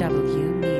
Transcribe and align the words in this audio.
RW 0.00 0.79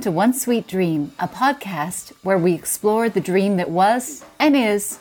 Welcome 0.00 0.12
to 0.12 0.16
One 0.16 0.32
Sweet 0.32 0.66
Dream, 0.66 1.12
a 1.18 1.28
podcast 1.28 2.14
where 2.22 2.38
we 2.38 2.54
explore 2.54 3.10
the 3.10 3.20
dream 3.20 3.58
that 3.58 3.68
was 3.68 4.24
and 4.38 4.56
is 4.56 4.98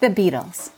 the 0.00 0.08
Beatles. 0.08 0.72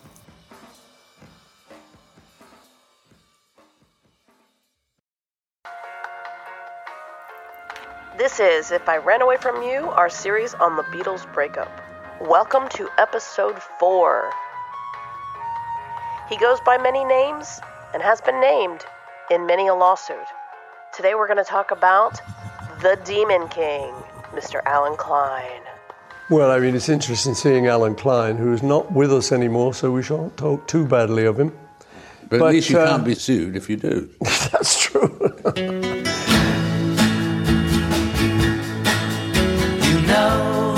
This 8.19 8.41
is 8.41 8.71
If 8.73 8.87
I 8.91 8.99
Ran 8.99 9.23
Away 9.23 9.39
From 9.39 9.63
You, 9.63 9.89
our 9.89 10.11
series 10.11 10.53
on 10.53 10.77
the 10.77 10.83
Beatles 10.83 11.25
breakup. 11.33 11.73
Welcome 12.21 12.69
to 12.75 12.91
episode 12.99 13.59
4. 13.81 14.31
He 16.29 16.37
goes 16.37 16.59
by 16.67 16.77
many 16.77 17.07
names 17.07 17.59
and 17.95 18.03
has 18.03 18.21
been 18.21 18.39
named 18.39 18.85
in 19.31 19.47
many 19.47 19.69
a 19.69 19.75
lawsuit. 19.75 20.27
Today 20.95 21.15
we're 21.15 21.27
going 21.27 21.43
to 21.43 21.51
talk 21.51 21.71
about 21.71 22.21
the 22.83 22.99
Demon 23.05 23.47
King, 23.47 23.95
Mr. 24.33 24.61
Allen 24.67 24.97
Klein. 24.97 25.63
Well, 26.31 26.51
I 26.51 26.59
mean, 26.59 26.75
it's 26.75 26.89
interesting 26.89 27.35
seeing 27.35 27.69
Allen 27.69 27.95
Klein, 27.95 28.37
who 28.37 28.53
is 28.53 28.61
not 28.61 28.91
with 28.91 29.13
us 29.13 29.31
anymore, 29.31 29.73
so 29.73 29.93
we 29.93 30.03
shan't 30.03 30.37
talk 30.37 30.67
too 30.67 30.85
badly 30.85 31.25
of 31.25 31.39
him. 31.39 31.53
But, 32.29 32.41
But, 32.41 32.47
at 32.47 32.53
least 32.55 32.71
you 32.71 32.79
uh, 32.81 32.89
can't 32.89 33.05
be 33.05 33.15
sued 33.15 33.55
if 33.55 33.71
you 33.71 33.77
do. 33.77 34.11
That's 34.51 34.81
true. 34.81 35.17
You 35.55 35.63
know, 40.09 40.75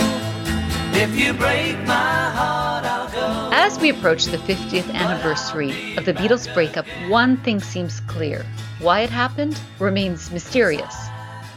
if 0.92 1.18
you 1.18 1.32
break 1.32 1.78
my 1.86 2.30
heart, 2.34 2.84
I'll 2.84 3.10
go. 3.10 3.50
As 3.54 3.78
we 3.78 3.88
approach 3.88 4.26
the 4.26 4.36
50th 4.38 4.92
anniversary 4.92 5.96
of 5.96 6.04
the 6.04 6.12
Beatles 6.12 6.52
breakup, 6.52 6.84
one 7.08 7.38
thing 7.38 7.60
seems 7.60 8.00
clear. 8.00 8.44
Why 8.80 9.00
it 9.00 9.10
happened 9.10 9.58
remains 9.78 10.30
mysterious. 10.30 10.94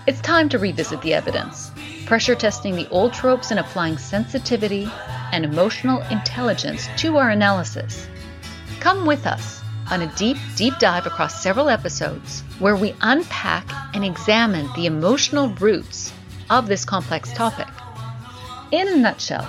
It's 0.07 0.21
time 0.21 0.47
to 0.49 0.57
revisit 0.57 1.01
the 1.01 1.13
evidence, 1.13 1.69
pressure 2.05 2.33
testing 2.33 2.77
the 2.77 2.87
old 2.91 3.11
tropes 3.11 3.51
and 3.51 3.59
applying 3.59 3.97
sensitivity 3.97 4.89
and 5.33 5.43
emotional 5.43 6.01
intelligence 6.03 6.87
to 6.99 7.17
our 7.17 7.29
analysis. 7.29 8.07
Come 8.79 9.05
with 9.05 9.27
us 9.27 9.61
on 9.91 10.01
a 10.01 10.15
deep, 10.15 10.37
deep 10.55 10.75
dive 10.79 11.07
across 11.07 11.43
several 11.43 11.67
episodes 11.67 12.39
where 12.59 12.77
we 12.77 12.95
unpack 13.01 13.65
and 13.93 14.05
examine 14.05 14.69
the 14.77 14.85
emotional 14.85 15.49
roots 15.55 16.13
of 16.49 16.67
this 16.67 16.85
complex 16.85 17.33
topic. 17.33 17.67
In 18.71 18.87
a 18.87 18.95
nutshell, 18.95 19.45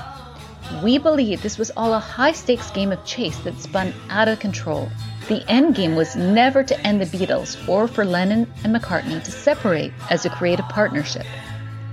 we 0.83 0.99
believe 0.99 1.41
this 1.41 1.57
was 1.57 1.71
all 1.77 1.95
a 1.95 2.01
high 2.01 2.33
stakes 2.33 2.73
game 2.73 2.91
of 2.91 3.05
chase 3.05 3.39
that 3.45 3.61
spun 3.61 3.95
out 4.11 4.27
of 4.27 4.41
control. 4.41 4.91
The 5.29 5.45
end 5.47 5.75
game 5.75 5.95
was 5.95 6.17
never 6.17 6.65
to 6.65 6.81
end 6.87 7.03
the 7.03 7.05
Beatles 7.05 7.69
or 7.69 7.87
for 7.87 8.07
Lennon 8.07 8.51
and 8.65 8.75
McCartney 8.75 9.23
to 9.23 9.31
separate 9.31 9.93
as 10.09 10.25
a 10.25 10.31
creative 10.31 10.67
partnership. 10.71 11.27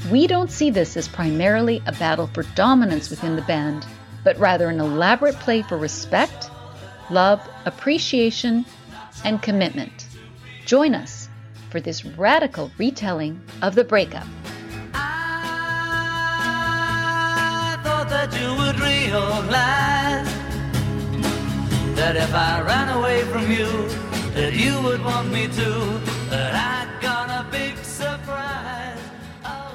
We 0.09 0.25
don't 0.25 0.49
see 0.49 0.69
this 0.69 0.95
as 0.95 1.09
primarily 1.09 1.83
a 1.85 1.91
battle 1.91 2.27
for 2.27 2.43
dominance 2.55 3.09
within 3.09 3.35
the 3.35 3.41
band, 3.41 3.85
but 4.23 4.39
rather 4.39 4.69
an 4.69 4.79
elaborate 4.79 5.35
play 5.35 5.63
for 5.63 5.77
respect, 5.77 6.49
love, 7.09 7.41
appreciation, 7.65 8.63
and 9.25 9.41
commitment. 9.41 10.07
Join 10.65 10.95
us 10.95 11.27
for 11.71 11.81
this 11.81 12.05
radical 12.05 12.71
retelling 12.77 13.41
of 13.61 13.75
the 13.75 13.83
breakup. 13.83 14.27
I 14.93 17.77
thought 17.83 18.07
that 18.07 18.33
you 18.39 18.55
would 18.55 18.79
realize 18.79 20.44
that 21.95 22.15
if 22.17 22.33
I 22.33 22.61
ran 22.61 22.89
away 22.89 23.23
from 23.23 23.49
you, 23.49 23.67
that 24.33 24.53
you 24.53 24.81
would 24.81 25.03
want 25.03 25.31
me 25.31 25.47
to. 25.47 25.69
That 26.29 26.53
I 26.53 27.01
got 27.01 27.29
a 27.29 27.49
big 27.49 27.77
surprise. 27.77 28.99
Oh. 29.45 29.71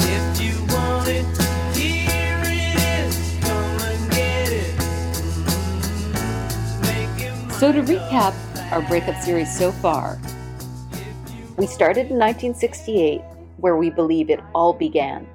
If 0.00 0.40
you 0.40 0.54
want 0.74 1.08
it, 1.08 1.26
here 1.76 2.42
it 2.42 2.76
is. 3.06 3.14
Come 3.42 3.78
and 3.90 4.10
get 4.10 4.50
it. 4.52 4.74
Mm-hmm. 5.46 6.82
Make 6.82 7.20
it 7.20 7.52
So, 7.54 7.70
to 7.72 7.82
recap 7.82 8.34
our 8.72 8.82
breakup 8.82 9.22
series 9.22 9.56
so 9.56 9.70
far, 9.70 10.18
we 11.58 11.66
started 11.66 12.06
in 12.06 12.18
1968, 12.18 13.20
where 13.56 13.76
we 13.76 13.90
believe 13.90 14.30
it 14.30 14.38
all 14.54 14.72
began. 14.72 15.26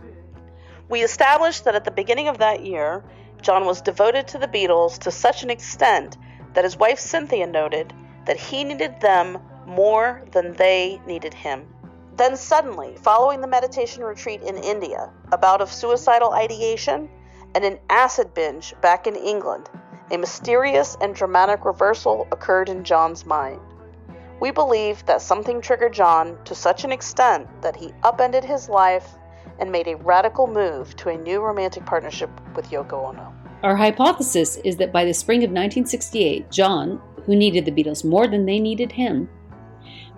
We 0.88 1.02
established 1.02 1.66
that 1.66 1.76
at 1.76 1.84
the 1.84 1.92
beginning 1.92 2.30
of 2.30 2.38
that 2.38 2.66
year, 2.66 3.04
John 3.42 3.66
was 3.66 3.82
devoted 3.82 4.30
to 4.30 4.38
the 4.38 4.48
Beatles 4.48 4.98
to 5.00 5.12
such 5.12 5.44
an 5.44 5.50
extent 5.50 6.18
that 6.54 6.64
his 6.64 6.78
wife 6.78 6.98
Cynthia 6.98 7.46
noted 7.46 7.92
that 8.26 8.40
he 8.40 8.64
needed 8.64 9.02
them 9.02 9.38
more 9.68 10.24
than 10.32 10.54
they 10.54 11.02
needed 11.06 11.34
him. 11.34 11.68
Then 12.16 12.38
suddenly, 12.38 12.96
following 13.02 13.42
the 13.42 13.48
meditation 13.48 14.02
retreat 14.02 14.42
in 14.44 14.56
India, 14.56 15.12
a 15.34 15.38
bout 15.38 15.60
of 15.60 15.70
suicidal 15.70 16.32
ideation, 16.32 17.10
and 17.54 17.66
an 17.66 17.80
acid 17.90 18.34
binge 18.34 18.74
back 18.80 19.08
in 19.08 19.18
England, 19.18 19.70
a 20.10 20.18
mysterious 20.18 20.96
and 21.02 21.14
dramatic 21.14 21.66
reversal 21.66 22.30
occurred 22.32 22.70
in 22.70 22.86
John's 22.86 23.26
mind. 23.26 23.60
We 24.44 24.52
believe 24.52 25.06
that 25.06 25.22
something 25.22 25.62
triggered 25.62 25.94
John 25.94 26.38
to 26.44 26.54
such 26.54 26.84
an 26.84 26.92
extent 26.92 27.48
that 27.62 27.78
he 27.78 27.94
upended 28.04 28.44
his 28.44 28.68
life 28.68 29.16
and 29.58 29.72
made 29.72 29.88
a 29.88 29.96
radical 29.96 30.48
move 30.48 30.98
to 30.98 31.08
a 31.08 31.18
new 31.18 31.40
romantic 31.40 31.86
partnership 31.86 32.30
with 32.54 32.70
Yoko 32.70 33.08
Ono. 33.08 33.34
Our 33.64 33.78
hypothesis 33.78 34.58
is 34.66 34.76
that 34.76 34.92
by 34.92 35.06
the 35.06 35.14
spring 35.14 35.46
of 35.46 35.52
1968, 35.52 36.52
John, 36.52 37.02
who 37.26 37.38
needed 37.38 37.64
the 37.64 37.72
Beatles 37.72 38.04
more 38.04 38.28
than 38.28 38.46
they 38.46 38.60
needed 38.60 38.92
him, 38.92 39.30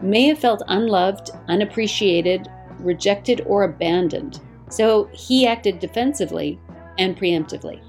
may 0.01 0.23
have 0.29 0.39
felt 0.39 0.63
unloved, 0.69 1.29
unappreciated, 1.47 2.47
rejected, 2.79 3.43
or 3.45 3.61
abandoned. 3.61 4.39
So 4.69 5.07
he 5.13 5.45
acted 5.45 5.77
defensively 5.77 6.59
and 6.97 7.15
preemptively. 7.15 7.79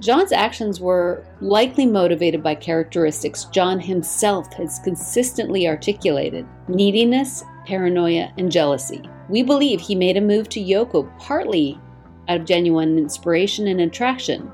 John's 0.00 0.30
actions 0.30 0.80
were 0.80 1.24
likely 1.40 1.84
motivated 1.84 2.40
by 2.40 2.54
characteristics 2.54 3.46
John 3.46 3.80
himself 3.80 4.52
has 4.54 4.78
consistently 4.84 5.66
articulated 5.66 6.46
neediness, 6.68 7.42
paranoia, 7.66 8.32
and 8.38 8.50
jealousy. 8.50 9.02
We 9.28 9.42
believe 9.42 9.80
he 9.80 9.96
made 9.96 10.16
a 10.16 10.20
move 10.20 10.48
to 10.50 10.60
Yoko 10.60 11.10
partly 11.18 11.80
out 12.28 12.40
of 12.40 12.46
genuine 12.46 12.96
inspiration 12.96 13.66
and 13.66 13.80
attraction, 13.80 14.50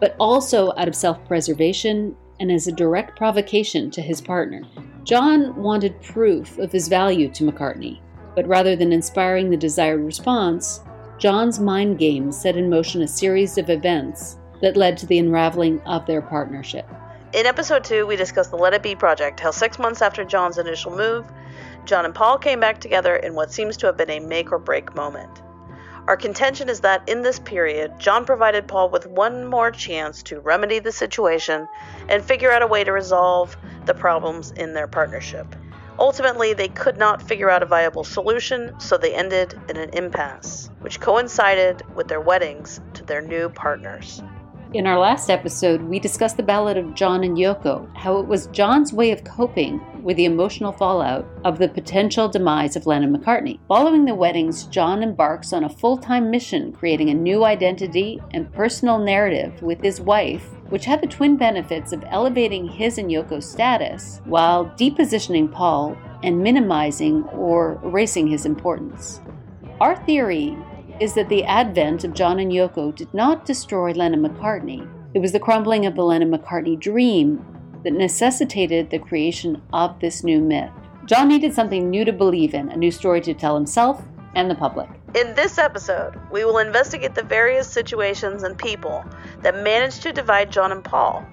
but 0.00 0.16
also 0.18 0.72
out 0.76 0.88
of 0.88 0.96
self 0.96 1.24
preservation 1.28 2.16
and 2.40 2.50
as 2.50 2.66
a 2.66 2.72
direct 2.72 3.16
provocation 3.16 3.92
to 3.92 4.02
his 4.02 4.20
partner. 4.20 4.62
John 5.04 5.54
wanted 5.54 6.02
proof 6.02 6.58
of 6.58 6.72
his 6.72 6.88
value 6.88 7.30
to 7.30 7.44
McCartney, 7.44 8.00
but 8.34 8.48
rather 8.48 8.74
than 8.74 8.92
inspiring 8.92 9.50
the 9.50 9.56
desired 9.56 10.00
response, 10.00 10.80
John's 11.18 11.60
mind 11.60 11.98
games 11.98 12.40
set 12.40 12.56
in 12.56 12.68
motion 12.68 13.02
a 13.02 13.08
series 13.08 13.56
of 13.56 13.70
events 13.70 14.38
that 14.64 14.78
led 14.78 14.96
to 14.96 15.06
the 15.06 15.18
unraveling 15.18 15.78
of 15.82 16.06
their 16.06 16.22
partnership. 16.22 16.88
In 17.34 17.44
episode 17.44 17.84
2, 17.84 18.06
we 18.06 18.16
discussed 18.16 18.50
the 18.50 18.56
Let 18.56 18.72
It 18.72 18.82
Be 18.82 18.94
project, 18.94 19.38
how 19.38 19.50
six 19.50 19.78
months 19.78 20.00
after 20.00 20.24
John's 20.24 20.56
initial 20.56 20.96
move, 20.96 21.26
John 21.84 22.06
and 22.06 22.14
Paul 22.14 22.38
came 22.38 22.60
back 22.60 22.80
together 22.80 23.14
in 23.14 23.34
what 23.34 23.52
seems 23.52 23.76
to 23.78 23.86
have 23.86 23.98
been 23.98 24.08
a 24.08 24.20
make 24.20 24.52
or 24.52 24.58
break 24.58 24.94
moment. 24.94 25.42
Our 26.06 26.16
contention 26.16 26.70
is 26.70 26.80
that 26.80 27.06
in 27.06 27.20
this 27.20 27.38
period, 27.38 27.98
John 27.98 28.24
provided 28.24 28.66
Paul 28.66 28.88
with 28.88 29.06
one 29.06 29.44
more 29.46 29.70
chance 29.70 30.22
to 30.24 30.40
remedy 30.40 30.78
the 30.78 30.92
situation 30.92 31.68
and 32.08 32.24
figure 32.24 32.50
out 32.50 32.62
a 32.62 32.66
way 32.66 32.84
to 32.84 32.92
resolve 32.92 33.58
the 33.84 33.94
problems 33.94 34.50
in 34.52 34.72
their 34.72 34.86
partnership. 34.86 35.54
Ultimately, 35.98 36.54
they 36.54 36.68
could 36.68 36.96
not 36.96 37.20
figure 37.20 37.50
out 37.50 37.62
a 37.62 37.66
viable 37.66 38.04
solution, 38.04 38.80
so 38.80 38.96
they 38.96 39.14
ended 39.14 39.60
in 39.68 39.76
an 39.76 39.90
impasse, 39.90 40.70
which 40.80 41.00
coincided 41.00 41.82
with 41.94 42.08
their 42.08 42.20
weddings 42.20 42.80
to 42.94 43.04
their 43.04 43.20
new 43.20 43.50
partners. 43.50 44.22
In 44.74 44.88
our 44.88 44.98
last 44.98 45.30
episode, 45.30 45.82
we 45.82 46.00
discussed 46.00 46.36
the 46.36 46.42
ballad 46.42 46.76
of 46.76 46.96
John 46.96 47.22
and 47.22 47.38
Yoko, 47.38 47.88
how 47.96 48.18
it 48.18 48.26
was 48.26 48.48
John's 48.48 48.92
way 48.92 49.12
of 49.12 49.22
coping 49.22 49.80
with 50.02 50.16
the 50.16 50.24
emotional 50.24 50.72
fallout 50.72 51.24
of 51.44 51.58
the 51.58 51.68
potential 51.68 52.28
demise 52.28 52.74
of 52.74 52.84
Lennon 52.84 53.16
McCartney. 53.16 53.60
Following 53.68 54.04
the 54.04 54.16
weddings, 54.16 54.64
John 54.64 55.04
embarks 55.04 55.52
on 55.52 55.62
a 55.62 55.68
full 55.68 55.96
time 55.96 56.28
mission 56.28 56.72
creating 56.72 57.10
a 57.10 57.14
new 57.14 57.44
identity 57.44 58.20
and 58.32 58.52
personal 58.52 58.98
narrative 58.98 59.62
with 59.62 59.80
his 59.80 60.00
wife, 60.00 60.44
which 60.70 60.86
had 60.86 61.00
the 61.00 61.06
twin 61.06 61.36
benefits 61.36 61.92
of 61.92 62.02
elevating 62.08 62.66
his 62.66 62.98
and 62.98 63.08
Yoko's 63.08 63.48
status 63.48 64.20
while 64.24 64.66
depositioning 64.70 65.52
Paul 65.52 65.96
and 66.24 66.42
minimizing 66.42 67.22
or 67.26 67.78
erasing 67.84 68.26
his 68.26 68.44
importance. 68.44 69.20
Our 69.80 69.94
theory 70.04 70.56
is 71.00 71.14
that 71.14 71.28
the 71.28 71.44
advent 71.44 72.04
of 72.04 72.14
John 72.14 72.38
and 72.38 72.52
Yoko 72.52 72.94
did 72.94 73.12
not 73.12 73.44
destroy 73.44 73.92
Lennon 73.92 74.22
McCartney. 74.22 74.88
It 75.14 75.18
was 75.18 75.32
the 75.32 75.40
crumbling 75.40 75.86
of 75.86 75.94
the 75.94 76.04
Lennon 76.04 76.30
McCartney 76.30 76.78
dream 76.78 77.44
that 77.82 77.92
necessitated 77.92 78.90
the 78.90 78.98
creation 78.98 79.60
of 79.72 79.98
this 80.00 80.24
new 80.24 80.40
myth. 80.40 80.70
John 81.06 81.28
needed 81.28 81.52
something 81.52 81.90
new 81.90 82.04
to 82.04 82.12
believe 82.12 82.54
in, 82.54 82.70
a 82.70 82.76
new 82.76 82.90
story 82.90 83.20
to 83.22 83.34
tell 83.34 83.54
himself 83.54 84.02
and 84.34 84.50
the 84.50 84.54
public. 84.54 84.88
In 85.14 85.34
this 85.34 85.58
episode, 85.58 86.18
we 86.32 86.44
will 86.44 86.58
investigate 86.58 87.14
the 87.14 87.22
various 87.22 87.68
situations 87.68 88.42
and 88.42 88.56
people 88.58 89.04
that 89.42 89.62
managed 89.62 90.02
to 90.02 90.12
divide 90.12 90.50
John 90.50 90.72
and 90.72 90.82
Paul, 90.82 91.24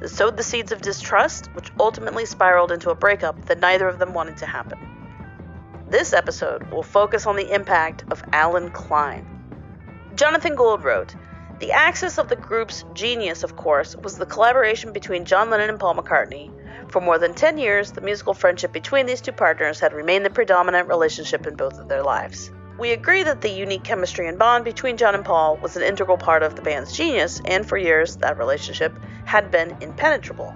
that 0.00 0.10
sowed 0.10 0.36
the 0.36 0.42
seeds 0.42 0.70
of 0.70 0.82
distrust, 0.82 1.46
which 1.54 1.70
ultimately 1.80 2.26
spiraled 2.26 2.70
into 2.70 2.90
a 2.90 2.94
breakup 2.94 3.46
that 3.46 3.60
neither 3.60 3.88
of 3.88 3.98
them 3.98 4.12
wanted 4.12 4.36
to 4.36 4.46
happen. 4.46 4.78
This 5.86 6.14
episode 6.14 6.72
will 6.72 6.82
focus 6.82 7.26
on 7.26 7.36
the 7.36 7.52
impact 7.52 8.04
of 8.10 8.24
Alan 8.32 8.70
Klein. 8.70 9.26
Jonathan 10.14 10.56
Gould 10.56 10.82
wrote 10.82 11.14
The 11.60 11.72
axis 11.72 12.16
of 12.18 12.28
the 12.28 12.36
group's 12.36 12.86
genius, 12.94 13.42
of 13.42 13.56
course, 13.56 13.94
was 13.94 14.16
the 14.16 14.24
collaboration 14.24 14.94
between 14.94 15.26
John 15.26 15.50
Lennon 15.50 15.68
and 15.68 15.78
Paul 15.78 15.94
McCartney. 15.94 16.50
For 16.90 17.02
more 17.02 17.18
than 17.18 17.34
10 17.34 17.58
years, 17.58 17.92
the 17.92 18.00
musical 18.00 18.32
friendship 18.32 18.72
between 18.72 19.04
these 19.04 19.20
two 19.20 19.32
partners 19.32 19.78
had 19.78 19.92
remained 19.92 20.24
the 20.24 20.30
predominant 20.30 20.88
relationship 20.88 21.46
in 21.46 21.54
both 21.54 21.78
of 21.78 21.88
their 21.88 22.02
lives. 22.02 22.50
We 22.78 22.92
agree 22.92 23.22
that 23.22 23.42
the 23.42 23.50
unique 23.50 23.84
chemistry 23.84 24.26
and 24.26 24.38
bond 24.38 24.64
between 24.64 24.96
John 24.96 25.14
and 25.14 25.24
Paul 25.24 25.58
was 25.58 25.76
an 25.76 25.82
integral 25.82 26.16
part 26.16 26.42
of 26.42 26.56
the 26.56 26.62
band's 26.62 26.96
genius, 26.96 27.42
and 27.44 27.68
for 27.68 27.76
years 27.76 28.16
that 28.16 28.38
relationship 28.38 28.98
had 29.26 29.50
been 29.50 29.76
impenetrable. 29.82 30.54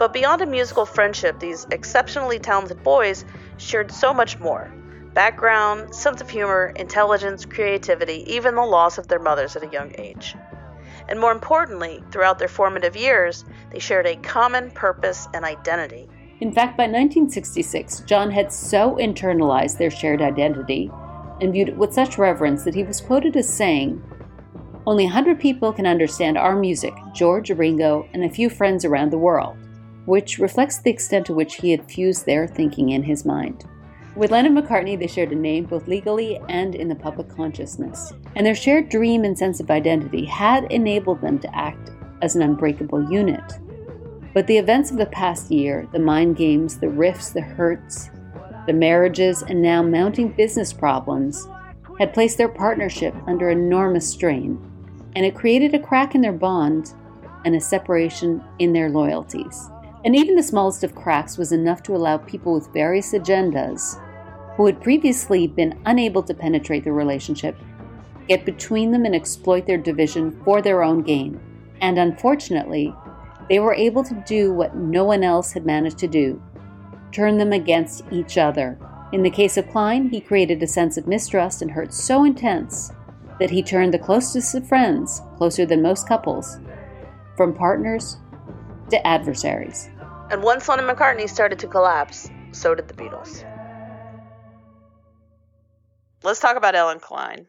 But 0.00 0.14
beyond 0.14 0.40
a 0.40 0.46
musical 0.46 0.86
friendship, 0.86 1.40
these 1.40 1.66
exceptionally 1.70 2.38
talented 2.38 2.82
boys 2.82 3.26
shared 3.58 3.92
so 3.92 4.14
much 4.14 4.40
more 4.40 4.72
background, 5.12 5.94
sense 5.94 6.22
of 6.22 6.30
humor, 6.30 6.72
intelligence, 6.76 7.44
creativity, 7.44 8.24
even 8.26 8.54
the 8.54 8.62
loss 8.62 8.96
of 8.96 9.08
their 9.08 9.18
mothers 9.18 9.56
at 9.56 9.62
a 9.62 9.70
young 9.70 9.92
age. 9.98 10.36
And 11.06 11.20
more 11.20 11.32
importantly, 11.32 12.02
throughout 12.10 12.38
their 12.38 12.48
formative 12.48 12.96
years, 12.96 13.44
they 13.72 13.78
shared 13.78 14.06
a 14.06 14.16
common 14.16 14.70
purpose 14.70 15.28
and 15.34 15.44
identity. 15.44 16.08
In 16.40 16.50
fact, 16.50 16.78
by 16.78 16.84
1966, 16.84 18.00
John 18.06 18.30
had 18.30 18.50
so 18.50 18.96
internalized 18.96 19.76
their 19.76 19.90
shared 19.90 20.22
identity 20.22 20.90
and 21.42 21.52
viewed 21.52 21.68
it 21.68 21.76
with 21.76 21.92
such 21.92 22.16
reverence 22.16 22.64
that 22.64 22.74
he 22.74 22.84
was 22.84 23.02
quoted 23.02 23.36
as 23.36 23.52
saying, 23.52 24.02
Only 24.86 25.04
a 25.04 25.08
100 25.08 25.38
people 25.38 25.74
can 25.74 25.86
understand 25.86 26.38
our 26.38 26.56
music 26.56 26.94
George, 27.12 27.50
Ringo, 27.50 28.08
and 28.14 28.24
a 28.24 28.30
few 28.30 28.48
friends 28.48 28.86
around 28.86 29.10
the 29.10 29.18
world 29.18 29.58
which 30.10 30.40
reflects 30.40 30.78
the 30.78 30.90
extent 30.90 31.24
to 31.24 31.32
which 31.32 31.54
he 31.54 31.70
had 31.70 31.88
fused 31.88 32.26
their 32.26 32.44
thinking 32.44 32.88
in 32.88 33.00
his 33.00 33.24
mind. 33.24 33.64
With 34.16 34.32
Lennon 34.32 34.56
McCartney, 34.56 34.98
they 34.98 35.06
shared 35.06 35.30
a 35.30 35.36
name 35.36 35.66
both 35.66 35.86
legally 35.86 36.40
and 36.48 36.74
in 36.74 36.88
the 36.88 36.96
public 36.96 37.28
consciousness, 37.28 38.12
and 38.34 38.44
their 38.44 38.56
shared 38.56 38.88
dream 38.88 39.22
and 39.22 39.38
sense 39.38 39.60
of 39.60 39.70
identity 39.70 40.24
had 40.24 40.64
enabled 40.72 41.20
them 41.20 41.38
to 41.38 41.56
act 41.56 41.92
as 42.22 42.34
an 42.34 42.42
unbreakable 42.42 43.08
unit. 43.08 43.60
But 44.34 44.48
the 44.48 44.58
events 44.58 44.90
of 44.90 44.96
the 44.96 45.06
past 45.06 45.48
year, 45.48 45.88
the 45.92 46.00
mind 46.00 46.36
games, 46.36 46.78
the 46.78 46.88
rifts, 46.88 47.30
the 47.30 47.40
hurts, 47.40 48.10
the 48.66 48.72
marriages, 48.72 49.42
and 49.42 49.62
now 49.62 49.80
mounting 49.80 50.30
business 50.32 50.72
problems, 50.72 51.46
had 52.00 52.12
placed 52.12 52.36
their 52.36 52.48
partnership 52.48 53.14
under 53.28 53.50
enormous 53.50 54.10
strain, 54.10 54.58
and 55.14 55.24
it 55.24 55.36
created 55.36 55.72
a 55.72 55.78
crack 55.78 56.16
in 56.16 56.20
their 56.20 56.32
bond 56.32 56.94
and 57.44 57.54
a 57.54 57.60
separation 57.60 58.42
in 58.58 58.72
their 58.72 58.90
loyalties. 58.90 59.70
And 60.04 60.16
even 60.16 60.36
the 60.36 60.42
smallest 60.42 60.82
of 60.82 60.94
cracks 60.94 61.36
was 61.36 61.52
enough 61.52 61.82
to 61.84 61.94
allow 61.94 62.16
people 62.16 62.54
with 62.54 62.72
various 62.72 63.12
agendas 63.12 64.00
who 64.56 64.66
had 64.66 64.82
previously 64.82 65.46
been 65.46 65.78
unable 65.86 66.22
to 66.22 66.34
penetrate 66.34 66.84
the 66.84 66.92
relationship 66.92 67.56
get 68.30 68.44
between 68.44 68.92
them 68.92 69.04
and 69.04 69.14
exploit 69.14 69.66
their 69.66 69.76
division 69.76 70.40
for 70.44 70.62
their 70.62 70.84
own 70.84 71.02
gain. 71.02 71.40
And 71.80 71.98
unfortunately, 71.98 72.94
they 73.48 73.58
were 73.58 73.74
able 73.74 74.04
to 74.04 74.24
do 74.24 74.52
what 74.52 74.76
no 74.76 75.04
one 75.04 75.24
else 75.24 75.52
had 75.52 75.66
managed 75.66 75.98
to 75.98 76.06
do 76.06 76.40
turn 77.10 77.38
them 77.38 77.52
against 77.52 78.04
each 78.12 78.38
other. 78.38 78.78
In 79.12 79.24
the 79.24 79.30
case 79.30 79.56
of 79.56 79.68
Klein, 79.68 80.08
he 80.10 80.20
created 80.20 80.62
a 80.62 80.66
sense 80.68 80.96
of 80.96 81.08
mistrust 81.08 81.60
and 81.60 81.72
hurt 81.72 81.92
so 81.92 82.22
intense 82.22 82.92
that 83.40 83.50
he 83.50 83.64
turned 83.64 83.92
the 83.92 83.98
closest 83.98 84.54
of 84.54 84.68
friends, 84.68 85.20
closer 85.36 85.66
than 85.66 85.82
most 85.82 86.06
couples, 86.06 86.58
from 87.36 87.52
partners 87.52 88.18
to 88.90 89.06
adversaries. 89.06 89.88
And 90.30 90.42
once 90.42 90.68
Lennon 90.68 90.86
McCartney 90.86 91.28
started 91.28 91.58
to 91.58 91.66
collapse, 91.66 92.30
so 92.52 92.74
did 92.74 92.88
the 92.88 92.94
Beatles. 92.94 93.44
Let's 96.22 96.40
talk 96.40 96.56
about 96.56 96.74
Allen 96.74 97.00
Klein. 97.00 97.46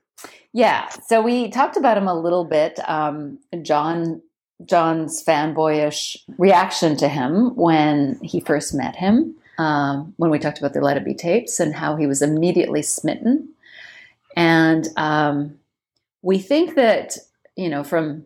Yeah, 0.54 0.90
so 0.90 1.22
we 1.22 1.50
talked 1.50 1.78
about 1.78 1.98
him 1.98 2.08
a 2.08 2.20
little 2.20 2.46
bit. 2.46 2.80
Um, 2.88 3.40
John 3.62 4.22
John's 4.66 5.24
fanboyish 5.24 6.18
reaction 6.38 6.96
to 6.98 7.08
him 7.08 7.56
when 7.56 8.20
he 8.22 8.40
first 8.40 8.74
met 8.74 8.96
him. 8.96 9.36
Um, 9.58 10.14
when 10.18 10.30
we 10.30 10.40
talked 10.40 10.60
about 10.60 10.74
the 10.74 10.82
Let 10.82 10.98
It 10.98 11.06
Be 11.06 11.14
tapes 11.14 11.60
and 11.60 11.74
how 11.74 11.96
he 11.96 12.08
was 12.08 12.22
immediately 12.22 12.82
smitten, 12.82 13.50
and 14.36 14.88
um, 14.98 15.58
we 16.22 16.40
think 16.40 16.76
that 16.76 17.18
you 17.56 17.70
know 17.70 17.84
from 17.84 18.26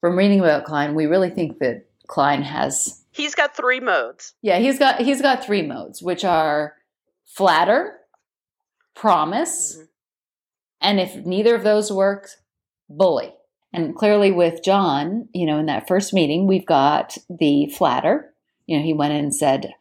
from 0.00 0.16
reading 0.16 0.40
about 0.40 0.64
Klein, 0.64 0.94
we 0.94 1.06
really 1.06 1.30
think 1.30 1.58
that 1.58 1.86
Klein 2.06 2.42
has. 2.42 3.02
He's 3.10 3.34
got 3.34 3.56
three 3.56 3.80
modes. 3.80 4.34
Yeah, 4.42 4.58
he's 4.58 4.78
got 4.78 5.00
he's 5.00 5.22
got 5.22 5.44
three 5.44 5.62
modes, 5.62 6.02
which 6.02 6.24
are 6.24 6.76
flatter, 7.26 7.98
promise, 8.94 9.76
mm-hmm. 9.76 9.84
and 10.80 11.00
if 11.00 11.16
neither 11.26 11.54
of 11.54 11.62
those 11.62 11.92
works, 11.92 12.36
bully. 12.88 13.34
And 13.72 13.96
clearly, 13.96 14.32
with 14.32 14.62
John, 14.62 15.28
you 15.32 15.46
know, 15.46 15.58
in 15.58 15.66
that 15.66 15.88
first 15.88 16.12
meeting, 16.12 16.46
we've 16.46 16.66
got 16.66 17.16
the 17.30 17.66
flatter. 17.76 18.34
You 18.66 18.78
know, 18.78 18.84
he 18.84 18.92
went 18.92 19.14
in 19.14 19.24
and 19.24 19.34
said, 19.34 19.72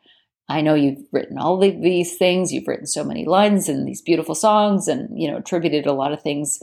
I 0.48 0.62
know 0.62 0.74
you've 0.74 1.06
written 1.12 1.38
all 1.38 1.58
these 1.58 2.18
things. 2.18 2.52
You've 2.52 2.68
written 2.68 2.88
so 2.88 3.04
many 3.04 3.26
lines 3.26 3.70
and 3.70 3.88
these 3.88 4.02
beautiful 4.02 4.36
songs, 4.36 4.88
and 4.88 5.10
you 5.20 5.30
know, 5.30 5.38
attributed 5.38 5.86
a 5.86 5.94
lot 5.94 6.14
of 6.14 6.22
things 6.22 6.62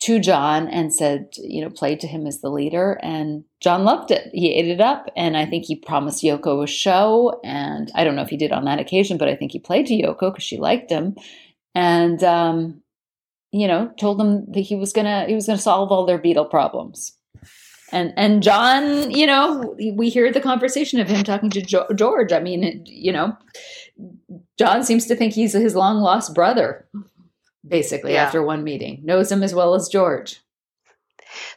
to 0.00 0.18
John 0.18 0.66
and 0.68 0.92
said, 0.94 1.28
you 1.36 1.62
know, 1.62 1.70
played 1.70 2.00
to 2.00 2.06
him 2.06 2.26
as 2.26 2.40
the 2.40 2.48
leader. 2.48 2.98
And 3.02 3.44
John 3.60 3.84
loved 3.84 4.10
it. 4.10 4.30
He 4.32 4.54
ate 4.54 4.68
it 4.68 4.80
up. 4.80 5.10
And 5.14 5.36
I 5.36 5.44
think 5.44 5.66
he 5.66 5.76
promised 5.76 6.22
Yoko 6.22 6.64
a 6.64 6.66
show. 6.66 7.38
And 7.44 7.92
I 7.94 8.04
don't 8.04 8.16
know 8.16 8.22
if 8.22 8.30
he 8.30 8.38
did 8.38 8.52
on 8.52 8.64
that 8.64 8.80
occasion, 8.80 9.18
but 9.18 9.28
I 9.28 9.36
think 9.36 9.52
he 9.52 9.58
played 9.58 9.86
to 9.86 9.94
Yoko 9.94 10.32
because 10.32 10.44
she 10.44 10.56
liked 10.56 10.90
him. 10.90 11.16
And, 11.74 12.22
um, 12.24 12.82
you 13.52 13.66
know, 13.66 13.90
told 13.98 14.18
them 14.18 14.50
that 14.52 14.60
he 14.60 14.76
was 14.76 14.92
gonna 14.92 15.26
he 15.26 15.34
was 15.34 15.46
gonna 15.46 15.58
solve 15.58 15.90
all 15.90 16.06
their 16.06 16.18
Beatle 16.18 16.48
problems. 16.48 17.16
And 17.92 18.12
and 18.16 18.42
John, 18.42 19.10
you 19.10 19.26
know, 19.26 19.74
we 19.94 20.08
hear 20.08 20.32
the 20.32 20.40
conversation 20.40 21.00
of 21.00 21.08
him 21.08 21.24
talking 21.24 21.50
to 21.50 21.60
jo- 21.60 21.88
George. 21.96 22.32
I 22.32 22.38
mean, 22.38 22.84
you 22.86 23.12
know, 23.12 23.36
John 24.56 24.84
seems 24.84 25.06
to 25.06 25.16
think 25.16 25.32
he's 25.32 25.52
his 25.52 25.74
long 25.74 25.96
lost 25.98 26.32
brother 26.32 26.86
basically 27.66 28.14
yeah. 28.14 28.24
after 28.24 28.42
one 28.42 28.64
meeting. 28.64 29.00
Knows 29.04 29.30
him 29.30 29.42
as 29.42 29.54
well 29.54 29.74
as 29.74 29.88
George. 29.88 30.40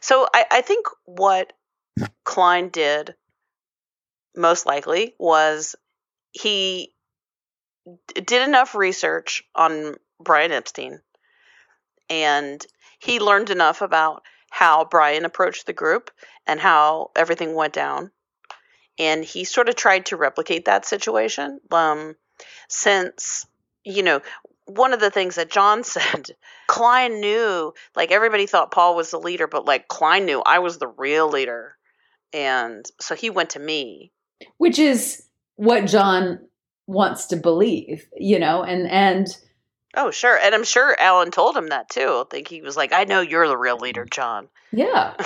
So 0.00 0.26
I, 0.32 0.44
I 0.50 0.60
think 0.60 0.86
what 1.04 1.52
Klein 2.24 2.68
did 2.68 3.14
most 4.36 4.66
likely 4.66 5.14
was 5.18 5.76
he 6.32 6.92
did 8.14 8.48
enough 8.48 8.74
research 8.74 9.42
on 9.54 9.94
Brian 10.20 10.52
Epstein 10.52 11.00
and 12.08 12.64
he 12.98 13.20
learned 13.20 13.50
enough 13.50 13.82
about 13.82 14.22
how 14.50 14.84
Brian 14.84 15.24
approached 15.24 15.66
the 15.66 15.72
group 15.72 16.10
and 16.46 16.60
how 16.60 17.10
everything 17.16 17.54
went 17.54 17.74
down. 17.74 18.10
And 18.98 19.24
he 19.24 19.44
sort 19.44 19.68
of 19.68 19.74
tried 19.74 20.06
to 20.06 20.16
replicate 20.16 20.66
that 20.66 20.86
situation. 20.86 21.60
Um, 21.72 22.14
since, 22.68 23.46
you 23.84 24.02
know, 24.02 24.20
one 24.66 24.92
of 24.92 25.00
the 25.00 25.10
things 25.10 25.34
that 25.36 25.50
John 25.50 25.84
said, 25.84 26.30
Klein 26.66 27.20
knew, 27.20 27.72
like 27.96 28.10
everybody 28.10 28.46
thought 28.46 28.70
Paul 28.70 28.96
was 28.96 29.10
the 29.10 29.18
leader, 29.18 29.46
but 29.46 29.64
like 29.64 29.88
Klein 29.88 30.24
knew 30.24 30.42
I 30.44 30.58
was 30.60 30.78
the 30.78 30.88
real 30.88 31.28
leader. 31.28 31.76
And 32.32 32.84
so 33.00 33.14
he 33.14 33.30
went 33.30 33.50
to 33.50 33.60
me. 33.60 34.10
Which 34.58 34.78
is 34.78 35.22
what 35.56 35.86
John 35.86 36.40
wants 36.86 37.26
to 37.26 37.36
believe, 37.36 38.06
you 38.16 38.38
know, 38.38 38.62
and, 38.62 38.88
and, 38.90 39.28
Oh, 39.96 40.10
sure. 40.10 40.36
And 40.36 40.56
I'm 40.56 40.64
sure 40.64 40.96
Allen 40.98 41.30
told 41.30 41.56
him 41.56 41.68
that 41.68 41.88
too. 41.88 42.08
I 42.08 42.24
think 42.28 42.48
he 42.48 42.60
was 42.62 42.76
like, 42.76 42.92
I 42.92 43.04
know 43.04 43.20
you're 43.20 43.46
the 43.46 43.56
real 43.56 43.76
leader, 43.78 44.04
John. 44.04 44.48
Yeah. 44.72 45.14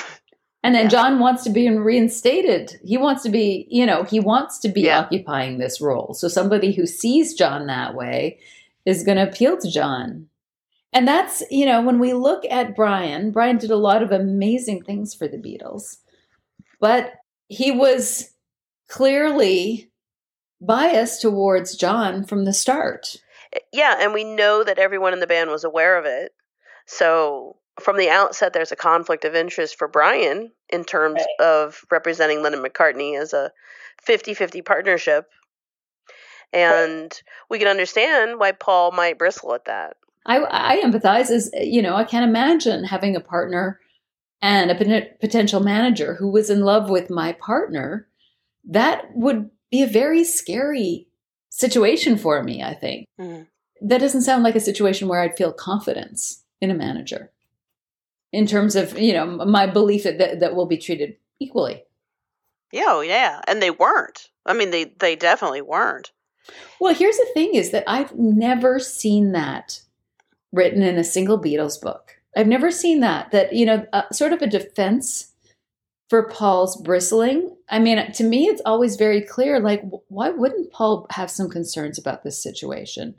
And 0.65 0.75
then 0.75 0.87
Yeah. 0.87 0.89
John 0.91 1.21
wants 1.21 1.45
to 1.45 1.51
be 1.51 1.71
reinstated. 1.71 2.81
He 2.85 2.99
wants 2.99 3.23
to 3.23 3.29
be, 3.31 3.69
you 3.71 3.87
know, 3.87 4.03
he 4.03 4.19
wants 4.19 4.59
to 4.59 4.69
be 4.69 4.83
Yeah. 4.83 4.99
occupying 4.99 5.59
this 5.59 5.81
role. 5.81 6.15
So 6.15 6.27
somebody 6.27 6.73
who 6.73 6.85
sees 6.85 7.35
John 7.35 7.69
that 7.69 7.95
way 7.95 8.41
is 8.89 9.05
going 9.05 9.19
to 9.19 9.29
appeal 9.29 9.59
to 9.59 9.71
John. 9.71 10.29
And 10.95 11.07
that's, 11.07 11.43
you 11.51 11.67
know, 11.67 11.83
when 11.83 11.99
we 11.99 12.15
look 12.15 12.45
at 12.51 12.75
Brian, 12.75 13.31
Brian 13.31 13.59
did 13.59 13.71
a 13.71 13.77
lot 13.77 14.03
of 14.03 14.11
amazing 14.11 14.83
things 14.83 15.15
for 15.15 15.29
the 15.29 15.37
Beatles, 15.37 15.99
but 16.81 17.13
he 17.49 17.71
was 17.71 18.33
clearly 18.89 19.91
biased 20.63 21.21
towards 21.21 21.77
John 21.77 22.25
from 22.25 22.47
the 22.47 22.55
start. 22.55 23.17
Eh, 23.53 23.59
yeah, 23.75 23.97
and 24.01 24.15
we 24.15 24.25
know 24.25 24.65
that 24.65 24.79
everyone 24.79 25.13
in 25.13 25.21
the 25.21 25.27
band 25.27 25.51
was 25.51 25.65
aware 25.65 25.99
of 25.99 26.07
it. 26.07 26.33
So 26.87 27.57
from 27.79 27.99
the 27.99 28.09
outset, 28.09 28.55
there's 28.55 28.73
a 28.73 28.77
conflict 28.77 29.27
of 29.27 29.35
interest 29.35 29.77
for 29.77 29.87
Brian 29.87 30.51
in 30.71 30.85
terms 30.85 31.21
of 31.39 31.83
representing 31.91 32.43
Lennon 32.43 32.65
McCartney 32.65 33.21
as 33.21 33.35
a 33.35 33.53
50 34.03 34.33
50 34.33 34.63
partnership. 34.63 35.27
And 36.53 37.13
we 37.51 37.59
can 37.59 37.69
understand 37.69 38.39
why 38.39 38.53
Paul 38.53 38.93
might 38.93 39.19
bristle 39.19 39.55
at 39.55 39.67
that. 39.67 39.97
I, 40.27 40.39
I 40.51 40.83
empathize 40.83 41.31
as 41.31 41.51
you 41.55 41.83
know, 41.83 41.95
I 41.95 42.05
can't 42.05 42.29
imagine 42.29 42.85
having 42.85 43.17
a 43.17 43.21
partner 43.21 43.81
and 44.41 44.71
a 44.71 45.07
potential 45.21 45.61
manager 45.61 46.15
who 46.15 46.31
was 46.31 46.51
in 46.51 46.61
love 46.61 46.91
with 46.91 47.11
my 47.11 47.33
partner. 47.33 48.07
That 48.65 49.07
would 49.15 49.51
be 49.71 49.83
a 49.83 49.87
very 49.87 50.25
scary 50.25 51.09
situation 51.51 52.17
for 52.19 52.43
me, 52.43 52.63
I 52.63 52.75
think. 52.75 53.07
Mhm. 53.19 53.47
That 53.81 54.01
doesn't 54.01 54.23
sound 54.23 54.43
like 54.43 54.57
a 54.57 54.61
situation 54.61 55.09
where 55.09 55.21
I'd 55.21 55.37
feel 55.37 55.53
confidence 55.53 56.45
in 56.61 56.71
a 56.71 56.75
manager 56.75 57.31
in 58.33 58.47
terms 58.47 58.77
of, 58.77 58.99
you 58.99 59.13
know, 59.13 59.27
my 59.27 59.67
belief 59.67 60.05
that, 60.05 60.19
that, 60.19 60.41
that 60.41 60.55
we'll 60.55 60.67
be 60.67 60.79
treated 60.79 61.17
equally. 61.41 61.85
Yeah, 62.73 62.85
oh, 62.89 63.01
yeah. 63.01 63.41
And 63.47 63.63
they 63.63 63.71
weren't. 63.71 64.29
I 64.45 64.53
mean, 64.53 64.71
they, 64.71 64.85
they 64.85 65.17
definitely 65.17 65.63
weren't. 65.63 66.13
Well, 66.81 66.95
here's 66.95 67.17
the 67.17 67.29
thing 67.35 67.55
is 67.55 67.71
that 67.71 67.85
I've 67.87 68.15
never 68.17 68.79
seen 68.79 69.33
that 69.33 69.81
written 70.53 70.83
in 70.83 70.97
a 70.97 71.05
single 71.05 71.41
Beatles 71.41 71.81
book. 71.81 72.17
I've 72.37 72.47
never 72.47 72.71
seen 72.71 73.01
that, 73.01 73.31
that, 73.33 73.53
you 73.53 73.67
know, 73.67 73.87
uh, 73.93 74.09
sort 74.13 74.33
of 74.33 74.43
a 74.43 74.47
defense 74.47 75.33
for 76.09 76.29
Paul's 76.29 76.81
bristling. 76.81 77.55
I 77.69 77.79
mean, 77.79 78.13
to 78.13 78.25
me, 78.25 78.47
it's 78.47 78.63
always 78.65 78.97
very 78.97 79.21
clear 79.21 79.61
like, 79.61 79.83
why 80.09 80.31
wouldn't 80.31 80.73
Paul 80.73 81.07
have 81.11 81.31
some 81.31 81.51
concerns 81.51 81.99
about 81.99 82.23
this 82.23 82.43
situation? 82.43 83.19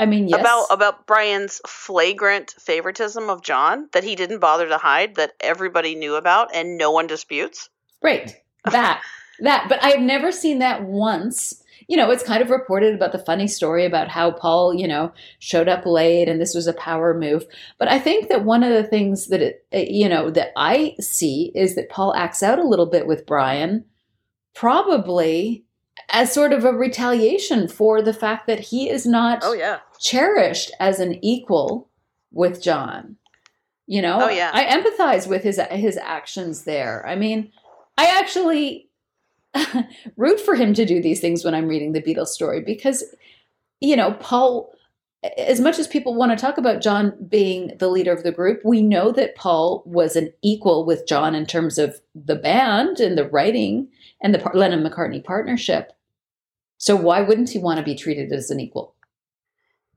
I 0.00 0.06
mean, 0.06 0.28
yes. 0.28 0.40
About 0.40 0.66
about 0.70 1.06
Brian's 1.06 1.60
flagrant 1.66 2.54
favoritism 2.58 3.28
of 3.28 3.42
John 3.42 3.88
that 3.92 4.04
he 4.04 4.14
didn't 4.14 4.38
bother 4.38 4.68
to 4.68 4.78
hide 4.78 5.16
that 5.16 5.32
everybody 5.40 5.96
knew 5.96 6.14
about 6.14 6.54
and 6.54 6.78
no 6.78 6.92
one 6.92 7.08
disputes. 7.08 7.68
Right. 8.00 8.36
That. 8.64 9.02
that. 9.40 9.66
But 9.68 9.82
I've 9.82 10.00
never 10.00 10.30
seen 10.30 10.60
that 10.60 10.84
once. 10.84 11.64
You 11.88 11.96
know, 11.96 12.10
it's 12.10 12.22
kind 12.22 12.42
of 12.42 12.50
reported 12.50 12.94
about 12.94 13.12
the 13.12 13.18
funny 13.18 13.48
story 13.48 13.86
about 13.86 14.08
how 14.08 14.30
Paul, 14.30 14.74
you 14.74 14.86
know, 14.86 15.10
showed 15.38 15.68
up 15.68 15.86
late 15.86 16.28
and 16.28 16.38
this 16.38 16.54
was 16.54 16.66
a 16.66 16.74
power 16.74 17.18
move. 17.18 17.46
But 17.78 17.88
I 17.88 17.98
think 17.98 18.28
that 18.28 18.44
one 18.44 18.62
of 18.62 18.70
the 18.74 18.84
things 18.84 19.28
that 19.28 19.40
it, 19.40 19.64
you 19.72 20.06
know, 20.06 20.30
that 20.30 20.52
I 20.54 20.94
see 21.00 21.50
is 21.54 21.74
that 21.76 21.88
Paul 21.88 22.14
acts 22.14 22.42
out 22.42 22.58
a 22.58 22.68
little 22.68 22.84
bit 22.86 23.06
with 23.06 23.24
Brian, 23.26 23.86
probably 24.54 25.64
as 26.10 26.32
sort 26.32 26.52
of 26.52 26.64
a 26.64 26.72
retaliation 26.72 27.68
for 27.68 28.02
the 28.02 28.12
fact 28.14 28.46
that 28.46 28.60
he 28.60 28.90
is 28.90 29.06
not 29.06 29.40
Oh 29.42 29.52
yeah. 29.52 29.78
cherished 29.98 30.70
as 30.80 31.00
an 31.00 31.18
equal 31.24 31.88
with 32.32 32.62
John. 32.62 33.16
You 33.86 34.02
know, 34.02 34.20
Oh, 34.24 34.28
yeah. 34.28 34.50
I 34.52 34.64
empathize 34.66 35.26
with 35.26 35.42
his 35.42 35.58
his 35.70 35.96
actions 35.96 36.64
there. 36.64 37.06
I 37.06 37.16
mean, 37.16 37.50
I 37.96 38.06
actually 38.20 38.87
root 40.16 40.40
for 40.40 40.54
him 40.54 40.74
to 40.74 40.84
do 40.84 41.00
these 41.02 41.20
things 41.20 41.44
when 41.44 41.54
I'm 41.54 41.68
reading 41.68 41.92
the 41.92 42.02
Beatles 42.02 42.28
story 42.28 42.60
because, 42.60 43.04
you 43.80 43.96
know, 43.96 44.12
Paul. 44.14 44.72
As 45.36 45.58
much 45.58 45.80
as 45.80 45.88
people 45.88 46.14
want 46.14 46.30
to 46.30 46.36
talk 46.40 46.58
about 46.58 46.80
John 46.80 47.12
being 47.28 47.76
the 47.78 47.88
leader 47.88 48.12
of 48.12 48.22
the 48.22 48.30
group, 48.30 48.60
we 48.64 48.80
know 48.82 49.10
that 49.10 49.34
Paul 49.34 49.82
was 49.84 50.14
an 50.14 50.32
equal 50.42 50.86
with 50.86 51.08
John 51.08 51.34
in 51.34 51.44
terms 51.44 51.76
of 51.76 52.00
the 52.14 52.36
band 52.36 53.00
and 53.00 53.18
the 53.18 53.28
writing 53.28 53.88
and 54.22 54.32
the 54.32 54.50
Lennon 54.54 54.84
McCartney 54.84 55.22
partnership. 55.24 55.92
So 56.76 56.94
why 56.94 57.20
wouldn't 57.22 57.50
he 57.50 57.58
want 57.58 57.78
to 57.78 57.84
be 57.84 57.96
treated 57.96 58.32
as 58.32 58.52
an 58.52 58.60
equal? 58.60 58.94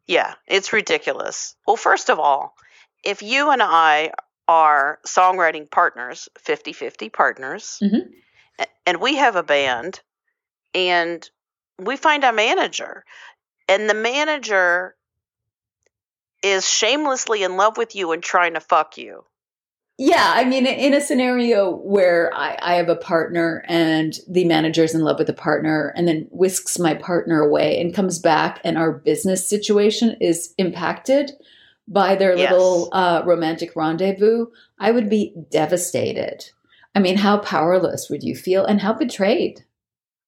Yeah, 0.08 0.34
it's 0.48 0.74
ridiculous. 0.74 1.56
Well, 1.68 1.78
first 1.78 2.10
of 2.10 2.20
all, 2.20 2.56
if 3.06 3.22
you 3.22 3.52
and 3.52 3.62
I 3.62 4.14
are 4.48 5.00
songwriting 5.06 5.70
partners, 5.70 6.30
50 6.40 6.74
50 6.74 7.10
partners, 7.10 7.78
Mhm. 7.82 8.10
And 8.86 9.02
we 9.02 9.16
have 9.16 9.36
a 9.36 9.44
band 9.44 10.02
and 10.74 11.30
we 11.80 11.98
find 11.98 12.24
a 12.24 12.32
manager, 12.34 13.04
and 13.68 13.90
the 13.90 13.94
manager 13.94 14.96
is 16.44 16.68
shamelessly 16.68 17.44
in 17.44 17.58
love 17.58 17.78
with 17.78 17.96
you 17.96 18.12
and 18.12 18.24
trying 18.24 18.54
to 18.54 18.60
fuck 18.60 18.98
you. 18.98 19.24
Yeah, 19.98 20.34
I 20.36 20.46
mean, 20.46 20.66
in 20.66 20.96
a 20.96 21.02
scenario 21.02 21.76
where 21.76 22.34
I, 22.34 22.58
I 22.60 22.74
have 22.76 22.90
a 22.90 22.96
partner 22.96 23.64
and 23.68 24.18
the 24.28 24.46
manager's 24.46 24.96
in 24.96 25.02
love 25.02 25.20
with 25.20 25.28
the 25.28 25.34
partner 25.34 25.94
and 25.96 26.08
then 26.08 26.28
whisks 26.32 26.80
my 26.80 26.96
partner 26.96 27.42
away 27.42 27.80
and 27.80 27.94
comes 27.94 28.18
back, 28.18 28.60
and 28.64 28.78
our 28.78 28.92
business 28.92 29.48
situation 29.48 30.18
is 30.20 30.56
impacted 30.58 31.32
by 31.88 32.16
their 32.16 32.36
Yes. 32.36 32.52
little 32.52 32.90
uh, 32.94 33.22
romantic 33.26 33.76
rendezvous, 33.76 34.48
I 34.80 34.92
would 34.92 35.10
be 35.10 35.36
devastated. 35.52 36.50
I 36.94 37.00
mean, 37.00 37.18
how 37.18 37.38
powerless 37.38 38.10
would 38.10 38.24
you 38.24 38.36
feel 38.36 38.66
and 38.66 38.82
how 38.82 38.94
betrayed? 38.94 39.64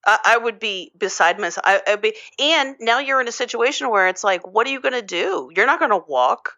I, 0.05 0.20
I 0.25 0.38
would 0.38 0.60
be 0.60 0.91
beside 0.98 1.39
myself. 1.39 1.65
I, 1.65 1.82
I'd 1.88 2.01
be, 2.01 2.13
and 2.39 2.75
now 2.79 3.00
you're 3.00 3.22
in 3.22 3.27
a 3.27 3.34
situation 3.34 3.89
where 3.89 4.08
it's 4.08 4.24
like, 4.24 4.46
what 4.48 4.67
are 4.67 4.72
you 4.72 4.82
going 4.82 4.93
to 4.93 5.01
do? 5.01 5.50
You're 5.55 5.65
not 5.65 5.79
going 5.79 5.91
to 5.91 6.03
walk. 6.08 6.53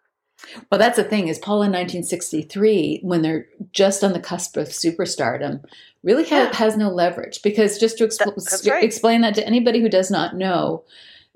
Well, 0.70 0.78
that's 0.78 0.96
the 0.96 1.04
thing 1.04 1.28
is 1.28 1.38
Paul 1.38 1.62
in 1.62 1.72
1963, 1.72 3.00
when 3.02 3.22
they're 3.22 3.46
just 3.72 4.04
on 4.04 4.12
the 4.12 4.20
cusp 4.20 4.56
of 4.56 4.68
superstardom, 4.68 5.64
really 6.02 6.26
Yeah. 6.28 6.54
has 6.54 6.76
no 6.76 6.90
leverage 6.90 7.42
because 7.42 7.78
just 7.78 7.98
to 7.98 8.06
expl- 8.06 8.34
That- 8.34 8.70
right. 8.70 8.84
explain 8.84 9.22
that 9.22 9.34
to 9.36 9.46
anybody 9.46 9.80
who 9.80 9.88
does 9.88 10.10
not 10.10 10.36
know 10.36 10.84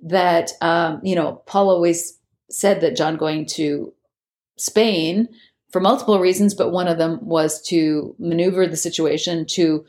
that, 0.02 0.52
um, 0.60 1.00
you 1.02 1.14
know, 1.14 1.42
Paul 1.46 1.70
always 1.70 2.18
said 2.50 2.80
that 2.82 2.96
John 2.96 3.16
going 3.16 3.46
to 3.46 3.92
Spain 4.56 5.28
for 5.70 5.80
multiple 5.80 6.18
reasons, 6.18 6.54
but 6.54 6.70
one 6.70 6.88
of 6.88 6.98
them 6.98 7.18
was 7.22 7.62
to 7.68 8.14
maneuver 8.18 8.66
the 8.66 8.76
situation 8.76 9.46
to 9.46 9.84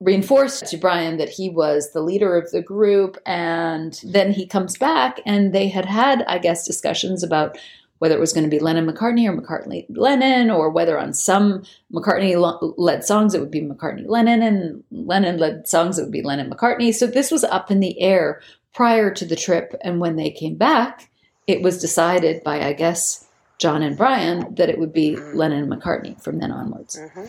reinforce 0.00 0.60
to 0.60 0.76
Brian 0.76 1.16
that 1.16 1.28
he 1.28 1.48
was 1.48 1.92
the 1.92 2.00
leader 2.00 2.36
of 2.36 2.50
the 2.50 2.62
group. 2.62 3.18
And 3.26 4.00
then 4.04 4.32
he 4.32 4.46
comes 4.46 4.76
back, 4.78 5.20
and 5.26 5.52
they 5.52 5.68
had 5.68 5.84
had, 5.84 6.22
I 6.28 6.38
guess, 6.38 6.66
discussions 6.66 7.22
about 7.22 7.58
whether 7.98 8.14
it 8.14 8.20
was 8.20 8.32
going 8.32 8.44
to 8.44 8.50
be 8.50 8.60
Lennon 8.60 8.86
McCartney 8.86 9.28
or 9.28 9.36
McCartney 9.36 9.84
Lennon, 9.88 10.50
or 10.50 10.70
whether 10.70 10.98
on 10.98 11.12
some 11.12 11.64
McCartney 11.92 12.36
led 12.76 13.02
songs 13.02 13.34
it 13.34 13.40
would 13.40 13.50
be 13.50 13.60
McCartney 13.60 14.08
Lennon, 14.08 14.40
and 14.40 14.84
Lennon 14.92 15.38
led 15.38 15.66
songs 15.66 15.98
it 15.98 16.02
would 16.02 16.12
be 16.12 16.22
Lennon 16.22 16.48
McCartney. 16.48 16.94
So 16.94 17.08
this 17.08 17.32
was 17.32 17.42
up 17.42 17.72
in 17.72 17.80
the 17.80 18.00
air 18.00 18.40
prior 18.72 19.12
to 19.14 19.24
the 19.24 19.34
trip. 19.34 19.74
And 19.80 19.98
when 19.98 20.14
they 20.14 20.30
came 20.30 20.54
back, 20.54 21.10
it 21.48 21.60
was 21.60 21.80
decided 21.80 22.44
by, 22.44 22.64
I 22.64 22.72
guess, 22.72 23.26
John 23.58 23.82
and 23.82 23.96
Brian 23.96 24.54
that 24.54 24.68
it 24.68 24.78
would 24.78 24.92
be 24.92 25.16
Lennon 25.16 25.64
and 25.64 25.72
McCartney 25.72 26.22
from 26.22 26.38
then 26.38 26.52
onwards. 26.52 26.96
Mm-hmm. 26.96 27.24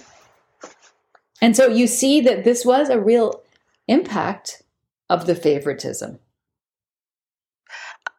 And 1.41 1.55
so 1.55 1.67
you 1.67 1.87
see 1.87 2.21
that 2.21 2.43
this 2.43 2.65
was 2.65 2.89
a 2.89 2.99
real 2.99 3.41
impact 3.87 4.61
of 5.09 5.25
the 5.25 5.35
favoritism. 5.35 6.19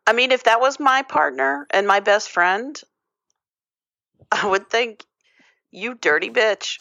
I 0.07 0.12
mean, 0.12 0.33
if 0.33 0.45
that 0.45 0.61
was 0.61 0.81
my 0.81 1.02
partner 1.02 1.67
and 1.71 1.87
my 1.87 2.00
best 2.00 2.31
friend, 2.31 2.81
I 4.33 4.47
would 4.49 4.69
think, 4.71 5.05
you 5.71 5.95
dirty 5.95 6.31
bitch. 6.31 6.81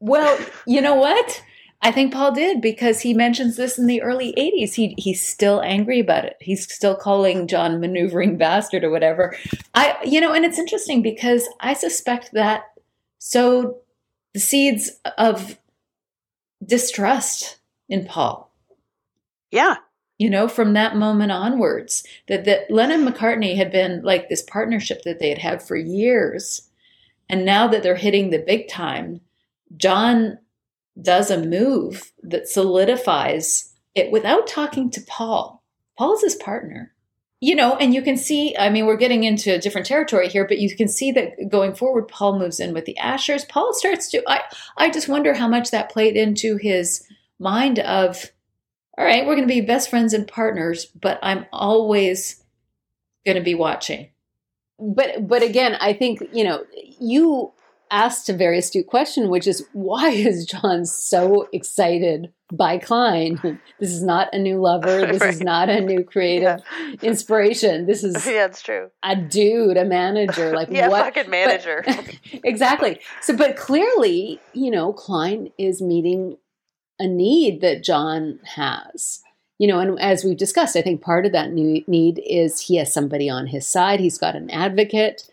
Well, 0.00 0.38
you 0.66 0.80
know 0.80 0.94
what? 0.94 1.42
I 1.84 1.90
think 1.90 2.12
Paul 2.12 2.32
did 2.32 2.60
because 2.60 3.00
he 3.00 3.12
mentions 3.12 3.56
this 3.56 3.76
in 3.78 3.86
the 3.86 4.02
early 4.02 4.32
80s. 4.38 4.74
He 4.74 4.94
he's 4.98 5.26
still 5.26 5.60
angry 5.62 5.98
about 5.98 6.24
it. 6.24 6.36
He's 6.40 6.72
still 6.72 6.94
calling 6.94 7.48
John 7.48 7.80
maneuvering 7.80 8.38
bastard 8.38 8.84
or 8.84 8.90
whatever. 8.90 9.36
I 9.74 9.96
you 10.04 10.20
know, 10.20 10.32
and 10.32 10.44
it's 10.44 10.58
interesting 10.60 11.02
because 11.02 11.48
I 11.60 11.74
suspect 11.74 12.32
that 12.34 12.64
so 13.18 13.78
the 14.32 14.40
seeds 14.40 14.92
of 15.18 15.58
distrust 16.64 17.58
in 17.88 18.04
Paul. 18.04 18.52
Yeah. 19.50 19.76
you 20.18 20.30
know, 20.30 20.46
from 20.46 20.74
that 20.74 20.94
moment 20.96 21.32
onwards, 21.32 22.04
that 22.28 22.44
that 22.44 22.70
Lennon 22.70 23.04
McCartney 23.04 23.56
had 23.56 23.72
been 23.72 24.02
like 24.02 24.28
this 24.28 24.42
partnership 24.42 25.02
that 25.02 25.18
they 25.18 25.28
had 25.28 25.38
had 25.38 25.60
for 25.60 25.76
years, 25.76 26.70
and 27.28 27.44
now 27.44 27.66
that 27.66 27.82
they're 27.82 27.96
hitting 27.96 28.30
the 28.30 28.38
big 28.38 28.68
time, 28.68 29.20
John 29.76 30.38
does 31.00 31.30
a 31.30 31.42
move 31.42 32.12
that 32.22 32.48
solidifies 32.48 33.72
it 33.94 34.10
without 34.10 34.46
talking 34.46 34.90
to 34.90 35.00
Paul. 35.00 35.62
Paul's 35.96 36.22
his 36.22 36.34
partner. 36.34 36.92
you 37.42 37.56
know, 37.56 37.74
and 37.74 37.92
you 37.92 38.02
can 38.02 38.16
see, 38.16 38.56
I 38.56 38.70
mean, 38.70 38.86
we're 38.86 38.96
getting 38.96 39.24
into 39.24 39.52
a 39.52 39.58
different 39.58 39.88
territory 39.88 40.28
here, 40.28 40.46
but 40.46 40.60
you 40.60 40.76
can 40.76 40.86
see 40.86 41.10
that 41.10 41.48
going 41.48 41.74
forward, 41.74 42.06
Paul 42.06 42.38
moves 42.38 42.60
in 42.60 42.72
with 42.72 42.84
the 42.84 42.96
Ashers. 43.00 43.48
Paul 43.48 43.74
starts 43.74 44.08
to, 44.12 44.22
I, 44.28 44.42
I 44.76 44.90
just 44.90 45.08
wonder 45.08 45.34
how 45.34 45.48
much 45.48 45.72
that 45.72 45.90
played 45.90 46.16
into 46.16 46.56
his 46.56 47.04
mind 47.40 47.80
of, 47.80 48.30
all 48.96 49.04
right, 49.04 49.26
we're 49.26 49.34
going 49.34 49.48
to 49.48 49.52
be 49.52 49.60
best 49.60 49.90
friends 49.90 50.12
and 50.14 50.28
partners, 50.28 50.86
but 50.86 51.18
I'm 51.20 51.46
always 51.52 52.44
going 53.26 53.38
to 53.38 53.42
be 53.42 53.56
watching. 53.56 54.10
But, 54.78 55.26
but 55.26 55.42
again, 55.42 55.76
I 55.80 55.94
think, 55.94 56.22
you 56.32 56.44
know, 56.44 56.64
you 57.00 57.52
asked 57.92 58.28
a 58.28 58.32
very 58.32 58.58
astute 58.58 58.86
question, 58.86 59.28
which 59.28 59.46
is 59.46 59.64
why 59.72 60.08
is 60.08 60.46
John 60.46 60.86
so 60.86 61.48
excited 61.52 62.32
by 62.50 62.78
Klein? 62.78 63.38
This 63.78 63.90
is 63.90 64.02
not 64.02 64.28
a 64.32 64.38
new 64.38 64.60
lover. 64.60 65.06
This 65.12 65.20
right. 65.20 65.34
is 65.34 65.40
not 65.42 65.68
a 65.68 65.80
new 65.80 66.02
creative 66.02 66.62
yeah. 66.68 66.94
inspiration. 67.02 67.86
This 67.86 68.02
is 68.02 68.26
yeah, 68.26 68.46
it's 68.46 68.62
true. 68.62 68.90
A 69.02 69.14
dude, 69.14 69.76
a 69.76 69.84
manager, 69.84 70.54
like 70.54 70.68
yeah, 70.72 70.88
what? 70.88 71.14
fucking 71.14 71.30
manager. 71.30 71.82
But, 71.84 72.18
exactly. 72.42 72.98
So, 73.20 73.36
but 73.36 73.56
clearly, 73.56 74.40
you 74.54 74.70
know, 74.70 74.92
Klein 74.94 75.50
is 75.58 75.82
meeting 75.82 76.38
a 76.98 77.06
need 77.06 77.60
that 77.60 77.84
John 77.84 78.40
has. 78.54 79.20
You 79.58 79.68
know, 79.68 79.78
and 79.78 80.00
as 80.00 80.24
we've 80.24 80.36
discussed, 80.36 80.76
I 80.76 80.82
think 80.82 81.02
part 81.02 81.26
of 81.26 81.32
that 81.32 81.52
need 81.52 82.22
is 82.26 82.58
he 82.58 82.76
has 82.76 82.92
somebody 82.92 83.28
on 83.28 83.46
his 83.46 83.68
side. 83.68 84.00
He's 84.00 84.18
got 84.18 84.34
an 84.34 84.50
advocate 84.50 85.28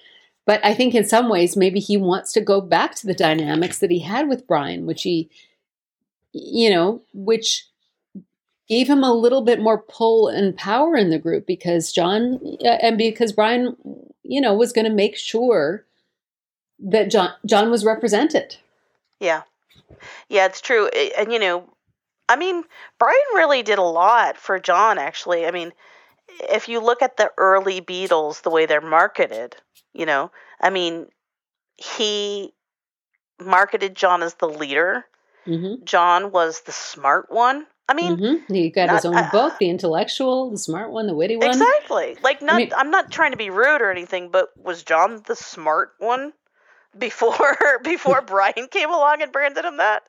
but 0.50 0.66
I 0.66 0.74
think 0.74 0.96
in 0.96 1.08
some 1.08 1.30
ways, 1.30 1.56
maybe 1.56 1.80
he 1.80 1.96
wants 1.96 2.32
to 2.32 2.42
go 2.42 2.60
back 2.60 2.96
to 2.96 3.06
the 3.06 3.14
dynamics 3.14 3.78
that 3.78 3.92
he 3.92 4.00
had 4.00 4.28
with 4.28 4.48
Brian, 4.48 4.88
which 4.88 5.04
he, 5.04 5.30
you 6.32 6.72
know, 6.72 7.04
which 7.14 7.68
gave 8.68 8.90
him 8.90 9.04
a 9.04 9.14
little 9.14 9.44
bit 9.44 9.62
more 9.62 9.78
pull 9.78 10.28
and 10.28 10.58
power 10.58 10.96
in 10.96 11.12
the 11.12 11.20
group 11.20 11.46
because 11.46 11.92
John 11.92 12.40
uh, 12.66 12.80
and 12.82 12.98
because 12.98 13.32
Brian, 13.32 13.76
you 14.24 14.42
know, 14.42 14.56
was 14.56 14.74
going 14.74 14.86
to 14.86 14.92
make 14.92 15.18
sure 15.18 15.86
that 16.80 17.12
John 17.12 17.30
John 17.46 17.70
was 17.70 17.86
represented. 17.86 18.58
Yeah, 19.20 19.44
yeah, 20.30 20.48
it's 20.48 20.62
true, 20.62 20.88
and 21.16 21.32
you 21.32 21.38
know, 21.38 21.70
I 22.28 22.38
mean, 22.38 22.64
Brian 22.98 23.36
really 23.36 23.62
did 23.62 23.78
a 23.78 23.84
lot 23.84 24.36
for 24.36 24.58
John. 24.60 24.98
Actually, 24.98 25.46
I 25.46 25.52
mean, 25.52 25.74
if 26.40 26.68
you 26.68 26.80
look 26.80 27.04
at 27.04 27.18
the 27.18 27.32
early 27.38 27.82
Beatles, 27.82 28.42
the 28.42 28.50
way 28.50 28.66
they're 28.66 28.82
marketed, 28.82 29.56
you 29.94 30.06
know, 30.06 30.32
I 30.62 30.70
mean, 30.70 31.08
he 31.78 32.54
marketed 33.40 33.96
John 33.96 34.24
as 34.24 34.36
the 34.36 34.48
leader. 34.48 35.06
Mm-hmm. 35.48 35.84
John 35.86 36.32
was 36.32 36.62
the 36.62 36.72
smart 36.72 37.32
one. 37.32 37.66
I 37.88 37.96
mean, 37.96 38.18
mm-hmm. 38.18 38.54
he 38.54 38.70
got 38.70 38.88
not, 38.88 38.96
his 38.98 39.06
own 39.06 39.16
uh, 39.16 39.30
book, 39.32 39.58
the 39.58 39.70
intellectual, 39.70 40.52
the 40.52 40.60
smart 40.60 40.92
one, 40.92 41.08
the 41.08 41.16
witty 41.16 41.38
one. 41.38 41.48
Exactly. 41.48 42.18
Like, 42.22 42.42
not. 42.42 42.56
I 42.56 42.58
mean, 42.58 42.72
I'm 42.78 42.92
not 42.92 43.12
trying 43.12 43.32
to 43.32 43.38
be 43.38 43.50
rude 43.50 43.82
or 43.82 43.90
anything, 43.90 44.30
but 44.30 44.50
was 44.56 44.84
John 44.84 45.24
the 45.26 45.36
smart 45.36 45.94
one 45.98 46.34
before 46.98 47.58
before 47.84 48.22
Brian 48.22 48.68
came 48.70 48.90
along 48.90 49.24
and 49.24 49.32
branded 49.32 49.66
him 49.66 49.78
that? 49.78 50.04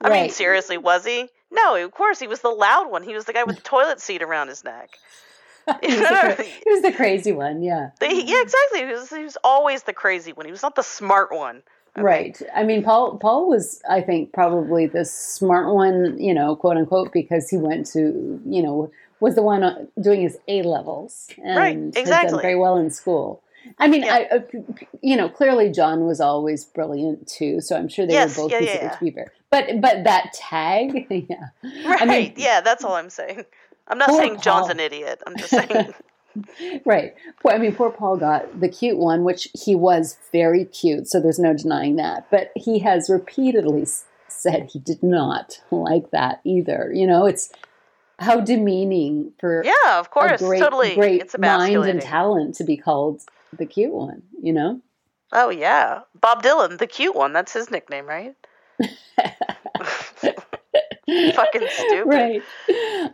I 0.00 0.08
right. 0.08 0.22
mean, 0.22 0.30
seriously, 0.30 0.78
was 0.78 1.04
he? 1.04 1.28
No, 1.50 1.74
of 1.74 1.90
course 1.90 2.20
he 2.20 2.28
was 2.28 2.40
the 2.40 2.48
loud 2.48 2.90
one. 2.90 3.02
He 3.02 3.14
was 3.14 3.24
the 3.24 3.32
guy 3.32 3.42
with 3.42 3.56
the 3.56 3.62
toilet 3.64 4.00
seat 4.00 4.22
around 4.22 4.48
his 4.48 4.62
neck. 4.62 4.90
he, 5.82 5.88
was 5.88 5.98
the, 5.98 6.42
he, 6.64 6.70
was 6.70 6.82
the, 6.82 6.92
crazy 6.92 7.32
one, 7.32 7.62
yeah. 7.62 7.90
Yeah, 8.00 8.42
exactly. 8.42 8.80
He 8.80 8.86
was, 8.86 9.10
he 9.10 9.24
was 9.24 9.36
always 9.44 9.84
the 9.84 9.92
crazy 9.92 10.32
one. 10.32 10.46
He 10.46 10.52
was 10.52 10.62
not 10.62 10.74
the 10.74 10.82
smart 10.82 11.32
one. 11.32 11.62
I 11.96 12.02
right. 12.02 12.36
Think. 12.36 12.50
I 12.54 12.62
mean, 12.62 12.82
Paul. 12.82 13.18
Paul 13.18 13.48
was, 13.48 13.82
I 13.88 14.00
think, 14.00 14.32
probably 14.32 14.86
the 14.86 15.04
smart 15.04 15.74
one, 15.74 16.20
you 16.20 16.32
know, 16.32 16.54
quote 16.56 16.76
unquote, 16.76 17.12
because 17.12 17.48
he 17.48 17.56
went 17.56 17.86
to, 17.88 18.40
you 18.46 18.62
know, 18.62 18.90
was 19.20 19.34
the 19.34 19.42
one 19.42 19.62
uh, 19.62 19.84
doing 20.00 20.22
his 20.22 20.38
A 20.48 20.62
levels 20.62 21.28
and 21.42 21.56
right. 21.56 21.76
Exactly. 22.00 22.30
done 22.30 22.42
very 22.42 22.56
well 22.56 22.76
in 22.76 22.90
school. 22.90 23.42
I 23.78 23.88
mean, 23.88 24.02
yeah. 24.02 24.26
I, 24.32 24.36
uh, 24.36 24.40
you 25.02 25.16
know, 25.16 25.28
clearly 25.28 25.70
John 25.70 26.06
was 26.06 26.20
always 26.20 26.64
brilliant 26.64 27.28
too, 27.28 27.60
so 27.60 27.76
I'm 27.76 27.88
sure 27.88 28.06
they 28.06 28.14
yes, 28.14 28.36
were 28.36 28.44
both 28.44 28.52
yeah, 28.52 28.60
yeah, 28.60 28.98
yeah. 29.00 29.24
But 29.50 29.80
but 29.80 30.04
that 30.04 30.32
tag, 30.32 31.06
yeah, 31.28 31.48
right, 31.84 32.02
I 32.02 32.04
mean, 32.06 32.34
yeah, 32.36 32.60
that's 32.60 32.84
all 32.84 32.94
I'm 32.94 33.10
saying. 33.10 33.44
I'm 33.90 33.98
not 33.98 34.10
saying 34.10 34.36
Paul. 34.36 34.42
John's 34.42 34.68
an 34.70 34.80
idiot. 34.80 35.22
I'm 35.26 35.36
just 35.36 35.50
saying. 35.50 35.94
right. 36.84 37.14
Well, 37.42 37.54
I 37.54 37.58
mean, 37.58 37.74
poor 37.74 37.90
Paul 37.90 38.16
got 38.16 38.60
the 38.60 38.68
cute 38.68 38.98
one, 38.98 39.24
which 39.24 39.48
he 39.52 39.74
was 39.74 40.16
very 40.32 40.64
cute, 40.64 41.08
so 41.08 41.20
there's 41.20 41.38
no 41.38 41.54
denying 41.54 41.96
that. 41.96 42.30
But 42.30 42.52
he 42.54 42.78
has 42.80 43.10
repeatedly 43.10 43.86
said 44.28 44.70
he 44.72 44.78
did 44.78 45.02
not 45.02 45.60
like 45.70 46.10
that 46.10 46.40
either. 46.44 46.90
You 46.94 47.06
know, 47.06 47.26
it's 47.26 47.50
how 48.18 48.40
demeaning 48.40 49.32
for 49.38 49.62
yeah, 49.64 49.98
of 49.98 50.10
course, 50.10 50.40
great, 50.40 50.60
totally, 50.60 50.94
great 50.94 51.22
it's 51.22 51.38
mind 51.38 51.84
and 51.84 52.00
talent 52.00 52.54
to 52.56 52.64
be 52.64 52.76
called 52.76 53.22
the 53.56 53.66
cute 53.66 53.92
one. 53.92 54.22
You 54.40 54.52
know. 54.52 54.80
Oh 55.32 55.50
yeah, 55.50 56.00
Bob 56.20 56.42
Dylan, 56.42 56.78
the 56.78 56.86
cute 56.86 57.14
one. 57.14 57.32
That's 57.32 57.52
his 57.52 57.70
nickname, 57.70 58.06
right? 58.06 58.34
fucking 61.34 61.66
stupid. 61.70 62.06
Right. 62.06 62.42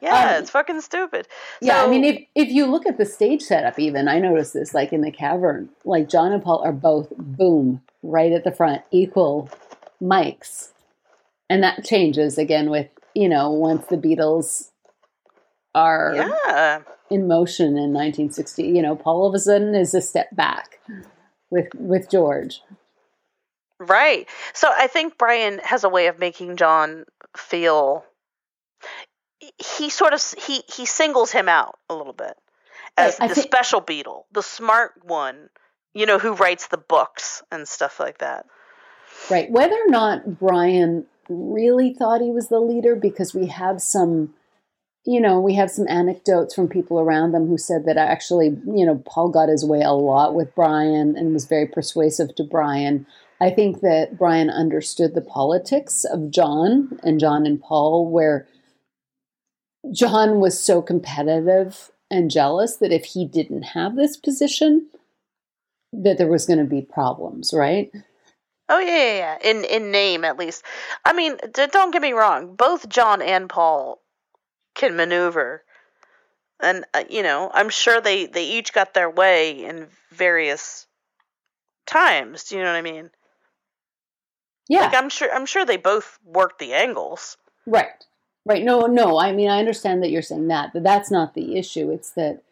Yeah, 0.03 0.35
um, 0.37 0.43
it's 0.43 0.51
fucking 0.51 0.81
stupid. 0.81 1.29
Yeah, 1.61 1.83
I 1.83 1.89
mean, 1.89 2.05
if 2.05 2.23
if 2.35 2.49
you 2.49 2.67
look 2.67 2.87
at 2.87 2.99
the 2.99 3.07
stage 3.07 3.43
setup, 3.43 3.79
even 3.79 4.09
I 4.09 4.19
noticed 4.19 4.55
this, 4.55 4.75
like 4.75 4.93
in 4.93 5.01
the 5.01 5.11
cavern, 5.11 5.69
like 5.85 6.09
John 6.09 6.33
and 6.33 6.43
Paul 6.43 6.63
are 6.65 6.73
both 6.73 7.13
boom 7.17 7.83
right 8.03 8.33
at 8.33 8.45
the 8.45 8.53
front, 8.53 8.83
equal 8.91 9.51
mics, 10.03 10.73
and 11.49 11.63
that 11.63 11.85
changes 11.85 12.39
again 12.39 12.71
with 12.71 12.89
you 13.15 13.29
know 13.29 13.51
once 13.51 13.87
the 13.87 13.97
Beatles 13.97 14.71
are 15.75 16.15
yeah. 16.15 16.81
in 17.11 17.29
motion 17.29 17.77
in 17.79 17.93
1960. 17.93 18.65
You 18.65 18.83
know, 18.83 18.97
Paul 18.97 19.23
all 19.23 19.29
of 19.29 19.35
a 19.35 19.39
sudden 19.39 19.75
is 19.75 19.95
a 19.95 20.01
step 20.01 20.35
back 20.35 20.81
with 21.51 21.69
with 21.75 22.11
George. 22.11 22.61
Right. 23.79 24.29
So 24.55 24.71
I 24.75 24.87
think 24.87 25.19
Brian 25.19 25.61
has 25.63 25.85
a 25.85 25.89
way 25.89 26.07
of 26.07 26.19
making 26.19 26.57
John 26.57 27.05
feel 27.37 28.05
he 29.39 29.91
sort 29.91 30.15
of 30.15 30.23
he 30.39 30.63
he 30.75 30.87
singles 30.87 31.31
him 31.31 31.49
out 31.49 31.79
a 31.91 31.95
little 31.95 32.15
bit 32.15 32.35
as 32.97 33.19
the 33.19 33.29
think, 33.29 33.47
special 33.47 33.83
Beatle, 33.83 34.23
the 34.33 34.43
smart 34.43 34.93
one, 35.05 35.51
you 35.95 36.07
know, 36.07 36.19
who 36.19 36.33
writes 36.33 36.69
the 36.69 36.79
books 36.79 37.43
and 37.53 37.69
stuff 37.69 38.01
like 38.01 38.19
that. 38.19 38.47
Right. 39.31 39.51
Whether 39.51 39.75
or 39.77 39.91
not 39.91 40.39
Brian 40.39 41.07
really 41.29 41.93
thought 41.93 42.21
he 42.21 42.31
was 42.31 42.49
the 42.49 42.61
leader, 42.61 42.97
because 42.97 43.35
we 43.35 43.47
have 43.49 43.83
some, 43.83 44.35
you 45.05 45.21
know, 45.21 45.41
we 45.41 45.55
have 45.55 45.71
some 45.71 45.87
anecdotes 45.89 46.55
from 46.55 46.69
people 46.69 46.99
around 46.99 47.33
them 47.33 47.49
who 47.49 47.59
said 47.59 47.85
that 47.85 47.97
actually, 47.97 48.57
you 48.67 48.87
know, 48.87 49.03
Paul 49.07 49.29
got 49.29 49.49
his 49.49 49.65
way 49.65 49.83
a 49.83 49.93
lot 49.93 50.35
with 50.35 50.55
Brian 50.55 51.17
and 51.17 51.33
was 51.33 51.45
very 51.45 51.67
persuasive 51.67 52.35
to 52.37 52.45
Brian. 52.45 53.07
I 53.41 53.51
think 53.51 53.81
that 53.81 54.17
Brian 54.19 54.49
understood 54.49 55.15
the 55.15 55.21
politics 55.21 56.05
of 56.05 56.31
John 56.31 56.99
and 57.03 57.21
John 57.21 57.47
and 57.47 57.61
Paul, 57.61 58.11
where 58.11 58.49
John 59.93 60.41
was 60.41 60.59
so 60.59 60.81
competitive 60.81 61.91
and 62.11 62.31
jealous 62.31 62.77
that 62.77 62.93
if 62.93 63.05
he 63.05 63.27
didn't 63.27 63.63
have 63.63 63.97
this 63.97 64.17
position, 64.17 64.89
that 65.93 66.19
there 66.19 66.29
was 66.29 66.47
going 66.47 66.59
to 66.59 66.65
be 66.65 66.83
problems, 66.83 67.53
right? 67.53 67.91
Oh 68.69 68.81
yeah, 68.81 68.97
yeah, 68.97 69.39
yeah. 69.43 69.51
In 69.51 69.65
in 69.65 69.93
name 69.93 70.25
at 70.25 70.39
least. 70.39 70.65
I 71.05 71.13
mean, 71.13 71.37
don't 71.53 71.93
get 71.93 72.03
me 72.03 72.13
wrong. 72.13 72.57
Both 72.57 72.89
John 72.89 73.23
and 73.23 73.49
Paul 73.49 74.01
can 74.75 74.97
maneuver, 74.97 75.63
and 76.61 76.85
uh, 76.93 77.05
you 77.09 77.23
know, 77.23 77.51
I'm 77.53 77.69
sure 77.69 78.01
they 78.01 78.27
they 78.27 78.45
each 78.45 78.73
got 78.73 78.93
their 78.93 79.11
way 79.11 79.65
in 79.65 79.87
various 80.11 80.87
times. 81.87 82.45
Do 82.45 82.57
you 82.57 82.63
know 82.63 82.73
what 82.73 82.79
I 82.79 82.83
mean? 82.83 83.11
Yeah. 84.69 84.83
Like 84.83 84.95
I'm 84.95 85.09
sure 85.09 85.33
I'm 85.33 85.47
sure 85.47 85.65
they 85.65 85.77
both 85.77 86.19
worked 86.25 86.59
the 86.59 86.75
angles. 86.75 87.37
Right. 87.67 88.05
Right. 88.45 88.65
No, 88.65 88.83
no. 88.83 89.19
I 89.19 89.33
mean, 89.33 89.49
I 89.49 89.59
understand 89.59 90.03
that 90.03 90.11
you're 90.11 90.23
saying 90.23 90.49
that, 90.49 90.73
but 90.73 90.83
that's 90.83 91.11
not 91.11 91.35
the 91.35 91.57
issue. 91.57 91.91
It's 91.91 92.11
that 92.13 92.43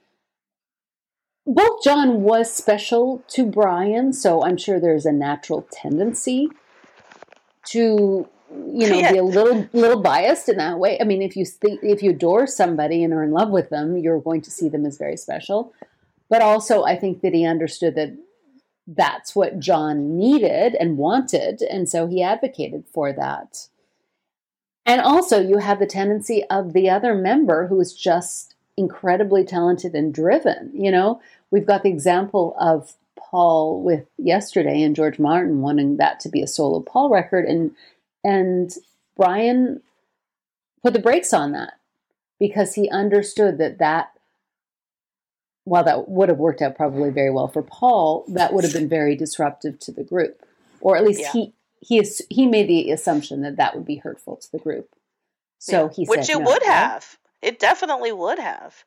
both 1.46 1.82
John 1.84 2.22
was 2.22 2.52
special 2.52 3.22
to 3.28 3.46
Brian, 3.46 4.12
so 4.12 4.42
I'm 4.42 4.56
sure 4.56 4.80
there's 4.80 5.06
a 5.06 5.12
natural 5.12 5.66
tendency 5.70 6.48
to 7.66 8.28
you 8.50 8.88
know 8.88 8.98
yeah. 8.98 9.12
be 9.12 9.18
a 9.18 9.24
little 9.24 9.68
little 9.72 10.00
biased 10.00 10.48
in 10.48 10.56
that 10.56 10.78
way. 10.78 10.98
I 11.00 11.04
mean, 11.04 11.22
if 11.22 11.36
you 11.36 11.44
think 11.44 11.80
if 11.82 12.02
you 12.02 12.10
adore 12.10 12.46
somebody 12.46 13.04
and 13.04 13.12
are 13.12 13.22
in 13.22 13.32
love 13.32 13.50
with 13.50 13.70
them, 13.70 13.96
you're 13.96 14.20
going 14.20 14.40
to 14.42 14.50
see 14.50 14.68
them 14.68 14.86
as 14.86 14.96
very 14.96 15.16
special. 15.16 15.72
But 16.30 16.42
also, 16.42 16.84
I 16.84 16.96
think 16.96 17.20
that 17.20 17.34
he 17.34 17.44
understood 17.44 17.94
that 17.96 18.16
that's 18.86 19.34
what 19.34 19.58
John 19.58 20.16
needed 20.16 20.74
and 20.74 20.98
wanted. 20.98 21.62
And 21.62 21.88
so 21.88 22.06
he 22.06 22.22
advocated 22.22 22.84
for 22.92 23.12
that. 23.12 23.68
And 24.86 25.00
also, 25.00 25.40
you 25.40 25.58
have 25.58 25.78
the 25.78 25.86
tendency 25.86 26.44
of 26.50 26.74
the 26.74 26.90
other 26.90 27.14
member 27.14 27.66
who 27.66 27.80
is 27.80 27.94
just 27.94 28.54
incredibly 28.76 29.44
talented 29.44 29.94
and 29.94 30.12
driven. 30.12 30.70
You 30.74 30.90
know, 30.90 31.22
we've 31.50 31.66
got 31.66 31.82
the 31.82 31.88
example 31.88 32.54
of 32.60 32.94
Paul 33.16 33.82
with 33.82 34.06
yesterday 34.18 34.82
and 34.82 34.94
George 34.94 35.18
Martin 35.18 35.60
wanting 35.60 35.96
that 35.96 36.20
to 36.20 36.28
be 36.28 36.42
a 36.42 36.46
solo 36.46 36.80
Paul 36.80 37.08
record. 37.08 37.46
And, 37.46 37.70
and 38.22 38.72
Brian 39.16 39.80
put 40.82 40.92
the 40.92 40.98
brakes 40.98 41.32
on 41.32 41.52
that 41.52 41.74
because 42.38 42.74
he 42.74 42.90
understood 42.90 43.56
that 43.58 43.78
that 43.78 44.10
while 45.64 45.84
that 45.84 46.08
would 46.08 46.28
have 46.28 46.38
worked 46.38 46.62
out 46.62 46.76
probably 46.76 47.10
very 47.10 47.30
well 47.30 47.48
for 47.48 47.62
Paul, 47.62 48.24
that 48.28 48.52
would 48.52 48.64
have 48.64 48.72
been 48.72 48.88
very 48.88 49.16
disruptive 49.16 49.78
to 49.80 49.92
the 49.92 50.04
group, 50.04 50.42
or 50.80 50.96
at 50.96 51.04
least 51.04 51.20
Yeah. 51.22 51.32
he 51.32 51.52
he 51.80 52.02
he 52.30 52.46
made 52.46 52.68
the 52.68 52.90
assumption 52.90 53.42
that 53.42 53.56
that 53.56 53.74
would 53.74 53.84
be 53.84 53.96
hurtful 53.96 54.36
to 54.36 54.52
the 54.52 54.58
group. 54.58 54.88
So 55.58 55.84
Yeah. 55.86 55.92
he 55.94 56.04
which 56.06 56.24
said 56.26 56.36
it 56.36 56.38
no, 56.40 56.44
would 56.46 56.62
right? 56.62 56.70
have. 56.72 57.18
It 57.42 57.58
definitely 57.58 58.12
would 58.12 58.38
have. 58.38 58.84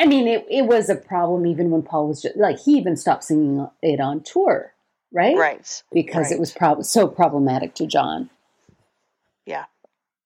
I 0.00 0.06
mean, 0.06 0.26
it, 0.26 0.44
it 0.50 0.62
was 0.66 0.88
a 0.88 0.96
problem 0.96 1.46
even 1.46 1.70
when 1.70 1.82
Paul 1.82 2.08
was 2.08 2.22
just 2.22 2.36
like 2.36 2.58
he 2.58 2.72
even 2.72 2.96
stopped 2.96 3.24
singing 3.24 3.68
it 3.82 4.00
on 4.00 4.20
tour, 4.22 4.72
right? 5.12 5.36
Right. 5.36 5.82
Because 5.92 6.32
it 6.32 6.40
was 6.40 6.50
prob- 6.52 6.84
so 6.84 7.06
problematic 7.06 7.74
to 7.76 7.86
John. 7.86 8.30
Yeah. 9.46 9.66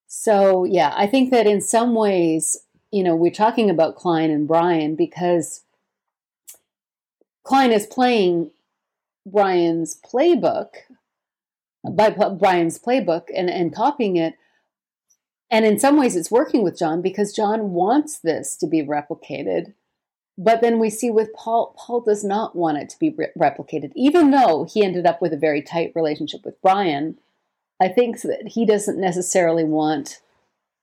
So 0.07 0.64
yeah, 0.64 0.94
I 0.96 1.07
think 1.07 1.31
that 1.31 1.46
in 1.46 1.61
some 1.61 1.94
ways, 1.94 2.57
you 2.90 3.03
know, 3.05 3.14
we're 3.14 3.31
talking 3.31 3.68
about 3.68 3.96
Klein 3.96 4.31
and 4.31 4.48
Brian 4.48 4.94
because 4.94 5.62
Klein 7.48 7.72
is 7.72 7.87
playing 7.87 8.50
Brian's 9.24 9.98
playbook 10.04 10.68
by 11.90 12.11
Brian's 12.11 12.78
playbook 12.78 13.28
and, 13.34 13.48
and 13.48 13.74
copying 13.74 14.16
it. 14.16 14.34
And 15.50 15.64
in 15.64 15.78
some 15.78 15.96
ways, 15.98 16.14
it's 16.14 16.30
working 16.30 16.62
with 16.62 16.78
John 16.78 17.00
because 17.00 17.32
John 17.32 17.70
wants 17.70 18.18
this 18.18 18.54
to 18.58 18.66
be 18.66 18.82
replicated. 18.82 19.72
But 20.37 20.61
then 20.61 20.78
we 20.78 20.90
see 20.90 21.11
with 21.11 21.32
Paul, 21.32 21.74
Paul 21.78 22.02
does 22.02 22.22
not 22.22 22.54
want 22.54 22.76
it 22.76 22.90
to 22.90 22.98
be 22.98 23.14
re- 23.16 23.28
replicated, 23.37 23.92
even 23.96 24.30
though 24.30 24.68
he 24.70 24.84
ended 24.84 25.06
up 25.06 25.22
with 25.22 25.32
a 25.32 25.38
very 25.38 25.62
tight 25.62 25.92
relationship 25.94 26.44
with 26.44 26.61
Brian. 26.61 27.16
I 27.80 27.88
think 27.88 28.20
that 28.22 28.48
he 28.48 28.66
doesn't 28.66 29.00
necessarily 29.00 29.64
want 29.64 30.20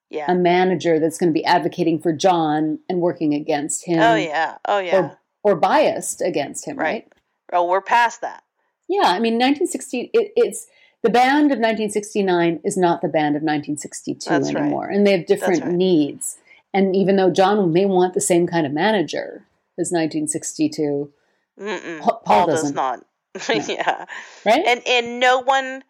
Yeah. 0.09 0.25
a 0.31 0.33
manager 0.33 0.99
that's 0.99 1.19
going 1.19 1.29
to 1.31 1.39
be 1.39 1.45
advocating 1.45 1.99
for 2.01 2.11
John 2.11 2.79
and 2.89 3.01
working 3.01 3.35
against 3.35 3.85
him. 3.85 3.99
oh 3.99 4.15
yeah. 4.15 4.57
Oh 4.67 4.79
yeah. 4.79 4.95
Or, 4.97 5.19
or 5.45 5.55
biased 5.55 6.21
against 6.21 6.67
him, 6.67 6.75
right? 6.75 6.85
right. 6.85 7.07
Oh, 7.53 7.67
we're 7.67 7.79
past 7.79 8.21
that. 8.21 8.43
Yeah, 8.89 9.03
I 9.03 9.19
mean, 9.19 9.35
1960. 9.35 10.09
It, 10.11 10.33
it's 10.35 10.65
the 11.03 11.11
band 11.11 11.51
of 11.51 11.59
1969 11.59 12.61
is 12.63 12.75
not 12.75 13.01
the 13.01 13.07
band 13.07 13.35
of 13.35 13.43
1962 13.43 14.27
That's 14.27 14.51
right. 14.51 14.63
anymore, 14.63 14.87
and 14.87 15.05
they 15.05 15.11
have 15.11 15.27
different 15.27 15.63
right. 15.63 15.71
needs. 15.71 16.37
And 16.73 16.95
even 16.95 17.15
though 17.15 17.29
John 17.29 17.71
may 17.71 17.85
want 17.85 18.15
the 18.15 18.21
same 18.21 18.47
kind 18.47 18.65
of 18.65 18.73
manager 18.73 19.45
as 19.79 19.91
1962, 19.91 21.13
Mm-mm. 21.59 21.99
Paul 22.01 22.21
Paul 22.25 22.47
does 22.47 22.71
not. 22.71 23.05
yeah. 23.49 24.05
right? 24.45 24.63
And 24.65 24.81
and 24.87 25.19
no 25.19 25.41
one, 25.41 25.83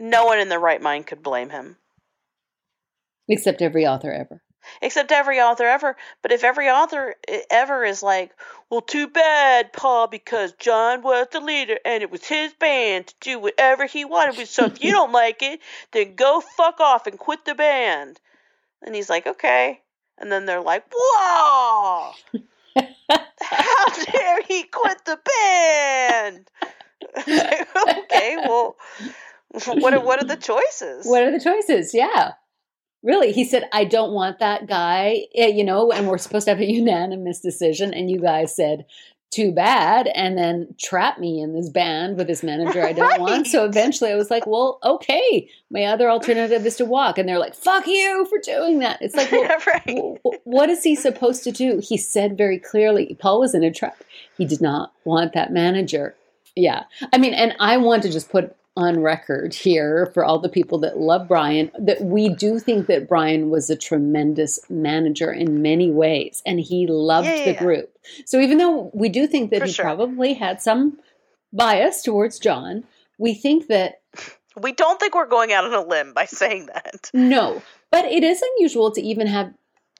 no 0.00 0.24
one 0.24 0.40
in 0.40 0.48
their 0.48 0.60
right 0.60 0.82
mind 0.82 1.06
could 1.06 1.22
blame 1.22 1.50
him, 1.50 1.76
Except 3.28 3.62
every 3.62 3.86
author 3.86 4.12
ever. 4.12 4.42
Except 4.82 5.12
every 5.12 5.40
author 5.40 5.64
ever. 5.64 5.96
But 6.22 6.32
if 6.32 6.44
every 6.44 6.68
author 6.68 7.14
ever 7.50 7.84
is 7.84 8.02
like, 8.02 8.32
well, 8.70 8.80
too 8.80 9.08
bad, 9.08 9.72
Paul, 9.72 10.06
because 10.06 10.52
John 10.52 11.02
was 11.02 11.26
the 11.32 11.40
leader 11.40 11.78
and 11.84 12.02
it 12.02 12.10
was 12.10 12.24
his 12.24 12.52
band 12.54 13.08
to 13.08 13.14
do 13.20 13.38
whatever 13.38 13.86
he 13.86 14.04
wanted 14.04 14.36
with. 14.36 14.48
So 14.48 14.66
if 14.66 14.82
you 14.82 14.90
don't 14.90 15.12
like 15.12 15.42
it, 15.42 15.60
then 15.92 16.14
go 16.14 16.40
fuck 16.40 16.80
off 16.80 17.06
and 17.06 17.18
quit 17.18 17.44
the 17.44 17.54
band. 17.54 18.20
And 18.82 18.94
he's 18.94 19.10
like, 19.10 19.26
okay. 19.26 19.80
And 20.18 20.30
then 20.30 20.46
they're 20.46 20.60
like, 20.60 20.84
whoa. 20.92 22.12
How 23.40 24.04
dare 24.12 24.42
he 24.42 24.64
quit 24.64 25.04
the 25.04 25.18
band? 25.26 26.50
okay, 27.18 28.36
well, 28.48 28.76
what 29.66 29.94
are 29.94 30.00
what 30.00 30.22
are 30.22 30.26
the 30.26 30.36
choices? 30.36 31.06
What 31.06 31.22
are 31.22 31.30
the 31.30 31.40
choices? 31.40 31.94
Yeah. 31.94 32.32
Really, 33.04 33.30
he 33.32 33.44
said, 33.44 33.68
I 33.72 33.84
don't 33.84 34.12
want 34.12 34.40
that 34.40 34.66
guy, 34.66 35.26
eh, 35.36 35.48
you 35.48 35.62
know, 35.62 35.92
and 35.92 36.08
we're 36.08 36.18
supposed 36.18 36.46
to 36.46 36.52
have 36.52 36.60
a 36.60 36.64
unanimous 36.70 37.40
decision. 37.40 37.94
And 37.94 38.10
you 38.10 38.18
guys 38.18 38.56
said, 38.56 38.86
too 39.34 39.50
bad, 39.50 40.06
and 40.14 40.38
then 40.38 40.72
trap 40.78 41.18
me 41.18 41.40
in 41.40 41.54
this 41.54 41.68
band 41.68 42.16
with 42.16 42.28
this 42.28 42.44
manager 42.44 42.84
I 42.84 42.92
don't 42.92 43.20
want. 43.20 43.48
So 43.48 43.64
eventually 43.66 44.12
I 44.12 44.14
was 44.14 44.30
like, 44.30 44.46
well, 44.46 44.78
okay, 44.84 45.50
my 45.72 45.84
other 45.84 46.08
alternative 46.08 46.64
is 46.64 46.76
to 46.76 46.84
walk. 46.84 47.18
And 47.18 47.28
they're 47.28 47.40
like, 47.40 47.56
fuck 47.56 47.84
you 47.88 48.26
for 48.30 48.38
doing 48.38 48.78
that. 48.78 49.02
It's 49.02 49.16
like, 49.16 49.32
well, 49.32 49.50
right. 49.66 50.38
what 50.44 50.70
is 50.70 50.84
he 50.84 50.94
supposed 50.94 51.42
to 51.44 51.50
do? 51.50 51.80
He 51.82 51.96
said 51.96 52.38
very 52.38 52.60
clearly, 52.60 53.16
Paul 53.18 53.40
was 53.40 53.54
in 53.54 53.64
a 53.64 53.72
trap. 53.72 54.04
He 54.38 54.46
did 54.46 54.60
not 54.60 54.92
want 55.04 55.32
that 55.32 55.52
manager. 55.52 56.14
Yeah. 56.54 56.84
I 57.12 57.18
mean, 57.18 57.34
and 57.34 57.56
I 57.58 57.76
want 57.78 58.04
to 58.04 58.12
just 58.12 58.30
put 58.30 58.54
on 58.76 59.00
record 59.00 59.54
here 59.54 60.10
for 60.14 60.24
all 60.24 60.38
the 60.40 60.48
people 60.48 60.78
that 60.78 60.98
love 60.98 61.28
Brian 61.28 61.70
that 61.78 62.00
we 62.02 62.28
do 62.28 62.58
think 62.58 62.88
that 62.88 63.08
Brian 63.08 63.48
was 63.48 63.70
a 63.70 63.76
tremendous 63.76 64.58
manager 64.68 65.32
in 65.32 65.62
many 65.62 65.92
ways 65.92 66.42
and 66.44 66.58
he 66.58 66.86
loved 66.88 67.26
Yeah, 67.28 67.34
yeah, 67.36 67.44
the 67.44 67.52
yeah. 67.52 67.58
group. 67.62 67.98
So 68.26 68.40
even 68.40 68.58
though 68.58 68.90
we 68.92 69.08
do 69.08 69.28
think 69.28 69.50
that 69.50 69.60
For 69.60 69.66
he 69.66 69.72
sure. 69.72 69.84
probably 69.84 70.34
had 70.34 70.60
some 70.60 70.98
bias 71.52 72.02
towards 72.02 72.40
John, 72.40 72.82
we 73.16 73.32
think 73.34 73.68
that 73.68 74.00
We 74.60 74.72
don't 74.72 74.98
think 74.98 75.14
we're 75.14 75.26
going 75.28 75.52
out 75.52 75.64
on 75.64 75.72
a 75.74 75.86
limb 75.86 76.12
by 76.12 76.24
saying 76.26 76.66
that. 76.66 77.10
No, 77.14 77.62
but 77.92 78.04
it 78.06 78.24
is 78.24 78.42
unusual 78.56 78.90
to 78.90 79.00
even 79.00 79.28
have 79.28 79.54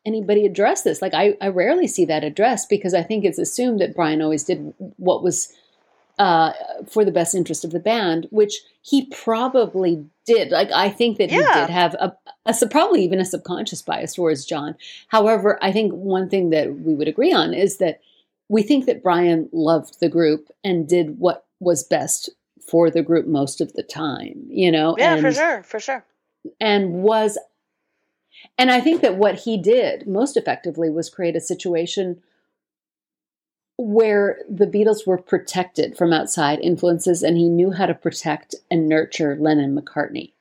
anybody 0.05 0.45
address 0.47 0.83
this. 0.83 1.01
Like 1.01 1.15
I, 1.15 1.37
I 1.41 1.49
rarely 1.49 1.87
see 1.87 2.05
that 2.07 2.25
addressed 2.25 2.69
because 2.69 2.93
I 2.93 3.03
think 3.05 3.25
it's 3.25 3.39
assumed 3.39 3.81
that 3.81 3.95
Brian 3.95 4.21
always 4.21 4.43
did 4.43 4.75
what 4.97 5.23
was 5.23 5.53
uh, 6.19 6.53
for 6.89 7.05
the 7.05 7.11
best 7.11 7.35
interest 7.35 7.65
of 7.65 7.73
the 7.73 7.81
band, 7.81 8.27
which 8.31 8.61
he 8.83 9.07
probably 9.07 10.05
did. 10.27 10.51
Like 10.51 10.71
I 10.71 10.89
think 10.91 11.19
that 11.19 11.31
he 11.31 11.39
did 11.39 11.71
have 11.71 11.95
a, 11.95 12.17
a 12.47 12.67
probably 12.69 13.03
even 13.03 13.21
a 13.21 13.25
subconscious 13.25 13.83
bias 13.83 14.15
towards 14.15 14.45
John. 14.45 14.77
However, 15.09 15.59
I 15.63 15.73
think 15.73 15.93
one 15.93 16.29
thing 16.29 16.51
that 16.51 16.75
we 16.75 16.95
would 16.95 17.09
agree 17.09 17.33
on 17.33 17.53
is 17.53 17.79
that 17.79 18.01
we 18.49 18.63
think 18.63 18.87
that 18.87 19.03
Brian 19.03 19.49
loved 19.53 20.01
the 20.01 20.09
group 20.09 20.49
and 20.63 20.89
did 20.89 21.19
what 21.19 21.47
was 21.61 21.83
best 21.83 22.31
for 22.61 22.91
the 22.91 23.03
group 23.03 23.27
most 23.27 23.61
of 23.61 23.73
the 23.73 23.83
time. 23.83 24.45
You 24.49 24.71
know, 24.71 24.95
Yeah, 24.99 25.15
and, 25.15 25.23
for 25.23 25.33
sure, 25.33 25.63
for 25.63 25.81
sure. 25.81 26.05
and 26.61 27.03
was 27.03 27.39
and 28.59 28.71
i 28.71 28.81
think 28.81 29.01
that 29.01 29.17
what 29.17 29.37
he 29.37 29.57
did 29.57 30.07
most 30.07 30.37
effectively 30.37 30.91
was 30.91 31.09
create 31.09 31.37
a 31.37 31.41
situation 31.41 32.23
where 33.77 34.39
the 34.49 34.67
beatles 34.67 35.07
were 35.07 35.19
protected 35.19 35.97
from 35.97 36.13
outside 36.13 36.61
influences 36.61 37.23
and 37.23 37.37
he 37.37 37.49
knew 37.49 37.73
how 37.73 37.87
to 37.87 37.95
protect 37.95 38.55
and 38.71 38.89
nurture 38.89 39.37
lennon 39.41 39.77
mccartney 39.77 40.33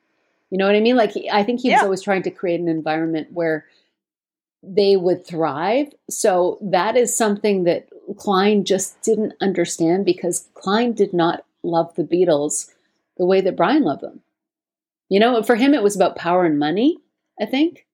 you 0.50 0.58
know 0.58 0.66
what 0.66 0.76
i 0.76 0.80
mean 0.80 0.96
like 0.96 1.12
he, 1.12 1.28
i 1.30 1.42
think 1.42 1.60
he 1.60 1.68
was 1.70 1.78
Yeah. 1.80 1.84
always 1.84 2.02
trying 2.02 2.22
to 2.22 2.30
create 2.30 2.60
an 2.60 2.68
environment 2.68 3.28
where 3.32 3.66
they 4.62 4.96
would 4.96 5.26
thrive 5.26 5.92
so 6.08 6.58
that 6.62 6.96
is 6.96 7.16
something 7.16 7.64
that 7.64 7.88
klein 8.16 8.64
just 8.64 9.00
didn't 9.02 9.34
understand 9.40 10.04
because 10.04 10.48
klein 10.54 10.92
did 10.92 11.12
not 11.12 11.44
love 11.62 11.94
the 11.96 12.04
beatles 12.04 12.70
the 13.16 13.26
way 13.26 13.40
that 13.40 13.56
brian 13.56 13.82
loved 13.82 14.02
them 14.02 14.20
you 15.10 15.20
know, 15.20 15.42
for 15.42 15.54
him, 15.54 15.74
it 15.74 15.82
was 15.82 15.94
about 15.94 16.16
power 16.16 16.44
and 16.44 16.58
money, 16.58 16.96
I 17.40 17.46
think. 17.46 17.86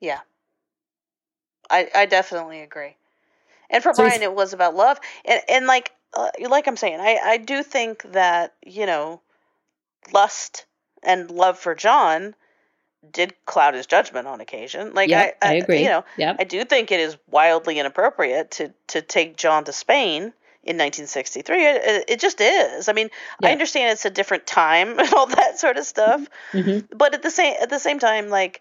Yeah. 0.00 0.20
I 1.70 1.88
I 1.94 2.06
definitely 2.06 2.60
agree. 2.60 2.96
And 3.70 3.82
for 3.82 3.94
So 3.94 4.02
Brian, 4.02 4.22
it 4.22 4.34
was 4.34 4.52
about 4.52 4.74
love, 4.74 4.98
and 5.24 5.40
and 5.48 5.66
like 5.66 5.92
uh, 6.14 6.30
like 6.48 6.66
I'm 6.66 6.76
saying, 6.76 7.00
I 7.00 7.18
I 7.22 7.36
do 7.38 7.62
think 7.62 8.02
that 8.12 8.54
you 8.66 8.86
know, 8.86 9.20
lust 10.12 10.66
and 11.02 11.30
love 11.30 11.58
for 11.58 11.74
John 11.74 12.34
did 13.10 13.34
cloud 13.46 13.74
his 13.74 13.86
judgment 13.86 14.26
on 14.26 14.40
occasion. 14.40 14.92
Like 14.94 15.08
yeah, 15.08 15.30
I, 15.40 15.48
I, 15.48 15.54
agree. 15.54 15.82
You 15.82 15.88
know, 15.88 16.04
yeah. 16.18 16.36
I 16.38 16.44
do 16.44 16.64
think 16.64 16.92
it 16.92 17.00
is 17.00 17.16
wildly 17.28 17.78
inappropriate 17.78 18.50
to 18.52 18.74
to 18.88 19.02
take 19.02 19.36
John 19.36 19.64
to 19.64 19.72
Spain 19.72 20.32
in 20.62 20.76
1963. 20.76 21.66
It, 21.66 22.04
it, 22.08 22.20
just 22.20 22.40
is. 22.40 22.88
I 22.88 22.92
mean, 22.92 23.08
I 23.42 23.50
understand 23.50 23.92
it's 23.92 24.04
a 24.04 24.10
different 24.10 24.46
time 24.46 24.98
and 24.98 25.14
all 25.14 25.26
that 25.26 25.58
sort 25.58 25.78
of 25.78 25.86
stuff, 25.86 26.26
hmm 26.52 26.80
but 26.94 27.14
at 27.14 27.22
the 27.22 27.30
same 27.30 27.54
at 27.60 27.70
the 27.70 27.78
same 27.78 27.98
time, 27.98 28.28
like, 28.28 28.60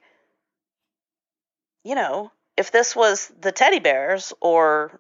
you 1.84 1.96
know, 1.96 2.32
if 2.60 2.72
this 2.72 2.94
was 2.94 3.32
the 3.40 3.54
Teddy 3.54 3.80
Bears 3.80 4.34
or 4.42 5.00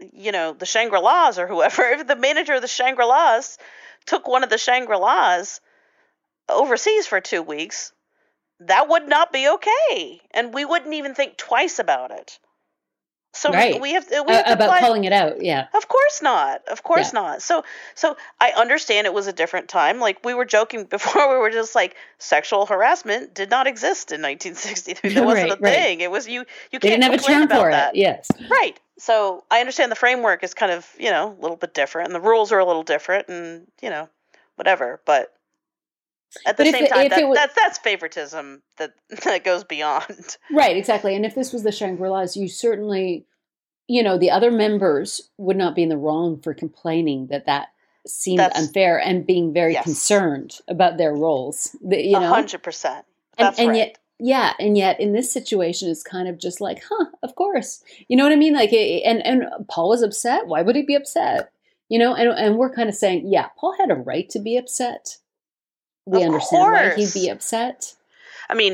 you 0.00 0.32
know 0.32 0.54
the 0.54 0.64
Shangri 0.64 0.98
Las 0.98 1.38
or 1.38 1.46
whoever, 1.46 1.82
if 1.90 2.06
the 2.06 2.16
manager 2.16 2.54
of 2.54 2.62
the 2.62 2.66
Shangri 2.66 3.04
Las 3.04 3.58
took 4.06 4.26
one 4.26 4.42
of 4.42 4.48
the 4.48 4.56
Shangri 4.56 4.96
Las 4.96 5.60
overseas 6.48 7.06
for 7.06 7.20
two 7.20 7.42
weeks, 7.42 7.92
that 8.60 8.88
would 8.88 9.06
not 9.06 9.32
be 9.32 9.46
okay, 9.50 10.22
and 10.30 10.54
we 10.54 10.64
wouldn't 10.64 10.94
even 10.94 11.14
think 11.14 11.36
twice 11.36 11.78
about 11.78 12.10
it. 12.10 12.38
So 13.38 13.50
Right. 13.52 13.80
we 13.80 13.92
have 13.92 14.06
we 14.10 14.16
Uh, 14.16 14.42
to 14.42 14.52
about 14.52 14.60
apply- 14.68 14.80
calling 14.80 15.04
it 15.04 15.12
out. 15.12 15.40
Yeah. 15.42 15.66
of 15.74 15.86
course 15.88 16.20
not. 16.22 16.66
Of 16.68 16.82
course 16.82 17.12
Yeah. 17.12 17.20
not. 17.20 17.42
So 17.42 17.64
so 17.94 18.16
I 18.40 18.50
understand 18.50 19.06
it 19.06 19.12
was 19.14 19.26
a 19.28 19.32
different 19.32 19.68
time. 19.68 20.00
Like 20.00 20.24
we 20.24 20.34
were 20.34 20.44
joking 20.44 20.84
before 20.96 21.28
we 21.30 21.36
were 21.36 21.50
just 21.50 21.74
like 21.74 21.94
sexual 22.18 22.66
harassment 22.66 23.34
did 23.34 23.50
not 23.50 23.66
exist 23.66 24.10
in 24.12 24.20
1963. 24.22 25.14
That 25.14 25.24
wasn't 25.24 25.50
Right, 25.50 25.58
a 25.58 25.62
right. 25.62 25.74
thing. 25.74 26.00
It 26.00 26.10
was 26.10 26.26
you 26.26 26.40
you 26.72 26.78
They 26.80 26.88
can't 26.88 27.00
didn't 27.02 27.12
have 27.12 27.14
a 27.14 27.24
term 27.24 27.42
about 27.42 27.60
for 27.62 27.70
that. 27.70 27.94
it. 27.94 27.98
Yes. 28.00 28.28
Right. 28.50 28.78
So 28.98 29.44
I 29.50 29.60
understand 29.60 29.92
the 29.92 29.96
framework 29.96 30.42
is 30.42 30.54
kind 30.54 30.72
of, 30.72 30.84
you 30.98 31.10
know, 31.10 31.36
a 31.38 31.40
little 31.40 31.56
bit 31.56 31.72
different 31.74 32.08
and 32.08 32.14
the 32.14 32.20
rules 32.20 32.50
are 32.50 32.58
a 32.58 32.64
little 32.64 32.82
different 32.82 33.28
and, 33.28 33.66
you 33.80 33.90
know, 33.90 34.08
whatever, 34.56 35.00
but 35.04 35.32
at 36.46 36.56
the 36.56 36.64
But 36.64 36.72
same 36.72 36.84
it- 36.84 36.88
time 36.90 37.06
if 37.06 37.10
that, 37.10 37.28
was- 37.28 37.36
that's 37.36 37.54
that's 37.54 37.78
favoritism 37.78 38.62
that 38.78 38.92
that 39.24 39.44
goes 39.44 39.64
beyond. 39.64 40.36
Right, 40.52 40.76
exactly. 40.76 41.14
And 41.16 41.24
if 41.26 41.34
this 41.34 41.52
was 41.52 41.62
the 41.62 41.72
Shangri 41.72 42.08
La's, 42.08 42.36
you 42.36 42.48
certainly 42.48 43.24
you 43.90 44.02
know, 44.02 44.18
the 44.18 44.30
other 44.30 44.50
members 44.50 45.30
would 45.38 45.56
not 45.56 45.74
be 45.74 45.82
in 45.82 45.88
the 45.88 45.96
wrong 45.96 46.38
for 46.42 46.52
complaining 46.52 47.28
that 47.28 47.46
that 47.46 47.68
seemed 48.06 48.38
That's- 48.38 48.60
unfair 48.66 48.98
and 49.00 49.26
being 49.26 49.52
very 49.54 49.72
Yes. 49.72 49.84
concerned 49.84 50.58
about 50.68 50.98
their 50.98 51.14
roles. 51.14 51.74
The- 51.82 52.02
you 52.04 52.12
know, 52.12 52.28
hundred 52.28 52.62
percent. 52.62 53.06
and, 53.38 53.46
That's 53.46 53.58
and 53.58 53.68
right. 53.70 53.76
yet 53.78 53.98
yeah 54.20 54.52
and 54.58 54.76
yet 54.76 54.98
in 54.98 55.12
this 55.12 55.32
situation 55.32 55.88
it's 55.88 56.02
kind 56.02 56.26
of 56.28 56.38
just 56.38 56.60
like 56.60 56.82
huh 56.88 57.04
of 57.22 57.36
course 57.36 57.84
you 58.08 58.16
know 58.16 58.24
what 58.24 58.32
i 58.32 58.36
mean 58.36 58.52
like 58.52 58.72
it, 58.72 59.02
and 59.04 59.24
and 59.24 59.44
paul 59.68 59.90
was 59.90 60.02
upset 60.02 60.48
why 60.48 60.60
would 60.60 60.74
he 60.74 60.82
be 60.82 60.96
upset 60.96 61.52
you 61.88 62.00
know 62.00 62.16
and, 62.16 62.28
and 62.30 62.56
we're 62.56 62.74
kind 62.74 62.88
of 62.88 62.96
saying 62.96 63.22
yeah 63.28 63.46
paul 63.56 63.76
had 63.78 63.92
a 63.92 63.94
right 63.94 64.28
to 64.28 64.40
be 64.40 64.56
upset 64.56 65.18
we 66.08 66.22
Of 66.22 66.26
understand 66.26 66.72
why 66.72 66.94
he'd 66.94 67.12
be 67.12 67.28
upset 67.28 67.94
I 68.48 68.54
mean, 68.54 68.72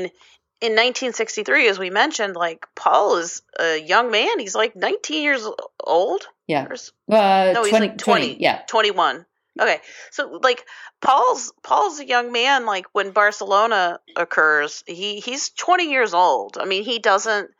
in 0.61 0.71
1963, 0.71 1.67
as 1.67 1.77
we 1.77 1.89
mentioned, 1.89 2.35
like 2.35 2.65
Paul 2.75 3.17
is 3.17 3.41
a 3.59 3.79
young 3.81 4.09
man. 4.09 4.39
He's 4.39 4.55
like 4.55 4.75
19 4.75 5.23
years 5.23 5.47
old. 5.83 6.27
yeah 6.47 6.67
uh, 7.11 7.51
no, 7.53 7.63
he's 7.63 7.69
20, 7.71 7.87
like 7.87 7.97
20. 7.97 8.37
yeah 8.39 8.61
21. 8.67 9.25
Okay, 9.59 9.79
so 10.11 10.39
like 10.43 10.65
Paul's 11.01 11.53
Paul's 11.63 11.99
a 11.99 12.05
young 12.05 12.33
man. 12.33 12.65
Like 12.65 12.87
when 12.91 13.11
Barcelona 13.11 13.99
occurs, 14.15 14.83
he 14.85 15.19
he's 15.21 15.49
20 15.51 15.89
years 15.89 16.13
old. 16.13 16.57
I 16.59 16.65
mean, 16.65 16.83
he 16.83 16.99
doesn't 16.99 17.51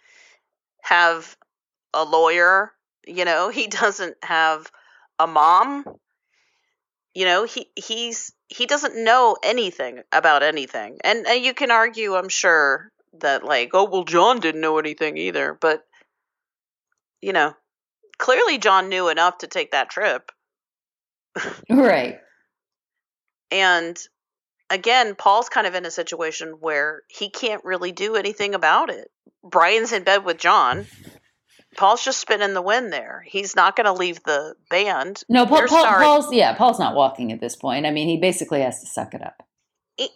have 0.81 1.37
a 1.93 2.03
lawyer. 2.03 2.73
You 3.07 3.23
know, 3.23 3.49
he 3.49 3.67
doesn't 3.81 4.17
have 4.23 4.69
a 5.19 5.27
mom. 5.27 5.85
You 7.13 7.25
know, 7.25 7.45
he 7.45 7.67
he's 7.77 8.33
he 8.47 8.65
doesn't 8.65 9.03
know 9.03 9.37
anything 9.43 10.01
about 10.11 10.43
anything, 10.43 10.97
and, 11.03 11.25
and 11.27 11.43
you 11.43 11.53
can 11.53 11.71
argue, 11.71 12.15
I'm 12.15 12.29
sure, 12.29 12.91
that 13.19 13.43
like, 13.43 13.71
oh 13.73 13.89
well, 13.89 14.03
John 14.03 14.39
didn't 14.39 14.61
know 14.61 14.77
anything 14.77 15.17
either, 15.17 15.57
but 15.59 15.83
you 17.21 17.33
know, 17.33 17.53
clearly 18.17 18.57
John 18.57 18.89
knew 18.89 19.09
enough 19.09 19.39
to 19.39 19.47
take 19.47 19.71
that 19.71 19.89
trip. 19.89 20.31
right 21.69 22.19
And 23.51 23.97
again, 24.69 25.15
Paul's 25.15 25.49
kind 25.49 25.67
of 25.67 25.75
in 25.75 25.85
a 25.85 25.91
situation 25.91 26.57
where 26.59 27.01
he 27.07 27.29
can't 27.29 27.63
really 27.63 27.91
do 27.91 28.15
anything 28.15 28.55
about 28.55 28.89
it. 28.89 29.09
Brian's 29.43 29.91
in 29.91 30.03
bed 30.03 30.25
with 30.25 30.37
John. 30.37 30.85
Paul's 31.75 32.03
just 32.03 32.19
spinning 32.19 32.53
the 32.53 32.61
wind 32.61 32.91
there. 32.91 33.23
He's 33.27 33.55
not 33.55 33.75
going 33.75 33.85
to 33.85 33.93
leave 33.93 34.23
the 34.23 34.55
band. 34.69 35.23
no 35.29 35.45
paul, 35.45 35.67
paul 35.67 35.85
paul's 35.85 36.33
yeah 36.33 36.53
paul's 36.55 36.79
not 36.79 36.95
walking 36.95 37.31
at 37.31 37.39
this 37.39 37.55
point 37.55 37.85
i 37.85 37.91
mean 37.91 38.07
he 38.07 38.17
basically 38.17 38.61
has 38.61 38.81
to 38.81 38.87
suck 38.87 39.13
it 39.13 39.21
up 39.21 39.43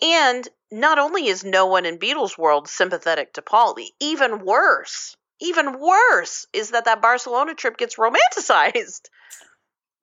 And 0.01 0.47
not 0.71 0.99
only 0.99 1.27
is 1.27 1.43
no 1.43 1.65
one 1.65 1.85
in 1.85 1.97
Beatles 1.97 2.37
world 2.37 2.67
sympathetic 2.67 3.33
to 3.33 3.41
Paul, 3.41 3.75
even 3.99 4.45
worse, 4.45 5.15
even 5.41 5.79
worse 5.79 6.45
is 6.53 6.71
that 6.71 6.85
that 6.85 7.01
Barcelona 7.01 7.55
trip 7.55 7.77
gets 7.77 7.95
romanticized. 7.95 9.09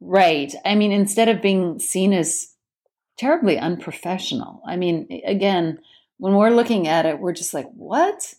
Right. 0.00 0.52
I 0.64 0.74
mean, 0.74 0.92
instead 0.92 1.28
of 1.28 1.42
being 1.42 1.78
seen 1.78 2.12
as 2.12 2.48
terribly 3.18 3.58
unprofessional, 3.58 4.62
I 4.66 4.76
mean, 4.76 5.22
again, 5.26 5.78
when 6.18 6.34
we're 6.34 6.50
looking 6.50 6.88
at 6.88 7.06
it, 7.06 7.20
we're 7.20 7.32
just 7.32 7.54
like, 7.54 7.66
what? 7.74 8.34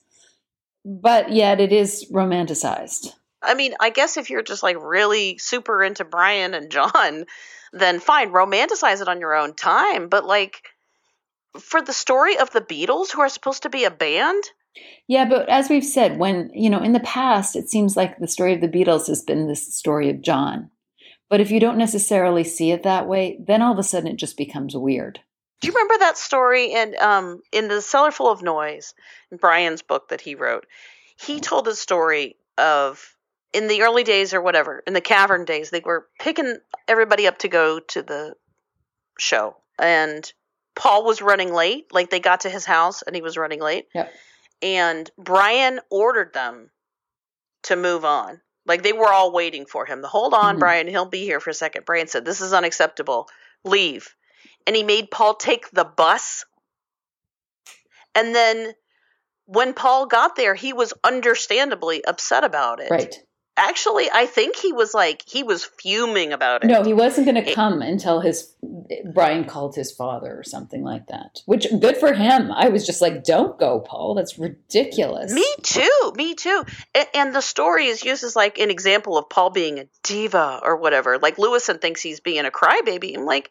But 0.90 1.34
yet 1.34 1.60
it 1.60 1.74
is 1.74 2.10
romanticized. 2.14 3.14
I 3.44 3.56
mean, 3.56 3.74
I 3.78 3.90
guess 3.90 4.16
if 4.16 4.30
you're 4.30 4.42
just 4.42 4.64
like 4.64 4.78
really 4.82 5.38
super 5.38 5.84
into 5.84 6.06
Brian 6.06 6.54
and 6.54 6.72
John, 6.72 7.26
then 7.74 8.00
fine, 8.00 8.32
romanticize 8.32 9.02
it 9.02 9.10
on 9.10 9.20
your 9.20 9.36
own 9.36 9.54
time. 9.54 10.08
But 10.08 10.24
like 10.24 10.62
for 11.60 11.82
the 11.82 11.92
story 11.92 12.38
of 12.38 12.52
the 12.52 12.62
Beatles, 12.62 13.12
who 13.12 13.20
are 13.20 13.28
supposed 13.28 13.64
to 13.64 13.70
be 13.70 13.84
a 13.84 13.92
band, 13.92 14.44
Yeah, 15.08 15.26
but 15.26 15.50
as 15.50 15.70
we've 15.70 15.86
said, 15.86 16.20
when, 16.20 16.52
you 16.54 16.70
know, 16.70 16.82
in 16.82 16.94
the 16.94 17.00
past, 17.00 17.56
it 17.56 17.70
seems 17.70 17.98
like 17.98 18.18
the 18.18 18.28
story 18.28 18.54
of 18.54 18.62
the 18.62 18.68
Beatles 18.68 19.08
has 19.08 19.22
been 19.24 19.48
this 19.48 19.76
story 19.76 20.10
of 20.10 20.22
John. 20.22 20.70
But 21.30 21.42
if 21.42 21.52
you 21.52 21.60
don't 21.60 21.78
necessarily 21.78 22.44
see 22.44 22.72
it 22.72 22.84
that 22.84 23.08
way, 23.08 23.40
then 23.46 23.62
all 23.62 23.74
of 23.74 23.80
a 23.80 23.84
sudden 23.84 24.10
it 24.10 24.18
just 24.18 24.38
becomes 24.38 24.76
weird. 24.76 25.20
Do 25.60 25.68
you 25.68 25.74
remember 25.74 25.98
that 26.00 26.18
story 26.18 26.72
in 26.74 26.96
um 27.00 27.42
in 27.52 27.68
the 27.68 27.82
Cellar 27.82 28.12
Full 28.12 28.32
of 28.32 28.42
Noise, 28.42 28.94
Brian's 29.32 29.82
book 29.82 30.10
that 30.10 30.22
he 30.22 30.36
wrote? 30.36 30.66
He 31.20 31.40
told 31.40 31.68
a 31.68 31.76
story 31.76 32.36
of 32.58 33.16
in 33.54 33.68
the 33.68 33.82
early 33.84 34.04
days 34.04 34.34
or 34.34 34.42
whatever, 34.42 34.84
in 34.86 34.94
the 34.94 35.02
cavern 35.02 35.46
days, 35.46 35.70
they 35.70 35.80
were 35.84 36.08
picking 36.20 36.58
everybody 36.88 37.28
up 37.28 37.40
to 37.40 37.48
go 37.48 37.80
to 37.80 38.02
the 38.04 38.36
show. 39.18 39.56
And 39.80 40.32
Paul 40.76 41.06
was 41.06 41.22
running 41.22 41.54
late, 41.54 41.86
like 41.92 42.10
they 42.10 42.20
got 42.20 42.42
to 42.42 42.50
his 42.50 42.66
house 42.66 43.02
and 43.02 43.16
he 43.16 43.22
was 43.22 43.38
running 43.38 43.62
late. 43.62 43.88
Yep. 43.96 44.14
And 44.62 45.10
Brian 45.18 45.80
ordered 45.90 46.34
them 46.34 46.70
to 47.64 47.76
move 47.76 48.06
on. 48.06 48.42
Like 48.66 48.84
they 48.84 48.94
were 48.94 49.12
all 49.12 49.32
waiting 49.32 49.66
for 49.66 49.86
him. 49.86 50.02
The 50.02 50.08
hold 50.08 50.34
on, 50.34 50.58
Mhm. 50.58 50.60
Brian, 50.60 50.88
he'll 50.88 51.06
be 51.06 51.24
here 51.24 51.40
for 51.40 51.50
a 51.50 51.54
second. 51.54 51.86
Brian 51.86 52.08
said, 52.08 52.26
This 52.26 52.42
is 52.42 52.54
unacceptable. 52.54 53.30
Leave. 53.64 54.14
And 54.68 54.76
he 54.76 54.84
made 54.84 55.10
Paul 55.10 55.34
take 55.34 55.72
the 55.72 55.86
bus. 55.86 56.46
And 58.14 58.36
then 58.36 58.74
when 59.46 59.74
Paul 59.74 60.06
got 60.06 60.36
there, 60.36 60.54
he 60.54 60.74
was 60.74 60.94
understandably 61.04 62.04
upset 62.06 62.44
about 62.44 62.82
it. 62.82 62.92
Right. 62.92 63.16
Actually, 63.60 64.08
I 64.14 64.28
think 64.28 64.56
he 64.56 64.72
was 64.72 64.94
like 64.94 65.24
he 65.28 65.42
was 65.42 65.66
fuming 65.66 66.32
about 66.32 66.64
it. 66.64 66.68
No, 66.68 66.84
he 66.84 66.94
wasn't 66.94 67.26
going 67.26 67.44
to 67.44 67.54
come 67.56 67.82
until 67.82 68.20
his 68.20 68.54
Brian 69.16 69.46
called 69.46 69.76
his 69.76 69.92
father 69.92 70.38
or 70.38 70.44
something 70.44 70.84
like 70.84 71.08
that. 71.08 71.42
Which 71.48 71.66
good 71.80 71.98
for 71.98 72.14
him. 72.14 72.52
I 72.52 72.70
was 72.70 72.86
just 72.86 73.02
like, 73.02 73.24
"Don't 73.24 73.58
go, 73.58 73.80
Paul. 73.80 74.14
That's 74.14 74.38
ridiculous." 74.38 75.34
Me 75.34 75.46
too. 75.64 76.14
Me 76.16 76.36
too. 76.36 76.66
And, 76.94 77.08
and 77.16 77.36
the 77.36 77.42
story 77.42 77.88
is 77.88 78.04
used 78.04 78.24
as 78.24 78.36
like 78.36 78.60
an 78.60 78.70
example 78.70 79.18
of 79.18 79.28
Paul 79.28 79.50
being 79.50 79.80
a 79.80 79.88
diva 80.04 80.60
or 80.62 80.78
whatever. 80.78 81.18
Like 81.18 81.38
Lewisohn 81.38 81.82
thinks 81.82 82.02
he's 82.02 82.20
being 82.20 82.46
a 82.46 82.52
crybaby. 82.52 83.18
I'm 83.18 83.26
like, 83.26 83.50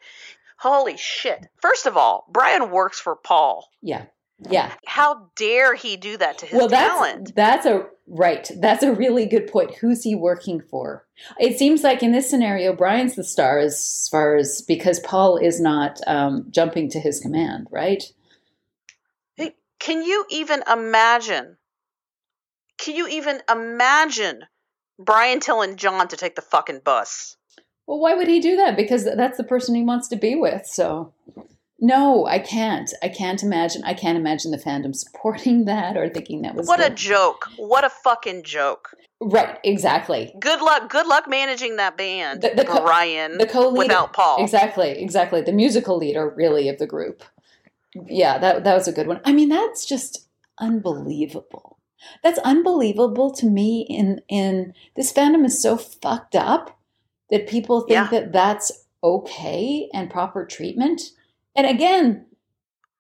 holy 0.57 0.97
shit. 0.97 1.47
First 1.61 1.87
of 1.87 1.97
all, 1.97 2.27
Brian 2.31 2.71
works 2.71 3.01
for 3.01 3.17
Paul. 3.17 3.69
Yeah, 3.83 4.07
yeah. 4.39 4.73
How 4.87 5.31
dare 5.37 5.75
he 5.75 5.97
do 5.97 6.17
that 6.17 6.39
to 6.39 6.47
his 6.47 6.59
well, 6.59 6.69
that's 6.69 6.95
talent? 6.95 7.35
that's 7.35 7.67
a 7.67 7.87
right. 8.07 8.51
That's 8.59 8.83
a 8.83 8.93
really 8.93 9.27
good 9.27 9.47
point. 9.47 9.75
Who's 9.77 10.03
he 10.03 10.15
working 10.15 10.63
for? 10.71 11.07
It 11.39 11.59
seems 11.59 11.83
like 11.83 12.03
in 12.03 12.13
this 12.13 12.29
scenario, 12.29 12.75
Brian's 12.75 13.17
the 13.17 13.25
star 13.25 13.59
as 13.59 14.09
far 14.11 14.37
as 14.37 14.63
because 14.63 15.01
Paul 15.01 15.39
is 15.39 15.61
not 15.61 15.99
um, 16.07 16.47
jumping 16.51 16.91
to 16.91 17.01
his 17.01 17.21
command, 17.21 17.69
right? 17.71 18.03
Can 19.79 20.03
you 20.03 20.25
even 20.31 20.63
imagine? 20.71 21.59
Can 22.79 22.97
you 22.97 23.09
even 23.09 23.41
imagine 23.49 24.43
Brian 24.99 25.41
telling 25.41 25.77
John 25.77 26.09
to 26.09 26.17
take 26.17 26.35
the 26.35 26.43
fucking 26.43 26.81
bus? 26.85 27.37
Well, 27.87 28.01
why 28.01 28.15
would 28.15 28.29
he 28.29 28.41
do 28.41 28.57
that? 28.57 28.77
Because 28.77 29.05
that's 29.05 29.37
the 29.37 29.45
person 29.45 29.75
he 29.75 29.83
wants 29.83 30.09
to 30.09 30.17
be 30.17 30.35
with. 30.35 30.67
So, 30.67 31.13
no, 31.79 32.27
I 32.27 32.39
can't. 32.39 32.93
I 33.03 33.09
can't 33.09 33.43
imagine. 33.43 33.83
I 33.85 33.95
can't 33.95 34.19
imagine 34.19 34.51
the 34.51 34.59
fandom 34.59 34.95
supporting 35.05 35.67
that 35.67 35.97
or 35.97 36.09
thinking 36.09 36.43
that 36.43 36.55
was 36.55 36.67
What 36.67 36.85
a 36.85 36.91
joke. 36.91 37.47
What 37.57 37.85
a 37.85 37.91
fucking 37.91 38.43
joke. 38.43 38.91
right. 39.21 39.59
Exactly. 39.63 40.35
Good 40.41 40.61
luck. 40.63 40.91
Good 40.91 41.07
luck 41.07 41.29
managing 41.29 41.77
that 41.77 41.97
band, 41.97 42.43
The- 42.43 42.55
the 42.57 42.65
co- 42.65 42.83
Brian. 42.83 43.39
The 43.39 43.47
co-leader, 43.47 43.79
without 43.79 44.13
Paul. 44.13 44.43
Exactly. 44.43 44.91
Exactly. 45.01 45.41
The 45.43 45.53
musical 45.53 45.97
leader, 45.97 46.29
really, 46.37 46.69
of 46.69 46.79
the 46.79 46.87
group. 46.87 47.23
Yeah, 48.09 48.37
that 48.39 48.65
that 48.65 48.75
was 48.75 48.89
a 48.89 48.93
good 48.93 49.07
one. 49.07 49.21
I 49.25 49.33
mean, 49.33 49.49
that's 49.49 49.87
just 49.87 50.27
unbelievable. 50.59 51.79
That's 52.23 52.39
unbelievable 52.41 53.31
to 53.35 53.47
me. 53.47 53.87
In 53.89 54.21
in 54.29 54.75
this 54.97 55.13
fandom 55.13 55.45
is 55.47 55.63
so 55.63 55.77
fucked 55.77 56.35
up 56.37 56.76
that 57.31 57.49
people 57.49 57.81
think 57.81 57.91
Yeah. 57.91 58.09
that 58.09 58.33
that's 58.33 58.73
okay 59.03 59.89
and 59.93 60.11
proper 60.11 60.45
treatment. 60.45 61.03
And 61.55 61.67
again, 61.67 62.27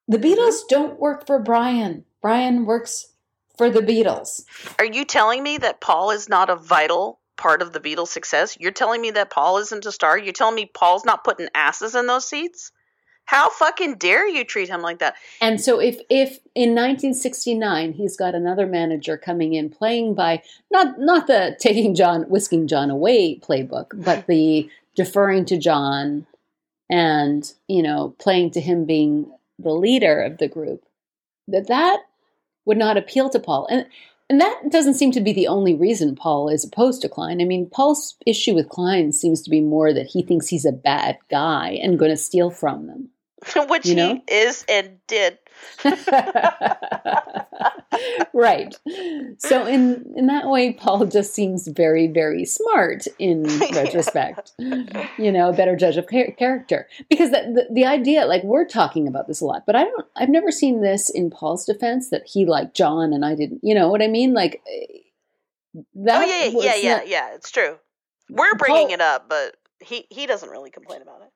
the 0.09 0.19
mm-hmm. 0.19 0.27
Beatles 0.27 0.61
don't 0.69 0.99
work 0.99 1.27
for 1.27 1.39
Brian. 1.39 2.05
Brian 2.23 2.67
works 2.67 3.13
for 3.57 3.71
the 3.71 3.81
Beatles. 3.81 4.43
Are 4.79 4.85
you 4.85 5.05
telling 5.05 5.43
me 5.43 5.59
that 5.59 5.81
Paul 5.81 6.11
is 6.11 6.29
not 6.29 6.51
a 6.51 6.57
vital 6.57 7.21
part 7.37 7.63
of 7.63 7.73
the 7.73 7.81
Beatles' 7.81 8.09
success? 8.09 8.57
You're 8.61 8.73
telling 8.73 9.01
me 9.01 9.11
that 9.13 9.31
Paul 9.31 9.59
isn't 9.59 9.87
a 9.87 9.93
star? 9.93 10.19
You're 10.19 10.33
telling 10.33 10.55
me 10.55 10.71
Paul's 10.73 11.05
not 11.05 11.25
putting 11.25 11.49
asses 11.55 11.95
in 11.95 12.07
those 12.07 12.29
seats? 12.29 12.73
How 13.27 13.51
fucking 13.51 13.97
dare 13.97 14.27
you 14.27 14.45
treat 14.45 14.69
him 14.69 14.83
like 14.83 15.01
that? 15.01 15.17
And 15.41 15.61
so 15.61 15.81
if 15.81 16.01
if 16.09 16.39
in 16.55 16.71
1969 16.71 17.93
he's 17.93 18.17
got 18.17 18.35
another 18.35 18.67
manager 18.67 19.19
coming 19.19 19.55
in 19.55 19.69
playing 19.69 20.15
by 20.15 20.43
not 20.71 20.99
not 20.99 21.27
the 21.27 21.57
taking 21.61 21.95
John 21.95 22.23
whisking 22.29 22.69
John 22.69 22.89
away 22.89 23.39
playbook, 23.39 23.87
but 23.95 24.27
the 24.27 24.71
deferring 24.95 25.45
to 25.47 25.59
John 25.59 26.27
and 26.89 27.53
you 27.67 27.83
know 27.83 28.15
playing 28.19 28.53
to 28.53 28.61
him 28.61 28.85
being 28.85 29.31
the 29.59 29.73
leader 29.73 30.23
of 30.23 30.39
the 30.39 30.49
group, 30.49 30.85
that 31.49 31.67
that 31.67 32.01
would 32.65 32.79
not 32.79 32.97
appeal 32.97 33.29
to 33.31 33.41
Paul. 33.41 33.67
And 33.69 33.87
and 34.29 34.41
that 34.41 34.71
doesn't 34.71 34.95
seem 34.95 35.13
to 35.13 35.21
be 35.21 35.33
the 35.33 35.47
only 35.47 35.75
reason 35.75 36.17
Paul 36.17 36.49
is 36.49 36.65
opposed 36.65 37.03
to 37.03 37.09
Klein. 37.09 37.41
I 37.41 37.45
mean, 37.45 37.71
Paul's 37.71 38.17
issue 38.27 38.55
with 38.55 38.69
Klein 38.69 39.13
seems 39.13 39.41
to 39.43 39.51
be 39.51 39.61
more 39.61 39.93
that 39.93 40.07
he 40.07 40.23
thinks 40.23 40.49
he's 40.49 40.65
a 40.65 40.73
bad 40.73 41.19
guy 41.31 41.79
and 41.83 41.99
going 41.99 42.11
to 42.11 42.17
steal 42.17 42.51
from 42.51 42.87
them. 42.87 43.11
Which 43.69 43.87
You 43.87 43.95
know? 43.95 44.23
he 44.29 44.35
is 44.35 44.65
and 44.69 44.99
did 45.07 45.39
right. 48.35 48.75
So 49.39 49.67
in 49.67 50.13
in 50.17 50.27
that 50.27 50.47
way, 50.49 50.73
Paul 50.73 51.07
just 51.07 51.35
seems 51.35 51.67
very 51.69 52.07
very 52.09 52.45
smart 52.45 53.07
in 53.19 53.45
retrospect. 53.73 54.53
you 54.59 55.33
know, 55.33 55.49
a 55.49 55.53
better 55.53 55.77
judge 55.77 55.97
of 55.97 56.07
char- 56.11 56.33
character 56.33 56.89
because 57.09 57.31
the, 57.31 57.67
the 57.69 57.75
the 57.75 57.85
idea, 57.87 58.27
like 58.27 58.43
we're 58.45 58.67
talking 58.67 59.09
about 59.09 59.27
this 59.29 59.41
a 59.41 59.45
lot, 59.47 59.65
but 59.67 59.77
I 59.77 59.85
don't. 59.85 60.07
I've 60.17 60.29
never 60.29 60.51
seen 60.51 60.83
this 60.83 61.09
in 61.11 61.31
Paul's 61.31 61.65
defense 61.65 62.11
that 62.11 62.27
he 62.27 62.45
liked 62.47 62.75
John 62.77 63.13
and 63.13 63.25
I 63.25 63.35
didn't. 63.35 63.61
You 63.63 63.75
know 63.75 63.89
what 63.89 64.03
I 64.03 64.09
mean? 64.09 64.35
Like 64.35 64.63
that. 65.95 66.23
Oh 66.23 66.27
yeah, 66.27 66.45
yeah, 66.63 66.75
yeah, 66.77 66.97
not- 66.97 67.09
yeah. 67.09 67.35
It's 67.35 67.51
true. 67.51 67.77
We're 68.29 68.55
bringing 68.57 68.89
Paul- 68.89 68.95
it 68.95 69.01
up, 69.01 69.29
but 69.29 69.57
he 69.81 70.07
he 70.11 70.27
doesn't 70.27 70.51
really 70.51 70.71
complain 70.71 71.03
about 71.03 71.23
it. 71.23 71.31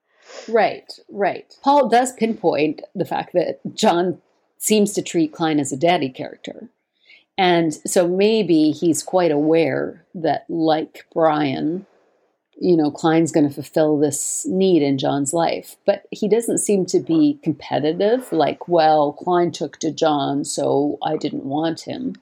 Right, 0.48 0.92
right. 1.08 1.54
Paul 1.62 1.88
does 1.88 2.12
pinpoint 2.12 2.82
the 2.94 3.04
fact 3.04 3.32
that 3.34 3.60
John 3.74 4.20
seems 4.58 4.92
to 4.92 5.02
treat 5.02 5.32
Klein 5.32 5.58
as 5.58 5.72
a 5.72 5.76
daddy 5.76 6.10
character. 6.10 6.68
And 7.38 7.72
so 7.72 8.06
maybe 8.06 8.70
he's 8.70 9.02
quite 9.02 9.30
aware 9.30 10.04
that, 10.14 10.44
like 10.50 11.06
Brian, 11.14 11.86
you 12.60 12.76
know, 12.76 12.90
Klein's 12.90 13.32
going 13.32 13.48
to 13.48 13.54
fulfill 13.54 13.98
this 13.98 14.44
need 14.46 14.82
in 14.82 14.98
John's 14.98 15.32
life. 15.32 15.76
But 15.86 16.04
he 16.10 16.28
doesn't 16.28 16.58
seem 16.58 16.84
to 16.86 17.00
be 17.00 17.38
competitive, 17.42 18.30
like, 18.32 18.68
well, 18.68 19.14
Klein 19.14 19.52
took 19.52 19.78
to 19.78 19.90
John, 19.90 20.44
so 20.44 20.98
I 21.02 21.16
didn't 21.16 21.46
want 21.46 21.80
him. 21.80 22.16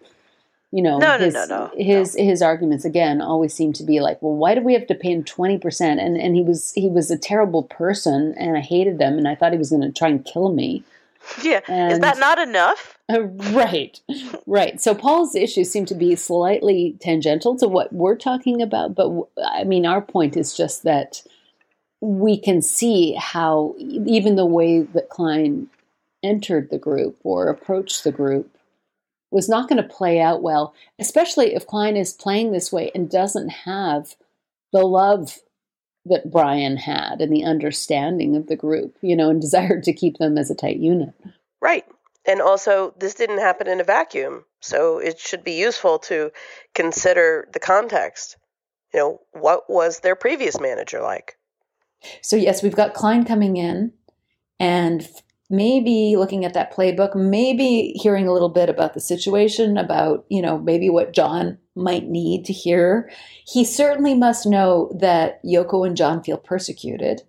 You 0.71 0.83
know, 0.83 0.99
No, 0.99 1.17
his, 1.17 1.33
no, 1.33 1.47
no, 1.47 1.71
his 1.75 2.15
his 2.15 2.43
arguments 2.43 2.85
again 2.85 3.23
always 3.23 3.55
seem 3.55 3.73
to 3.75 3.83
be 3.83 4.01
like, 4.01 4.21
well, 4.21 4.35
why 4.35 4.55
do 4.55 4.61
we 4.61 4.75
have 4.75 4.87
to 4.89 4.95
pay 4.95 5.13
him 5.13 5.25
twenty 5.25 5.57
percent? 5.57 5.99
And 5.99 6.19
and 6.19 6.37
he 6.37 6.43
was 6.43 6.73
he 6.75 6.89
was 6.89 7.11
a 7.11 7.17
terrible 7.17 7.63
person, 7.63 8.35
and 8.39 8.57
I 8.57 8.61
hated 8.61 9.01
him, 9.01 9.17
and 9.17 9.27
I 9.27 9.35
thought 9.35 9.53
he 9.53 9.59
was 9.59 9.71
going 9.71 9.83
to 9.83 9.93
try 9.93 10.09
and 10.09 10.25
kill 10.25 10.53
me. 10.53 10.85
Yeah, 11.43 11.61
is 11.91 12.01
that 12.01 12.19
not 12.19 12.39
enough? 12.39 12.99
Uh, 13.11 13.23
right, 13.53 13.99
right. 14.47 14.79
So 14.81 14.95
Paul's 14.95 15.35
issues 15.35 15.71
seem 15.71 15.87
to 15.87 15.95
be 15.95 16.15
slightly 16.17 16.97
tangential 17.01 17.57
to 17.57 17.67
what 17.67 17.93
we're 17.93 18.17
talking 18.17 18.61
about, 18.61 18.95
but 18.95 19.05
w- 19.05 19.27
I 19.43 19.65
mean, 19.65 19.87
our 19.87 20.03
point 20.03 20.37
is 20.37 20.55
just 20.55 20.83
that 20.83 21.23
we 22.01 22.39
can 22.39 22.61
see 22.61 23.15
how 23.15 23.75
even 23.79 24.37
the 24.37 24.47
way 24.47 24.83
that 24.83 25.09
Klein 25.09 25.69
entered 26.23 26.69
the 26.71 26.79
group 26.79 27.17
or 27.25 27.49
approached 27.49 28.05
the 28.05 28.13
group 28.13 28.58
was 29.31 29.49
not 29.49 29.69
going 29.69 29.83
to 29.83 29.89
play 29.89 30.21
out 30.21 30.43
well, 30.43 30.75
especially 30.99 31.55
if 31.55 31.67
Klein 31.67 31.97
is 31.97 32.13
playing 32.13 32.53
this 32.53 32.73
way 32.73 32.91
and 32.95 33.11
doesn't 33.11 33.51
have 33.51 34.17
the 34.73 34.85
love 34.85 35.39
that 36.07 36.31
Brian 36.31 36.77
had 36.77 37.21
and 37.21 37.33
the 37.33 37.45
understanding 37.45 38.37
of 38.37 38.47
the 38.47 38.57
group, 38.57 38.97
you 39.03 39.15
know, 39.15 39.31
and 39.31 39.41
desired 39.41 39.83
to 39.85 39.93
keep 39.93 40.19
them 40.19 40.39
as 40.39 40.51
a 40.51 40.55
tight 40.55 40.79
unit. 40.79 41.13
Right. 41.61 41.85
And 42.27 42.43
also, 42.43 42.95
this 42.99 43.15
didn't 43.15 43.39
happen 43.39 43.69
in 43.69 43.81
a 43.81 43.85
vacuum. 43.85 44.45
So 44.61 44.99
it 44.99 45.19
should 45.19 45.45
be 45.45 45.53
useful 45.53 45.99
to 46.01 46.31
consider 46.75 47.49
the 47.53 47.61
context. 47.61 48.37
You 48.93 49.01
know, 49.01 49.21
what 49.33 49.69
was 49.69 50.01
their 50.01 50.17
previous 50.17 50.61
manager 50.61 51.01
like? 51.01 51.37
So 52.23 52.37
yes, 52.37 52.63
we've 52.63 52.77
got 52.77 52.95
Klein 52.95 53.25
coming 53.25 53.57
in 53.57 53.93
and 54.61 55.07
maybe 55.51 56.17
looking 56.17 56.45
at 56.45 56.55
that 56.55 56.75
playbook, 56.75 57.15
maybe 57.15 57.93
hearing 57.97 58.29
a 58.29 58.33
little 58.33 58.49
bit 58.49 58.69
about 58.69 58.95
the 58.95 59.01
situation, 59.01 59.79
about, 59.79 60.25
you 60.29 60.43
know, 60.43 60.59
maybe 60.59 60.91
what 60.91 61.15
John 61.15 61.59
might 61.75 62.07
need 62.07 62.45
to 62.47 62.53
hear. 62.53 63.11
He 63.47 63.65
certainly 63.65 64.15
must 64.15 64.47
know 64.47 64.91
that 64.99 65.43
Yoko 65.45 65.87
and 65.87 65.97
John 65.97 66.23
feel 66.23 66.37
persecuted. 66.37 67.23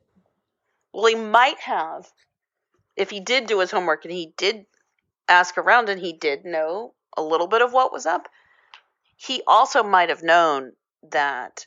Well, 0.92 1.06
he 1.06 1.16
might 1.16 1.60
have 1.60 2.12
if 3.00 3.10
he 3.10 3.22
did 3.22 3.48
do 3.48 3.62
his 3.62 3.72
homework 3.72 4.04
and 4.04 4.14
he 4.14 4.34
did 4.36 4.66
ask 5.30 5.58
around 5.58 5.88
and 5.88 6.02
he 6.02 6.12
did 6.12 6.44
know 6.44 6.94
a 7.16 7.24
little 7.24 7.48
bit 7.48 7.62
of 7.62 7.72
what 7.72 7.94
was 7.94 8.06
up. 8.06 8.28
He 9.16 9.42
also 9.48 9.84
might 9.84 10.10
have 10.10 10.22
known 10.22 10.74
that 11.12 11.66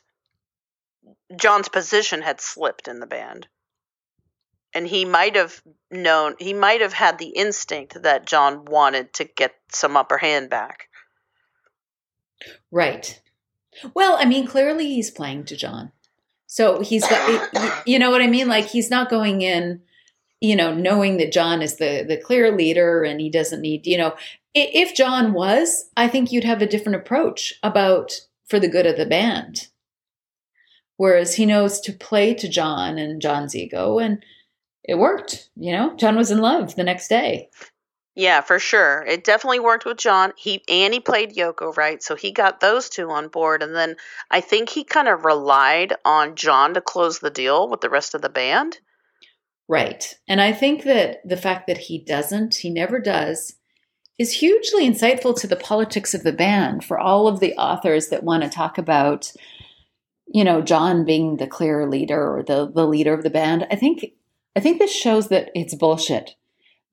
John's 1.35 1.69
position 1.69 2.21
had 2.21 2.39
slipped 2.39 2.87
in 2.87 2.99
the 2.99 3.07
band. 3.07 3.47
And 4.73 4.87
he 4.87 5.05
might 5.05 5.35
have 5.35 5.61
known, 5.91 6.35
he 6.39 6.53
might 6.53 6.81
have 6.81 6.93
had 6.93 7.17
the 7.17 7.27
instinct 7.27 8.01
that 8.03 8.25
John 8.25 8.65
wanted 8.65 9.13
to 9.13 9.25
get 9.25 9.53
some 9.71 9.95
upper 9.95 10.17
hand 10.17 10.49
back. 10.49 10.89
Right. 12.71 13.21
Well, 13.93 14.17
I 14.19 14.25
mean, 14.25 14.47
clearly 14.47 14.87
he's 14.87 15.11
playing 15.11 15.45
to 15.45 15.55
John. 15.55 15.91
So 16.47 16.81
he's 16.81 17.07
got, 17.07 17.83
you 17.87 17.99
know 17.99 18.11
what 18.11 18.21
I 18.21 18.27
mean? 18.27 18.47
Like 18.47 18.65
he's 18.65 18.89
not 18.89 19.09
going 19.09 19.41
in, 19.41 19.81
you 20.41 20.55
know, 20.55 20.73
knowing 20.73 21.17
that 21.17 21.31
John 21.31 21.61
is 21.61 21.77
the 21.77 22.03
the 22.07 22.17
clear 22.17 22.55
leader 22.55 23.03
and 23.03 23.21
he 23.21 23.29
doesn't 23.29 23.61
need, 23.61 23.87
you 23.87 23.97
know, 23.97 24.15
if 24.53 24.93
John 24.93 25.33
was, 25.33 25.89
I 25.97 26.07
think 26.07 26.31
you'd 26.31 26.43
have 26.43 26.61
a 26.61 26.67
different 26.67 26.97
approach 26.97 27.53
about 27.63 28.21
for 28.45 28.59
the 28.59 28.67
good 28.67 28.85
of 28.85 28.97
the 28.97 29.05
band. 29.05 29.69
Whereas 30.97 31.35
he 31.35 31.45
knows 31.45 31.79
to 31.81 31.93
play 31.93 32.33
to 32.35 32.47
John 32.47 32.99
and 32.99 33.21
John's 33.21 33.55
ego, 33.55 33.97
and 33.97 34.23
it 34.83 34.95
worked. 34.95 35.49
You 35.55 35.71
know, 35.71 35.95
John 35.95 36.15
was 36.15 36.31
in 36.31 36.39
love 36.39 36.75
the 36.75 36.83
next 36.83 37.07
day. 37.07 37.49
Yeah, 38.15 38.41
for 38.41 38.59
sure. 38.59 39.03
It 39.07 39.23
definitely 39.23 39.59
worked 39.59 39.85
with 39.85 39.97
John. 39.97 40.33
He 40.37 40.63
and 40.69 40.93
he 40.93 40.99
played 40.99 41.35
Yoko 41.35 41.75
right, 41.75 42.01
so 42.03 42.15
he 42.15 42.31
got 42.31 42.59
those 42.59 42.89
two 42.89 43.09
on 43.09 43.27
board. 43.27 43.63
And 43.63 43.75
then 43.75 43.95
I 44.29 44.39
think 44.39 44.69
he 44.69 44.83
kind 44.83 45.07
of 45.07 45.25
relied 45.25 45.93
on 46.05 46.35
John 46.35 46.75
to 46.75 46.81
close 46.81 47.19
the 47.19 47.31
deal 47.31 47.67
with 47.67 47.81
the 47.81 47.89
rest 47.89 48.13
of 48.13 48.21
the 48.21 48.29
band. 48.29 48.77
Right. 49.67 50.13
And 50.27 50.41
I 50.41 50.51
think 50.51 50.83
that 50.83 51.21
the 51.25 51.37
fact 51.37 51.65
that 51.67 51.77
he 51.77 51.97
doesn't, 51.97 52.55
he 52.55 52.69
never 52.69 52.99
does, 52.99 53.55
is 54.19 54.33
hugely 54.33 54.87
insightful 54.87 55.35
to 55.39 55.47
the 55.47 55.55
politics 55.55 56.13
of 56.13 56.21
the 56.21 56.33
band 56.33 56.83
for 56.83 56.99
all 56.99 57.27
of 57.27 57.39
the 57.39 57.53
authors 57.55 58.09
that 58.09 58.23
want 58.23 58.43
to 58.43 58.49
talk 58.49 58.77
about, 58.77 59.31
you 60.27 60.43
know, 60.43 60.61
John 60.61 61.03
being 61.03 61.37
the 61.37 61.47
clear 61.47 61.89
leader 61.89 62.37
or 62.37 62.43
the, 62.43 62.71
the 62.71 62.85
leader 62.85 63.13
of 63.13 63.23
the 63.23 63.31
band. 63.31 63.65
I 63.71 63.75
think 63.75 64.05
I 64.55 64.59
think 64.59 64.79
this 64.79 64.93
shows 64.93 65.29
that 65.29 65.49
it's 65.55 65.75
bullshit. 65.75 66.35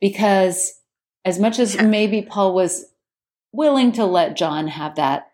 Because 0.01 0.81
as 1.25 1.39
much 1.39 1.59
as 1.59 1.81
maybe 1.81 2.23
Paul 2.23 2.55
was 2.55 2.87
willing 3.53 3.93
to 3.93 4.05
let 4.05 4.37
John 4.37 4.69
have 4.69 4.97
that 4.97 5.31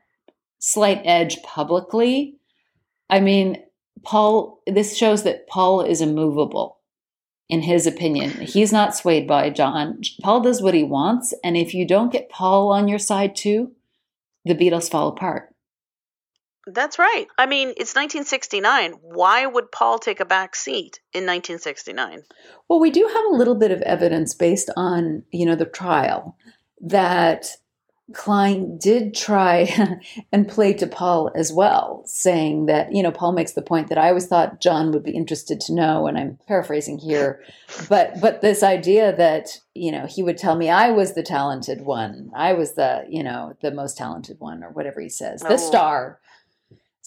slight 0.58 1.02
edge 1.04 1.42
publicly, 1.42 2.38
I 3.08 3.20
mean, 3.20 3.62
Paul, 4.02 4.60
this 4.66 4.96
shows 4.96 5.22
that 5.22 5.46
Paul 5.46 5.82
is 5.82 6.00
immovable 6.00 6.78
in 7.48 7.62
his 7.62 7.86
opinion. 7.86 8.30
He's 8.40 8.72
not 8.72 8.96
swayed 8.96 9.26
by 9.26 9.50
John. 9.50 10.00
Paul 10.22 10.40
does 10.40 10.60
what 10.62 10.74
he 10.74 10.82
wants. 10.82 11.34
And 11.44 11.56
if 11.56 11.74
you 11.74 11.86
don't 11.86 12.12
get 12.12 12.28
Paul 12.28 12.72
on 12.72 12.88
your 12.88 12.98
side 12.98 13.36
too, 13.36 13.72
the 14.44 14.54
Beatles 14.54 14.90
fall 14.90 15.08
apart. 15.08 15.54
That's 16.66 16.98
right. 16.98 17.26
I 17.38 17.46
mean, 17.46 17.68
it's 17.70 17.94
1969. 17.94 18.94
Why 19.02 19.46
would 19.46 19.70
Paul 19.70 19.98
take 19.98 20.18
a 20.20 20.24
back 20.24 20.56
seat 20.56 21.00
in 21.12 21.24
1969? 21.24 22.22
Well, 22.68 22.80
we 22.80 22.90
do 22.90 23.08
have 23.12 23.24
a 23.26 23.36
little 23.36 23.54
bit 23.54 23.70
of 23.70 23.82
evidence 23.82 24.34
based 24.34 24.70
on, 24.76 25.22
you 25.30 25.46
know, 25.46 25.54
the 25.54 25.64
trial 25.64 26.36
that 26.80 27.46
Klein 28.14 28.78
did 28.78 29.14
try 29.14 29.68
and 30.32 30.48
play 30.48 30.72
to 30.74 30.86
Paul 30.86 31.30
as 31.34 31.52
well, 31.52 32.02
saying 32.06 32.66
that, 32.66 32.92
you 32.92 33.02
know, 33.02 33.10
Paul 33.10 33.32
makes 33.32 33.52
the 33.52 33.62
point 33.62 33.88
that 33.88 33.98
I 33.98 34.08
always 34.08 34.26
thought 34.26 34.60
John 34.60 34.92
would 34.92 35.02
be 35.02 35.10
interested 35.10 35.60
to 35.62 35.74
know, 35.74 36.06
and 36.06 36.16
I'm 36.16 36.38
paraphrasing 36.46 36.98
here, 36.98 37.42
but 37.88 38.20
but 38.20 38.42
this 38.42 38.62
idea 38.62 39.14
that, 39.16 39.60
you 39.74 39.90
know, 39.90 40.06
he 40.06 40.22
would 40.22 40.38
tell 40.38 40.54
me 40.56 40.68
I 40.70 40.90
was 40.90 41.14
the 41.14 41.22
talented 41.22 41.80
one, 41.82 42.30
I 42.34 42.52
was 42.52 42.72
the, 42.74 43.04
you 43.08 43.24
know, 43.24 43.56
the 43.60 43.72
most 43.72 43.96
talented 43.96 44.38
one, 44.40 44.62
or 44.62 44.70
whatever 44.70 45.00
he 45.00 45.08
says, 45.08 45.40
the 45.42 45.54
Oh. 45.54 45.56
star. 45.56 46.20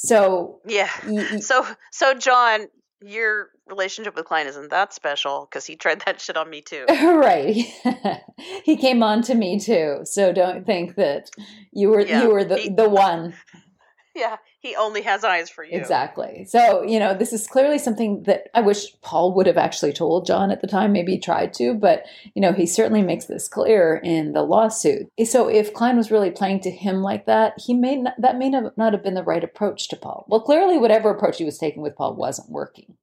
So 0.01 0.61
Yeah. 0.65 0.89
y- 1.05 1.27
y- 1.33 1.39
So, 1.39 1.65
so 1.91 2.13
John, 2.13 2.67
your 3.01 3.49
relationship 3.67 4.15
with 4.15 4.25
Klein 4.25 4.47
isn't 4.47 4.69
that 4.71 4.93
special 4.93 5.45
because 5.49 5.65
he 5.65 5.75
tried 5.75 6.01
that 6.05 6.21
shit 6.21 6.37
on 6.37 6.49
me 6.49 6.61
too. 6.61 6.85
right 7.03 7.53
he 8.63 8.77
came 8.77 9.03
on 9.03 9.21
to 9.23 9.35
me 9.35 9.59
too 9.59 9.99
so 10.03 10.31
don't 10.33 10.65
think 10.65 10.95
that 10.95 11.29
you 11.71 11.89
were 11.89 12.01
Yeah, 12.01 12.23
you 12.23 12.29
were 12.29 12.43
the, 12.45 12.57
he- 12.57 12.69
the 12.69 12.89
one 12.89 13.33
yeah, 14.15 14.37
he 14.61 14.75
only 14.75 15.01
has 15.01 15.23
eyes 15.23 15.49
for 15.49 15.63
you. 15.63 15.71
exactly 15.77 16.45
so 16.47 16.81
you 16.83 16.99
know 16.99 17.13
this 17.13 17.31
is 17.33 17.47
clearly 17.47 17.77
something 17.79 18.23
that 18.23 18.49
i 18.53 18.61
wish 18.61 18.93
paul 19.01 19.33
would 19.33 19.47
have 19.47 19.57
actually 19.57 19.93
told 19.93 20.25
john 20.25 20.51
at 20.51 20.61
the 20.61 20.67
time 20.67 20.91
maybe 20.91 21.13
he 21.13 21.19
tried 21.19 21.53
to 21.53 21.73
but 21.73 22.03
you 22.35 22.41
know 22.41 22.51
he 22.51 22.65
certainly 22.65 23.01
makes 23.01 23.25
this 23.25 23.47
clear 23.47 23.99
in 24.03 24.33
the 24.33 24.41
lawsuit 24.43 25.07
so 25.25 25.47
if 25.47 25.73
klein 25.73 25.95
was 25.97 26.11
really 26.11 26.31
playing 26.31 26.59
to 26.59 26.69
him 26.71 27.01
like 27.01 27.25
that 27.25 27.53
he 27.65 27.73
may 27.73 27.95
not, 27.95 28.13
that 28.19 28.37
may 28.37 28.49
not 28.49 28.93
have 28.93 29.03
been 29.03 29.13
the 29.13 29.23
right 29.23 29.43
approach 29.43 29.87
to 29.87 29.95
paul 29.95 30.25
well 30.27 30.41
clearly 30.41 30.77
whatever 30.77 31.09
approach 31.09 31.37
he 31.37 31.45
was 31.45 31.57
taking 31.57 31.81
with 31.81 31.95
paul 31.95 32.15
wasn't 32.15 32.49
working 32.49 32.95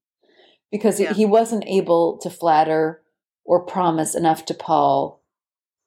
because 0.70 1.00
Yeah. 1.00 1.12
he 1.14 1.24
wasn't 1.24 1.64
able 1.66 2.18
to 2.18 2.28
flatter 2.30 3.02
or 3.44 3.64
promise 3.64 4.14
enough 4.14 4.44
to 4.46 4.54
paul 4.54 5.22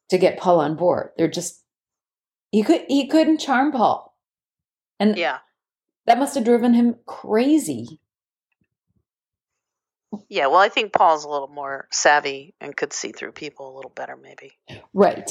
to 0.09 0.17
get 0.17 0.39
paul 0.39 0.59
on 0.59 0.75
board 0.75 1.11
they're 1.17 1.27
just 1.27 1.63
he 2.51 2.63
could 2.63 2.81
he 2.87 3.07
couldn't 3.07 3.37
charm 3.39 3.71
paul 3.71 4.15
and 4.99 5.15
Yeah. 5.17 5.37
That 6.09 6.17
must 6.17 6.33
have 6.33 6.43
driven 6.43 6.73
him 6.73 6.95
crazy. 7.05 7.99
Yeah, 10.27 10.47
well, 10.47 10.57
I 10.57 10.69
think 10.69 10.91
Paul's 10.91 11.23
a 11.23 11.29
little 11.29 11.47
more 11.49 11.87
savvy 11.91 12.55
and 12.59 12.75
could 12.75 12.93
see 12.93 13.11
through 13.11 13.33
people 13.33 13.71
a 13.71 13.75
little 13.75 13.91
better, 13.91 14.17
maybe. 14.17 14.53
Right. 14.91 15.29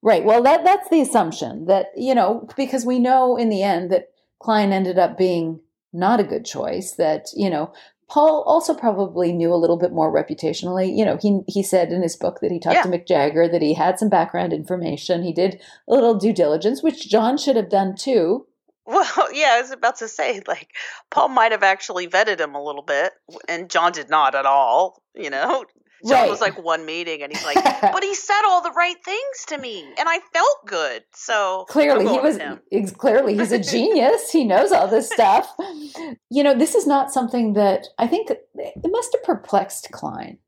Right. 0.00 0.24
Well, 0.24 0.42
that 0.44 0.64
that's 0.64 0.88
the 0.88 1.02
assumption 1.02 1.66
that, 1.66 1.88
you 1.94 2.14
know, 2.14 2.48
because 2.56 2.86
we 2.86 2.98
know 2.98 3.36
in 3.36 3.50
the 3.50 3.62
end 3.62 3.92
that 3.92 4.12
Klein 4.38 4.72
ended 4.72 4.98
up 4.98 5.18
being 5.18 5.60
not 5.92 6.20
a 6.20 6.24
good 6.24 6.46
choice, 6.46 6.92
that, 6.92 7.26
you 7.36 7.50
know, 7.50 7.70
Paul 8.08 8.42
also 8.46 8.72
probably 8.72 9.32
knew 9.32 9.52
a 9.52 9.60
little 9.60 9.76
bit 9.76 9.92
more 9.92 10.10
reputationally. 10.10 10.96
You 10.96 11.04
know, 11.04 11.18
he 11.20 11.40
he 11.46 11.62
said 11.62 11.92
in 11.92 12.00
his 12.00 12.16
book 12.16 12.40
that 12.40 12.50
he 12.50 12.58
talked 12.58 12.76
Yeah. 12.76 12.82
to 12.84 12.88
Mick 12.88 13.06
Jagger 13.06 13.46
that 13.46 13.60
he 13.60 13.74
had 13.74 13.98
some 13.98 14.08
background 14.08 14.54
information. 14.54 15.22
He 15.22 15.34
did 15.34 15.60
a 15.86 15.92
little 15.92 16.14
due 16.14 16.32
diligence, 16.32 16.82
which 16.82 17.10
John 17.10 17.36
should 17.36 17.56
have 17.56 17.68
done 17.68 17.94
too. 17.94 18.46
Well, 18.88 19.06
yeah, 19.32 19.50
I 19.52 19.60
was 19.60 19.70
about 19.70 19.98
to 19.98 20.08
say, 20.08 20.40
like, 20.48 20.70
Paul 21.10 21.28
might 21.28 21.52
have 21.52 21.62
actually 21.62 22.08
vetted 22.08 22.40
him 22.40 22.54
a 22.54 22.62
little 22.62 22.82
bit, 22.82 23.12
and 23.48 23.70
John 23.70 23.92
did 23.92 24.08
not 24.08 24.34
at 24.34 24.46
all, 24.46 25.02
you 25.14 25.30
know? 25.30 25.64
John 26.06 26.20
Right. 26.22 26.30
was 26.30 26.40
like 26.40 26.62
one 26.62 26.86
meeting, 26.86 27.22
and 27.22 27.32
he's 27.32 27.44
like, 27.44 27.62
but 27.82 28.02
he 28.02 28.14
said 28.14 28.40
all 28.46 28.62
the 28.62 28.70
right 28.70 28.96
things 29.04 29.44
to 29.48 29.58
me, 29.58 29.84
and 29.98 30.08
I 30.08 30.20
felt 30.32 30.66
good. 30.66 31.02
So 31.12 31.66
clearly 31.68 32.08
he 32.08 32.18
was 32.18 32.38
ex- 32.72 32.92
clearly 32.92 33.36
he's 33.36 33.52
a 33.52 33.58
genius 33.58 34.30
he 34.30 34.44
knows 34.44 34.72
all 34.72 34.88
this 34.88 35.10
stuff 35.10 35.52
you 36.30 36.42
know 36.42 36.56
this 36.56 36.74
is 36.74 36.86
not 36.86 37.12
something 37.12 37.54
that 37.54 37.86
i 37.98 38.06
think 38.06 38.30
it 38.30 38.46
must 38.90 39.12
have 39.12 39.22
perplexed 39.22 39.88
klein 39.92 40.38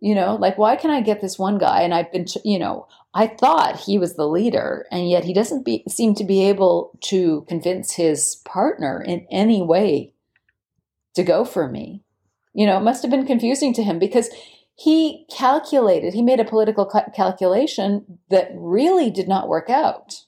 you 0.00 0.14
know 0.14 0.36
like 0.36 0.56
why 0.58 0.76
can 0.76 0.90
i 0.90 1.00
get 1.00 1.20
this 1.20 1.38
one 1.38 1.58
guy 1.58 1.82
and 1.82 1.92
i've 1.92 2.10
been 2.12 2.26
you 2.44 2.58
know 2.58 2.86
i 3.18 3.26
thought 3.26 3.80
he 3.80 3.98
was 3.98 4.14
the 4.14 4.28
leader 4.28 4.86
and 4.92 5.10
yet 5.10 5.24
he 5.24 5.34
doesn't 5.34 5.64
be, 5.64 5.82
seem 5.88 6.14
to 6.14 6.24
be 6.24 6.48
able 6.48 6.96
to 7.00 7.44
convince 7.48 7.92
his 7.92 8.36
partner 8.44 9.02
in 9.02 9.26
any 9.30 9.60
way 9.60 10.12
to 11.18 11.24
go 11.24 11.44
for 11.44 11.68
me. 11.68 12.04
You 12.54 12.64
know 12.64 12.78
it 12.78 12.84
must 12.84 13.02
have 13.02 13.10
been 13.10 13.26
confusing 13.26 13.74
to 13.74 13.82
him 13.82 13.98
because 13.98 14.30
he 14.76 15.26
calculated 15.30 16.14
he 16.14 16.22
made 16.22 16.38
a 16.38 16.44
political 16.44 16.86
ca- 16.86 17.10
calculation 17.14 18.20
that 18.30 18.52
really 18.54 19.10
did 19.10 19.26
not 19.26 19.48
work 19.48 19.68
out. 19.68 20.24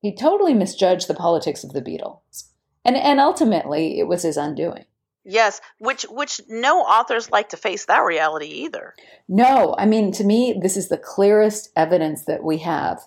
He 0.00 0.14
totally 0.14 0.54
misjudged 0.54 1.06
the 1.06 1.14
politics 1.14 1.64
of 1.64 1.74
the 1.74 1.82
beatles. 1.82 2.48
And 2.82 2.96
and 2.96 3.20
ultimately 3.20 3.98
it 3.98 4.08
was 4.08 4.22
his 4.22 4.38
undoing 4.38 4.86
Yes, 5.24 5.60
which 5.78 6.02
which 6.10 6.40
no 6.48 6.80
authors 6.80 7.30
like 7.30 7.48
to 7.50 7.56
face 7.56 7.86
that 7.86 8.04
reality 8.04 8.46
either. 8.46 8.94
no 9.26 9.74
i 9.78 9.86
mean 9.86 10.12
to 10.12 10.24
me 10.24 10.58
this 10.60 10.76
is 10.76 10.88
the 10.88 10.98
clearest 10.98 11.70
evidence 11.74 12.26
that 12.26 12.44
we 12.44 12.58
have 12.58 13.00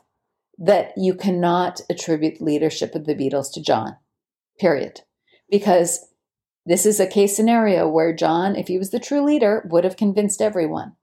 that 0.57 0.91
you 0.97 1.13
cannot 1.13 1.81
attribute 1.89 2.41
leadership 2.41 2.95
of 2.95 3.05
the 3.05 3.15
beatles 3.15 3.53
to 3.53 3.61
john 3.61 3.95
period. 4.59 5.01
Because 5.49 6.07
this 6.65 6.85
is 6.85 6.99
a 6.99 7.07
case 7.07 7.35
scenario 7.35 7.87
where 7.87 8.13
john 8.15 8.55
if 8.55 8.67
he 8.67 8.79
was 8.79 8.89
the 8.89 8.99
true 8.99 9.21
leader 9.21 9.67
would 9.69 9.83
have 9.83 9.95
convinced 9.95 10.41
everyone. 10.41 10.93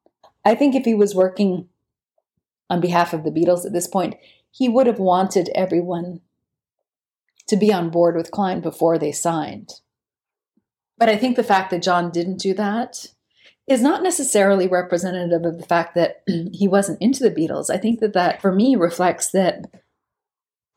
I 0.45 0.55
think 0.57 0.75
if 0.75 0.85
he 0.85 0.95
was 0.95 1.15
working 1.15 1.69
on 2.69 2.81
behalf 2.81 3.13
of 3.13 3.23
the 3.23 3.31
beatles 3.31 3.65
at 3.65 3.73
this 3.73 3.87
point 3.87 4.17
he 4.51 4.69
would 4.69 4.89
have 4.89 4.99
wanted 4.99 5.49
everyone 5.55 6.21
to 7.47 7.57
be 7.57 7.73
on 7.73 7.91
board 7.91 8.17
with 8.17 8.31
klein 8.33 8.61
before 8.61 8.99
they 8.99 9.13
signed 9.13 9.81
but 10.99 11.09
i 11.09 11.17
think 11.17 11.37
the 11.37 11.43
fact 11.43 11.71
that 11.71 11.83
john 11.83 12.11
didn't 12.11 12.39
do 12.39 12.55
that 12.55 13.07
is 13.67 13.81
not 13.81 14.03
necessarily 14.03 14.69
representative 14.69 15.45
of 15.45 15.59
the 15.59 15.67
fact 15.67 15.95
that 15.95 16.23
he 16.53 16.69
wasn't 16.69 17.01
into 17.01 17.23
the 17.23 17.31
Beatles. 17.31 17.71
I 17.71 17.79
think 17.79 18.01
that 18.01 18.13
that, 18.13 18.43
for 18.43 18.53
me, 18.53 18.77
reflects 18.77 19.31
that 19.31 19.67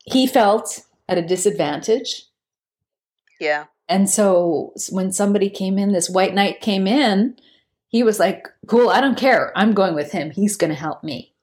he 0.04 0.26
felt 0.26 0.80
at 1.08 1.18
a 1.18 1.26
disadvantage. 1.26 2.24
Yeah. 3.40 3.66
And 3.88 4.08
so 4.08 4.72
when 4.90 5.12
somebody 5.12 5.48
came 5.48 5.78
in, 5.78 5.92
this 5.92 6.10
white 6.10 6.34
knight 6.34 6.60
came 6.60 6.86
in, 6.86 7.36
he 7.88 8.02
was 8.02 8.18
like, 8.18 8.46
cool, 8.66 8.90
I 8.90 9.00
don't 9.00 9.18
care. 9.18 9.52
I'm 9.56 9.72
going 9.72 9.94
with 9.94 10.12
him. 10.12 10.30
He's 10.30 10.56
going 10.56 10.70
to 10.70 10.76
help 10.76 11.02
me 11.02 11.34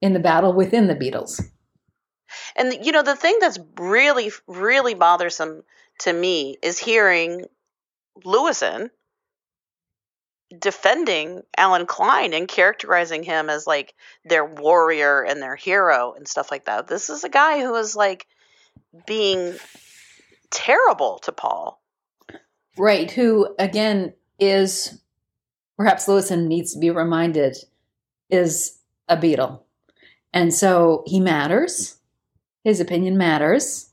in 0.00 0.14
the 0.14 0.20
battle 0.20 0.54
within 0.54 0.86
the 0.86 0.94
Beatles. 0.94 1.42
And 2.56 2.86
you 2.86 2.92
know, 2.92 3.02
the 3.02 3.16
thing 3.16 3.36
that's 3.40 3.58
really 3.76 4.30
really 4.46 4.94
bothersome 4.94 5.62
to 6.00 6.12
me 6.12 6.56
is 6.62 6.78
hearing 6.78 7.44
Lewisohn 8.24 8.90
defending 10.58 11.42
Allen 11.56 11.86
Klein 11.86 12.32
and 12.32 12.48
characterizing 12.48 13.22
him 13.22 13.48
as 13.48 13.66
like 13.66 13.94
their 14.24 14.44
warrior 14.44 15.22
and 15.22 15.40
their 15.40 15.56
hero 15.56 16.14
and 16.16 16.26
stuff 16.26 16.50
like 16.50 16.64
that. 16.64 16.88
This 16.88 17.08
is 17.08 17.24
a 17.24 17.28
guy 17.28 17.60
who 17.60 17.74
is 17.76 17.94
like 17.94 18.26
being 19.06 19.54
terrible 20.50 21.18
to 21.20 21.32
Paul. 21.32 21.80
Right. 22.76 23.10
Who, 23.10 23.54
again, 23.58 24.14
is 24.38 25.00
perhaps 25.76 26.06
Lewisohn 26.06 26.46
needs 26.46 26.72
to 26.72 26.80
be 26.80 26.90
reminded 26.90 27.56
is 28.28 28.78
a 29.08 29.16
Beatle. 29.16 29.62
And 30.32 30.52
so 30.52 31.04
he 31.06 31.20
matters. 31.20 31.98
His 32.64 32.80
opinion 32.80 33.16
matters. 33.16 33.90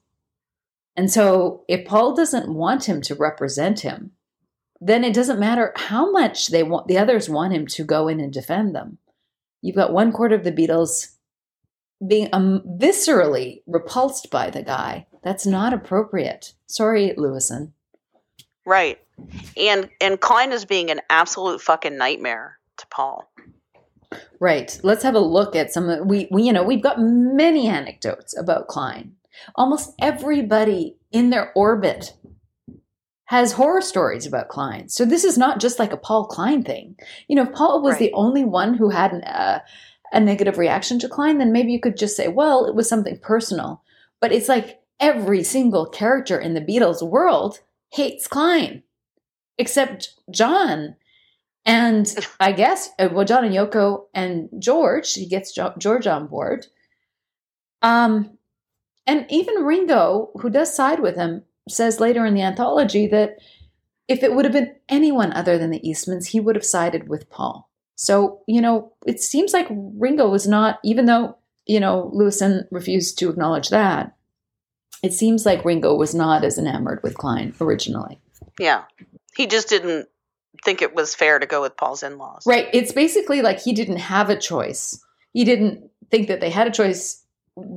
And 0.95 1.11
so 1.11 1.63
if 1.67 1.85
Paul 1.85 2.15
doesn't 2.15 2.53
want 2.53 2.85
him 2.85 3.01
to 3.03 3.15
represent 3.15 3.81
him, 3.81 4.11
then 4.79 5.03
it 5.03 5.13
doesn't 5.13 5.39
matter 5.39 5.73
how 5.75 6.11
much 6.11 6.47
they 6.47 6.63
want 6.63 6.87
the 6.87 6.97
others 6.97 7.29
want 7.29 7.53
him 7.53 7.65
to 7.67 7.83
go 7.83 8.07
in 8.07 8.19
and 8.19 8.31
defend 8.31 8.75
them. 8.75 8.97
You've 9.61 9.75
got 9.75 9.93
one 9.93 10.11
quarter 10.11 10.35
of 10.35 10.43
the 10.43 10.51
Beatles 10.51 11.15
being 12.05 12.29
um, 12.31 12.61
viscerally 12.79 13.63
repulsed 13.65 14.29
by 14.29 14.49
the 14.49 14.61
guy. 14.61 15.07
That's 15.23 15.45
not 15.45 15.73
appropriate. 15.73 16.53
Sorry, 16.67 17.13
Lewisohn. 17.17 17.71
Right. 18.65 18.99
And 19.55 19.89
and 19.99 20.19
Klein 20.19 20.51
is 20.51 20.65
being 20.65 20.91
an 20.91 21.01
absolute 21.09 21.61
fucking 21.61 21.97
nightmare 21.97 22.59
to 22.77 22.87
Paul. 22.87 23.31
Right. 24.39 24.79
Let's 24.83 25.03
have 25.03 25.15
a 25.15 25.19
look 25.19 25.55
at 25.55 25.73
some 25.73 25.89
of 25.89 26.05
we, 26.05 26.27
we 26.29 26.43
you 26.43 26.53
know, 26.53 26.63
we've 26.63 26.83
got 26.83 26.99
many 26.99 27.67
anecdotes 27.67 28.37
about 28.37 28.67
Klein. 28.67 29.13
Almost 29.55 29.93
everybody 29.99 30.97
in 31.11 31.29
their 31.29 31.51
orbit 31.55 32.13
has 33.27 33.51
horror 33.53 33.81
stories 33.81 34.25
about 34.25 34.47
Klein. 34.49 34.87
So 34.89 35.05
this 35.05 35.23
is 35.23 35.37
not 35.37 35.59
just 35.59 35.79
like 35.79 35.91
a 35.93 35.97
Paul 35.97 36.25
Klein 36.27 36.63
thing. 36.63 36.95
You 37.27 37.35
know, 37.35 37.43
if 37.43 37.51
Paul 37.53 37.81
was 37.81 37.93
Right. 37.93 37.99
the 37.99 38.13
only 38.13 38.43
one 38.45 38.73
who 38.73 38.89
had 38.89 39.11
an, 39.11 39.23
uh, 39.23 39.59
a 40.13 40.19
negative 40.19 40.57
reaction 40.57 40.97
to 40.99 41.09
Klein, 41.09 41.37
then 41.37 41.51
maybe 41.51 41.71
you 41.73 41.79
could 41.79 41.97
just 41.97 42.15
say, 42.15 42.29
well, 42.29 42.65
it 42.65 42.73
was 42.73 42.87
something 42.87 43.19
personal. 43.19 43.83
But 44.21 44.31
it's 44.31 44.47
like 44.47 44.79
every 44.99 45.43
single 45.43 45.85
character 45.85 46.39
in 46.39 46.53
the 46.53 46.61
Beatles 46.61 47.07
world 47.07 47.59
hates 47.91 48.27
Klein, 48.27 48.83
except 49.57 50.13
John. 50.31 50.95
And 51.65 52.15
I 52.39 52.53
guess, 52.53 52.91
uh, 52.97 53.09
well, 53.11 53.25
John 53.25 53.43
and 53.43 53.53
Yoko 53.53 54.05
and 54.13 54.47
George, 54.57 55.13
he 55.13 55.27
gets 55.27 55.53
jo- 55.53 55.73
George 55.77 56.07
on 56.07 56.27
board. 56.27 56.67
Um, 57.81 58.37
and 59.05 59.25
even 59.29 59.65
Ringo, 59.65 60.31
who 60.35 60.49
does 60.49 60.73
side 60.73 61.01
with 61.01 61.17
him, 61.17 61.43
says 61.67 61.99
later 61.99 62.25
in 62.25 62.33
the 62.33 62.41
anthology 62.41 63.07
that 63.07 63.37
if 64.07 64.23
it 64.23 64.33
would 64.33 64.45
have 64.45 64.53
been 64.53 64.75
anyone 64.87 65.33
other 65.33 65.57
than 65.57 65.69
the 65.69 65.81
Eastmans, 65.81 66.27
he 66.27 66.39
would 66.39 66.55
have 66.55 66.65
sided 66.65 67.09
with 67.09 67.29
Paul. 67.29 67.69
So, 67.95 68.41
you 68.47 68.61
know, 68.61 68.93
it 69.05 69.19
seems 69.21 69.53
like 69.53 69.67
Ringo 69.69 70.29
was 70.29 70.47
not, 70.47 70.79
even 70.83 71.05
though, 71.05 71.37
you 71.65 71.79
know, 71.79 72.11
Lewisohn 72.15 72.65
refused 72.71 73.17
to 73.19 73.29
acknowledge 73.29 73.69
that, 73.69 74.15
it 75.03 75.13
seems 75.13 75.45
like 75.45 75.65
Ringo 75.65 75.95
was 75.95 76.15
not 76.15 76.43
as 76.43 76.57
enamored 76.57 77.01
with 77.03 77.17
Klein 77.17 77.53
originally. 77.59 78.19
Yeah. 78.59 78.83
He 79.35 79.47
just 79.47 79.69
didn't 79.69 80.07
think 80.63 80.81
it 80.81 80.95
was 80.95 81.13
fair 81.13 81.37
to 81.39 81.45
go 81.45 81.61
with 81.61 81.75
Paul's 81.75 82.03
in-laws. 82.03 82.43
Right. 82.45 82.67
It's 82.73 82.91
basically 82.91 83.41
like 83.41 83.59
he 83.59 83.73
didn't 83.73 83.97
have 83.97 84.29
a 84.29 84.37
choice. 84.37 85.03
He 85.33 85.43
didn't 85.43 85.89
think 86.09 86.29
that 86.29 86.39
they 86.39 86.49
had 86.49 86.67
a 86.67 86.71
choice 86.71 87.23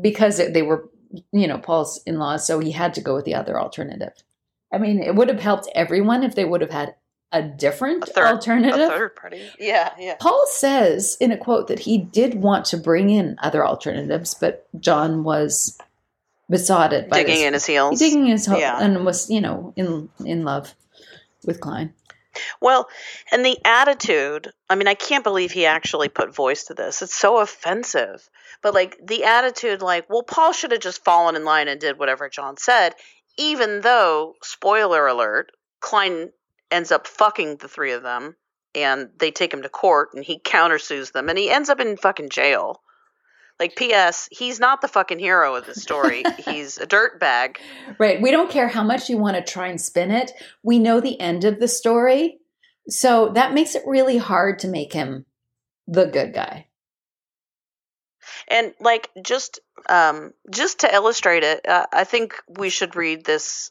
because 0.01 0.37
they 0.37 0.63
were, 0.63 0.89
you 1.33 1.47
know, 1.47 1.59
Paul's 1.59 2.01
in 2.07 2.19
laws. 2.19 2.47
So 2.47 2.59
he 2.59 2.71
had 2.73 2.95
to 2.95 3.01
go 3.01 3.15
with 3.15 3.25
the 3.25 3.35
other 3.35 3.59
alternative. 3.61 4.13
I 4.73 4.79
mean, 4.79 5.03
it 5.03 5.15
would 5.15 5.29
have 5.29 5.41
helped 5.41 5.69
everyone 5.75 6.23
if 6.23 6.35
they 6.35 6.45
would 6.45 6.61
have 6.61 6.71
had 6.71 6.95
a 7.33 7.43
different 7.43 8.05
A 8.05 8.07
third, 8.07 8.27
alternative. 8.27 8.81
A 8.81 8.89
third 8.89 9.17
party. 9.17 9.43
Yeah, 9.59 9.93
yeah. 9.99 10.17
Paul 10.21 10.45
says 10.49 11.17
in 11.21 11.31
a 11.33 11.37
quote 11.37 11.69
that 11.69 11.81
he 11.81 11.99
did 11.99 12.35
want 12.35 12.65
to 12.67 12.77
bring 12.77 13.11
in 13.11 13.37
other 13.41 13.65
alternatives, 13.67 14.35
but 14.35 14.67
John 14.81 15.23
was 15.25 15.79
besotted 16.49 17.09
by 17.09 17.19
Digging 17.19 17.37
this. 17.37 17.47
in 17.47 17.53
his 17.55 17.67
heels. 17.67 17.99
digging 17.99 18.27
his 18.27 18.47
heel 18.47 18.59
Yeah. 18.59 18.79
and 18.81 19.05
was, 19.05 19.31
you 19.31 19.41
know, 19.41 19.73
in 19.77 20.09
in 20.25 20.45
love 20.45 20.75
with 21.45 21.61
Klein. 21.61 21.95
Well, 22.61 22.89
and 23.31 23.45
the 23.45 23.59
attitude, 23.65 24.53
I 24.69 24.75
mean, 24.75 24.89
I 24.89 24.95
can't 24.95 25.25
believe 25.25 25.53
he 25.53 25.67
actually 25.67 26.09
put 26.09 26.35
voice 26.35 26.65
to 26.65 26.75
this. 26.75 27.03
It's 27.03 27.15
so 27.15 27.39
offensive. 27.39 28.29
But 28.63 28.75
like 28.75 28.99
the 29.03 29.25
attitude 29.25 29.83
like, 29.83 30.09
well, 30.11 30.23
Paul 30.23 30.53
should 30.53 30.73
have 30.73 30.81
just 30.81 31.05
fallen 31.05 31.37
in 31.37 31.45
line 31.45 31.69
and 31.69 31.81
did 31.81 31.99
whatever 31.99 32.29
John 32.29 32.57
said, 32.57 32.95
even 33.39 33.81
though, 33.81 34.35
spoiler 34.43 35.07
alert, 35.07 35.53
Klein 35.81 36.31
ends 36.71 36.93
up 36.93 37.07
fucking 37.07 37.57
the 37.57 37.69
three 37.69 37.93
of 37.93 38.03
them 38.03 38.37
and 38.75 39.11
they 39.19 39.31
take 39.31 39.53
him 39.53 39.63
to 39.63 39.69
court 39.69 40.11
and 40.15 40.25
he 40.25 40.39
countersues 40.39 41.13
them 41.13 41.29
and 41.29 41.39
he 41.39 41.51
ends 41.51 41.69
up 41.69 41.81
in 41.81 41.97
fucking 41.97 42.31
jail. 42.31 42.83
Like 43.61 43.77
PS, 43.77 44.29
he's 44.33 44.59
not 44.59 44.81
the 44.81 44.89
fucking 44.89 45.19
hero 45.19 45.55
of 45.55 45.67
the 45.67 45.75
story. 45.75 46.25
he's 46.45 46.79
a 46.79 46.87
dirtbag. 46.87 47.59
Right. 47.99 48.21
We 48.21 48.31
don't 48.31 48.51
care 48.51 48.69
how 48.69 48.83
much 48.83 49.11
you 49.11 49.19
want 49.19 49.37
to 49.37 49.43
try 49.53 49.69
and 49.69 49.81
spin 49.81 50.11
it. 50.11 50.33
We 50.63 50.79
know 50.79 51.01
the 51.01 51.21
end 51.21 51.45
of 51.45 51.61
the 51.61 51.69
story. 51.69 52.39
So 52.89 53.29
that 53.35 53.53
makes 53.53 53.75
it 53.75 53.83
really 53.87 54.17
hard 54.17 54.61
to 54.61 54.69
make 54.69 54.95
him 54.95 55.27
the 55.87 56.07
good 56.07 56.33
guy. 56.33 56.69
And 58.49 58.73
like 58.81 59.11
just 59.23 59.61
um 59.89 60.33
just 60.51 60.81
to 60.81 60.93
illustrate 60.93 61.45
it, 61.45 61.69
uh, 61.69 61.87
I 61.93 62.05
think 62.05 62.35
we 62.49 62.71
should 62.71 62.97
read 62.97 63.25
this 63.25 63.71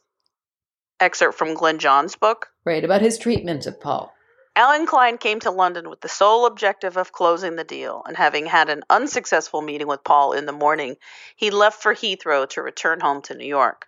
excerpt 1.00 1.38
from 1.38 1.56
Glyn 1.56 1.80
Johns' 1.80 2.16
book. 2.16 2.48
Right, 2.66 2.84
about 2.84 3.02
his 3.02 3.18
treatment 3.18 3.66
of 3.66 3.82
Paul. 3.82 4.14
Allen 4.56 4.86
Klein 4.86 5.18
came 5.18 5.40
to 5.40 5.52
London 5.52 5.90
with 5.90 6.02
the 6.02 6.10
sole 6.10 6.46
objective 6.46 6.98
of 6.98 7.12
closing 7.12 7.56
the 7.56 7.64
deal, 7.64 8.04
and 8.06 8.18
having 8.18 8.46
had 8.46 8.70
an 8.70 8.84
unsuccessful 8.90 9.62
meeting 9.62 9.88
with 9.88 10.04
Paul 10.04 10.34
in 10.34 10.46
the 10.46 10.52
morning, 10.52 10.98
he 11.36 11.50
left 11.50 11.82
for 11.82 11.94
Heathrow 11.94 12.48
to 12.50 12.62
return 12.62 13.00
home 13.00 13.22
to 13.24 13.36
New 13.36 13.48
York. 13.48 13.88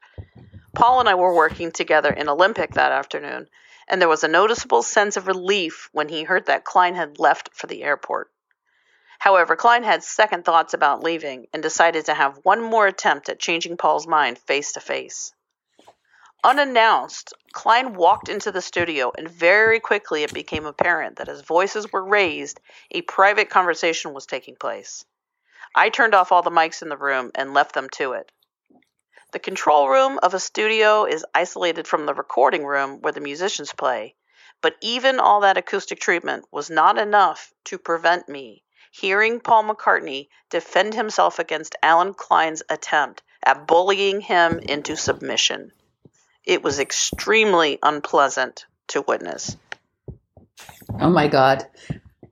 Paul 0.73 1.01
and 1.01 1.09
I 1.09 1.15
were 1.15 1.33
working 1.35 1.71
together 1.71 2.11
in 2.11 2.29
Olympic 2.29 2.75
that 2.75 2.91
afternoon, 2.91 3.49
and 3.87 4.01
there 4.01 4.07
was 4.07 4.23
a 4.23 4.29
noticeable 4.29 4.83
sense 4.83 5.17
of 5.17 5.27
relief 5.27 5.89
when 5.91 6.07
he 6.07 6.23
heard 6.23 6.45
that 6.45 6.63
Klein 6.63 6.95
had 6.95 7.19
left 7.19 7.49
for 7.53 7.67
the 7.67 7.83
airport. 7.83 8.31
However, 9.19 9.55
Klein 9.55 9.83
had 9.83 10.03
second 10.03 10.45
thoughts 10.45 10.73
about 10.73 11.03
leaving 11.03 11.47
and 11.53 11.61
decided 11.61 12.05
to 12.05 12.13
have 12.13 12.39
one 12.43 12.61
more 12.61 12.87
attempt 12.87 13.29
at 13.29 13.39
changing 13.39 13.77
Paul's 13.77 14.07
mind 14.07 14.39
face 14.39 14.71
to 14.71 14.79
face. 14.79 15.33
Unannounced, 16.43 17.33
Klein 17.53 17.93
walked 17.93 18.27
into 18.27 18.51
the 18.51 18.61
studio, 18.61 19.11
and 19.15 19.29
very 19.29 19.79
quickly 19.79 20.23
it 20.23 20.33
became 20.33 20.65
apparent 20.65 21.17
that 21.17 21.29
as 21.29 21.41
voices 21.41 21.91
were 21.91 22.03
raised, 22.03 22.59
a 22.89 23.03
private 23.03 23.49
conversation 23.49 24.13
was 24.13 24.25
taking 24.25 24.55
place. 24.55 25.05
I 25.75 25.89
turned 25.89 26.15
off 26.15 26.31
all 26.31 26.41
the 26.41 26.49
mics 26.49 26.81
in 26.81 26.89
the 26.89 26.97
room 26.97 27.31
and 27.35 27.53
left 27.53 27.73
them 27.73 27.89
to 27.91 28.13
it. 28.13 28.31
The 29.31 29.39
control 29.39 29.87
room 29.87 30.19
of 30.23 30.33
a 30.33 30.39
studio 30.39 31.05
is 31.05 31.25
isolated 31.35 31.87
from 31.87 32.05
the 32.05 32.13
recording 32.13 32.65
room 32.65 33.01
where 33.01 33.13
the 33.13 33.21
musicians 33.21 33.71
play, 33.71 34.15
but 34.61 34.75
even 34.81 35.19
all 35.19 35.41
that 35.41 35.57
acoustic 35.57 35.99
treatment 35.99 36.45
was 36.51 36.69
not 36.69 36.97
enough 36.97 37.53
to 37.65 37.77
prevent 37.77 38.27
me 38.27 38.63
hearing 38.91 39.39
Paul 39.39 39.63
McCartney 39.63 40.27
defend 40.49 40.93
himself 40.93 41.39
against 41.39 41.77
Allen 41.81 42.13
Klein's 42.13 42.61
attempt 42.69 43.23
at 43.43 43.65
bullying 43.65 44.19
him 44.19 44.59
into 44.59 44.97
submission. 44.97 45.71
It 46.45 46.63
was 46.63 46.79
extremely 46.79 47.79
unpleasant 47.83 48.65
to 48.87 49.03
witness. 49.07 49.57
Oh 50.99 51.09
my 51.09 51.27
god. 51.27 51.65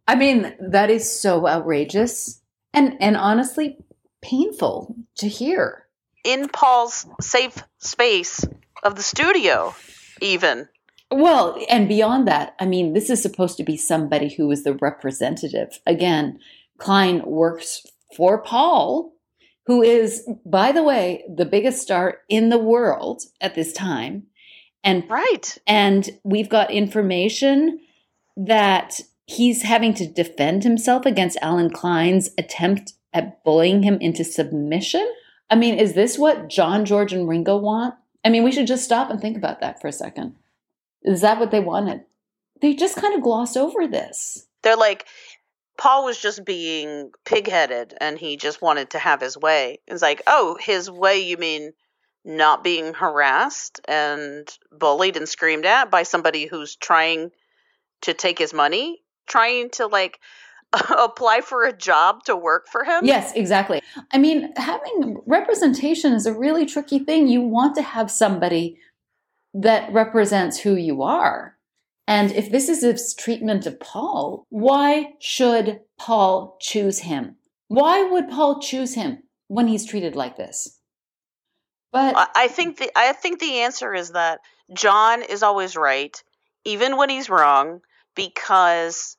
I 0.08 0.16
mean, 0.16 0.56
that 0.60 0.90
is 0.90 1.20
so 1.20 1.48
outrageous 1.48 2.42
and 2.74 2.98
and 3.00 3.16
honestly 3.16 3.78
painful 4.22 4.96
to 5.18 5.28
hear. 5.28 5.86
In 6.24 6.50
Paul's 6.50 7.08
safe 7.22 7.64
space 7.78 8.46
of 8.84 8.96
the 8.96 9.04
studio, 9.04 9.74
even. 10.22 10.68
Well, 11.12 11.58
and 11.70 11.88
beyond 11.88 12.28
that, 12.28 12.56
I 12.60 12.66
mean, 12.66 12.94
this 12.94 13.10
is 13.10 13.22
supposed 13.22 13.58
to 13.58 13.64
be 13.64 13.78
somebody 13.78 14.30
who 14.30 14.52
is 14.52 14.64
the 14.64 14.76
representative. 14.76 15.80
Again, 15.88 16.40
Klein 16.78 17.24
works 17.26 17.86
for 18.16 18.42
Paul, 18.42 19.14
who 19.70 19.84
is, 19.84 20.28
by 20.48 20.72
the 20.72 20.82
way, 20.82 21.24
the 21.30 21.46
biggest 21.46 21.80
star 21.80 22.22
in 22.28 22.50
the 22.50 22.58
world 22.58 23.22
at 23.40 23.54
this 23.54 23.72
time. 23.72 24.24
And 24.84 25.08
Right. 25.08 25.60
and 25.68 26.10
we've 26.24 26.50
got 26.50 26.72
information 26.72 27.80
that 28.36 29.00
he's 29.28 29.62
having 29.62 29.94
to 29.94 30.08
defend 30.08 30.64
himself 30.64 31.06
against 31.06 31.38
Allen 31.44 31.70
Klein's 31.70 32.32
attempt 32.36 32.94
at 33.14 33.44
bullying 33.44 33.84
him 33.84 34.00
into 34.02 34.24
submission. 34.24 35.08
I 35.52 35.56
mean, 35.56 35.76
is 35.76 35.94
this 35.94 36.18
what 36.18 36.48
John, 36.48 36.84
George, 36.84 37.14
and 37.14 37.30
Ringo 37.30 37.56
want? 37.56 37.94
I 38.26 38.30
mean, 38.30 38.44
we 38.44 38.52
should 38.52 38.66
just 38.66 38.86
stop 38.86 39.12
and 39.12 39.22
think 39.22 39.38
about 39.38 39.60
that 39.60 39.80
for 39.80 39.88
a 39.88 39.92
second. 39.92 40.34
Is 41.04 41.22
that 41.22 41.40
what 41.40 41.52
they 41.52 41.60
wanted? 41.60 42.06
They 42.60 42.74
just 42.74 42.96
kind 42.96 43.14
of 43.14 43.22
gloss 43.22 43.56
over 43.56 43.86
this. 43.86 44.48
They're 44.64 44.76
like, 44.76 45.06
Paul 45.80 46.04
was 46.04 46.20
just 46.20 46.44
being 46.44 47.12
pigheaded 47.24 47.94
and 48.02 48.20
he 48.20 48.36
just 48.36 48.62
wanted 48.62 48.90
to 48.92 49.00
have 49.00 49.22
his 49.22 49.38
way. 49.38 49.80
It's 49.88 50.02
like, 50.02 50.22
oh, 50.28 50.58
his 50.60 50.92
way, 50.92 51.22
you 51.22 51.38
mean 51.38 51.72
not 52.26 52.66
being 52.66 52.94
harassed 52.94 53.80
and 53.88 54.46
bullied 54.78 55.16
and 55.16 55.28
screamed 55.28 55.66
at 55.66 55.90
by 55.90 56.04
somebody 56.04 56.48
who's 56.48 56.76
trying 56.76 57.32
to 58.02 58.14
take 58.14 58.38
his 58.38 58.54
money? 58.54 59.02
Trying 59.26 59.70
to 59.72 59.88
like 59.88 60.20
apply 60.90 61.40
for 61.40 61.64
a 61.64 61.72
job 61.72 62.26
to 62.26 62.36
work 62.36 62.68
for 62.68 62.84
him? 62.84 63.06
Yes, 63.06 63.32
exactly. 63.34 63.82
I 64.12 64.18
mean, 64.18 64.52
having 64.58 65.22
representation 65.26 66.12
is 66.12 66.26
a 66.26 66.34
really 66.34 66.66
tricky 66.66 67.00
thing. 67.00 67.30
You 67.30 67.40
want 67.40 67.76
to 67.76 67.82
have 67.82 68.12
somebody 68.12 68.78
that 69.54 69.94
represents 69.94 70.60
who 70.60 70.76
you 70.76 71.04
are. 71.04 71.56
And 72.10 72.32
if 72.32 72.50
this 72.52 72.70
is 72.70 72.82
his 72.82 73.14
treatment 73.14 73.68
of 73.68 73.80
Paul, 73.80 74.48
why 74.50 75.14
should 75.20 75.82
Paul 76.00 76.58
choose 76.60 76.98
him? 76.98 77.36
Why 77.68 78.02
would 78.02 78.30
Paul 78.30 78.60
choose 78.60 78.96
him 78.96 79.22
when 79.48 79.68
he's 79.68 79.86
treated 79.86 80.16
like 80.16 80.36
this? 80.36 80.80
But 81.92 82.16
I 82.36 82.48
think 82.48 82.78
the 82.80 82.90
I 82.96 83.14
think 83.14 83.40
the 83.40 83.60
answer 83.60 83.94
is 83.94 84.14
that 84.14 84.40
John 84.74 85.22
is 85.22 85.44
always 85.44 85.76
right, 85.76 86.20
even 86.66 86.98
when 86.98 87.12
he's 87.12 87.30
wrong, 87.30 87.82
because 88.16 89.16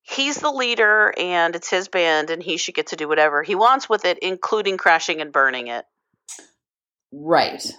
he's 0.00 0.38
the 0.38 0.50
leader 0.50 1.12
and 1.18 1.54
it's 1.54 1.68
his 1.68 1.88
band 1.88 2.30
and 2.30 2.42
he 2.42 2.56
should 2.56 2.74
get 2.74 2.86
to 2.88 2.96
do 2.96 3.08
whatever 3.08 3.42
he 3.42 3.54
wants 3.54 3.90
with 3.90 4.06
it, 4.06 4.18
including 4.20 4.78
crashing 4.78 5.20
and 5.20 5.32
burning 5.32 5.66
it. 5.66 5.84
Right. 7.12 7.74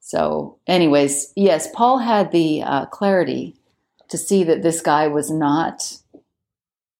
So, 0.00 0.58
anyways, 0.66 1.32
yes, 1.34 1.68
Paul 1.72 1.98
had 1.98 2.30
the 2.30 2.62
uh, 2.62 2.86
clarity 2.86 3.59
to 4.10 4.18
see 4.18 4.44
that 4.44 4.62
this 4.62 4.80
guy 4.80 5.06
was 5.06 5.30
not 5.30 5.98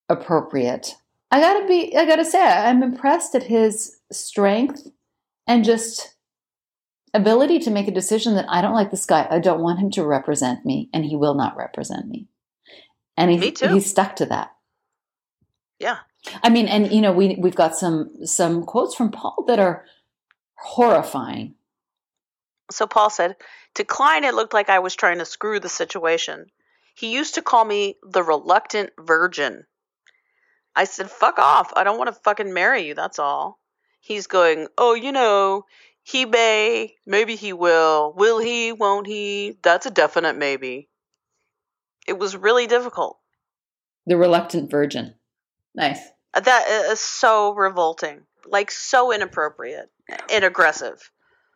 appropriate. 0.08 0.94
I 1.30 1.40
gotta 1.40 1.66
be, 1.66 1.96
I 1.96 2.04
gotta 2.06 2.24
say, 2.24 2.42
I'm 2.42 2.82
impressed 2.82 3.34
at 3.34 3.44
his 3.44 3.98
strength 4.10 4.86
and 5.46 5.64
just 5.64 6.16
ability 7.14 7.58
to 7.60 7.70
make 7.70 7.88
a 7.88 7.92
decision 7.92 8.34
that 8.34 8.46
I 8.48 8.62
don't 8.62 8.74
like 8.74 8.90
this 8.90 9.06
guy. 9.06 9.26
I 9.30 9.38
don't 9.38 9.60
want 9.60 9.78
him 9.78 9.90
to 9.92 10.04
represent 10.04 10.64
me, 10.64 10.88
and 10.92 11.04
he 11.04 11.16
will 11.16 11.34
not 11.34 11.56
represent 11.56 12.08
me. 12.08 12.28
And 13.16 13.30
he, 13.30 13.38
Me 13.38 13.50
too. 13.50 13.68
he 13.68 13.80
stuck 13.80 14.16
to 14.16 14.26
that. 14.26 14.52
Yeah. 15.78 15.98
I 16.42 16.50
mean, 16.50 16.68
and 16.68 16.92
you 16.92 17.00
know, 17.00 17.12
we 17.12 17.36
we've 17.36 17.54
got 17.54 17.76
some 17.76 18.26
some 18.26 18.64
quotes 18.64 18.94
from 18.94 19.10
Paul 19.10 19.44
that 19.46 19.58
are 19.58 19.84
horrifying. 20.54 21.54
So 22.70 22.86
Paul 22.86 23.10
said, 23.10 23.36
To 23.74 23.84
Klein, 23.84 24.24
it 24.24 24.34
looked 24.34 24.54
like 24.54 24.68
I 24.68 24.78
was 24.78 24.94
trying 24.94 25.18
to 25.18 25.24
screw 25.24 25.58
the 25.58 25.68
situation. 25.68 26.46
He 27.00 27.14
used 27.14 27.36
to 27.36 27.42
call 27.42 27.64
me 27.64 27.96
the 28.02 28.22
reluctant 28.22 28.90
virgin. 29.00 29.64
I 30.76 30.84
said, 30.84 31.10
Fuck 31.10 31.38
off. 31.38 31.72
I 31.74 31.82
don't 31.82 31.96
want 31.96 32.08
to 32.08 32.20
fucking 32.24 32.52
marry 32.52 32.86
you. 32.86 32.94
That's 32.94 33.18
all. 33.18 33.58
He's 34.00 34.26
going, 34.26 34.68
Oh, 34.76 34.92
you 34.92 35.10
know, 35.10 35.64
he 36.02 36.26
may, 36.26 36.96
maybe 37.06 37.36
he 37.36 37.54
will. 37.54 38.12
Will 38.14 38.38
he? 38.38 38.72
Won't 38.72 39.06
he? 39.06 39.56
That's 39.62 39.86
a 39.86 39.90
definite 39.90 40.36
maybe. 40.36 40.90
It 42.06 42.18
was 42.18 42.36
really 42.36 42.66
difficult. 42.66 43.18
The 44.06 44.18
reluctant 44.18 44.70
virgin. 44.70 45.14
Nice. 45.74 46.00
That 46.34 46.66
is 46.90 47.00
so 47.00 47.54
revolting. 47.54 48.26
Like, 48.44 48.70
so 48.70 49.10
inappropriate 49.10 49.90
and 50.30 50.44
aggressive. 50.44 51.10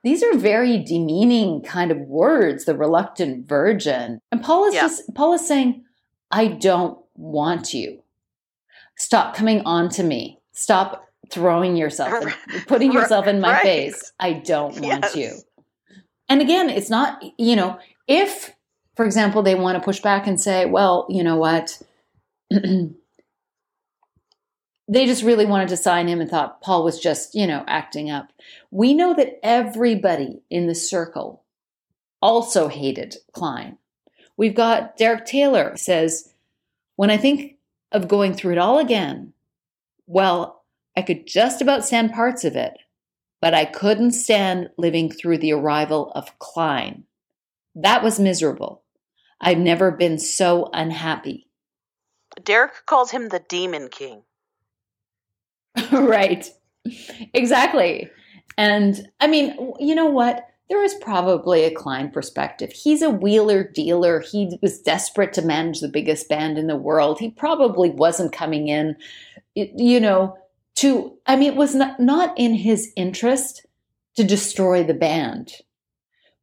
These 0.05 0.23
are 0.23 0.37
very 0.37 0.79
demeaning 0.85 1.63
kind 1.63 1.91
of 1.91 1.99
words, 1.99 2.67
the 2.67 2.77
reluctant 2.77 3.49
virgin. 3.49 4.21
And 4.31 4.43
Paul 4.43 4.67
is 4.67 4.75
Yeah. 4.75 4.83
just 4.83 5.13
Paul 5.15 5.33
is 5.33 5.47
saying, 5.49 5.83
I 6.31 6.47
don't 6.49 6.99
want 7.17 7.73
you. 7.75 8.03
Stop 8.97 9.35
coming 9.35 9.63
on 9.63 9.89
to 9.91 10.03
me. 10.03 10.39
Stop 10.53 11.07
throwing 11.31 11.75
yourself 11.75 12.13
and 12.23 12.67
putting 12.67 12.93
yourself 12.93 13.27
in 13.27 13.41
my 13.41 13.53
Right. 13.53 13.63
face. 13.63 14.13
I 14.21 14.35
don't 14.35 14.79
want 14.81 15.05
Yes. 15.05 15.17
you. 15.17 15.33
And 16.29 16.41
again, 16.43 16.69
it's 16.71 16.91
not, 16.91 17.23
you 17.39 17.57
know, 17.57 17.79
if, 18.07 18.55
for 18.97 19.05
example, 19.07 19.43
they 19.43 19.55
want 19.55 19.77
to 19.79 19.85
push 19.85 20.01
back 20.01 20.27
and 20.27 20.39
say, 20.41 20.67
well, 20.67 21.07
you 21.09 21.23
know 21.25 21.37
what? 21.37 21.81
they 24.87 25.07
just 25.07 25.23
really 25.23 25.47
wanted 25.47 25.69
to 25.69 25.77
sign 25.77 26.09
him 26.09 26.21
and 26.21 26.31
thought 26.31 26.61
Paul 26.61 26.85
was 26.85 27.01
just, 27.01 27.35
you 27.35 27.47
know, 27.47 27.65
acting 27.67 28.11
up. 28.11 28.29
We 28.71 28.95
know 28.95 29.15
that 29.15 29.39
everybody 29.43 30.43
in 30.51 30.67
the 30.67 30.75
circle 30.75 31.43
also 32.21 32.69
hated 32.69 33.17
Klein. 33.33 33.79
We've 34.37 34.55
got 34.55 34.97
Derek 34.97 35.25
Taylor 35.25 35.77
says, 35.77 36.33
when 36.97 37.11
I 37.11 37.17
think 37.17 37.57
of 37.93 38.09
going 38.09 38.35
through 38.35 38.53
it 38.53 38.59
all 38.59 38.79
again, 38.79 39.33
well, 40.07 40.65
I 40.97 41.03
could 41.03 41.27
just 41.27 41.63
about 41.63 41.85
stand 41.85 42.13
parts 42.13 42.45
of 42.45 42.57
it, 42.57 42.75
but 43.41 43.55
I 43.55 43.65
couldn't 43.65 44.13
stand 44.13 44.71
living 44.77 45.11
through 45.11 45.39
the 45.39 45.53
arrival 45.53 46.13
of 46.15 46.39
Klein. 46.39 47.05
That 47.75 48.03
was 48.03 48.21
miserable. 48.21 48.83
I've 49.41 49.59
never 49.59 49.91
been 49.91 50.19
so 50.19 50.71
unhappy. 50.73 51.49
Derek 52.43 52.87
calls 52.87 53.11
him 53.11 53.29
the 53.29 53.43
Demon 53.49 53.89
King. 53.89 54.23
right. 55.93 56.49
Exactly. 57.33 58.11
And 58.57 59.09
I 59.21 59.27
mean, 59.27 59.73
you 59.79 59.95
know 59.95 60.07
what? 60.07 60.49
there 60.69 60.81
was 60.81 60.95
probably 60.95 61.65
a 61.65 61.75
Klein 61.75 62.11
perspective. 62.11 62.73
He's 62.73 63.03
a 63.03 63.11
wheeler 63.11 63.65
dealer. 63.65 64.21
He 64.21 64.59
was 64.63 64.81
desperate 64.81 65.33
to 65.35 65.43
manage 65.43 65.81
the 65.81 65.89
biggest 65.89 66.29
band 66.29 66.57
in 66.57 66.69
the 66.69 66.77
world. 66.77 67.19
He 67.19 67.31
probably 67.31 67.91
wasn't 67.91 68.33
coming 68.33 68.69
in, 68.69 68.97
you 69.55 70.01
know, 70.01 70.37
to, 70.77 71.17
I 71.27 71.37
mean, 71.37 71.53
it 71.53 71.57
was 71.57 71.75
not, 71.75 72.01
not 72.01 72.37
in 72.39 72.55
his 72.55 72.93
interest 72.97 73.67
to 74.17 74.25
destroy 74.25 74.83
the 74.83 74.95
band. 74.95 75.53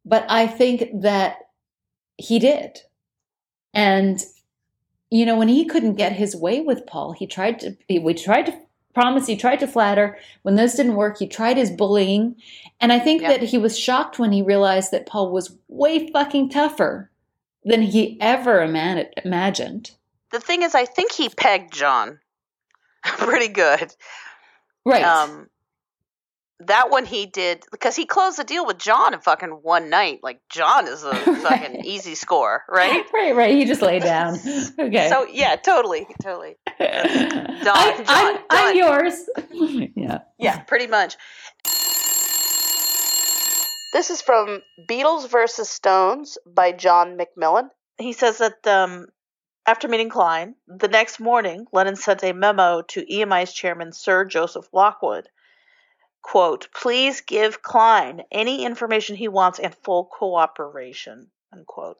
But 0.04 0.24
I 0.28 0.46
think 0.46 1.02
that 1.02 1.36
he 2.16 2.38
did. 2.38 2.78
And, 3.74 4.22
you 5.10 5.26
know, 5.26 5.36
when 5.36 5.48
he 5.48 5.64
couldn't 5.64 5.96
get 5.96 6.12
his 6.12 6.36
way 6.36 6.60
with 6.60 6.86
Paul, 6.86 7.12
he 7.12 7.26
tried 7.26 7.58
to, 7.60 7.76
we 7.88 8.14
tried 8.14 8.46
to 8.46 8.58
promise, 8.94 9.26
he 9.26 9.36
tried 9.36 9.60
to 9.60 9.66
flatter. 9.66 10.18
When 10.42 10.54
those 10.56 10.74
didn't 10.74 10.96
work, 10.96 11.18
he 11.18 11.26
tried 11.26 11.56
his 11.56 11.70
bullying. 11.70 12.36
And 12.80 12.92
I 12.92 12.98
think 12.98 13.22
that 13.22 13.42
he 13.42 13.58
was 13.58 13.78
shocked 13.78 14.18
when 14.18 14.32
he 14.32 14.42
realized 14.42 14.90
that 14.90 15.06
Paul 15.06 15.30
was 15.32 15.56
way 15.68 16.08
fucking 16.10 16.50
tougher 16.50 17.10
than 17.64 17.82
he 17.82 18.18
ever 18.20 18.62
ima- 18.62 19.06
imagined. 19.24 19.92
The 20.32 20.40
thing 20.40 20.62
is, 20.62 20.74
I 20.74 20.84
think 20.84 21.12
he 21.12 21.28
pegged 21.28 21.72
John 21.72 22.18
pretty 23.04 23.48
good. 23.48 23.94
Right. 24.84 25.04
Um, 25.04 25.48
that 26.66 26.90
one 26.90 27.04
he 27.06 27.26
did 27.26 27.64
because 27.72 27.96
he 27.96 28.06
closed 28.06 28.38
the 28.38 28.44
deal 28.44 28.64
with 28.64 28.78
John 28.78 29.14
in 29.14 29.20
fucking 29.20 29.50
one 29.50 29.90
night. 29.90 30.20
Like 30.22 30.40
John 30.48 30.86
is 30.86 31.02
a 31.02 31.14
fucking 31.16 31.42
Right. 31.76 31.84
easy 31.84 32.14
score, 32.14 32.62
right? 32.68 33.04
right, 33.12 33.34
right. 33.34 33.54
He 33.54 33.64
just 33.64 33.82
laid 33.82 34.02
down. 34.02 34.38
Okay. 34.78 35.08
So 35.08 35.26
yeah, 35.30 35.56
totally, 35.56 36.06
totally. 36.22 36.56
I'm, 37.64 37.64
John, 37.64 38.04
I'm, 38.08 38.38
I'm 38.50 38.76
yours. 38.76 39.28
yeah. 39.96 40.18
Yeah, 40.38 40.60
pretty 40.60 40.86
much. 40.86 41.16
This 43.92 44.10
is 44.10 44.22
from 44.22 44.62
Beatles 44.88 45.28
versus 45.28 45.68
Stones 45.68 46.38
by 46.46 46.72
John 46.72 47.18
McMillian. 47.18 47.68
He 47.98 48.14
says 48.14 48.38
that 48.38 48.66
um, 48.66 49.06
after 49.66 49.86
meeting 49.86 50.08
Klein, 50.08 50.54
the 50.66 50.88
next 50.88 51.20
morning, 51.20 51.66
Lennon 51.72 51.96
sent 51.96 52.24
a 52.24 52.32
memo 52.32 52.82
to 52.88 53.04
EMI's 53.12 53.52
chairman, 53.52 53.92
Sir 53.92 54.24
Joseph 54.24 54.66
Lockwood. 54.72 55.28
Quote, 56.22 56.68
please 56.74 57.20
give 57.20 57.62
Klein 57.62 58.22
any 58.30 58.64
information 58.64 59.16
he 59.16 59.28
wants 59.28 59.58
and 59.58 59.74
full 59.74 60.06
cooperation, 60.06 61.30
unquote. 61.52 61.98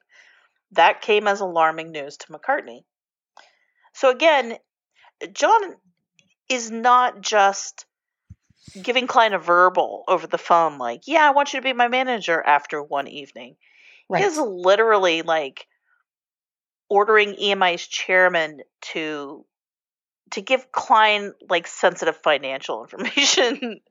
That 0.71 1.03
came 1.03 1.29
as 1.29 1.41
alarming 1.41 1.93
news 1.93 2.17
to 2.19 2.33
McCartney. 2.33 2.85
So 3.93 4.11
again, 4.11 4.57
John 5.33 5.77
is 6.49 6.71
not 6.71 7.21
just 7.21 7.87
giving 8.81 9.07
Klein 9.07 9.33
a 9.33 9.39
verbal 9.39 10.05
over 10.09 10.27
the 10.27 10.39
phone, 10.39 10.79
like, 10.79 11.03
yeah, 11.07 11.27
I 11.27 11.31
want 11.33 11.53
you 11.53 11.61
to 11.61 11.65
be 11.65 11.73
my 11.73 11.89
manager 11.89 12.41
after 12.41 12.83
one 12.83 13.09
evening. 13.09 13.57
Right. 14.09 14.21
He 14.21 14.27
is 14.27 14.39
literally 14.39 15.23
like 15.23 15.67
ordering 16.89 17.35
EMI's 17.35 17.87
chairman 17.87 18.61
to 18.93 19.45
to 20.33 20.41
give 20.41 20.73
Klein 20.73 21.33
like 21.49 21.67
sensitive 21.67 22.17
financial 22.17 22.83
information. 22.83 23.81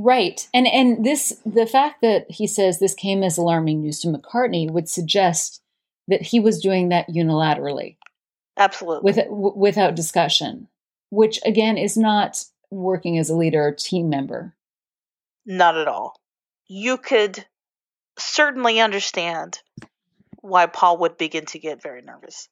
Right. 0.00 0.48
And 0.54 0.68
and 0.68 1.04
this 1.04 1.40
the 1.44 1.66
fact 1.66 2.02
that 2.02 2.30
he 2.30 2.46
says 2.46 2.78
this 2.78 2.94
came 2.94 3.24
as 3.24 3.36
alarming 3.36 3.80
news 3.80 3.98
to 4.00 4.08
McCartney 4.08 4.70
would 4.70 4.88
suggest 4.88 5.60
that 6.06 6.22
he 6.22 6.38
was 6.38 6.60
doing 6.60 6.90
that 6.90 7.08
unilaterally 7.08 7.96
Absolutely. 8.58 9.04
with 9.04 9.16
w- 9.16 9.56
without 9.56 9.94
discussion, 9.94 10.68
which 11.10 11.40
again 11.44 11.78
is 11.78 11.96
not 11.96 12.44
working 12.70 13.18
as 13.18 13.30
a 13.30 13.36
leader 13.36 13.62
or 13.62 13.72
team 13.72 14.08
member. 14.08 14.54
Not 15.46 15.76
at 15.76 15.88
all. 15.88 16.20
You 16.66 16.98
could 16.98 17.46
certainly 18.18 18.80
understand 18.80 19.60
why 20.40 20.66
Paul 20.66 20.98
would 20.98 21.16
begin 21.16 21.46
to 21.46 21.58
get 21.58 21.82
very 21.82 22.02
nervous. 22.02 22.48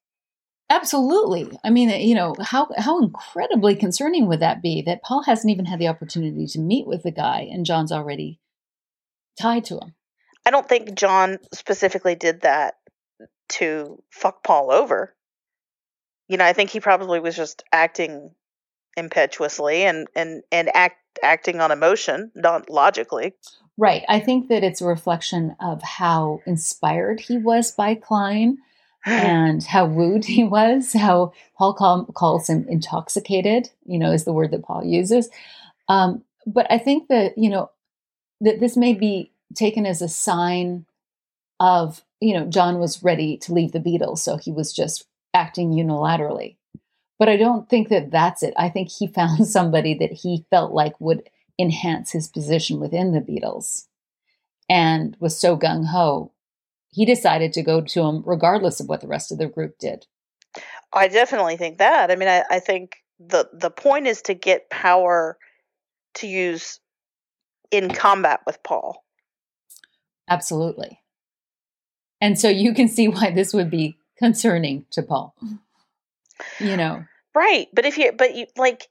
Absolutely. 0.69 1.57
I 1.63 1.71
mean, 1.71 1.91
you 1.91 2.15
know, 2.15 2.35
how 2.41 2.69
how 2.77 3.01
incredibly 3.01 3.77
concerning 3.77 4.27
would 4.27 4.41
that 4.41 4.63
be 4.63 4.83
that 4.83 5.03
Paul 5.03 5.23
hasn't 5.23 5.51
even 5.51 5.67
had 5.67 5.79
the 5.79 5.89
opportunity 5.89 6.47
to 6.47 6.59
meet 6.59 6.87
with 6.87 7.03
the 7.03 7.13
guy 7.13 7.49
and 7.51 7.67
John's 7.67 7.93
already 7.93 8.41
tied 9.41 9.65
to 9.67 9.75
him. 9.75 9.95
I 10.45 10.51
don't 10.51 10.69
think 10.69 10.95
John 10.95 11.39
specifically 11.53 12.15
did 12.15 12.43
that 12.43 12.75
to 13.51 14.03
fuck 14.11 14.43
Paul 14.43 14.71
over. 14.73 15.15
You 16.29 16.37
know, 16.37 16.45
I 16.45 16.53
think 16.53 16.71
he 16.71 16.81
probably 16.81 17.21
was 17.21 17.37
just 17.37 17.63
acting 17.73 18.33
impetuously 18.97 19.85
and 19.85 20.09
and 20.17 20.43
and 20.51 20.71
act 20.75 20.99
acting 21.23 21.61
on 21.61 21.71
emotion, 21.71 22.31
not 22.35 22.69
logically. 22.69 23.35
Right. 23.79 24.05
I 24.09 24.21
think 24.21 24.49
that 24.49 24.65
it's 24.65 24.81
a 24.81 24.87
reflection 24.87 25.55
of 25.61 25.83
how 25.83 26.41
inspired 26.47 27.21
he 27.21 27.37
was 27.37 27.71
by 27.71 27.95
Klein 27.95 28.59
and 29.07 29.63
how 29.63 29.87
wooed 29.87 30.25
he 30.25 30.45
was, 30.45 30.93
how 30.93 31.33
Paul 31.57 31.75
call, 31.75 32.05
calls 32.07 32.49
him 32.49 32.67
intoxicated, 32.69 33.71
you 33.85 33.99
know, 33.99 34.13
is 34.13 34.25
the 34.25 34.33
word 34.33 34.51
that 34.53 34.65
Paul 34.65 34.85
uses. 34.85 35.29
Um, 35.89 36.25
but 36.47 36.67
I 36.71 36.79
think 36.79 37.09
that, 37.09 37.37
you 37.37 37.51
know, 37.51 37.71
that 38.41 38.61
this 38.61 38.77
may 38.77 38.95
be 38.95 39.33
taken 39.55 39.87
as 39.87 40.03
a 40.03 40.09
sign 40.09 40.87
of, 41.61 42.03
you 42.21 42.35
know, 42.35 42.47
John 42.47 42.79
was 42.79 43.03
ready 43.03 43.37
to 43.39 43.53
leave 43.53 43.73
the 43.73 43.81
Beatles, 43.81 44.19
so 44.19 44.37
he 44.37 44.53
was 44.53 44.73
just 44.73 45.07
acting 45.37 45.71
unilaterally. 45.71 46.57
But 47.19 47.29
I 47.29 47.37
don't 47.37 47.69
think 47.69 47.89
that 47.91 48.11
that's 48.11 48.43
it. 48.43 48.55
I 48.57 48.71
think 48.71 48.91
he 48.91 49.07
found 49.19 49.47
somebody 49.47 49.95
that 49.95 50.13
he 50.13 50.47
felt 50.51 50.73
like 50.73 51.01
would 51.01 51.29
enhance 51.59 52.13
his 52.13 52.29
position 52.29 52.81
within 52.81 53.13
the 53.13 53.21
Beatles 53.21 53.87
and 54.69 55.17
was 55.21 55.39
so 55.39 55.57
gung 55.57 55.87
ho, 55.87 56.33
he 56.91 57.05
decided 57.05 57.53
to 57.53 57.63
go 57.63 57.81
to 57.81 58.03
him 58.03 58.23
regardless 58.27 58.81
of 58.81 58.89
what 58.89 59.01
the 59.01 59.07
rest 59.07 59.31
of 59.31 59.39
the 59.39 59.47
group 59.47 59.79
did. 59.79 60.07
I 60.93 61.09
definitely 61.09 61.57
think 61.57 61.79
that. 61.79 62.11
I 62.11 62.17
mean, 62.17 62.29
I, 62.29 62.43
I 62.51 62.59
think 62.61 62.97
the 63.19 63.49
the 63.53 63.71
point 63.71 64.07
is 64.07 64.23
to 64.23 64.35
get 64.35 64.71
power 64.71 65.39
to 66.15 66.27
use 66.27 66.81
in 67.71 67.91
combat 67.91 68.41
with 68.47 68.63
Paul. 68.63 69.05
Absolutely. 70.29 71.01
And 72.21 72.39
so 72.39 72.49
you 72.49 72.75
can 72.75 72.89
see 72.89 73.09
why 73.09 73.31
this 73.31 73.53
would 73.53 73.71
be 73.71 73.99
concerning 74.19 74.87
to 74.93 75.03
Paul. 75.03 75.35
You 76.61 76.77
know, 76.77 77.05
Right, 77.37 77.69
but 77.75 77.85
if 77.85 77.99
you 77.99 78.13
but 78.13 78.35
you 78.35 78.47
like 78.57 78.89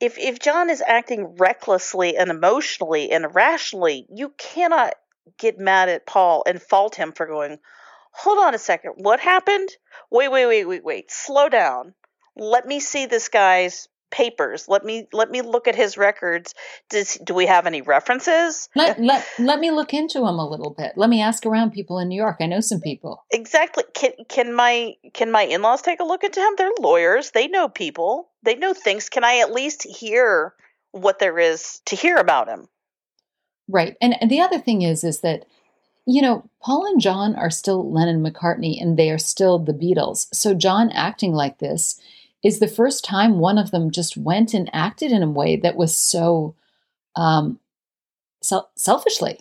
if 0.00 0.18
if 0.18 0.40
John 0.40 0.68
is 0.68 0.82
acting 0.84 1.36
recklessly 1.36 2.16
and 2.16 2.28
emotionally 2.28 3.12
and 3.12 3.24
irrationally, 3.24 4.04
you 4.10 4.30
cannot 4.36 4.94
get 5.38 5.60
mad 5.60 5.88
at 5.88 6.04
Paul 6.04 6.42
and 6.44 6.60
fault 6.60 6.96
him 6.96 7.12
for 7.12 7.26
going, 7.26 7.60
"Hold 8.10 8.38
on 8.40 8.52
a 8.52 8.58
second. 8.58 8.94
What 8.96 9.20
happened? 9.20 9.68
Wait, 10.10 10.28
wait, 10.28 10.46
wait, 10.46 10.64
wait, 10.64 10.82
wait. 10.82 11.12
Slow 11.12 11.48
down. 11.48 11.94
Let 12.34 12.66
me 12.66 12.80
see 12.80 13.06
this 13.06 13.28
guy's 13.28 13.86
papers. 14.10 14.68
Let 14.68 14.84
me 14.84 15.06
let 15.12 15.30
me 15.30 15.42
look 15.42 15.68
at 15.68 15.74
his 15.74 15.96
records. 15.96 16.54
Does 16.90 17.18
do 17.24 17.34
we 17.34 17.46
have 17.46 17.66
any 17.66 17.82
references? 17.82 18.68
let, 18.76 19.00
let, 19.00 19.26
let 19.38 19.60
me 19.60 19.70
look 19.70 19.92
into 19.92 20.18
him 20.18 20.38
a 20.38 20.48
little 20.48 20.74
bit. 20.76 20.92
Let 20.96 21.10
me 21.10 21.20
ask 21.20 21.44
around 21.46 21.72
people 21.72 21.98
in 21.98 22.08
New 22.08 22.16
York. 22.16 22.36
I 22.40 22.46
know 22.46 22.60
some 22.60 22.80
people. 22.80 23.24
Exactly. 23.32 23.84
Can 23.94 24.12
can 24.28 24.54
my 24.54 24.94
can 25.12 25.30
my 25.30 25.42
in-laws 25.42 25.82
take 25.82 26.00
a 26.00 26.04
look 26.04 26.24
into 26.24 26.40
him? 26.40 26.54
They're 26.56 26.70
lawyers. 26.80 27.30
They 27.32 27.48
know 27.48 27.68
people. 27.68 28.30
They 28.42 28.54
know 28.54 28.74
things. 28.74 29.08
Can 29.08 29.24
I 29.24 29.38
at 29.38 29.52
least 29.52 29.84
hear 29.84 30.54
what 30.92 31.18
there 31.18 31.38
is 31.38 31.80
to 31.86 31.96
hear 31.96 32.16
about 32.16 32.48
him? 32.48 32.68
Right. 33.68 33.96
And, 34.00 34.14
and 34.20 34.30
the 34.30 34.40
other 34.40 34.58
thing 34.58 34.82
is, 34.82 35.04
is 35.04 35.20
that, 35.20 35.46
you 36.06 36.22
know, 36.22 36.48
Paul 36.62 36.86
and 36.86 37.00
John 37.00 37.34
are 37.34 37.50
still 37.50 37.90
Lennon 37.90 38.22
McCartney 38.22 38.80
and 38.80 38.98
they 38.98 39.10
are 39.10 39.18
still 39.18 39.58
the 39.58 39.72
Beatles. 39.72 40.26
So 40.32 40.54
John 40.54 40.90
acting 40.90 41.32
like 41.32 41.58
this 41.58 42.00
is 42.44 42.58
the 42.58 42.68
first 42.68 43.04
time 43.04 43.38
one 43.38 43.58
of 43.58 43.70
them 43.70 43.90
just 43.90 44.16
went 44.16 44.52
and 44.52 44.70
acted 44.72 45.10
in 45.10 45.22
a 45.22 45.30
way 45.30 45.56
that 45.56 45.76
was 45.76 45.96
so 45.96 46.54
um, 47.16 47.58
sel- 48.42 48.70
selfishly. 48.76 49.40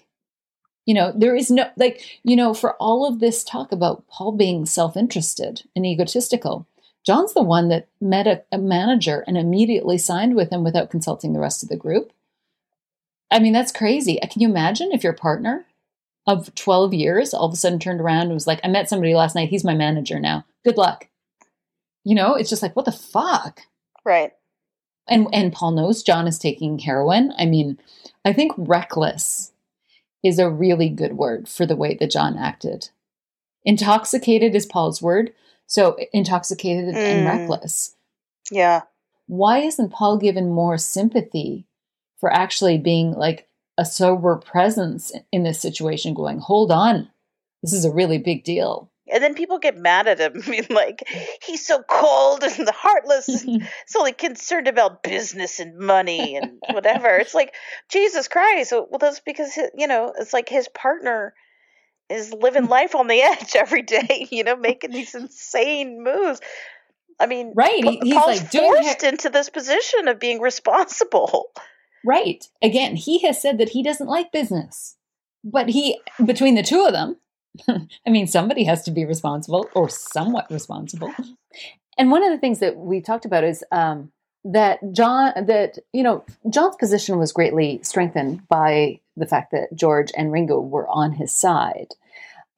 You 0.86 0.95
know, 0.95 1.14
there 1.16 1.36
is 1.36 1.51
no, 1.51 1.70
like, 1.78 2.01
you 2.24 2.36
know, 2.36 2.54
for 2.54 2.76
all 2.76 3.06
of 3.08 3.20
this 3.20 3.43
talk 3.43 3.72
about 3.72 4.08
Paul 4.08 4.32
being 4.32 4.66
self 4.66 4.97
interested 4.97 5.64
and 5.76 5.86
egotistical, 5.86 6.66
John's 7.06 7.34
the 7.34 7.43
one 7.43 7.68
that 7.70 7.89
met 7.99 8.28
a, 8.28 8.43
a 8.51 8.58
manager 8.58 9.24
and 9.28 9.38
immediately 9.38 9.97
signed 9.97 10.36
with 10.36 10.49
him 10.49 10.64
without 10.64 10.89
consulting 10.89 11.34
the 11.34 11.39
rest 11.39 11.62
of 11.62 11.70
the 11.70 11.76
group. 11.76 12.12
I 13.30 13.39
mean, 13.39 13.54
that's 13.54 13.72
crazy. 13.72 14.20
Can 14.32 14.41
you 14.41 14.49
imagine 14.49 14.91
if 14.91 15.04
your 15.04 15.14
partner 15.14 15.66
of 16.26 16.54
12 16.56 16.93
years 16.93 17.34
all 17.34 17.47
of 17.47 17.54
a 17.54 17.58
sudden 17.58 17.80
turned 17.80 17.99
around 17.99 18.24
and 18.24 18.34
was 18.34 18.47
like, 18.47 18.62
I 18.64 18.70
met 18.70 18.88
somebody 18.88 19.14
last 19.14 19.36
night. 19.36 19.49
He's 19.49 19.66
my 19.66 19.74
manager 19.74 20.20
now. 20.20 20.45
Good 20.64 20.78
luck. 20.78 21.08
You 22.04 22.16
know, 22.16 22.36
it's 22.36 22.49
just 22.49 22.62
like, 22.62 22.76
what 22.76 22.86
the 22.86 22.91
fuck? 22.91 23.62
Right. 24.06 24.34
And 25.08 25.28
and 25.34 25.51
Paul 25.51 25.72
knows 25.72 26.04
John 26.04 26.28
is 26.28 26.39
taking 26.39 26.80
heroin. 26.80 27.34
I 27.38 27.45
mean, 27.45 27.78
I 28.24 28.34
think 28.34 28.54
reckless 28.58 29.51
is 30.24 30.39
a 30.39 30.49
really 30.49 30.89
good 30.89 31.14
word 31.14 31.49
for 31.49 31.66
the 31.66 31.76
way 31.76 31.95
that 31.99 32.12
John 32.12 32.38
acted. 32.38 32.89
Intoxicated 33.66 34.56
is 34.56 34.66
Paul's 34.66 35.01
word. 35.01 35.34
So 35.68 35.97
intoxicated 36.14 36.93
and 36.95 36.95
Mm. 36.95 37.26
reckless. 37.26 37.95
Yeah. 38.51 38.82
Why 39.28 39.60
isn't 39.60 39.89
Paul 39.91 40.18
given 40.18 40.49
more 40.49 40.78
sympathy 40.78 41.66
for 42.20 42.32
actually 42.32 42.78
being 42.78 43.14
like 43.14 43.47
a 43.78 43.86
sober 43.86 44.36
presence 44.38 45.12
in 45.32 45.43
this 45.43 45.60
situation 45.60 46.14
going, 46.14 46.39
hold 46.39 46.72
on, 46.72 47.10
this 47.62 47.74
is 47.74 47.86
a 47.86 47.91
really 47.91 48.18
big 48.18 48.43
deal. 48.43 48.91
And 49.12 49.22
then 49.22 49.36
people 49.36 49.60
get 49.60 49.78
mad 49.78 50.08
at 50.08 50.20
him. 50.20 50.41
I 50.45 50.49
mean, 50.49 50.68
like, 50.70 51.04
he's 51.43 51.66
so 51.66 51.84
cold 51.84 52.43
and 52.43 52.70
heartless. 52.74 53.28
and 53.28 53.62
he's 53.64 53.95
only 53.97 54.14
concerned 54.14 54.68
about 54.68 55.04
business 55.04 55.60
and 55.60 55.78
money 55.78 56.36
and 56.38 56.60
whatever. 56.72 57.10
it's 57.18 57.34
like, 57.34 57.54
Jesus 57.89 58.28
Christ. 58.28 58.72
Well, 58.72 58.99
that's 58.99 59.20
because, 59.20 59.58
you 59.76 59.88
know, 59.88 60.14
it's 60.18 60.34
like 60.34 60.49
his 60.49 60.68
partner 60.70 61.34
is 62.10 62.34
living 62.34 62.68
life 62.68 62.95
on 62.95 63.08
the 63.08 63.22
edge 63.22 63.56
every 63.56 63.82
day, 63.82 64.28
you 64.32 64.43
know, 64.43 64.56
making 64.56 64.91
these 64.91 65.16
insane 65.16 66.04
moves. 66.04 66.39
I 67.20 67.28
mean, 67.28 67.54
right? 67.56 67.84
He, 67.84 67.99
he's 68.04 68.16
Paul's 68.16 68.41
like 68.41 68.51
forced 68.51 69.04
into 69.04 69.30
this 69.30 69.49
position 69.49 70.08
of 70.08 70.20
being 70.20 70.41
responsible. 70.41 71.51
Right. 72.06 72.43
Again, 72.62 72.95
he 72.95 73.20
has 73.20 73.41
said 73.41 73.58
that 73.60 73.70
he 73.70 73.84
doesn't 73.84 74.08
like 74.08 74.32
business, 74.32 74.97
but 75.43 75.70
he 75.70 75.99
between 76.24 76.56
the 76.56 76.64
two 76.64 76.84
of 76.86 76.91
them, 76.91 77.18
I 77.68 78.10
mean, 78.10 78.28
somebody 78.28 78.64
has 78.64 78.84
to 78.84 78.91
be 78.91 79.06
responsible 79.06 79.70
or 79.74 79.89
somewhat 79.89 80.49
responsible. 80.49 81.14
And 81.97 82.12
one 82.12 82.24
of 82.24 82.32
the 82.32 82.39
things 82.39 82.60
that 82.60 82.78
we 82.78 83.01
talked 83.01 83.26
about 83.26 83.43
is 83.43 83.64
um, 83.72 84.12
that 84.43 84.80
John, 84.91 85.34
that 85.45 85.78
you 85.93 86.04
know, 86.04 86.26
John's 86.49 86.76
position 86.76 87.18
was 87.18 87.32
greatly 87.32 87.80
strengthened 87.84 88.47
by 88.47 88.99
the 89.16 89.28
fact 89.28 89.51
that 89.51 89.74
George 89.76 90.12
and 90.18 90.32
Ringo 90.32 90.60
were 90.60 90.88
on 90.88 91.14
his 91.14 91.32
side. 91.32 91.89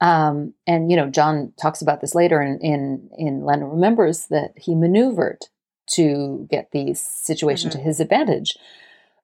Um, 0.02 0.54
and 0.68 0.90
you 0.90 0.98
know, 0.98 1.10
John 1.10 1.54
talks 1.62 1.82
about 1.82 2.02
this 2.02 2.16
later 2.16 2.42
in 2.42 2.60
in, 2.60 3.10
in 3.18 3.44
Lennon 3.44 3.70
remembers 3.70 4.28
that 4.28 4.54
he 4.58 4.76
maneuvered 4.76 5.46
to 5.92 6.48
get 6.50 6.72
the 6.72 6.94
situation 6.94 7.70
mm-hmm. 7.70 7.80
to 7.80 7.86
his 7.86 8.00
advantage. 8.00 8.58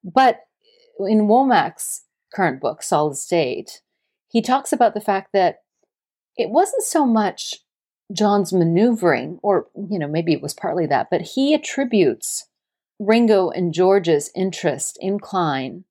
But 0.03 0.41
in 0.99 1.27
Womack's 1.27 2.03
current 2.33 2.61
book, 2.61 2.83
Solid 2.83 3.17
State, 3.17 3.81
he 4.31 4.41
talks 4.41 4.71
about 4.71 4.93
the 4.93 5.01
fact 5.01 5.29
that 5.33 5.59
it 6.37 6.49
wasn't 6.49 6.83
so 6.83 7.05
much 7.05 7.55
John's 8.13 8.51
maneuvering, 8.51 9.39
or 9.43 9.67
you 9.75 9.99
know, 9.99 10.07
maybe 10.07 10.33
it 10.33 10.41
was 10.41 10.53
partly 10.53 10.85
that, 10.87 11.09
but 11.09 11.21
he 11.21 11.53
attributes 11.53 12.47
Ringo 12.99 13.49
and 13.49 13.73
George's 13.73 14.31
interest 14.35 14.97
in 15.01 15.19
Klein 15.19 15.85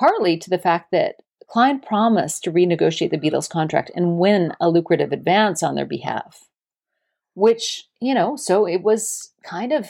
partly 0.00 0.38
to 0.38 0.50
the 0.50 0.58
fact 0.58 0.90
that 0.90 1.16
Klein 1.46 1.78
promised 1.78 2.42
to 2.44 2.52
renegotiate 2.52 3.10
the 3.10 3.18
Beatles 3.18 3.50
contract 3.50 3.90
and 3.94 4.18
win 4.18 4.54
a 4.60 4.70
lucrative 4.70 5.12
advance 5.12 5.62
on 5.62 5.74
their 5.74 5.86
behalf. 5.86 6.48
Which, 7.34 7.84
you 8.00 8.14
know, 8.14 8.36
so 8.36 8.66
it 8.66 8.82
was 8.82 9.32
kind 9.44 9.72
of, 9.72 9.88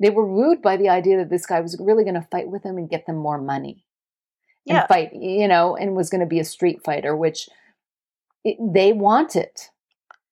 they 0.00 0.10
were 0.10 0.26
wooed 0.26 0.60
by 0.60 0.76
the 0.76 0.88
idea 0.88 1.16
that 1.16 1.30
this 1.30 1.46
guy 1.46 1.60
was 1.60 1.80
really 1.80 2.04
going 2.04 2.14
to 2.14 2.28
fight 2.30 2.48
with 2.48 2.62
them 2.62 2.76
and 2.76 2.90
get 2.90 3.06
them 3.06 3.16
more 3.16 3.40
money. 3.40 3.84
Yeah. 4.68 4.80
And 4.80 4.88
fight, 4.88 5.10
you 5.14 5.48
know, 5.48 5.76
and 5.76 5.96
was 5.96 6.10
going 6.10 6.20
to 6.20 6.26
be 6.26 6.40
a 6.40 6.44
street 6.44 6.84
fighter, 6.84 7.16
which 7.16 7.48
it, 8.44 8.56
they 8.60 8.92
wanted. 8.92 9.50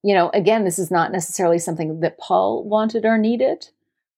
You 0.02 0.14
know, 0.14 0.30
again, 0.34 0.64
this 0.64 0.78
is 0.78 0.90
not 0.90 1.10
necessarily 1.10 1.58
something 1.58 2.00
that 2.00 2.18
Paul 2.18 2.64
wanted 2.64 3.04
or 3.04 3.18
needed. 3.18 3.68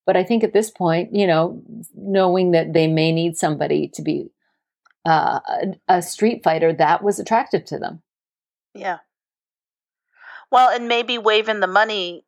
But 0.05 0.17
I 0.17 0.25
think 0.25 0.43
at 0.43 0.55
this 0.55 0.71
point, 0.71 1.15
you 1.15 1.27
know, 1.27 1.63
knowing 1.95 2.53
that 2.53 2.73
they 2.73 2.87
may 2.87 3.13
need 3.13 3.37
somebody 3.37 3.89
to 3.89 4.03
be 4.03 4.31
uh, 5.07 5.41
a, 5.47 5.97
a 5.97 6.03
street 6.03 6.43
fighter 6.43 6.73
that 6.73 7.03
was 7.03 7.19
attractive 7.19 7.65
to 7.67 7.79
them. 7.79 8.03
Yeah. 8.75 8.99
Well, 10.51 10.71
and 10.71 10.89
maybe 10.89 11.19
waving 11.19 11.61
the 11.61 11.67
money, 11.67 12.25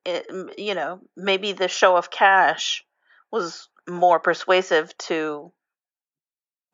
you 0.58 0.74
know, 0.74 1.00
maybe 1.16 1.52
the 1.52 1.68
show 1.68 1.96
of 1.96 2.10
cash 2.10 2.84
was 3.32 3.68
more 3.88 4.20
persuasive 4.20 4.96
to 4.98 5.52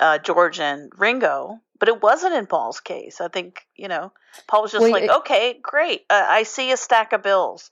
uh, 0.01 0.19
George 0.19 0.61
and 0.61 0.91
Ringo, 0.97 1.61
but 1.79 1.89
it 1.89 2.03
wasn't 2.03 2.35
in 2.35 2.47
Paul's 2.47 2.81
case. 2.81 3.21
I 3.21 3.29
think, 3.29 3.67
you 3.77 3.89
know, 3.89 4.13
Paul 4.47 4.63
was 4.63 4.73
just 4.73 4.83
well, 4.83 4.93
like, 4.93 5.05
it, 5.05 5.11
okay, 5.11 5.59
great. 5.63 6.03
Uh, 6.11 6.25
I 6.27 6.43
see 6.43 6.71
a 6.73 6.77
stack 6.77 7.13
of 7.13 7.23
bills, 7.23 7.71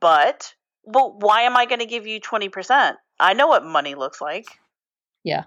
but, 0.00 0.54
well, 0.84 1.16
why 1.18 1.42
am 1.42 1.56
I 1.56 1.66
going 1.66 1.80
to 1.80 1.86
give 1.86 2.06
you 2.06 2.20
20%? 2.20 2.94
I 3.18 3.34
know 3.34 3.46
what 3.46 3.64
money 3.64 3.94
looks 3.94 4.20
like. 4.20 4.46
Yeah. 5.24 5.44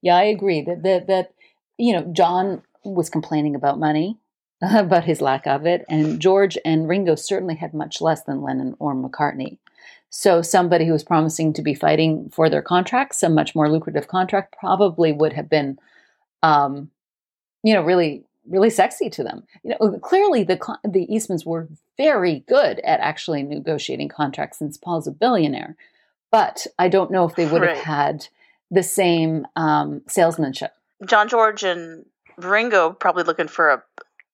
Yeah, 0.00 0.16
I 0.16 0.24
agree 0.24 0.62
that 0.62 0.82
that 0.82 1.06
that 1.08 1.34
you 1.78 1.92
know 1.92 2.12
John 2.12 2.62
was 2.84 3.10
complaining 3.10 3.54
about 3.54 3.78
money, 3.78 4.18
about 4.62 5.04
his 5.04 5.20
lack 5.20 5.46
of 5.46 5.66
it, 5.66 5.84
and 5.88 6.20
George 6.20 6.58
and 6.64 6.88
Ringo 6.88 7.14
certainly 7.14 7.56
had 7.56 7.74
much 7.74 8.00
less 8.00 8.22
than 8.22 8.42
Lennon 8.42 8.74
or 8.78 8.94
McCartney. 8.94 9.58
So 10.14 10.42
somebody 10.42 10.84
who 10.84 10.92
was 10.92 11.02
promising 11.02 11.54
to 11.54 11.62
be 11.62 11.74
fighting 11.74 12.28
for 12.30 12.50
their 12.50 12.60
contracts, 12.60 13.22
a 13.22 13.30
much 13.30 13.54
more 13.54 13.70
lucrative 13.70 14.08
contract, 14.08 14.54
probably 14.58 15.10
would 15.10 15.32
have 15.32 15.48
been, 15.48 15.78
um, 16.42 16.90
you 17.62 17.72
know, 17.72 17.82
really 17.82 18.24
really 18.48 18.70
sexy 18.70 19.08
to 19.08 19.22
them. 19.22 19.44
You 19.62 19.70
know, 19.70 19.98
clearly 20.00 20.44
the 20.44 20.58
the 20.84 21.06
Eastmans 21.06 21.46
were 21.46 21.68
very 21.96 22.44
good 22.46 22.80
at 22.80 23.00
actually 23.00 23.42
negotiating 23.42 24.08
contracts 24.08 24.58
since 24.58 24.76
Paul's 24.76 25.06
a 25.06 25.12
billionaire, 25.12 25.76
but 26.30 26.66
I 26.78 26.88
don't 26.88 27.10
know 27.10 27.26
if 27.26 27.34
they 27.34 27.46
would 27.46 27.62
right. 27.62 27.76
have 27.76 27.84
had 27.84 28.28
the 28.70 28.82
same 28.82 29.46
um, 29.56 30.02
salesmanship. 30.08 30.72
John 31.06 31.28
George 31.28 31.62
and 31.62 32.04
Ringo 32.36 32.92
probably 32.92 33.22
looking 33.22 33.48
for 33.48 33.70
a 33.70 33.82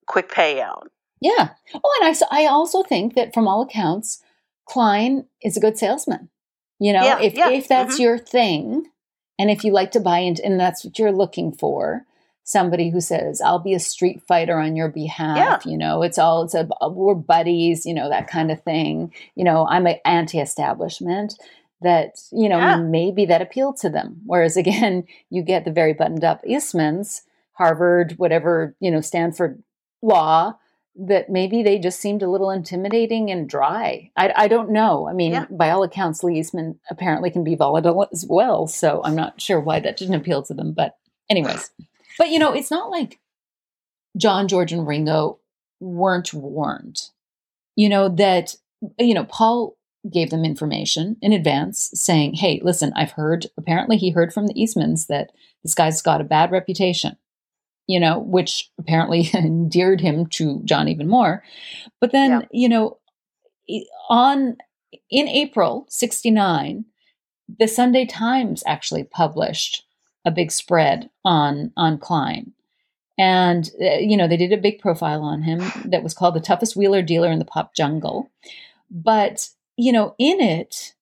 quick 0.06 0.28
payout. 0.28 0.86
Yeah. 1.20 1.50
Oh, 1.74 2.00
and 2.00 2.16
I, 2.30 2.44
I 2.44 2.46
also 2.46 2.82
think 2.82 3.14
that 3.14 3.34
from 3.34 3.46
all 3.46 3.62
accounts, 3.62 4.22
Klein 4.68 5.26
is 5.42 5.56
a 5.56 5.60
good 5.60 5.78
salesman. 5.78 6.28
You 6.78 6.92
know, 6.92 7.02
yeah, 7.02 7.20
if 7.20 7.34
yeah. 7.34 7.50
if 7.50 7.68
that's 7.68 7.94
mm-hmm. 7.94 8.02
your 8.02 8.18
thing, 8.18 8.86
and 9.38 9.50
if 9.50 9.64
you 9.64 9.72
like 9.72 9.90
to 9.92 10.00
buy 10.00 10.18
into, 10.18 10.44
and 10.44 10.60
that's 10.60 10.84
what 10.84 10.98
you're 10.98 11.12
looking 11.12 11.52
for, 11.52 12.04
somebody 12.44 12.90
who 12.90 13.00
says, 13.00 13.40
"I'll 13.40 13.58
be 13.58 13.74
a 13.74 13.80
street 13.80 14.22
fighter 14.28 14.58
on 14.58 14.76
your 14.76 14.88
behalf." 14.88 15.36
Yeah. 15.36 15.70
You 15.70 15.76
know, 15.76 16.02
it's 16.02 16.18
all 16.18 16.44
it's 16.44 16.54
a 16.54 16.68
we're 16.88 17.14
buddies. 17.14 17.84
You 17.84 17.94
know 17.94 18.08
that 18.08 18.28
kind 18.28 18.52
of 18.52 18.62
thing. 18.62 19.12
You 19.34 19.44
know, 19.44 19.66
I'm 19.66 19.86
an 19.86 19.96
anti-establishment 20.04 21.34
that 21.80 22.16
you 22.32 22.48
know 22.48 22.78
maybe 22.78 23.26
that 23.26 23.42
appealed 23.42 23.76
to 23.76 23.88
them 23.88 24.20
whereas 24.26 24.56
again 24.64 25.04
you 25.30 25.42
get 25.42 25.64
the 25.64 25.70
very 25.70 25.92
buttoned 25.92 26.24
up 26.24 26.42
eastmans 26.44 27.22
harvard 27.52 28.14
whatever 28.16 28.74
you 28.80 28.90
know 28.90 29.00
stanford 29.00 29.62
law 30.02 30.54
that 30.98 31.30
maybe 31.30 31.62
they 31.62 31.78
just 31.78 32.00
seemed 32.00 32.22
a 32.22 32.30
little 32.30 32.50
intimidating 32.50 33.30
and 33.30 33.48
dry. 33.48 34.10
I, 34.16 34.32
I 34.34 34.48
don't 34.48 34.70
know. 34.70 35.08
I 35.08 35.12
mean 35.12 35.32
yeah. 35.32 35.46
by 35.50 35.70
all 35.70 35.82
accounts 35.82 36.24
lee 36.24 36.38
eastman 36.38 36.78
apparently 36.90 37.30
can 37.30 37.44
be 37.44 37.54
volatile 37.54 38.06
as 38.12 38.26
well 38.28 38.66
so 38.66 39.00
i'm 39.04 39.14
not 39.14 39.40
sure 39.40 39.60
why 39.60 39.80
that 39.80 39.96
didn't 39.96 40.14
appeal 40.14 40.42
to 40.42 40.54
them 40.54 40.72
but 40.72 40.96
anyways. 41.30 41.70
But 42.18 42.30
you 42.30 42.38
know 42.38 42.52
it's 42.52 42.70
not 42.70 42.90
like 42.90 43.20
john 44.16 44.48
george 44.48 44.72
and 44.72 44.86
ringo 44.86 45.38
weren't 45.80 46.34
warned. 46.34 47.00
You 47.76 47.88
know 47.88 48.08
that 48.08 48.56
you 48.98 49.14
know 49.14 49.24
paul 49.24 49.78
gave 50.10 50.30
them 50.30 50.44
information 50.44 51.16
in 51.20 51.32
advance 51.32 51.90
saying, 51.94 52.34
hey, 52.34 52.60
listen, 52.62 52.92
I've 52.96 53.12
heard, 53.12 53.46
apparently 53.56 53.96
he 53.96 54.10
heard 54.10 54.32
from 54.32 54.46
the 54.46 54.54
Eastmans 54.54 55.06
that 55.08 55.30
this 55.62 55.74
guy's 55.74 56.02
got 56.02 56.20
a 56.20 56.24
bad 56.24 56.50
reputation, 56.50 57.16
you 57.88 57.98
know, 57.98 58.20
which 58.20 58.70
apparently 58.78 59.28
endeared 59.34 60.00
him 60.00 60.26
to 60.26 60.60
John 60.64 60.86
even 60.86 61.08
more. 61.08 61.42
But 62.00 62.12
then, 62.12 62.30
yeah. 62.30 62.40
you 62.52 62.68
know, 62.68 62.98
on 64.08 64.56
in 65.10 65.28
April 65.28 65.86
69, 65.88 66.84
the 67.58 67.66
Sunday 67.66 68.06
Times 68.06 68.62
actually 68.66 69.04
published 69.04 69.84
a 70.24 70.30
big 70.30 70.52
spread 70.52 71.10
on 71.24 71.72
on 71.76 71.98
Klein. 71.98 72.52
And 73.18 73.68
uh, 73.82 73.98
you 73.98 74.16
know, 74.16 74.28
they 74.28 74.36
did 74.36 74.52
a 74.52 74.58
big 74.58 74.78
profile 74.78 75.22
on 75.22 75.42
him 75.42 75.60
that 75.86 76.04
was 76.04 76.14
called 76.14 76.34
the 76.34 76.40
toughest 76.40 76.76
wheeler 76.76 77.02
dealer 77.02 77.32
in 77.32 77.40
the 77.40 77.44
pop 77.44 77.74
jungle. 77.74 78.30
But 78.90 79.48
you 79.76 79.92
know, 79.92 80.14
in 80.18 80.40
it, 80.40 80.94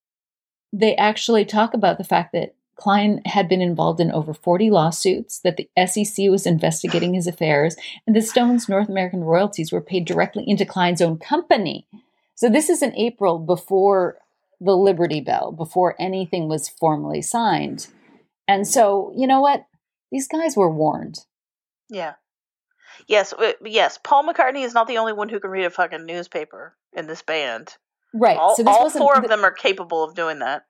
they 0.72 0.94
actually 0.96 1.44
talk 1.44 1.74
about 1.74 1.98
the 1.98 2.04
fact 2.04 2.32
that 2.32 2.55
Klein 2.76 3.22
had 3.24 3.48
been 3.48 3.62
involved 3.62 4.00
in 4.00 4.12
over 4.12 4.34
40 4.34 4.70
lawsuits, 4.70 5.40
that 5.40 5.56
the 5.56 5.68
SEC 5.86 6.28
was 6.28 6.46
investigating 6.46 7.14
his 7.14 7.26
affairs, 7.26 7.74
and 8.06 8.14
the 8.14 8.20
Stones' 8.20 8.68
North 8.68 8.88
American 8.88 9.24
royalties 9.24 9.72
were 9.72 9.80
paid 9.80 10.04
directly 10.04 10.44
into 10.46 10.66
Klein's 10.66 11.00
own 11.00 11.18
company. 11.18 11.86
So 12.34 12.50
this 12.50 12.68
is 12.68 12.82
in 12.82 12.94
April 12.94 13.38
before 13.38 14.18
the 14.60 14.76
Liberty 14.76 15.20
Bell, 15.20 15.52
before 15.52 15.96
anything 15.98 16.48
was 16.48 16.68
formally 16.68 17.22
signed. 17.22 17.88
And 18.46 18.66
so, 18.66 19.12
you 19.16 19.26
know 19.26 19.40
what? 19.40 19.64
These 20.12 20.28
guys 20.28 20.56
were 20.56 20.70
warned. 20.70 21.20
Yeah. 21.88 22.14
Yes, 23.08 23.34
yes. 23.64 23.98
Paul 24.02 24.26
McCartney 24.26 24.64
is 24.64 24.74
not 24.74 24.86
the 24.86 24.98
only 24.98 25.12
one 25.12 25.28
who 25.28 25.40
can 25.40 25.50
read 25.50 25.64
a 25.64 25.70
fucking 25.70 26.06
newspaper 26.06 26.76
in 26.92 27.06
this 27.06 27.22
band. 27.22 27.76
Right. 28.14 28.36
All, 28.36 28.56
so 28.56 28.64
all 28.66 28.90
four 28.90 29.16
of 29.16 29.28
them 29.28 29.44
are 29.44 29.50
capable 29.50 30.04
of 30.04 30.14
doing 30.14 30.38
that. 30.38 30.64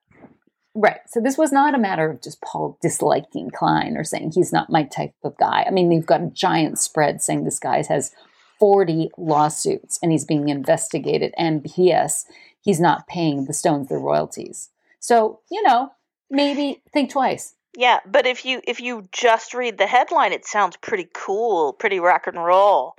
Right. 0.79 1.01
So 1.07 1.21
this 1.21 1.39
was 1.39 1.53
not 1.53 1.75
a 1.75 1.79
matter 1.79 2.11
of 2.11 2.21
just 2.21 2.43
Paul 2.43 2.77
disliking 2.83 3.51
Klein 3.51 3.97
or 3.97 4.05
saying 4.05 4.33
he's 4.35 4.53
not 4.53 4.69
my 4.69 4.83
type 4.83 5.15
of 5.25 5.35
guy. 5.39 5.65
I 5.67 5.71
mean, 5.71 5.89
they've 5.89 6.05
got 6.05 6.21
a 6.21 6.31
giant 6.35 6.79
spread 6.79 7.23
saying 7.23 7.45
this 7.45 7.59
guy 7.59 7.83
has 7.89 8.13
40 8.61 9.11
lawsuits 9.17 9.99
and 10.03 10.13
he's 10.13 10.27
being 10.27 10.51
investigated. 10.51 11.33
And 11.39 11.65
P.S., 11.65 12.27
he's 12.61 12.79
not 12.79 13.07
paying 13.07 13.47
the 13.47 13.55
Stones 13.55 13.89
their 13.89 13.99
royalties. 13.99 14.69
So, 15.01 15.41
you 15.51 15.63
know, 15.63 15.93
maybe 16.29 16.83
think 16.93 17.11
twice. 17.11 17.55
Yeah, 17.75 18.01
but 18.07 18.27
if 18.27 18.45
you 18.45 18.61
if 18.67 18.79
you 18.79 19.09
just 19.13 19.55
read 19.55 19.79
the 19.79 19.87
headline, 19.87 20.33
it 20.33 20.45
sounds 20.45 20.77
pretty 20.77 21.09
cool, 21.15 21.73
pretty 21.73 22.01
rock 22.01 22.27
and 22.27 22.43
roll. 22.43 22.97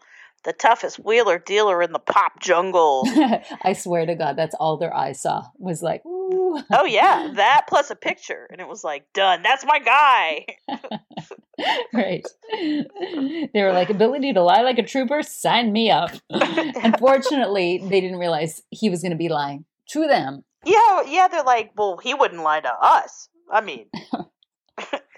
The 0.47 0.53
toughest 0.53 0.97
wheeler 1.03 1.39
dealer 1.39 1.81
in 1.81 1.91
the 1.91 1.99
pop 1.99 2.39
jungle. 2.39 3.03
I 3.63 3.73
swear 3.73 4.05
to 4.05 4.15
God, 4.15 4.37
that's 4.37 4.55
all 4.55 4.77
their 4.77 4.95
eyes 4.95 5.21
saw 5.21 5.43
was 5.57 5.83
like, 5.83 6.05
ooh. 6.05 6.57
oh 6.71 6.85
yeah, 6.85 7.31
that 7.35 7.65
plus 7.67 7.89
a 7.89 7.97
picture, 7.97 8.47
and 8.49 8.61
it 8.61 8.67
was 8.69 8.81
like 8.81 9.11
done. 9.13 9.41
That's 9.43 9.65
my 9.65 9.79
guy. 9.79 10.45
right. 11.93 12.25
They 12.53 13.49
were 13.61 13.73
like, 13.73 13.89
ability 13.89 14.31
to 14.31 14.41
lie 14.41 14.61
like 14.61 14.77
a 14.79 14.83
trooper, 14.83 15.21
sign 15.21 15.73
me 15.73 15.91
up. 15.91 16.11
Unfortunately, 16.29 17.83
they 17.83 17.99
didn't 17.99 18.19
realize 18.19 18.61
he 18.69 18.89
was 18.89 19.01
going 19.01 19.11
to 19.11 19.17
be 19.17 19.27
lying 19.27 19.65
to 19.89 20.07
them. 20.07 20.45
Yeah, 20.63 21.01
yeah. 21.09 21.27
They're 21.27 21.43
like, 21.43 21.71
well, 21.75 21.97
he 22.01 22.13
wouldn't 22.13 22.41
lie 22.41 22.61
to 22.61 22.71
us. 22.71 23.27
I 23.51 23.59
mean, 23.59 23.87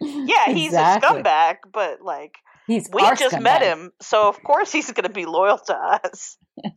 yeah, 0.01 0.47
he's 0.47 0.69
Exactly. 0.73 1.19
a 1.19 1.23
scumbag, 1.23 1.57
but 1.71 2.01
like 2.01 2.39
He's 2.69 2.87
we 2.93 3.01
just 3.15 3.39
met 3.39 3.63
him, 3.63 3.91
so 3.99 4.29
of 4.29 4.43
course 4.43 4.71
he's 4.71 4.91
going 4.91 5.07
to 5.07 5.09
be 5.09 5.25
loyal 5.25 5.57
to 5.57 5.75
us. 5.75 6.37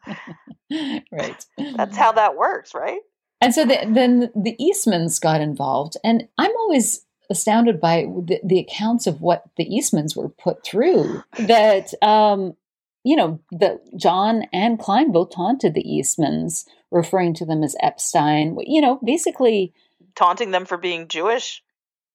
right. 1.13 1.45
That's 1.77 1.95
how 1.99 2.13
that 2.13 2.35
works, 2.35 2.75
right? 2.75 3.01
And 3.43 3.55
so 3.55 3.67
the, 3.67 3.79
then 3.87 4.31
the 4.35 4.57
Eastmans 4.59 5.21
got 5.21 5.43
involved, 5.43 5.99
and 6.03 6.29
I'm 6.39 6.57
always 6.61 7.05
astounded 7.29 7.79
by 7.79 8.07
the, 8.07 8.41
the 8.43 8.59
accounts 8.59 9.07
of 9.07 9.21
what 9.21 9.45
the 9.59 9.67
Eastmans 9.67 10.17
were 10.17 10.31
put 10.31 10.65
through. 10.65 11.23
That 11.39 11.93
um, 12.03 12.57
you 13.05 13.15
know, 13.15 13.41
that 13.51 13.81
John 13.95 14.45
and 14.51 14.79
Klein 14.79 15.13
both 15.13 15.35
taunted 15.35 15.75
the 15.75 15.85
Eastmans, 15.85 16.65
referring 16.91 17.35
to 17.35 17.45
them 17.45 17.63
as 17.63 17.77
Epstein. 17.81 18.57
You 18.65 18.81
know, 18.81 18.99
basically, 19.05 19.75
Taunting 20.15 20.53
them 20.53 20.65
for 20.65 20.79
being 20.79 21.09
Jewish, 21.09 21.63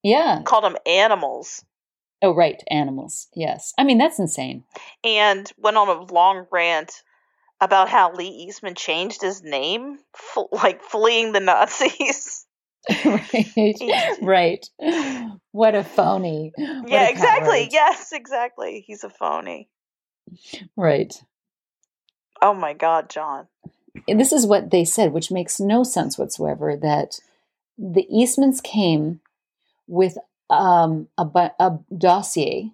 yeah. 0.01 0.41
called 0.43 0.63
them 0.63 0.77
animals, 0.87 1.63
Oh, 2.21 2.33
right, 2.33 2.61
animals. 2.69 3.27
Yes, 3.35 3.73
I 3.77 3.83
mean 3.83 3.97
that's 3.97 4.19
insane. 4.19 4.63
and 5.03 5.51
went 5.57 5.77
on 5.77 5.87
a 5.87 6.13
long 6.13 6.47
rant 6.51 7.03
about 7.59 7.89
how 7.89 8.13
Lee 8.13 8.27
Eastman 8.27 8.75
changed 8.75 9.21
his 9.21 9.43
name, 9.43 9.99
like 10.51 10.83
fleeing 10.83 11.31
the 11.31 11.39
Nazis. 11.39 12.45
right, 13.05 14.15
right. 14.21 14.65
What 15.51 15.75
a 15.75 15.83
phony. 15.83 16.53
What 16.55 16.89
yeah, 16.89 17.07
a 17.07 17.09
exactly. 17.09 17.67
Yes, 17.69 18.13
exactly. 18.13 18.83
He's 18.87 19.03
a 19.03 19.09
phony. 19.09 19.67
Right. 20.77 21.21
Oh 22.41 22.53
my 22.53 22.73
God, 22.73 23.09
John. 23.09 23.47
And 24.07 24.19
this 24.19 24.31
is 24.31 24.45
what 24.45 24.71
they 24.71 24.85
said, 24.85 25.11
which 25.11 25.31
makes 25.31 25.59
no 25.59 25.83
sense 25.83 26.17
whatsoever. 26.17 26.77
That 26.77 27.19
the 27.77 28.07
Eastmans 28.13 28.63
came 28.63 29.19
with 29.87 30.17
um, 30.49 31.07
a, 31.17 31.23
a 31.59 31.79
dossier 31.97 32.71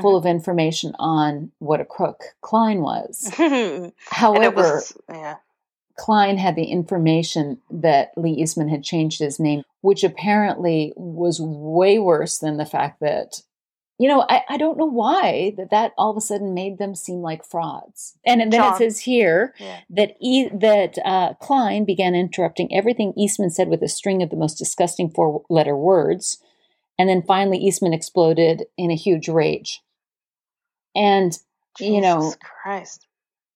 full 0.00 0.14
Mhm. 0.14 0.18
of 0.18 0.26
information 0.26 0.94
on 0.98 1.52
what 1.58 1.80
a 1.80 1.84
crook 1.84 2.24
Klein 2.40 2.80
was. 2.82 3.30
However, 4.10 4.62
was 4.62 4.96
yeah. 5.08 5.36
Klein 5.96 6.36
had 6.38 6.56
the 6.56 6.64
information 6.64 7.58
that 7.70 8.10
Lee 8.16 8.32
Eastman 8.32 8.68
had 8.68 8.82
changed 8.82 9.20
his 9.20 9.38
name, 9.38 9.62
which 9.80 10.02
apparently 10.02 10.92
was 10.96 11.40
way 11.40 11.98
worse 12.00 12.38
than 12.38 12.56
the 12.56 12.66
fact 12.66 12.98
that, 13.00 13.42
you 13.98 14.08
know, 14.08 14.26
I, 14.28 14.42
I 14.48 14.56
don't 14.56 14.76
know 14.76 14.86
why 14.90 15.54
that 15.56 15.70
that 15.70 15.92
all 15.96 16.10
of 16.10 16.16
a 16.16 16.20
sudden 16.20 16.52
made 16.52 16.78
them 16.78 16.96
seem 16.96 17.22
like 17.22 17.44
frauds. 17.44 18.18
And 18.26 18.40
then 18.52 18.72
it 18.72 18.76
says 18.76 18.98
here 18.98 19.54
Yeah. 19.60 19.78
that 19.90 20.16
e- 20.20 20.48
that 20.48 20.98
uh, 21.04 21.34
Klein 21.34 21.84
began 21.84 22.16
interrupting 22.16 22.74
everything 22.74 23.12
Eastman 23.16 23.50
said 23.50 23.68
with 23.68 23.82
a 23.82 23.88
string 23.88 24.20
of 24.20 24.30
the 24.30 24.36
most 24.36 24.54
disgusting 24.58 25.10
four-letter 25.10 25.76
words, 25.76 26.42
and 26.98 27.08
then 27.08 27.22
finally 27.22 27.58
Eastman 27.58 27.92
exploded 27.92 28.64
in 28.76 28.90
a 28.90 28.96
huge 28.96 29.28
rage. 29.28 29.82
And 30.94 31.36
you 31.80 32.00
know, 32.00 32.34
Christ. 32.62 33.06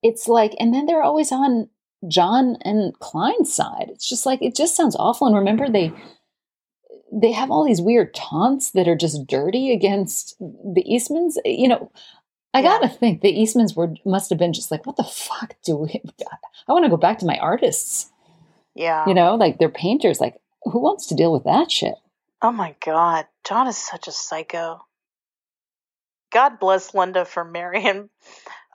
it's 0.02 0.26
like, 0.26 0.54
and 0.58 0.74
then 0.74 0.86
they're 0.86 1.02
always 1.02 1.30
on 1.30 1.68
John 2.08 2.56
and 2.62 2.98
Klein's 2.98 3.52
side. 3.54 3.86
It's 3.90 4.08
just 4.08 4.26
like 4.26 4.42
it 4.42 4.54
just 4.56 4.76
sounds 4.76 4.96
awful. 4.96 5.26
And 5.26 5.36
remember, 5.36 5.68
they 5.68 5.92
they 7.12 7.32
have 7.32 7.50
all 7.50 7.64
these 7.64 7.80
weird 7.80 8.12
taunts 8.14 8.72
that 8.72 8.86
are 8.88 8.96
just 8.96 9.26
dirty 9.26 9.72
against 9.72 10.36
the 10.40 10.84
Eastmans. 10.90 11.34
You 11.44 11.68
know, 11.68 11.92
I 12.52 12.60
Yeah. 12.60 12.68
gotta 12.80 12.88
think 12.88 13.20
the 13.20 13.32
Eastmans 13.32 13.76
were 13.76 13.94
must 14.04 14.30
have 14.30 14.38
been 14.38 14.52
just 14.52 14.70
like, 14.70 14.84
what 14.84 14.96
the 14.96 15.04
fuck 15.04 15.54
do 15.64 15.76
we? 15.76 16.02
I 16.68 16.72
want 16.72 16.84
to 16.84 16.90
go 16.90 16.96
back 16.96 17.18
to 17.20 17.26
my 17.26 17.38
artists. 17.38 18.10
Yeah. 18.74 19.06
You 19.08 19.14
know, 19.14 19.36
like 19.36 19.58
they're 19.58 19.68
painters. 19.68 20.20
Like, 20.20 20.36
who 20.64 20.80
wants 20.80 21.06
to 21.06 21.14
deal 21.14 21.32
with 21.32 21.44
that 21.44 21.70
shit? 21.70 21.94
Oh 22.40 22.52
my 22.52 22.74
God. 22.84 23.26
John 23.44 23.66
is 23.66 23.76
such 23.76 24.08
a 24.08 24.12
psycho. 24.12 24.80
God 26.30 26.58
bless 26.60 26.94
Linda 26.94 27.24
for 27.24 27.44
marrying. 27.44 28.10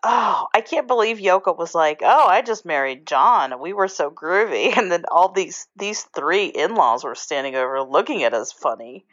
Oh, 0.04 0.48
I 0.54 0.60
can't 0.62 0.88
believe 0.88 1.18
Yoko 1.18 1.58
was 1.58 1.74
like, 1.74 2.02
"Oh, 2.04 2.28
I 2.28 2.42
just 2.42 2.66
married 2.66 3.08
John. 3.08 3.62
We 3.62 3.72
were 3.72 3.88
so 3.88 4.12
groovy." 4.12 4.74
And 4.78 4.92
then 4.92 5.06
all 5.10 5.30
these 5.32 5.68
these 5.78 6.02
three 6.02 6.48
in-laws 6.48 7.06
were 7.06 7.16
standing 7.16 7.56
over 7.56 7.82
looking 7.82 8.24
at 8.24 8.34
us 8.34 8.52
funny. 8.52 9.06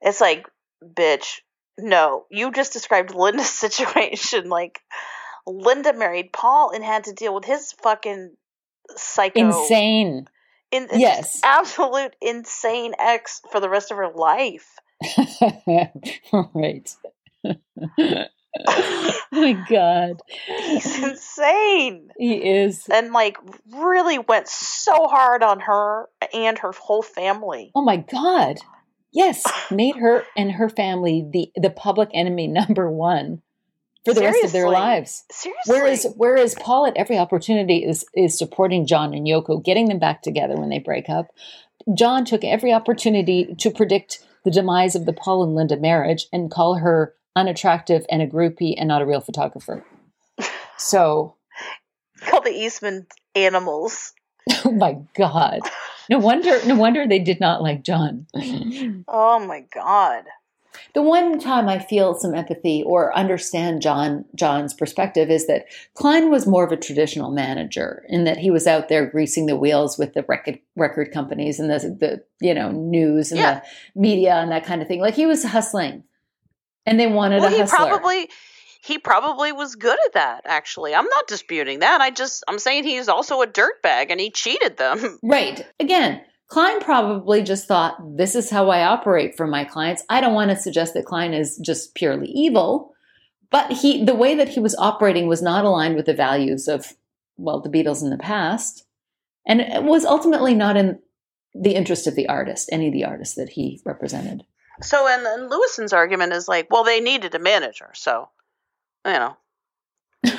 It's 0.00 0.20
like, 0.20 0.48
bitch, 0.82 1.40
no. 1.78 2.24
You 2.30 2.52
just 2.52 2.72
described 2.72 3.14
Linda's 3.14 3.50
situation 3.66 4.48
like 4.48 4.80
Linda 5.46 5.92
married 5.92 6.32
Paul 6.32 6.70
and 6.74 6.82
had 6.82 7.04
to 7.04 7.12
deal 7.12 7.34
with 7.34 7.44
his 7.44 7.72
fucking 7.72 8.34
psycho 8.96 9.48
Insane. 9.48 10.28
In, 10.70 10.88
Yes. 10.92 11.40
absolute 11.42 12.14
insane 12.20 12.94
ex 12.98 13.40
for 13.50 13.60
the 13.60 13.68
rest 13.68 13.90
of 13.90 13.96
her 13.96 14.10
life. 14.14 14.76
right. 16.54 16.96
oh 18.68 19.14
my 19.32 19.52
god. 19.68 20.20
He's 20.46 21.02
insane. 21.02 22.08
He 22.18 22.34
is. 22.34 22.86
And 22.90 23.12
like 23.12 23.36
really 23.72 24.18
went 24.18 24.48
so 24.48 25.06
hard 25.06 25.42
on 25.42 25.60
her 25.60 26.08
and 26.34 26.58
her 26.58 26.72
whole 26.72 27.02
family. 27.02 27.70
Oh 27.74 27.82
my 27.82 27.98
god. 27.98 28.56
Yes, 29.12 29.44
made 29.70 29.96
her 29.96 30.24
and 30.36 30.52
her 30.52 30.68
family 30.68 31.26
the 31.30 31.50
the 31.56 31.70
public 31.70 32.10
enemy 32.12 32.46
number 32.48 32.90
1 32.90 33.42
for 34.04 34.14
the 34.14 34.20
rest 34.22 34.44
of 34.44 34.52
their 34.52 34.68
lives. 34.68 35.24
Seriously. 35.30 35.74
Whereas 35.74 36.06
whereas 36.16 36.54
Paul 36.54 36.86
at 36.86 36.96
every 36.96 37.18
opportunity 37.18 37.84
is 37.84 38.04
is 38.14 38.38
supporting 38.38 38.86
John 38.86 39.12
and 39.14 39.26
Yoko, 39.26 39.62
getting 39.62 39.88
them 39.88 39.98
back 39.98 40.22
together 40.22 40.56
when 40.56 40.68
they 40.68 40.78
break 40.78 41.08
up. 41.08 41.28
John 41.96 42.24
took 42.24 42.44
every 42.44 42.72
opportunity 42.72 43.54
to 43.58 43.70
predict 43.70 44.24
the 44.44 44.50
demise 44.50 44.94
of 44.94 45.06
the 45.06 45.12
Paul 45.12 45.42
and 45.42 45.54
Linda 45.54 45.76
marriage 45.76 46.26
and 46.32 46.50
call 46.50 46.76
her 46.76 47.14
unattractive 47.36 48.04
and 48.10 48.20
a 48.22 48.26
groupie 48.26 48.74
and 48.76 48.88
not 48.88 49.02
a 49.02 49.06
real 49.06 49.20
photographer. 49.20 49.84
So, 50.76 51.34
call 52.20 52.40
the 52.42 52.50
Eastman 52.50 53.06
animals. 53.34 54.12
oh 54.64 54.72
my 54.76 54.98
god. 55.16 55.60
No 56.10 56.18
wonder 56.18 56.58
no 56.66 56.74
wonder 56.74 57.06
they 57.06 57.18
did 57.18 57.40
not 57.40 57.62
like 57.62 57.82
John. 57.84 58.26
Oh 59.08 59.38
my 59.46 59.64
god. 59.74 60.24
The 60.94 61.02
one 61.02 61.38
time 61.38 61.68
I 61.68 61.78
feel 61.78 62.14
some 62.14 62.34
empathy 62.34 62.82
or 62.84 63.16
understand 63.16 63.82
John 63.82 64.24
John's 64.34 64.74
perspective 64.74 65.30
is 65.30 65.46
that 65.46 65.66
Klein 65.94 66.30
was 66.30 66.46
more 66.46 66.64
of 66.64 66.72
a 66.72 66.76
traditional 66.76 67.30
manager 67.30 68.04
in 68.08 68.24
that 68.24 68.38
he 68.38 68.50
was 68.50 68.66
out 68.66 68.88
there 68.88 69.06
greasing 69.06 69.46
the 69.46 69.56
wheels 69.56 69.98
with 69.98 70.14
the 70.14 70.24
record 70.28 70.58
record 70.76 71.12
companies 71.12 71.58
and 71.60 71.70
the 71.70 71.78
the 71.78 72.24
you 72.46 72.54
know 72.54 72.70
news 72.70 73.30
and 73.30 73.40
Yeah. 73.40 73.60
the 73.94 74.00
media 74.00 74.34
and 74.36 74.50
that 74.52 74.64
kind 74.64 74.82
of 74.82 74.88
thing. 74.88 75.00
Like 75.00 75.14
he 75.14 75.26
was 75.26 75.44
hustling, 75.44 76.04
and 76.86 76.98
they 76.98 77.06
wanted 77.06 77.40
Well, 77.40 77.48
a 77.48 77.54
he 77.54 77.60
hustler. 77.60 77.78
probably 77.88 78.28
he 78.80 78.96
probably 78.98 79.50
was 79.52 79.74
good 79.74 79.98
at 80.06 80.12
that 80.14 80.42
actually. 80.46 80.94
I'm 80.94 81.04
not 81.08 81.26
disputing 81.26 81.80
that. 81.80 82.00
I 82.00 82.10
just 82.10 82.44
I'm 82.48 82.58
saying 82.58 82.84
he's 82.84 83.08
also 83.08 83.42
a 83.42 83.46
dirtbag 83.46 84.06
and 84.10 84.20
he 84.20 84.30
cheated 84.30 84.76
them. 84.76 85.18
Right. 85.22 85.66
Again, 85.80 86.20
Klein 86.48 86.80
probably 86.80 87.42
just 87.42 87.68
thought, 87.68 88.16
this 88.16 88.34
is 88.34 88.50
how 88.50 88.70
I 88.70 88.82
operate 88.82 89.36
for 89.36 89.46
my 89.46 89.64
clients. 89.64 90.02
I 90.08 90.20
don't 90.20 90.34
want 90.34 90.50
to 90.50 90.56
suggest 90.56 90.94
that 90.94 91.04
Klein 91.04 91.34
is 91.34 91.58
just 91.58 91.94
purely 91.94 92.28
evil, 92.28 92.94
but 93.50 93.70
he 93.70 94.04
the 94.04 94.14
way 94.14 94.34
that 94.34 94.48
he 94.48 94.60
was 94.60 94.74
operating 94.76 95.28
was 95.28 95.42
not 95.42 95.66
aligned 95.66 95.94
with 95.94 96.06
the 96.06 96.14
values 96.14 96.66
of, 96.66 96.94
well, 97.36 97.60
the 97.60 97.68
Beatles 97.68 98.02
in 98.02 98.10
the 98.10 98.18
past. 98.18 98.86
And 99.46 99.60
it 99.60 99.84
was 99.84 100.04
ultimately 100.04 100.54
not 100.54 100.76
in 100.76 100.98
the 101.54 101.74
interest 101.74 102.06
of 102.06 102.14
the 102.14 102.28
artist, 102.28 102.68
any 102.72 102.88
of 102.88 102.92
the 102.94 103.04
artists 103.04 103.34
that 103.36 103.50
he 103.50 103.80
represented. 103.84 104.44
So 104.80 105.06
and, 105.06 105.26
and 105.26 105.50
Lewisohn's 105.50 105.92
argument 105.92 106.32
is 106.32 106.48
like, 106.48 106.70
well, 106.70 106.84
they 106.84 107.00
needed 107.00 107.34
a 107.34 107.38
manager, 107.38 107.90
so 107.94 108.30
you 109.04 109.12
know. 109.12 109.36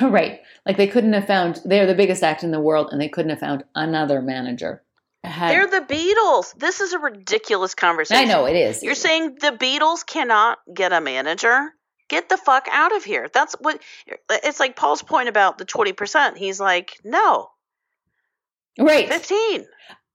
right. 0.02 0.40
Like 0.66 0.76
they 0.76 0.86
couldn't 0.86 1.12
have 1.12 1.26
found 1.26 1.60
they're 1.64 1.86
the 1.86 1.94
biggest 1.94 2.22
act 2.22 2.42
in 2.42 2.50
the 2.50 2.60
world 2.60 2.88
and 2.90 3.00
they 3.00 3.08
couldn't 3.08 3.30
have 3.30 3.40
found 3.40 3.64
another 3.74 4.20
manager. 4.20 4.82
Had- 5.22 5.50
They're 5.52 5.80
the 5.80 5.86
Beatles. 5.86 6.54
This 6.58 6.80
is 6.80 6.92
a 6.92 6.98
ridiculous 6.98 7.74
conversation. 7.74 8.22
I 8.22 8.26
know 8.26 8.46
it 8.46 8.56
is. 8.56 8.82
You're 8.82 8.94
saying 8.94 9.36
the 9.40 9.52
Beatles 9.52 10.04
cannot 10.06 10.58
get 10.72 10.92
a 10.92 11.00
manager? 11.00 11.70
Get 12.08 12.28
the 12.28 12.36
fuck 12.36 12.66
out 12.72 12.94
of 12.96 13.04
here. 13.04 13.28
That's 13.32 13.54
what 13.60 13.80
it's 14.28 14.58
like 14.58 14.76
Paul's 14.76 15.02
point 15.02 15.28
about 15.28 15.58
the 15.58 15.64
20%. 15.64 16.36
He's 16.36 16.58
like, 16.58 16.96
"No, 17.04 17.50
right. 18.78 19.08
15." 19.08 19.66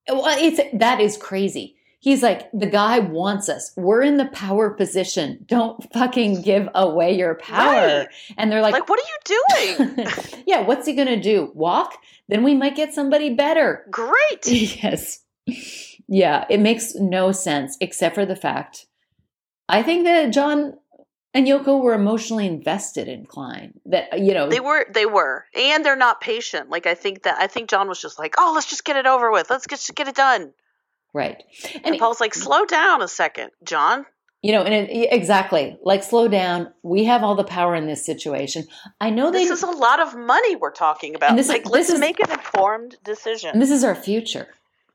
Well, 0.10 0.24
it's 0.28 0.60
that 0.74 1.00
is 1.00 1.16
crazy. 1.18 1.75
He's 2.06 2.22
like, 2.22 2.52
the 2.54 2.68
guy 2.68 3.00
wants 3.00 3.50
us. 3.50 3.72
We're 3.76 4.04
in 4.04 4.18
the 4.18 4.28
power 4.28 4.70
position. 4.70 5.44
Don't 5.48 5.92
fucking 5.92 6.44
give 6.44 6.70
away 6.76 7.18
your 7.18 7.34
power. 7.34 7.98
Right. 7.98 8.08
And 8.38 8.52
they're 8.52 8.62
like, 8.62 8.74
Like, 8.74 8.88
what 8.88 9.00
are 9.00 9.10
you 9.10 9.88
doing? 9.96 10.08
yeah, 10.46 10.62
what's 10.62 10.86
he 10.86 10.94
going 10.94 11.08
to 11.08 11.20
do? 11.20 11.52
Walk? 11.56 11.98
Then 12.30 12.44
we 12.44 12.54
might 12.54 12.76
get 12.76 12.94
somebody 12.94 13.34
better. 13.34 13.88
Great. 13.90 14.46
yes. 14.46 15.24
Yeah, 16.08 16.46
it 16.48 16.60
makes 16.60 16.94
no 16.94 17.32
sense 17.32 17.76
except 17.82 18.14
for 18.14 18.28
the 18.28 18.36
fact 18.36 18.86
I 19.68 19.82
think 19.82 20.04
that 20.04 20.32
John 20.32 20.76
and 21.34 21.48
Yoko 21.48 21.82
were 21.82 21.96
emotionally 21.96 22.46
invested 22.46 23.08
in 23.08 23.26
Klein. 23.26 23.80
That 23.88 24.20
you 24.20 24.36
know, 24.36 24.48
They 24.48 24.60
were, 24.60 24.86
they 24.94 25.08
were, 25.08 25.46
and 25.56 25.84
they're 25.84 25.96
not 25.96 26.22
patient. 26.22 26.70
Like 26.70 26.86
I 26.86 26.94
think 26.94 27.24
that 27.24 27.40
I 27.40 27.48
think 27.48 27.68
John 27.68 27.88
was 27.88 28.00
just 28.00 28.20
like, 28.20 28.36
"Oh, 28.38 28.52
let's 28.54 28.70
just 28.70 28.86
get 28.86 28.96
it 28.96 29.08
over 29.08 29.32
with. 29.32 29.50
Let's 29.50 29.66
just 29.66 29.96
get 29.96 30.08
it 30.08 30.16
done." 30.16 30.54
Right. 31.16 31.44
And, 31.84 31.98
Paul's 31.98 32.20
like, 32.20 32.34
"Slow 32.34 32.66
down 32.66 33.02
a 33.02 33.08
second, 33.08 33.52
John." 33.64 34.06
You 34.42 34.52
know, 34.52 34.62
and 34.62 34.74
it, 34.74 35.12
exactly 35.12 35.76
like 35.82 36.04
slow 36.04 36.28
down. 36.28 36.72
We 36.84 37.06
have 37.06 37.24
all 37.24 37.34
the 37.34 37.44
power 37.44 37.74
in 37.74 37.88
this 37.88 38.06
situation. 38.06 38.68
I 39.02 39.10
know 39.10 39.32
they. 39.32 39.46
This 39.46 39.52
is 39.52 39.64
a 39.64 39.72
lot 39.72 40.00
of 40.00 40.16
money 40.16 40.56
we're 40.56 40.72
talking 40.72 41.16
about. 41.16 41.36
This 41.36 41.48
is- 41.48 41.52
like, 41.52 41.64
this 41.64 41.72
let's 41.72 41.90
is- 41.90 42.00
make 42.00 42.20
an 42.20 42.32
informed 42.32 42.98
decision. 43.04 43.52
and 43.54 43.62
this 43.62 43.72
is 43.72 43.84
our 43.84 43.96
future. 43.96 44.48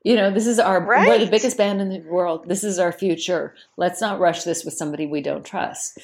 You 0.03 0.15
know, 0.15 0.31
this 0.31 0.47
is 0.47 0.57
our 0.57 0.83
we're 0.83 1.19
the 1.19 1.27
biggest 1.27 1.57
band 1.57 1.79
in 1.79 1.89
the 1.89 1.99
world. 1.99 2.47
This 2.47 2.63
is 2.63 2.79
our 2.79 2.91
future. 2.91 3.53
Let's 3.77 4.01
not 4.01 4.19
rush 4.19 4.43
this 4.43 4.65
with 4.65 4.73
somebody 4.73 5.05
we 5.05 5.21
don't 5.21 5.45
trust. 5.45 5.99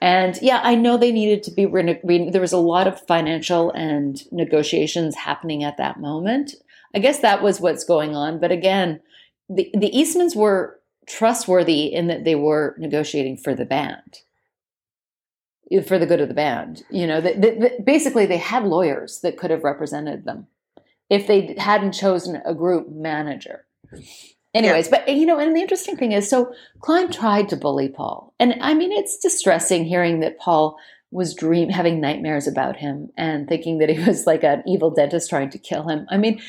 And 0.00 0.38
yeah, 0.40 0.60
I 0.62 0.74
know 0.76 0.96
they 0.96 1.12
needed 1.12 1.42
to 1.44 1.50
be. 1.50 1.66
Rene- 1.66 2.00
re- 2.04 2.30
there 2.30 2.40
was 2.40 2.52
a 2.52 2.58
lot 2.58 2.86
of 2.86 3.00
financial 3.06 3.70
and 3.72 4.22
negotiations 4.32 5.14
happening 5.14 5.62
at 5.64 5.76
that 5.76 6.00
moment. 6.00 6.54
I 6.94 7.00
guess 7.00 7.18
that 7.20 7.42
was 7.42 7.60
what's 7.60 7.84
going 7.84 8.14
on. 8.14 8.38
But 8.38 8.52
again, 8.52 9.00
the 9.48 9.70
the 9.74 9.90
Eastmans 9.90 10.34
were 10.36 10.80
trustworthy 11.06 11.92
in 11.92 12.06
that 12.06 12.24
they 12.24 12.34
were 12.34 12.74
negotiating 12.78 13.36
for 13.36 13.54
the 13.54 13.64
band, 13.64 14.20
for 15.86 15.98
the 15.98 16.06
good 16.06 16.20
of 16.20 16.28
the 16.28 16.34
band. 16.34 16.84
You 16.90 17.06
know, 17.06 17.20
that 17.20 17.40
that- 17.40 17.84
basically 17.84 18.26
they 18.26 18.38
had 18.38 18.64
lawyers 18.64 19.20
that 19.20 19.36
could 19.36 19.50
have 19.50 19.64
represented 19.64 20.24
them 20.24 20.46
if 21.10 21.26
they 21.26 21.54
hadn't 21.58 21.92
chosen 21.92 22.40
a 22.44 22.54
group 22.54 22.90
manager. 22.90 23.66
Anyways, 24.54 24.88
but 24.88 25.08
you 25.08 25.26
know, 25.26 25.38
and 25.38 25.54
the 25.54 25.60
interesting 25.60 25.96
thing 25.96 26.12
is, 26.12 26.30
so 26.30 26.54
Klein 26.80 27.10
tried 27.10 27.48
to 27.48 27.56
bully 27.56 27.88
Paul, 27.88 28.32
and 28.38 28.54
I 28.60 28.74
mean, 28.74 28.92
it's 28.92 29.18
distressing 29.18 29.84
hearing 29.84 30.20
that 30.20 30.38
Paul 30.38 30.78
was 31.10 31.34
dream 31.34 31.68
having 31.68 32.00
nightmares 32.00 32.48
about 32.48 32.76
him 32.76 33.08
and 33.16 33.48
thinking 33.48 33.78
that 33.78 33.88
he 33.88 33.98
was 34.04 34.26
like 34.26 34.42
an 34.42 34.62
evil 34.66 34.90
dentist 34.90 35.30
trying 35.30 35.48
to 35.50 35.58
kill 35.58 35.88
him. 35.88 36.06
I 36.10 36.16
mean, 36.16 36.40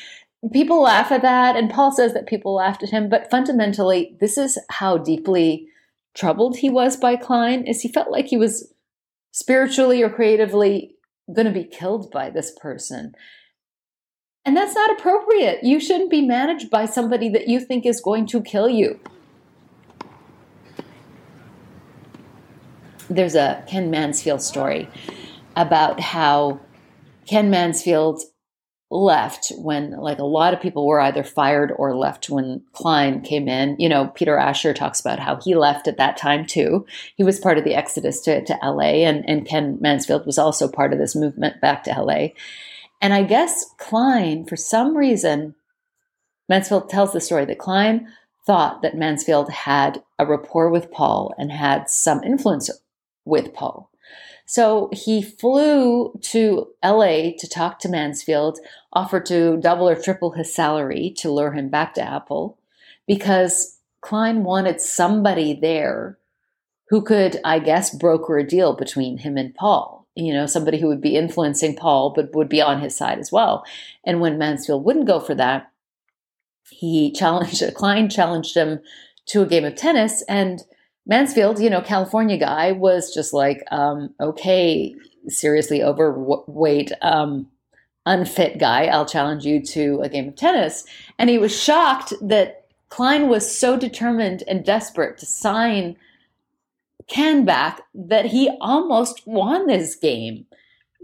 people 0.51 0.81
laugh 0.81 1.11
at 1.11 1.21
that, 1.21 1.55
and 1.55 1.69
Paul 1.69 1.91
says 1.91 2.13
that 2.13 2.27
people 2.27 2.55
laughed 2.55 2.83
at 2.83 2.89
him, 2.89 3.09
but 3.09 3.29
fundamentally, 3.29 4.15
this 4.19 4.37
is 4.37 4.57
how 4.69 4.97
deeply 4.97 5.67
troubled 6.13 6.57
he 6.57 6.69
was 6.69 6.97
by 6.97 7.15
Klein. 7.15 7.65
Is 7.65 7.81
he 7.81 7.91
felt 7.91 8.11
like 8.11 8.27
he 8.27 8.37
was 8.37 8.73
spiritually 9.31 10.01
or 10.01 10.09
creatively 10.09 10.95
going 11.33 11.45
to 11.45 11.51
be 11.51 11.65
killed 11.65 12.11
by 12.11 12.29
this 12.29 12.51
person. 12.61 13.13
And 14.45 14.55
that's 14.55 14.75
not 14.75 14.91
appropriate. 14.91 15.63
You 15.63 15.79
shouldn't 15.79 16.11
be 16.11 16.21
managed 16.21 16.69
by 16.69 16.85
somebody 16.85 17.29
that 17.29 17.47
you 17.47 17.59
think 17.59 17.85
is 17.85 17.99
going 17.99 18.27
to 18.27 18.41
kill 18.41 18.69
you. 18.69 18.99
There's 23.09 23.35
a 23.35 23.63
Ken 23.67 23.89
Mansfield 23.89 24.41
story 24.41 24.87
about 25.55 25.99
how 25.99 26.59
Ken 27.27 27.49
Mansfield 27.49 28.21
left 28.91 29.51
when 29.57 29.91
like 29.91 30.19
a 30.19 30.25
lot 30.25 30.53
of 30.53 30.61
people 30.61 30.85
were 30.85 31.01
either 31.01 31.23
fired 31.23 31.71
or 31.75 31.95
left 31.95 32.29
when 32.29 32.61
Klein 32.73 33.21
came 33.21 33.47
in. 33.47 33.75
You 33.79 33.89
know, 33.89 34.07
Peter 34.07 34.37
Asher 34.37 34.73
talks 34.73 34.99
about 34.99 35.19
how 35.19 35.37
he 35.37 35.55
left 35.55 35.87
at 35.87 35.97
that 35.97 36.17
time 36.17 36.45
too. 36.45 36.85
He 37.15 37.23
was 37.23 37.39
part 37.39 37.57
of 37.57 37.63
the 37.63 37.75
exodus 37.75 38.21
to, 38.21 38.43
to 38.45 38.59
LA 38.63 39.03
and, 39.05 39.27
and 39.27 39.45
Ken 39.45 39.77
Mansfield 39.81 40.25
was 40.25 40.37
also 40.37 40.67
part 40.67 40.93
of 40.93 40.99
this 40.99 41.15
movement 41.15 41.59
back 41.61 41.83
to 41.83 41.99
LA. 41.99 42.27
And 43.01 43.13
I 43.13 43.23
guess 43.23 43.65
Klein, 43.77 44.45
for 44.45 44.55
some 44.55 44.95
reason, 44.95 45.55
Mansfield 46.47 46.89
tells 46.89 47.11
the 47.11 47.21
story 47.21 47.45
that 47.45 47.59
Klein 47.59 48.07
thought 48.45 48.83
that 48.83 48.95
Mansfield 48.95 49.49
had 49.49 50.03
a 50.19 50.25
rapport 50.25 50.69
with 50.69 50.91
Paul 50.91 51.33
and 51.37 51.51
had 51.51 51.89
some 51.89 52.23
influence 52.23 52.69
with 53.25 53.53
Paul. 53.53 53.89
So 54.45 54.89
he 54.93 55.23
flew 55.23 56.17
to 56.21 56.67
LA 56.83 57.31
to 57.37 57.49
talk 57.49 57.79
to 57.79 57.89
Mansfield, 57.89 58.59
offered 58.93 59.25
to 59.27 59.57
double 59.57 59.89
or 59.89 59.95
triple 59.95 60.31
his 60.31 60.53
salary 60.53 61.13
to 61.17 61.31
lure 61.31 61.51
him 61.51 61.69
back 61.69 61.95
to 61.95 62.01
Apple 62.01 62.57
because 63.07 63.77
Klein 64.01 64.43
wanted 64.43 64.79
somebody 64.79 65.53
there 65.53 66.19
who 66.89 67.01
could, 67.01 67.39
I 67.43 67.57
guess, 67.57 67.95
broker 67.95 68.37
a 68.37 68.47
deal 68.47 68.73
between 68.75 69.17
him 69.17 69.37
and 69.37 69.53
Paul. 69.53 70.07
You 70.15 70.33
know, 70.33 70.45
somebody 70.45 70.79
who 70.79 70.87
would 70.87 71.01
be 71.01 71.15
influencing 71.15 71.75
Paul 71.75 72.11
but 72.15 72.33
would 72.35 72.47
be 72.47 72.61
on 72.61 72.79
his 72.79 72.95
side 72.95 73.17
as 73.17 73.31
well. 73.31 73.65
And 74.05 74.21
when 74.21 74.37
Mansfield 74.37 74.85
wouldn't 74.85 75.07
go 75.07 75.19
for 75.19 75.33
that, 75.35 75.71
he 76.69 77.11
challenged, 77.15 77.63
Klein 77.73 78.09
challenged 78.09 78.55
him 78.55 78.79
to 79.27 79.41
a 79.41 79.47
game 79.47 79.65
of 79.65 79.75
tennis 79.75 80.21
and 80.29 80.63
Mansfield, 81.05 81.59
you 81.59 81.69
know, 81.69 81.81
California 81.81 82.37
guy, 82.37 82.71
was 82.71 83.13
just 83.13 83.33
like, 83.33 83.63
um, 83.71 84.13
okay, 84.19 84.95
seriously 85.27 85.83
overweight, 85.83 86.91
um, 87.01 87.47
unfit 88.05 88.59
guy, 88.59 88.85
I'll 88.85 89.05
challenge 89.05 89.45
you 89.45 89.63
to 89.65 90.01
a 90.01 90.09
game 90.09 90.27
of 90.27 90.35
tennis. 90.35 90.85
And 91.17 91.29
he 91.29 91.37
was 91.37 91.55
shocked 91.59 92.13
that 92.21 92.65
Klein 92.89 93.29
was 93.29 93.53
so 93.53 93.77
determined 93.77 94.43
and 94.47 94.63
desperate 94.63 95.17
to 95.19 95.25
sign 95.25 95.97
Ken 97.07 97.45
back 97.45 97.81
that 97.93 98.25
he 98.25 98.49
almost 98.61 99.27
won 99.27 99.67
this 99.67 99.95
game, 99.95 100.45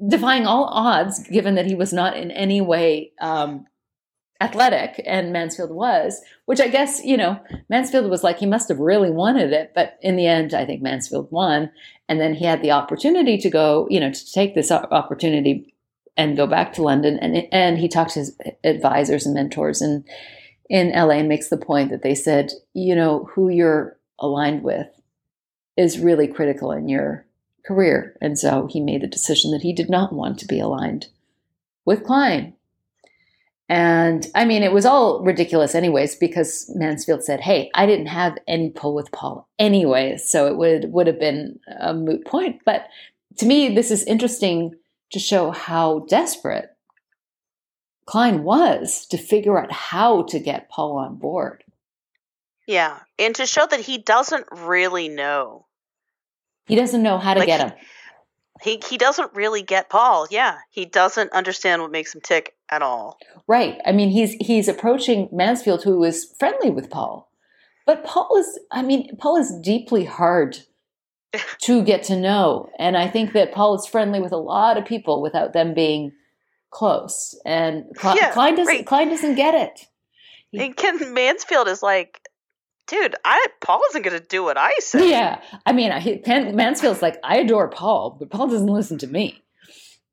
defying 0.07 0.47
all 0.47 0.65
odds, 0.65 1.27
given 1.27 1.55
that 1.55 1.65
he 1.65 1.75
was 1.75 1.93
not 1.93 2.17
in 2.17 2.31
any 2.31 2.61
way 2.61 3.11
um, 3.19 3.65
athletic 4.41 5.01
and 5.05 5.31
Mansfield 5.31 5.71
was, 5.71 6.19
which 6.45 6.59
I 6.59 6.67
guess, 6.67 7.03
you 7.05 7.15
know, 7.15 7.39
Mansfield 7.69 8.09
was 8.09 8.23
like, 8.23 8.39
he 8.39 8.47
must 8.47 8.67
have 8.69 8.79
really 8.79 9.11
wanted 9.11 9.53
it. 9.53 9.71
But 9.75 9.99
in 10.01 10.15
the 10.15 10.25
end, 10.25 10.53
I 10.53 10.65
think 10.65 10.81
Mansfield 10.81 11.31
won. 11.31 11.71
And 12.09 12.19
then 12.19 12.33
he 12.33 12.45
had 12.45 12.61
the 12.61 12.71
opportunity 12.71 13.37
to 13.37 13.49
go, 13.49 13.87
you 13.89 13.99
know, 13.99 14.11
to 14.11 14.31
take 14.31 14.55
this 14.55 14.71
opportunity 14.71 15.75
and 16.17 16.35
go 16.35 16.47
back 16.47 16.73
to 16.73 16.81
London. 16.81 17.19
And, 17.19 17.47
and 17.51 17.77
he 17.77 17.87
talked 17.87 18.13
to 18.13 18.19
his 18.19 18.35
advisors 18.63 19.25
and 19.25 19.35
mentors 19.35 19.81
in, 19.81 20.03
in 20.69 20.91
LA 20.91 21.19
and 21.19 21.29
makes 21.29 21.49
the 21.49 21.57
point 21.57 21.91
that 21.91 22.01
they 22.01 22.15
said, 22.15 22.51
you 22.73 22.95
know, 22.95 23.29
who 23.33 23.47
you're 23.47 23.97
aligned 24.19 24.63
with 24.63 24.87
is 25.77 25.99
really 25.99 26.27
critical 26.27 26.71
in 26.71 26.89
your 26.89 27.25
career. 27.63 28.17
And 28.19 28.37
so 28.37 28.67
he 28.69 28.81
made 28.81 29.01
the 29.01 29.07
decision 29.07 29.51
that 29.51 29.61
he 29.61 29.71
did 29.71 29.89
not 29.89 30.11
want 30.11 30.39
to 30.39 30.47
be 30.47 30.59
aligned 30.59 31.07
with 31.85 32.03
Klein. 32.03 32.55
And 33.71 34.27
I 34.35 34.43
mean, 34.43 34.63
it 34.63 34.73
was 34.73 34.85
all 34.85 35.23
ridiculous, 35.23 35.75
anyways, 35.75 36.15
because 36.15 36.69
Mansfield 36.75 37.23
said, 37.23 37.39
"Hey, 37.39 37.71
I 37.73 37.85
didn't 37.85 38.07
have 38.07 38.37
any 38.45 38.69
pull 38.69 38.93
with 38.93 39.09
Paul, 39.13 39.47
anyways, 39.57 40.29
so 40.29 40.45
it 40.45 40.57
would 40.57 40.91
would 40.91 41.07
have 41.07 41.21
been 41.21 41.57
a 41.79 41.93
moot 41.93 42.25
point." 42.25 42.63
But 42.65 42.87
to 43.37 43.45
me, 43.45 43.73
this 43.73 43.89
is 43.89 44.03
interesting 44.03 44.75
to 45.13 45.19
show 45.19 45.51
how 45.51 45.99
desperate 46.09 46.75
Klein 48.05 48.43
was 48.43 49.05
to 49.05 49.17
figure 49.17 49.57
out 49.57 49.71
how 49.71 50.23
to 50.23 50.37
get 50.37 50.67
Paul 50.67 50.97
on 50.97 51.15
board. 51.15 51.63
Yeah, 52.67 52.99
and 53.17 53.33
to 53.35 53.45
show 53.45 53.65
that 53.67 53.79
he 53.79 53.99
doesn't 53.99 54.47
really 54.51 55.07
know. 55.07 55.67
He 56.65 56.75
doesn't 56.75 57.01
know 57.01 57.17
how 57.17 57.35
to 57.35 57.39
Like, 57.39 57.47
get 57.47 57.61
him. 57.61 57.79
He 58.61 58.81
he 58.87 58.97
doesn't 58.97 59.33
really 59.33 59.63
get 59.63 59.89
Paul. 59.89 60.27
Yeah, 60.29 60.57
he 60.69 60.85
doesn't 60.85 61.31
understand 61.33 61.81
what 61.81 61.91
makes 61.91 62.13
him 62.13 62.21
tick 62.21 62.55
at 62.69 62.81
all. 62.81 63.17
Right. 63.47 63.79
I 63.85 63.91
mean, 63.91 64.09
he's 64.09 64.33
he's 64.33 64.67
approaching 64.67 65.29
Mansfield, 65.31 65.83
who 65.83 66.03
is 66.03 66.33
friendly 66.39 66.69
with 66.69 66.89
Paul, 66.89 67.29
but 67.85 68.03
Paul 68.03 68.37
is. 68.37 68.59
I 68.71 68.81
mean, 68.81 69.15
Paul 69.17 69.37
is 69.37 69.51
deeply 69.61 70.05
hard 70.05 70.59
to 71.63 71.83
get 71.83 72.03
to 72.03 72.15
know, 72.15 72.69
and 72.77 72.95
I 72.97 73.07
think 73.07 73.33
that 73.33 73.51
Paul 73.53 73.75
is 73.75 73.85
friendly 73.87 74.21
with 74.21 74.31
a 74.31 74.37
lot 74.37 74.77
of 74.77 74.85
people 74.85 75.21
without 75.21 75.53
them 75.53 75.73
being 75.73 76.11
close. 76.69 77.35
And 77.45 77.85
Cl- 77.99 78.15
Yeah, 78.15 78.31
Klein 78.31 78.55
doesn't. 78.55 78.73
right. 78.73 78.85
Klein 78.85 79.09
doesn't 79.09 79.35
get 79.35 79.53
it. 79.55 79.87
And 80.53 80.75
Ken 80.75 81.13
Mansfield 81.13 81.67
is 81.69 81.81
like, 81.81 82.20
dude, 82.91 83.15
I 83.23 83.47
Paul 83.61 83.81
isn't 83.89 84.01
going 84.01 84.19
to 84.19 84.25
do 84.25 84.43
what 84.43 84.57
I 84.57 84.73
say. 84.79 85.09
Yeah. 85.09 85.41
I 85.65 85.71
mean, 85.71 85.91
I, 85.91 86.17
Ken 86.17 86.55
Mansfield's 86.55 87.01
like, 87.01 87.17
I 87.23 87.37
adore 87.37 87.69
Paul, 87.69 88.17
but 88.19 88.29
Paul 88.29 88.49
doesn't 88.49 88.67
listen 88.67 88.97
to 88.99 89.07
me. 89.07 89.41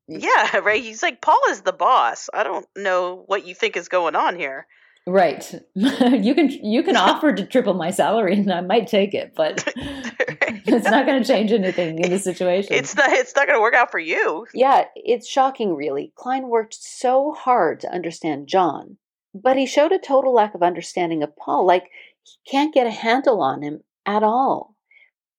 Yeah, 0.07 0.57
right. 0.63 0.81
He's 0.81 1.03
like, 1.03 1.21
Paul 1.21 1.39
is 1.49 1.61
the 1.61 1.73
boss. 1.73 2.29
I 2.33 2.43
don't 2.43 2.65
know 2.75 3.23
what 3.27 3.45
you 3.45 3.53
think 3.53 3.77
is 3.77 3.89
going 3.89 4.15
on 4.15 4.35
here. 4.35 4.65
Right. 5.05 5.53
you 5.75 6.35
can 6.35 6.49
you 6.49 6.83
can 6.83 6.95
offer 6.97 7.33
to 7.33 7.45
triple 7.45 7.73
my 7.73 7.91
salary, 7.91 8.33
and 8.33 8.51
I 8.51 8.61
might 8.61 8.87
take 8.87 9.13
it, 9.13 9.33
but 9.35 9.63
it's 9.75 10.89
not 10.89 11.05
going 11.05 11.21
to 11.21 11.27
change 11.27 11.51
anything 11.51 11.99
in 11.99 12.11
the 12.11 12.19
situation. 12.19 12.73
It's 12.73 12.95
not. 12.95 13.11
It's 13.11 13.35
not 13.35 13.47
going 13.47 13.57
to 13.57 13.61
work 13.61 13.73
out 13.73 13.91
for 13.91 13.99
you. 13.99 14.45
Yeah, 14.53 14.85
it's 14.95 15.27
shocking, 15.27 15.75
really. 15.75 16.13
Klein 16.15 16.47
worked 16.47 16.75
so 16.75 17.33
hard 17.33 17.79
to 17.81 17.91
understand 17.91 18.47
John, 18.47 18.97
but 19.33 19.57
he 19.57 19.65
showed 19.65 19.91
a 19.91 19.99
total 19.99 20.33
lack 20.33 20.53
of 20.53 20.61
understanding 20.61 21.23
of 21.23 21.35
Paul. 21.35 21.65
Like, 21.65 21.85
he 21.85 22.08
can't 22.49 22.73
get 22.73 22.87
a 22.87 22.91
handle 22.91 23.41
on 23.41 23.61
him 23.61 23.81
at 24.05 24.23
all. 24.23 24.75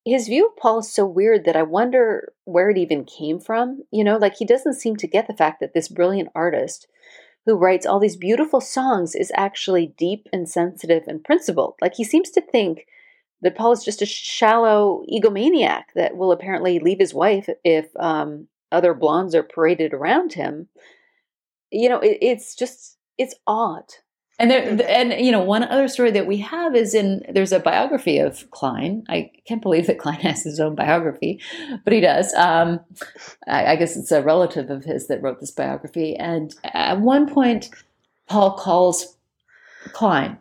His 0.04 0.28
view 0.28 0.46
of 0.46 0.56
Paul 0.56 0.78
is 0.78 0.92
so 0.92 1.04
weird 1.04 1.44
that 1.44 1.56
I 1.56 1.62
wonder 1.62 2.32
where 2.44 2.70
it 2.70 2.78
even 2.78 3.04
came 3.04 3.38
from. 3.38 3.82
You 3.90 4.02
know, 4.02 4.16
like 4.16 4.36
he 4.36 4.44
doesn't 4.44 4.74
seem 4.74 4.96
to 4.96 5.06
get 5.06 5.26
the 5.26 5.36
fact 5.36 5.60
that 5.60 5.74
this 5.74 5.88
brilliant 5.88 6.30
artist 6.34 6.86
who 7.46 7.56
writes 7.56 7.86
all 7.86 7.98
these 7.98 8.16
beautiful 8.16 8.60
songs 8.60 9.14
is 9.14 9.32
actually 9.34 9.94
deep 9.98 10.28
and 10.32 10.48
sensitive 10.48 11.04
and 11.06 11.24
principled. 11.24 11.74
Like 11.80 11.94
he 11.94 12.04
seems 12.04 12.30
to 12.30 12.40
think 12.40 12.86
that 13.42 13.56
Paul 13.56 13.72
is 13.72 13.84
just 13.84 14.02
a 14.02 14.06
shallow 14.06 15.02
egomaniac 15.12 15.84
that 15.94 16.16
will 16.16 16.32
apparently 16.32 16.78
leave 16.78 16.98
his 16.98 17.14
wife 17.14 17.48
if 17.64 17.88
um, 17.98 18.48
other 18.70 18.94
blondes 18.94 19.34
are 19.34 19.42
paraded 19.42 19.94
around 19.94 20.34
him. 20.34 20.68
You 21.70 21.88
know, 21.88 22.00
it, 22.00 22.18
it's 22.20 22.54
just 22.54 22.98
it's 23.18 23.34
odd. 23.46 23.84
And 24.40 24.50
there, 24.50 24.80
and 24.88 25.12
you 25.22 25.30
know, 25.30 25.42
one 25.42 25.64
other 25.64 25.86
story 25.86 26.10
that 26.12 26.26
we 26.26 26.38
have 26.38 26.74
is 26.74 26.94
in 26.94 27.22
there's 27.28 27.52
a 27.52 27.60
biography 27.60 28.18
of 28.18 28.50
Klein. 28.50 29.04
I 29.06 29.30
can't 29.44 29.60
believe 29.60 29.86
that 29.86 29.98
Klein 29.98 30.18
has 30.20 30.42
his 30.42 30.58
own 30.58 30.74
biography, 30.74 31.42
but 31.84 31.92
he 31.92 32.00
does. 32.00 32.32
Um, 32.32 32.80
I, 33.46 33.66
I 33.66 33.76
guess 33.76 33.98
it's 33.98 34.10
a 34.10 34.22
relative 34.22 34.70
of 34.70 34.84
his 34.84 35.08
that 35.08 35.20
wrote 35.20 35.40
this 35.40 35.50
biography. 35.50 36.16
And 36.16 36.54
at 36.64 37.00
one 37.00 37.30
point, 37.30 37.68
Paul 38.28 38.56
calls 38.56 39.14
Klein, 39.92 40.38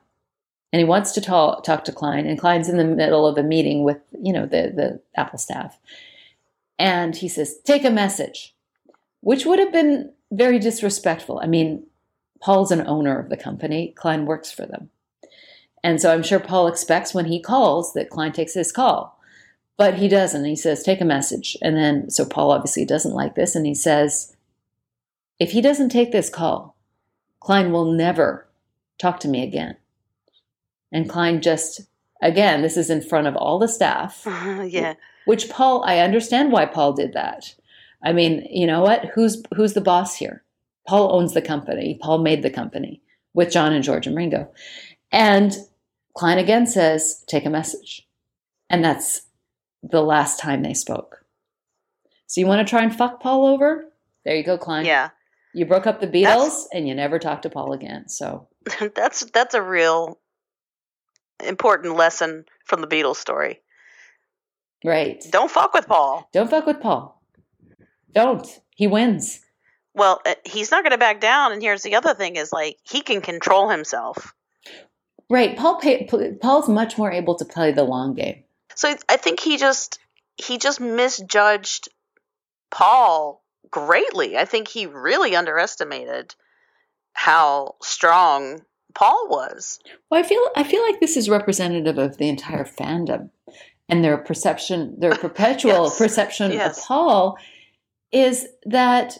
and 0.72 0.80
he 0.80 0.86
wants 0.86 1.12
to 1.12 1.22
talk 1.22 1.66
talk 1.66 1.84
to 1.84 1.92
Klein. 1.92 2.26
And 2.26 2.40
Klein's 2.40 2.70
in 2.70 2.78
the 2.78 2.86
middle 2.86 3.28
of 3.28 3.38
a 3.38 3.44
meeting 3.44 3.84
with 3.84 4.00
you 4.24 4.32
know 4.32 4.46
the 4.46 4.72
the 4.74 5.02
Apple 5.18 5.40
staff, 5.40 5.78
and 6.78 7.18
he 7.18 7.28
says, 7.28 7.60
"Take 7.66 7.84
a 7.84 7.92
message," 7.92 8.56
which 9.20 9.46
would 9.46 9.60
have 9.60 9.74
been 9.74 10.14
very 10.32 10.58
disrespectful. 10.58 11.42
I 11.44 11.48
mean, 11.48 11.86
Paul's 12.42 12.72
an 12.72 12.88
owner 12.88 13.20
of 13.20 13.30
the 13.30 13.38
company, 13.38 13.94
Klein 13.98 14.26
works 14.26 14.52
for 14.52 14.66
them. 14.66 14.90
And 15.84 16.02
so 16.02 16.14
I'm 16.14 16.24
sure 16.24 16.40
Paul 16.40 16.68
expects 16.68 17.14
when 17.14 17.26
he 17.26 17.42
calls 17.42 17.94
that 17.94 18.10
Klein 18.10 18.32
takes 18.32 18.54
his 18.54 18.72
call. 18.72 19.20
But 19.78 19.96
he 19.96 20.10
doesn't. 20.10 20.44
He 20.44 20.58
says, 20.58 20.84
take 20.84 21.00
a 21.00 21.06
message. 21.06 21.56
And 21.62 21.78
then, 21.78 22.10
so 22.10 22.26
Paul 22.26 22.52
obviously 22.52 22.84
doesn't 22.84 23.14
like 23.14 23.36
this. 23.36 23.56
And 23.56 23.66
he 23.66 23.74
says, 23.74 24.36
if 25.40 25.52
he 25.52 25.62
doesn't 25.62 25.90
take 25.90 26.12
this 26.12 26.30
call, 26.30 26.76
Klein 27.40 27.72
will 27.72 27.92
never 27.94 28.46
talk 28.98 29.22
to 29.22 29.30
me 29.30 29.42
again. 29.42 29.78
And 30.92 31.10
Klein 31.10 31.42
just, 31.42 31.82
again, 32.22 32.62
this 32.62 32.76
is 32.76 32.90
in 32.90 33.02
front 33.02 33.28
of 33.28 33.38
all 33.38 33.58
the 33.58 33.70
staff. 33.70 34.28
Uh-huh, 34.28 34.64
yeah. 34.64 34.96
Which 35.26 35.50
Paul, 35.50 35.84
I 35.86 36.00
understand 36.00 36.52
why 36.52 36.66
Paul 36.66 36.92
did 36.92 37.14
that. 37.14 37.56
I 38.04 38.12
mean, 38.12 38.46
you 38.50 38.68
know 38.68 38.82
what? 38.82 39.06
Who's 39.14 39.44
who's 39.56 39.74
the 39.74 39.82
boss 39.82 40.16
here? 40.16 40.44
Paul 40.88 41.14
owns 41.14 41.34
the 41.34 41.42
company. 41.42 42.00
Paul 42.02 42.20
made 42.20 42.44
the 42.44 42.50
company 42.50 43.02
with 43.34 43.52
John 43.52 43.74
and 43.74 43.84
George 43.84 44.08
and 44.08 44.16
Ringo. 44.16 44.52
And 45.12 45.56
Klein 46.16 46.38
again 46.38 46.68
says, 46.68 47.24
take 47.28 47.46
a 47.46 47.50
message. 47.50 48.08
And 48.70 48.84
that's 48.84 49.22
the 49.84 50.02
last 50.02 50.40
time 50.40 50.62
they 50.62 50.74
spoke. 50.74 51.26
So 52.28 52.42
you 52.42 52.48
want 52.48 52.66
to 52.66 52.70
try 52.70 52.84
and 52.84 52.96
fuck 52.96 53.22
Paul 53.22 53.46
over? 53.46 53.86
There 54.26 54.36
you 54.36 54.44
go, 54.44 54.58
Klein. 54.58 54.86
Yeah. 54.86 55.10
You 55.54 55.66
broke 55.66 55.88
up 55.88 56.00
the 56.00 56.08
Beatles 56.08 56.44
that's, 56.44 56.68
and 56.74 56.88
you 56.88 56.94
never 56.94 57.18
talked 57.18 57.44
to 57.44 57.50
Paul 57.50 57.74
again. 57.74 58.08
So 58.08 58.48
that's 58.96 59.26
that's 59.32 59.56
a 59.56 59.62
real 59.62 60.20
important 61.44 61.96
lesson 61.96 62.46
from 62.66 62.82
the 62.82 62.88
Beatles 62.88 63.16
story. 63.16 63.62
Right. 64.84 65.24
Don't 65.32 65.50
fuck 65.50 65.74
with 65.74 65.88
Paul. 65.88 66.30
Don't 66.32 66.50
fuck 66.50 66.66
with 66.66 66.80
Paul. 66.80 67.22
Don't. 68.14 68.48
He 68.76 68.88
wins. 68.88 69.42
Well, 69.94 70.22
uh, 70.26 70.36
he's 70.46 70.72
not 70.72 70.84
going 70.84 70.92
to 70.92 70.98
back 70.98 71.20
down. 71.20 71.52
And 71.52 71.62
here's 71.62 71.84
the 71.84 71.96
other 71.96 72.14
thing: 72.14 72.36
is 72.36 72.52
like 72.52 72.78
he 72.84 73.02
can 73.02 73.22
control 73.22 73.70
himself. 73.70 74.34
Right. 75.30 75.58
Paul. 75.58 75.82
Paul's 76.42 76.70
much 76.70 76.98
more 76.98 77.12
able 77.12 77.36
to 77.36 77.46
play 77.46 77.72
the 77.72 77.84
long 77.84 78.16
game. 78.16 78.44
So 78.76 78.96
I 79.10 79.18
think 79.18 79.40
he 79.40 79.58
just 79.58 80.00
he 80.38 80.58
just 80.58 80.80
misjudged 80.80 81.90
Paul 82.72 83.44
greatly. 83.70 84.38
I 84.38 84.46
think 84.46 84.68
he 84.68 84.86
really 84.86 85.36
underestimated 85.36 86.36
how 87.14 87.76
strong 87.82 88.62
Paul 88.94 89.28
was. 89.30 89.80
Well, 90.10 90.20
I 90.20 90.24
feel 90.24 90.42
I 90.56 90.64
feel 90.64 90.82
like 90.84 91.00
this 91.00 91.18
is 91.18 91.30
representative 91.30 91.98
of 91.98 92.18
the 92.18 92.30
entire 92.30 92.66
fandom 92.66 93.30
and 93.88 94.04
their 94.04 94.18
perception, 94.18 94.96
their 95.00 95.16
perpetual 95.16 95.86
yes. 95.86 95.98
perception 95.98 96.52
yes. 96.52 96.78
of 96.78 96.86
Paul 96.86 97.38
is 98.12 98.48
that 98.66 99.18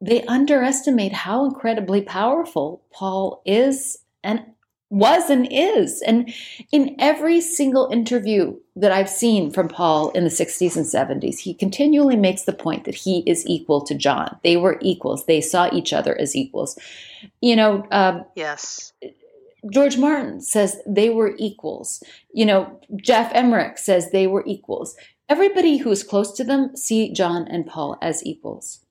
they 0.00 0.22
underestimate 0.24 1.12
how 1.12 1.44
incredibly 1.44 2.02
powerful 2.02 2.82
Paul 2.92 3.42
is 3.44 3.98
and 4.22 4.44
was 4.90 5.28
and 5.28 5.48
is. 5.50 6.02
And 6.02 6.32
in 6.70 6.94
every 6.98 7.40
single 7.40 7.88
interview 7.90 8.56
that 8.76 8.92
I've 8.92 9.08
seen 9.08 9.50
from 9.50 9.68
Paul 9.68 10.10
in 10.10 10.24
the 10.24 10.30
60s 10.30 10.76
and 10.76 10.86
70s, 10.86 11.38
he 11.38 11.52
continually 11.52 12.16
makes 12.16 12.42
the 12.42 12.52
point 12.52 12.84
that 12.84 12.94
he 12.94 13.20
is 13.26 13.46
equal 13.46 13.80
to 13.82 13.94
John. 13.94 14.36
They 14.44 14.56
were 14.56 14.78
equals, 14.80 15.26
they 15.26 15.40
saw 15.40 15.68
each 15.72 15.92
other 15.92 16.16
as 16.18 16.36
equals. 16.36 16.78
You 17.40 17.56
know, 17.56 17.86
um, 17.90 18.24
yes. 18.36 18.92
George 19.72 19.96
Martin 19.96 20.40
says 20.40 20.80
they 20.86 21.10
were 21.10 21.34
equals. 21.38 22.02
You 22.32 22.46
know, 22.46 22.80
Geoff 22.96 23.32
Emerick 23.32 23.78
says 23.78 24.10
they 24.10 24.26
were 24.26 24.44
equals. 24.46 24.96
Everybody 25.28 25.78
who 25.78 25.90
is 25.90 26.04
close 26.04 26.32
to 26.32 26.44
them 26.44 26.76
see 26.76 27.12
John 27.12 27.48
and 27.48 27.66
Paul 27.66 27.96
as 28.02 28.24
equals. 28.26 28.83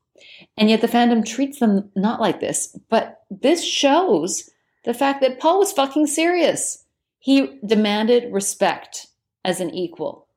And 0.58 0.70
yet 0.70 0.82
the 0.82 0.88
fandom 0.88 1.26
treats 1.26 1.60
them 1.60 1.90
not 1.96 2.22
like 2.22 2.40
this. 2.40 2.78
But 2.90 3.24
this 3.30 3.64
shows 3.64 4.50
the 4.86 4.94
fact 4.94 5.22
that 5.22 5.40
Paul 5.40 5.60
was 5.60 5.72
fucking 5.72 6.08
serious. 6.08 6.84
He 7.20 7.60
demanded 7.66 8.32
respect 8.32 9.08
as 9.46 9.60
an 9.60 9.74
equal. 9.74 10.28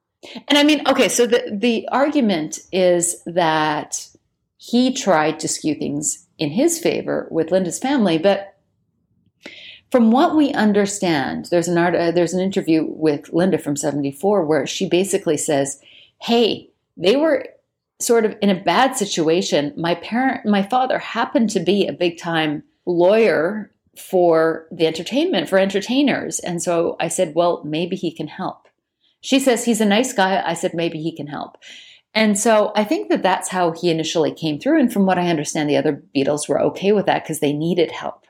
And 0.48 0.58
I 0.58 0.62
mean, 0.62 0.86
okay, 0.88 1.08
so 1.08 1.26
the, 1.26 1.50
the 1.52 1.88
argument 1.90 2.58
is 2.72 3.22
that 3.26 4.08
he 4.56 4.92
tried 4.92 5.38
to 5.40 5.48
skew 5.48 5.74
things 5.74 6.26
in 6.38 6.50
his 6.50 6.78
favor 6.78 7.28
with 7.30 7.50
Linda's 7.50 7.78
family, 7.78 8.18
but 8.18 8.56
from 9.90 10.10
what 10.10 10.36
we 10.36 10.52
understand, 10.52 11.46
there's 11.50 11.68
an 11.68 11.78
art, 11.78 11.94
uh, 11.94 12.10
there's 12.10 12.34
an 12.34 12.40
interview 12.40 12.84
with 12.88 13.32
Linda 13.32 13.58
from 13.58 13.76
74 13.76 14.44
where 14.44 14.66
she 14.66 14.88
basically 14.88 15.36
says, 15.36 15.80
"Hey, 16.20 16.70
they 16.96 17.16
were 17.16 17.46
sort 18.00 18.24
of 18.24 18.36
in 18.42 18.50
a 18.50 18.62
bad 18.62 18.96
situation. 18.96 19.72
My 19.76 19.94
parent, 19.94 20.46
my 20.46 20.62
father 20.62 20.98
happened 20.98 21.50
to 21.50 21.60
be 21.60 21.86
a 21.86 21.92
big 21.92 22.18
time 22.18 22.62
lawyer 22.84 23.70
for 23.98 24.66
the 24.70 24.86
entertainment, 24.86 25.48
for 25.48 25.58
entertainers. 25.58 26.38
And 26.38 26.62
so 26.62 26.96
I 27.00 27.08
said, 27.08 27.34
well, 27.34 27.62
maybe 27.64 27.96
he 27.96 28.10
can 28.10 28.28
help. 28.28 28.68
She 29.22 29.40
says, 29.40 29.64
he's 29.64 29.80
a 29.80 29.86
nice 29.86 30.12
guy. 30.12 30.42
I 30.44 30.54
said, 30.54 30.74
maybe 30.74 31.02
he 31.02 31.16
can 31.16 31.26
help. 31.26 31.56
And 32.14 32.38
so 32.38 32.72
I 32.74 32.84
think 32.84 33.08
that 33.10 33.22
that's 33.22 33.48
how 33.48 33.72
he 33.72 33.90
initially 33.90 34.32
came 34.32 34.58
through. 34.58 34.80
And 34.80 34.92
from 34.92 35.06
what 35.06 35.18
I 35.18 35.28
understand, 35.28 35.68
the 35.68 35.76
other 35.76 36.02
Beatles 36.14 36.48
were 36.48 36.60
okay 36.62 36.92
with 36.92 37.06
that 37.06 37.24
because 37.24 37.40
they 37.40 37.52
needed 37.52 37.90
help. 37.90 38.26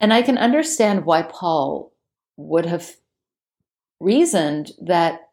And 0.00 0.12
I 0.12 0.22
can 0.22 0.38
understand 0.38 1.04
why 1.04 1.22
Paul 1.22 1.92
would 2.36 2.66
have 2.66 2.96
reasoned 4.00 4.72
that, 4.80 5.30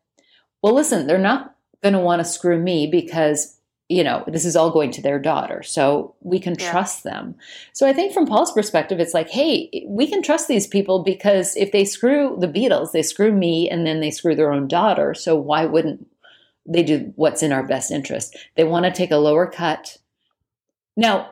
well, 0.61 0.73
listen, 0.73 1.07
they're 1.07 1.17
not 1.17 1.54
going 1.85 1.93
to 1.93 1.99
want 1.99 2.19
to 2.19 2.25
screw 2.25 2.59
me 2.59 2.87
because 2.87 3.55
you 3.89 4.03
know 4.03 4.23
this 4.27 4.45
is 4.45 4.55
all 4.55 4.71
going 4.71 4.89
to 4.89 5.01
their 5.01 5.19
daughter. 5.19 5.61
So 5.61 6.15
we 6.21 6.39
can 6.39 6.55
yeah. 6.57 6.71
trust 6.71 7.03
them. 7.03 7.35
So 7.73 7.87
i 7.87 7.93
think 7.93 8.11
from 8.11 8.25
paul's 8.25 8.51
perspective 8.51 8.99
it's 8.99 9.13
like 9.13 9.29
hey 9.29 9.85
we 9.87 10.07
can 10.07 10.23
trust 10.23 10.47
these 10.47 10.65
people 10.65 11.03
because 11.03 11.55
if 11.55 11.71
they 11.71 11.85
screw 11.85 12.35
the 12.39 12.47
beatles 12.47 12.91
they 12.91 13.03
screw 13.03 13.31
me 13.31 13.69
and 13.69 13.85
then 13.85 13.99
they 13.99 14.09
screw 14.09 14.35
their 14.35 14.51
own 14.51 14.67
daughter. 14.67 15.13
So 15.13 15.35
why 15.35 15.65
wouldn't 15.65 16.07
they 16.65 16.81
do 16.81 17.13
what's 17.15 17.43
in 17.43 17.51
our 17.51 17.65
best 17.67 17.91
interest? 17.91 18.35
They 18.55 18.63
want 18.63 18.85
to 18.85 18.91
take 18.91 19.11
a 19.11 19.17
lower 19.17 19.45
cut. 19.45 19.97
Now 20.97 21.29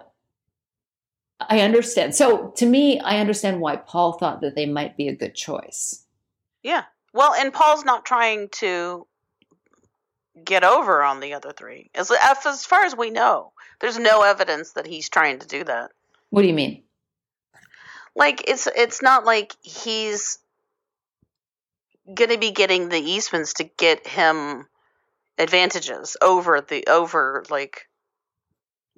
i 1.50 1.62
understand. 1.62 2.14
So 2.14 2.54
to 2.58 2.68
me 2.68 3.00
i 3.00 3.18
understand 3.18 3.62
why 3.62 3.78
paul 3.78 4.14
thought 4.14 4.42
that 4.42 4.54
they 4.56 4.68
might 4.68 4.96
be 4.96 5.08
a 5.08 5.16
good 5.16 5.34
choice. 5.34 6.06
Yeah. 6.62 6.84
Well 7.14 7.34
and 7.34 7.52
paul's 7.52 7.84
not 7.84 8.06
trying 8.06 8.50
to 8.62 9.08
get 10.44 10.64
over 10.64 11.04
on 11.04 11.20
the 11.20 11.34
other 11.34 11.52
three. 11.52 11.90
As, 11.94 12.12
as 12.12 12.66
far 12.66 12.84
as 12.84 12.96
we 12.96 13.10
know, 13.10 13.52
there's 13.80 14.00
no 14.00 14.24
evidence 14.24 14.74
that 14.74 14.88
he's 14.88 15.10
trying 15.10 15.40
to 15.40 15.48
do 15.48 15.64
that. 15.64 15.92
What 16.30 16.42
do 16.42 16.48
you 16.48 16.54
mean? 16.54 16.84
Like 18.16 18.48
it's 18.48 18.68
it's 18.68 19.02
not 19.02 19.26
like 19.26 19.56
he's 19.62 20.38
going 22.12 22.30
to 22.30 22.38
be 22.38 22.52
getting 22.52 22.90
the 22.90 23.02
Eastmans 23.02 23.56
to 23.56 23.64
get 23.64 24.06
him 24.06 24.68
advantages 25.38 26.16
over 26.22 26.62
the 26.62 26.86
over 26.88 27.44
like 27.50 27.88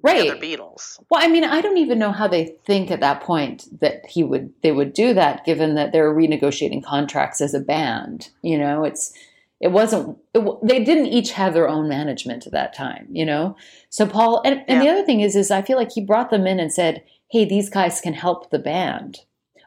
right. 0.02 0.22
the 0.22 0.30
other 0.30 0.40
Beatles. 0.40 0.98
Well, 1.10 1.22
I 1.22 1.28
mean, 1.28 1.44
I 1.44 1.60
don't 1.60 1.78
even 1.78 1.98
know 1.98 2.12
how 2.12 2.28
they 2.28 2.56
think 2.66 2.90
at 2.90 3.00
that 3.00 3.22
point 3.22 3.66
that 3.80 4.04
he 4.06 4.22
would 4.22 4.52
they 4.62 4.72
would 4.72 4.92
do 4.92 5.14
that, 5.14 5.44
given 5.44 5.74
that 5.76 5.92
they're 5.92 6.14
renegotiating 6.14 6.84
contracts 6.84 7.40
as 7.40 7.54
a 7.54 7.60
band. 7.60 8.30
You 8.42 8.58
know, 8.58 8.84
it's 8.84 9.12
it 9.60 9.68
wasn't 9.68 10.18
it, 10.34 10.58
they 10.62 10.84
didn't 10.84 11.06
each 11.06 11.32
have 11.32 11.54
their 11.54 11.68
own 11.68 11.88
management 11.88 12.46
at 12.46 12.52
that 12.52 12.74
time 12.74 13.06
you 13.10 13.24
know 13.24 13.56
so 13.88 14.06
paul 14.06 14.42
and, 14.44 14.62
and 14.68 14.78
yeah. 14.78 14.80
the 14.82 14.88
other 14.88 15.04
thing 15.04 15.20
is 15.20 15.34
is 15.36 15.50
i 15.50 15.62
feel 15.62 15.76
like 15.76 15.92
he 15.92 16.04
brought 16.04 16.30
them 16.30 16.46
in 16.46 16.60
and 16.60 16.72
said 16.72 17.02
hey 17.30 17.44
these 17.44 17.70
guys 17.70 18.00
can 18.00 18.12
help 18.12 18.50
the 18.50 18.58
band 18.58 19.20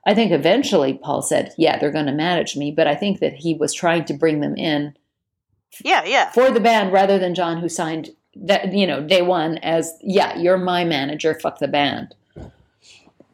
I 0.06 0.14
think 0.16 0.32
eventually 0.32 0.94
Paul 0.94 1.22
said, 1.22 1.54
"Yeah, 1.58 1.78
they're 1.78 1.92
going 1.92 2.06
to 2.06 2.12
manage 2.12 2.56
me," 2.56 2.72
but 2.72 2.88
I 2.88 2.96
think 2.96 3.20
that 3.20 3.34
he 3.34 3.54
was 3.54 3.74
trying 3.74 4.06
to 4.06 4.14
bring 4.14 4.40
them 4.40 4.56
in 4.56 4.96
Yeah, 5.84 6.04
yeah. 6.06 6.32
for 6.32 6.50
the 6.52 6.60
band 6.60 6.92
rather 6.92 7.20
than 7.20 7.36
John, 7.36 7.60
who 7.60 7.70
signed 7.70 8.10
that 8.36 8.74
you 8.74 8.88
know 8.88 9.02
day 9.02 9.22
one 9.22 9.58
as, 9.60 9.94
"Yeah, 10.02 10.38
you're 10.38 10.58
my 10.58 10.84
manager. 10.84 11.34
Fuck 11.36 11.60
the 11.60 11.68
band." 11.68 12.16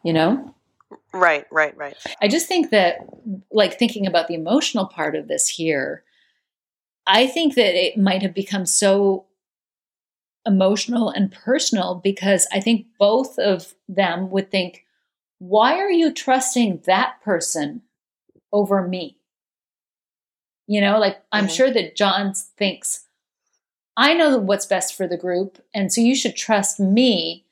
You 0.03 0.13
know. 0.13 0.53
Right, 1.13 1.45
right, 1.49 1.75
right. 1.77 1.95
I 2.21 2.27
just 2.27 2.45
think 2.45 2.71
that, 2.71 2.97
like, 3.49 3.79
thinking 3.79 4.05
about 4.05 4.27
the 4.27 4.33
emotional 4.33 4.85
part 4.85 5.15
of 5.15 5.29
this 5.29 5.47
here, 5.47 6.03
I 7.07 7.27
think 7.27 7.55
that 7.55 7.75
it 7.75 7.97
might 7.97 8.21
have 8.21 8.33
become 8.33 8.65
so 8.65 9.25
emotional 10.45 11.09
and 11.09 11.31
personal 11.31 11.95
because 12.03 12.47
I 12.51 12.59
think 12.59 12.87
both 12.99 13.37
of 13.39 13.73
them 13.87 14.29
would 14.31 14.51
think, 14.51 14.85
why 15.39 15.75
are 15.79 15.91
you 15.91 16.13
trusting 16.13 16.81
that 16.85 17.15
person 17.23 17.81
over 18.53 18.87
me? 18.87 19.17
You 20.67 20.81
know, 20.81 20.99
like, 20.99 21.17
I'm 21.31 21.47
Mhm. 21.47 21.55
sure 21.55 21.71
that 21.71 21.95
John 21.95 22.33
thinks, 22.33 23.05
I 23.97 24.13
know 24.13 24.37
what's 24.37 24.65
best 24.65 24.95
for 24.95 25.07
the 25.07 25.17
group, 25.17 25.63
and 25.73 25.91
so 25.93 26.01
you 26.01 26.15
should 26.15 26.35
trust 26.35 26.79
me 26.79 27.45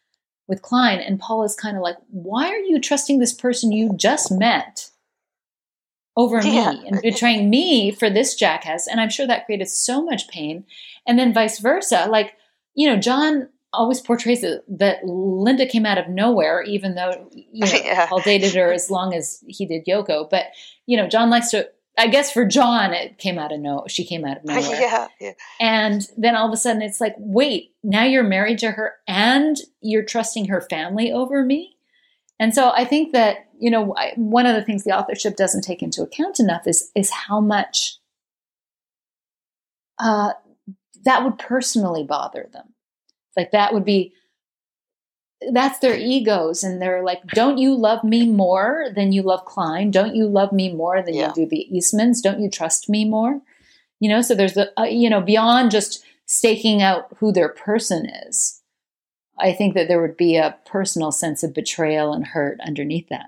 with 0.48 0.62
Klein. 0.62 1.00
And 1.00 1.20
Paul 1.20 1.44
is 1.44 1.56
kind 1.56 1.78
of 1.78 1.84
like, 1.84 1.98
why 2.10 2.50
are 2.50 2.60
you 2.60 2.80
trusting 2.80 3.20
this 3.20 3.34
person 3.34 3.72
you 3.72 3.94
just 3.96 4.32
met 4.32 4.90
over 6.16 6.42
Yeah. 6.44 6.72
me 6.74 6.88
and 6.88 7.02
betraying 7.02 7.50
me 7.50 7.92
for 7.92 8.10
this 8.10 8.36
jackass? 8.36 8.88
And 8.88 9.00
I'm 9.00 9.10
sure 9.10 9.28
that 9.28 9.46
created 9.46 9.68
so 9.70 10.04
much 10.04 10.28
pain. 10.28 10.66
And 11.08 11.18
then 11.18 11.34
vice 11.34 11.60
versa. 11.60 12.08
Like, 12.10 12.34
you 12.76 12.88
know, 12.90 12.98
John 12.98 13.50
always 13.74 14.00
portrays 14.02 14.44
it 14.44 14.64
that 14.68 15.04
Linda 15.04 15.66
came 15.66 15.86
out 15.86 15.98
of 15.98 16.08
nowhere, 16.08 16.62
even 16.64 16.94
though, 16.96 17.28
you 17.34 17.66
know, 17.66 17.72
Yeah. 17.84 18.06
Paul 18.08 18.22
dated 18.22 18.54
her 18.56 18.72
as 18.72 18.92
long 18.92 19.14
as 19.14 19.44
he 19.48 19.66
did 19.66 19.86
Yoko. 19.86 20.30
But, 20.30 20.46
you 20.86 20.96
know, 20.98 21.08
John 21.08 21.30
likes 21.32 21.50
to, 21.52 21.68
I 21.98 22.08
guess 22.08 22.32
for 22.32 22.46
John, 22.46 22.94
it 22.94 23.18
came 23.18 23.38
out 23.40 23.52
of 23.52 23.60
no, 23.60 23.84
she 23.88 24.06
came 24.06 24.26
out 24.26 24.38
of 24.38 24.46
nowhere. 24.46 24.80
yeah, 24.80 25.08
yeah. 25.20 25.32
And 25.60 26.08
then 26.18 26.36
all 26.36 26.48
of 26.48 26.54
a 26.54 26.58
sudden 26.58 26.82
it's 26.84 27.02
like, 27.02 27.16
wait, 27.18 27.74
now 27.84 28.04
you're 28.04 28.24
married 28.24 28.60
to 28.60 28.72
her 28.72 28.94
and 29.08 29.58
you're 29.82 30.06
trusting 30.06 30.46
her 30.50 30.62
family 30.62 31.12
over 31.12 31.44
me? 31.44 31.76
And 32.44 32.54
so 32.54 32.72
I 32.72 32.84
think 32.84 33.14
that, 33.14 33.48
you 33.58 33.72
know, 33.72 33.96
one 34.18 34.46
of 34.46 34.54
the 34.54 34.62
things 34.62 34.84
the 34.84 34.92
authorship 34.92 35.38
doesn't 35.38 35.62
take 35.62 35.82
into 35.82 36.04
account 36.04 36.42
enough 36.42 36.68
is 36.68 36.92
is 36.94 37.10
how 37.10 37.40
much 37.40 38.00
uh, 39.98 40.34
that 41.06 41.24
would 41.24 41.40
personally 41.40 42.04
bother 42.04 42.50
them. 42.52 42.74
Like 43.38 43.52
that 43.52 43.74
would 43.74 43.86
be 43.86 44.12
that's 45.54 45.80
their 45.80 45.96
egos 45.96 46.66
and 46.66 46.82
they're 46.82 47.02
like 47.02 47.26
don't 47.28 47.58
you 47.60 47.74
love 47.78 48.04
me 48.04 48.26
more 48.26 48.88
than 48.94 49.12
you 49.14 49.22
love 49.22 49.44
klein 49.46 49.92
don't 49.92 50.16
you 50.16 50.26
love 50.26 50.52
me 50.54 50.74
more 50.74 51.02
than 51.02 51.14
Yeah. 51.14 51.28
you 51.30 51.34
do 51.34 51.50
the 51.50 51.68
eastmans 51.74 52.22
don't 52.22 52.40
you 52.40 52.50
trust 52.50 52.88
me 52.88 53.04
more 53.04 53.42
you 54.00 54.08
know 54.08 54.22
so 54.22 54.36
there's 54.36 54.56
a, 54.56 54.70
a 54.78 54.88
you 54.88 55.10
know 55.10 55.20
beyond 55.20 55.70
just 55.70 56.02
staking 56.28 56.82
out 56.82 57.08
who 57.20 57.34
their 57.34 57.50
person 57.50 58.06
is 58.26 58.62
i 59.40 59.52
think 59.52 59.74
that 59.74 59.88
there 59.88 60.02
would 60.02 60.18
be 60.18 60.36
a 60.36 60.58
personal 60.66 61.12
sense 61.12 61.44
of 61.44 61.54
betrayal 61.54 62.14
and 62.14 62.28
hurt 62.28 62.60
underneath 62.66 63.10
that 63.10 63.28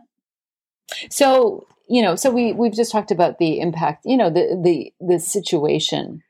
So, 1.09 1.67
you 1.87 2.01
know, 2.01 2.15
so 2.15 2.31
we 2.31 2.53
we've 2.53 2.73
just 2.73 2.91
talked 2.91 3.11
about 3.11 3.37
the 3.37 3.59
impact, 3.59 4.05
you 4.05 4.17
know, 4.17 4.29
the 4.29 4.59
the 4.61 4.93
the 4.99 5.19
situation 5.19 6.23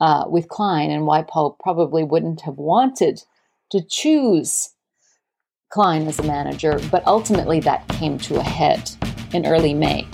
uh, 0.00 0.24
with 0.28 0.48
Klein 0.48 0.90
and 0.90 1.06
why 1.06 1.22
Paul 1.22 1.56
probably 1.62 2.04
wouldn't 2.04 2.42
have 2.42 2.56
wanted 2.56 3.22
to 3.70 3.82
choose 3.82 4.70
Klein 5.70 6.06
as 6.06 6.18
a 6.18 6.22
manager, 6.22 6.80
but 6.90 7.06
ultimately 7.06 7.60
that 7.60 7.86
came 7.88 8.18
to 8.18 8.38
a 8.38 8.42
head 8.42 8.90
in 9.32 9.46
early 9.46 9.74
May. 9.74 10.06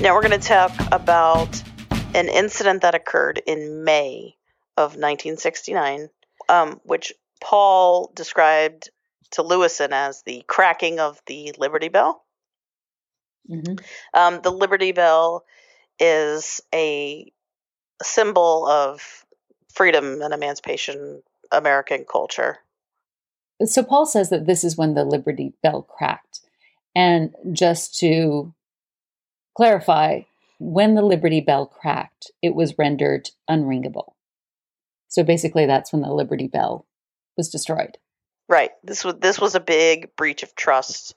Now 0.00 0.14
we're 0.14 0.22
going 0.22 0.40
to 0.40 0.48
talk 0.48 0.72
about 0.90 1.62
an 2.14 2.28
incident 2.28 2.82
that 2.82 2.94
occurred 2.94 3.42
in 3.46 3.84
May 3.84 4.36
of 4.76 4.92
1969, 4.92 6.08
um, 6.48 6.80
which 6.84 7.12
Paul 7.40 8.12
described 8.14 8.90
to 9.32 9.42
Lewisohn 9.42 9.92
as 9.92 10.22
the 10.22 10.44
cracking 10.46 11.00
of 11.00 11.20
the 11.26 11.54
Liberty 11.58 11.88
Bell. 11.88 12.24
Mhm. 13.50 13.82
Um, 14.14 14.40
the 14.42 14.52
Liberty 14.52 14.92
Bell 14.92 15.44
is 15.98 16.60
a 16.74 17.32
symbol 18.02 18.66
of 18.66 19.24
freedom 19.72 20.22
and 20.22 20.34
emancipation 20.34 21.22
American 21.50 22.04
culture. 22.04 22.58
So 23.64 23.82
Paul 23.82 24.06
says 24.06 24.30
that 24.30 24.46
this 24.46 24.64
is 24.64 24.76
when 24.76 24.94
the 24.94 25.04
Liberty 25.04 25.52
Bell 25.62 25.82
cracked. 25.82 26.40
And 26.94 27.34
just 27.52 27.98
to 28.00 28.52
clarify, 29.56 30.22
when 30.58 30.94
the 30.94 31.02
Liberty 31.02 31.40
Bell 31.40 31.66
cracked, 31.66 32.30
it 32.42 32.54
was 32.54 32.78
rendered 32.78 33.30
unringable. 33.48 34.11
So 35.12 35.22
basically, 35.22 35.66
that's 35.66 35.92
when 35.92 36.00
the 36.00 36.10
Liberty 36.10 36.48
Bell 36.48 36.86
was 37.36 37.50
destroyed. 37.50 37.98
Right. 38.48 38.70
This 38.82 39.04
was 39.04 39.16
this 39.20 39.38
was 39.38 39.54
a 39.54 39.60
big 39.60 40.16
breach 40.16 40.42
of 40.42 40.54
trust 40.54 41.14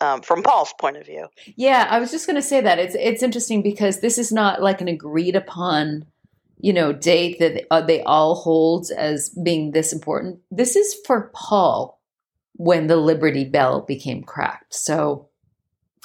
um, 0.00 0.22
from 0.22 0.42
Paul's 0.42 0.72
point 0.80 0.96
of 0.96 1.04
view. 1.04 1.28
Yeah, 1.54 1.86
I 1.90 1.98
was 1.98 2.10
just 2.10 2.26
going 2.26 2.36
to 2.36 2.42
say 2.42 2.62
that 2.62 2.78
it's 2.78 2.96
it's 2.98 3.22
interesting 3.22 3.62
because 3.62 4.00
this 4.00 4.16
is 4.16 4.32
not 4.32 4.62
like 4.62 4.80
an 4.80 4.88
agreed 4.88 5.36
upon, 5.36 6.06
you 6.56 6.72
know, 6.72 6.94
date 6.94 7.40
that 7.40 7.66
uh, 7.70 7.82
they 7.82 8.02
all 8.04 8.36
hold 8.36 8.90
as 8.96 9.28
being 9.44 9.72
this 9.72 9.92
important. 9.92 10.40
This 10.50 10.74
is 10.74 10.96
for 11.06 11.30
Paul 11.34 12.00
when 12.54 12.86
the 12.86 12.96
Liberty 12.96 13.44
Bell 13.44 13.82
became 13.82 14.22
cracked. 14.22 14.74
So, 14.74 15.28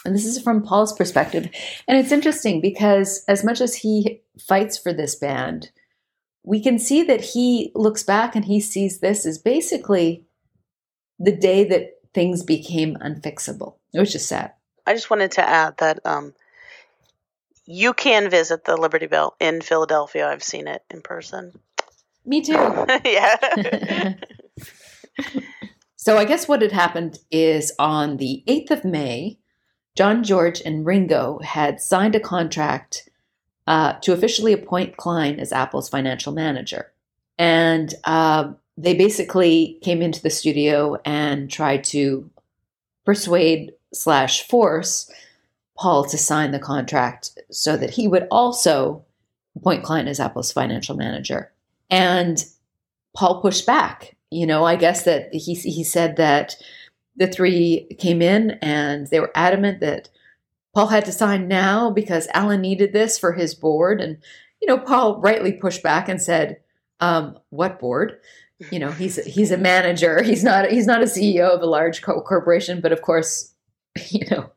and 0.04 0.14
this 0.14 0.26
is 0.26 0.42
from 0.42 0.64
Paul's 0.64 0.92
perspective, 0.92 1.48
and 1.88 1.98
it's 1.98 2.12
interesting 2.12 2.60
because 2.60 3.24
as 3.30 3.46
much 3.46 3.62
as 3.62 3.74
he 3.74 4.22
fights 4.38 4.78
for 4.78 4.92
this 4.92 5.16
band, 5.16 5.72
we 6.50 6.60
can 6.60 6.80
see 6.80 7.04
that 7.04 7.22
he 7.22 7.72
looks 7.76 8.02
back 8.02 8.36
and 8.36 8.44
he 8.44 8.60
sees 8.60 9.02
this 9.02 9.24
as 9.24 9.38
basically 9.38 10.26
the 11.20 11.32
day 11.32 11.64
that 11.64 12.00
things 12.12 12.42
became 12.42 12.96
unfixable. 12.96 13.76
It 13.94 14.00
was 14.00 14.12
just 14.12 14.28
sad. 14.28 14.54
I 14.84 14.96
just 14.96 15.12
wanted 15.12 15.34
to 15.34 15.48
add 15.48 15.78
that 15.78 16.00
um, 16.06 16.34
you 17.68 17.94
can 17.94 18.32
visit 18.32 18.66
the 18.66 18.78
Liberty 18.78 19.06
Bell 19.06 19.36
in 19.40 19.62
Philadelphia. 19.62 20.28
I've 20.28 20.42
seen 20.42 20.68
it 20.68 20.82
in 20.90 21.04
person. 21.04 21.52
Me 22.26 22.42
too. 22.42 22.54
yeah. 23.06 24.16
so 25.98 26.18
I 26.18 26.26
guess 26.26 26.48
what 26.48 26.64
had 26.64 26.72
happened 26.72 27.20
is 27.30 27.72
on 27.78 28.18
the 28.18 28.44
8th 28.48 28.72
of 28.72 28.86
May, 28.86 29.38
John 29.96 30.24
George 30.24 30.64
and 30.66 30.84
Ringo 30.84 31.42
had 31.44 31.80
signed 31.80 32.16
a 32.16 32.20
contract 32.20 33.08
uh, 33.70 33.94
to 34.02 34.12
officially 34.12 34.52
appoint 34.52 34.98
Klein 34.98 35.40
as 35.40 35.54
Apple's 35.54 35.88
financial 35.88 36.34
manager. 36.34 36.92
And 37.38 37.94
uh, 38.04 38.52
they 38.78 38.96
basically 38.96 39.78
came 39.84 40.02
into 40.02 40.22
the 40.22 40.32
studio 40.32 41.00
and 41.06 41.50
tried 41.52 41.84
to 41.86 42.30
persuade 43.06 43.72
slash 43.94 44.48
force 44.48 45.10
Paul 45.78 46.04
to 46.06 46.18
sign 46.18 46.52
the 46.52 46.60
contract 46.60 47.38
so 47.52 47.78
that 47.78 47.92
he 47.92 48.08
would 48.08 48.28
also 48.32 49.06
appoint 49.56 49.84
Klein 49.84 50.08
as 50.08 50.20
Apple's 50.20 50.52
financial 50.52 50.98
manager. 50.98 51.52
And 51.92 52.44
Paul 53.16 53.40
pushed 53.40 53.68
back. 53.68 54.16
You 54.32 54.48
know, 54.48 54.66
I 54.66 54.76
guess 54.78 55.04
that 55.04 55.34
he 55.34 55.54
he 55.54 55.84
said 55.84 56.18
that 56.18 56.56
the 57.16 57.28
three 57.28 57.88
came 58.00 58.22
in 58.22 58.52
and 58.62 59.08
they 59.08 59.20
were 59.20 59.32
adamant 59.36 59.80
that 59.80 60.10
Paul 60.80 60.88
had 60.88 61.04
to 61.06 61.12
sign 61.12 61.50
now 61.50 61.92
because 61.92 62.30
Allen 62.34 62.62
needed 62.62 62.94
this 62.94 63.20
for 63.20 63.34
his 63.34 63.54
board. 63.54 64.00
And 64.00 64.20
you 64.62 64.68
know, 64.70 64.78
Paul 64.78 65.20
rightly 65.20 65.52
pushed 65.52 65.84
back 65.84 66.08
and 66.08 66.22
said, 66.22 66.62
um, 67.02 67.38
"What 67.50 67.80
board? 67.80 68.22
You 68.72 68.80
know, 68.80 68.92
he's 68.92 69.18
he's 69.26 69.52
a 69.52 69.58
manager. 69.58 70.24
He's 70.24 70.42
not 70.42 70.70
he's 70.72 70.88
not 70.88 71.02
a 71.02 71.06
CEO 71.06 71.50
of 71.50 71.62
a 71.62 71.66
large 71.66 72.02
co- 72.02 72.22
corporation. 72.22 72.80
But 72.80 72.94
of 72.94 73.02
course, 73.02 73.54
you 74.10 74.26
know, 74.32 74.52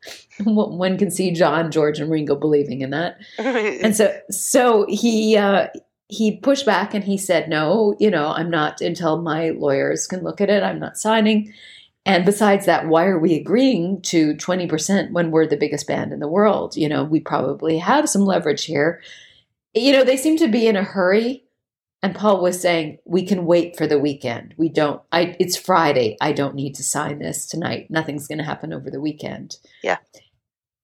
one 0.44 0.96
can 0.96 1.10
see 1.10 1.32
John, 1.32 1.72
George, 1.72 1.98
and 1.98 2.08
Ringo 2.08 2.36
believing 2.36 2.82
in 2.82 2.90
that." 2.90 3.18
and 3.38 3.96
so 3.96 4.16
so 4.30 4.86
he 4.88 5.36
uh 5.36 5.66
he 6.06 6.36
pushed 6.36 6.66
back 6.66 6.94
and 6.94 7.02
he 7.02 7.16
said 7.16 7.48
no 7.48 7.96
you 7.98 8.10
know 8.10 8.28
i'm 8.32 8.50
not 8.50 8.82
until 8.82 9.22
my 9.22 9.48
lawyers 9.48 10.06
can 10.06 10.22
look 10.22 10.42
at 10.42 10.50
it 10.50 10.62
i'm 10.62 10.78
not 10.78 10.98
signing 10.98 11.50
and 12.04 12.24
besides 12.24 12.66
that 12.66 12.86
why 12.88 13.06
are 13.06 13.18
we 13.18 13.34
agreeing 13.34 14.02
to 14.02 14.34
20% 14.34 15.12
when 15.12 15.30
we're 15.30 15.46
the 15.46 15.56
biggest 15.56 15.86
band 15.86 16.12
in 16.12 16.20
the 16.20 16.28
world? 16.28 16.76
You 16.76 16.88
know 16.88 17.04
we 17.04 17.20
probably 17.20 17.78
have 17.78 18.08
some 18.08 18.22
leverage 18.22 18.64
here. 18.64 19.00
You 19.74 19.92
know 19.92 20.04
they 20.04 20.16
seem 20.16 20.36
to 20.38 20.48
be 20.48 20.66
in 20.66 20.76
a 20.76 20.84
hurry. 20.84 21.44
And 22.04 22.16
paul 22.16 22.42
was 22.42 22.60
saying 22.60 22.98
we 23.04 23.24
can 23.24 23.46
wait 23.46 23.76
for 23.76 23.86
the 23.86 23.98
weekend. 23.98 24.54
We 24.56 24.68
don't 24.68 25.00
i 25.12 25.36
it's 25.38 25.56
friday. 25.56 26.16
I 26.20 26.32
don't 26.32 26.56
need 26.56 26.74
to 26.76 26.82
sign 26.82 27.18
this 27.18 27.46
tonight. 27.46 27.86
Nothing's 27.90 28.26
going 28.26 28.38
to 28.38 28.44
happen 28.44 28.72
over 28.72 28.90
the 28.90 29.00
weekend. 29.00 29.56
Yeah. 29.82 29.98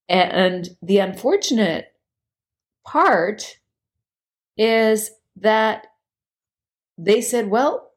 and 0.08 0.68
the 0.80 0.98
unfortunate 0.98 1.92
part 2.86 3.58
is 4.56 5.10
that 5.36 5.86
they 6.96 7.20
said, 7.20 7.48
Well, 7.48 7.92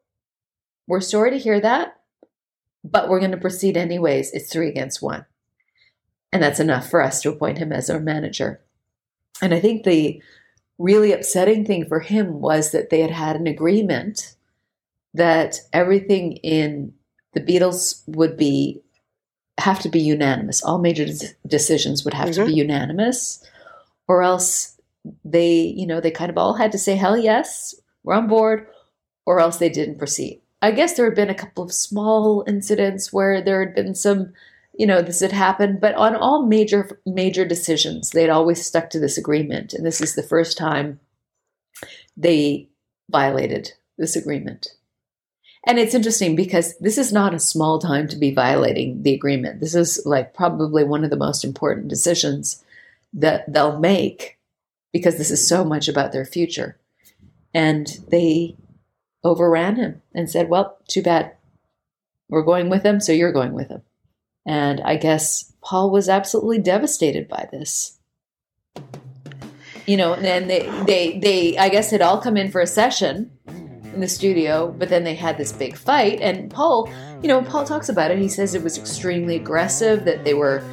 we're 0.88 1.02
sorry 1.02 1.32
to 1.32 1.40
hear 1.40 1.60
that, 1.60 1.96
but 2.84 3.10
we're 3.10 3.20
going 3.20 3.32
to 3.32 3.38
proceed 3.38 3.78
anyways. 3.78 4.32
It's 4.32 4.52
three 4.52 4.70
against 4.70 5.02
one. 5.02 5.26
And 6.32 6.42
that's 6.42 6.60
enough 6.60 6.90
for 6.90 7.02
us 7.02 7.22
to 7.22 7.30
appoint 7.30 7.58
him 7.58 7.72
as 7.72 7.90
our 7.90 8.00
manager. 8.00 8.62
And 9.42 9.54
I 9.54 9.60
think 9.60 9.84
the 9.84 10.22
really 10.78 11.12
upsetting 11.12 11.66
thing 11.66 11.86
for 11.86 12.00
him 12.00 12.42
was 12.42 12.72
that 12.72 12.90
they 12.90 13.02
had 13.02 13.12
had 13.12 13.36
an 13.36 13.48
agreement 13.48 14.36
that 15.14 15.60
everything 15.74 16.34
in 16.38 16.94
the 17.34 17.42
Beatles 17.42 18.02
would 18.08 18.38
be 18.38 18.82
have 19.58 19.80
to 19.80 19.90
be 19.90 20.00
unanimous. 20.00 20.64
All 20.64 20.80
major 20.80 21.06
des- 21.06 21.36
decisions 21.46 22.04
would 22.04 22.14
have 22.14 22.30
mm-hmm. 22.30 22.42
to 22.42 22.48
be 22.48 22.54
unanimous, 22.54 23.46
or 24.08 24.24
else 24.24 24.80
they, 25.24 25.74
you 25.78 25.86
know, 25.86 26.00
they 26.00 26.12
kind 26.12 26.32
of 26.32 26.38
all 26.38 26.54
had 26.54 26.72
to 26.72 26.78
say, 26.78 26.96
"Hell 26.96 27.18
yes, 27.18 27.76
we're 28.04 28.16
on 28.16 28.28
board," 28.28 28.68
or 29.26 29.40
else 29.40 29.58
they 29.58 29.70
didn't 29.70 29.98
proceed. 29.98 30.42
I 30.62 30.72
guess 30.72 30.94
there 30.94 31.06
had 31.06 31.16
been 31.16 31.30
a 31.30 31.36
couple 31.36 31.64
of 31.64 31.74
small 31.74 32.44
incidents 32.48 33.12
where 33.12 33.42
there 33.42 33.66
had 33.66 33.74
been 33.74 33.96
some, 33.96 34.34
you 34.78 34.86
know, 34.86 35.02
this 35.02 35.20
had 35.20 35.32
happened, 35.32 35.82
but 35.82 35.96
on 35.96 36.16
all 36.16 36.46
major 36.46 37.00
major 37.06 37.46
decisions, 37.46 38.12
they'd 38.12 38.30
always 38.30 38.66
stuck 38.66 38.90
to 38.92 39.00
this 39.00 39.18
agreement, 39.18 39.74
and 39.74 39.86
this 39.86 40.02
is 40.02 40.16
the 40.16 40.24
first 40.24 40.58
time 40.58 41.00
they 42.16 42.70
violated 43.10 43.74
this 43.98 44.16
agreement. 44.16 44.68
And 45.66 45.78
it's 45.78 45.94
interesting 45.94 46.36
because 46.36 46.78
this 46.80 46.98
is 46.98 47.14
not 47.14 47.34
a 47.34 47.40
small 47.40 47.78
time 47.78 48.08
to 48.08 48.16
be 48.16 48.34
violating 48.34 49.04
the 49.04 49.14
agreement. 49.14 49.60
This 49.60 49.76
is 49.76 50.02
like 50.06 50.34
probably 50.34 50.84
one 50.84 51.04
of 51.04 51.12
the 51.12 51.18
most 51.18 51.44
important 51.44 51.88
decisions 51.88 52.64
that 53.14 53.52
they'll 53.52 53.80
make 53.80 54.40
because 54.92 55.18
this 55.18 55.30
is 55.30 55.48
so 55.48 55.64
much 55.64 55.88
about 55.88 56.12
their 56.12 56.26
future. 56.26 56.78
And 57.54 58.00
they 58.10 58.56
overran 59.24 59.76
him 59.76 60.02
and 60.14 60.30
said, 60.30 60.50
Well, 60.50 60.78
too 60.88 61.02
bad. 61.02 61.34
We're 62.30 62.44
going 62.44 62.70
with 62.70 62.84
him, 62.84 63.00
so 63.00 63.12
you're 63.12 63.34
going 63.34 63.54
with 63.54 63.70
him. 63.70 63.82
And 64.46 64.82
I 64.82 64.96
guess 64.96 65.54
Paul 65.62 65.92
was 65.92 66.10
absolutely 66.10 66.60
devastated 66.60 67.28
by 67.28 67.48
this. 67.52 68.00
You 69.86 69.98
know, 69.98 70.14
and 70.14 70.50
they, 70.50 70.70
they, 70.86 71.20
they, 71.20 71.58
I 71.58 71.70
guess 71.70 71.92
had 71.92 72.02
all 72.02 72.22
come 72.22 72.38
in 72.38 72.50
for 72.50 72.62
a 72.62 72.68
session 72.68 73.32
in 73.94 74.00
the 74.00 74.08
studio, 74.08 74.74
but 74.78 74.90
then 74.90 75.04
they 75.04 75.16
had 75.16 75.38
this 75.38 75.52
big 75.52 75.76
fight. 75.76 76.22
And 76.22 76.50
Paul, 76.50 76.90
you 77.22 77.28
know, 77.28 77.42
Paul 77.42 77.66
talks 77.66 77.90
about 77.90 78.12
it. 78.12 78.20
He 78.20 78.30
says 78.30 78.56
it 78.56 78.64
was 78.64 78.78
extremely 78.78 79.36
aggressive, 79.36 80.06
that 80.06 80.24
they 80.24 80.34
were, 80.34 80.64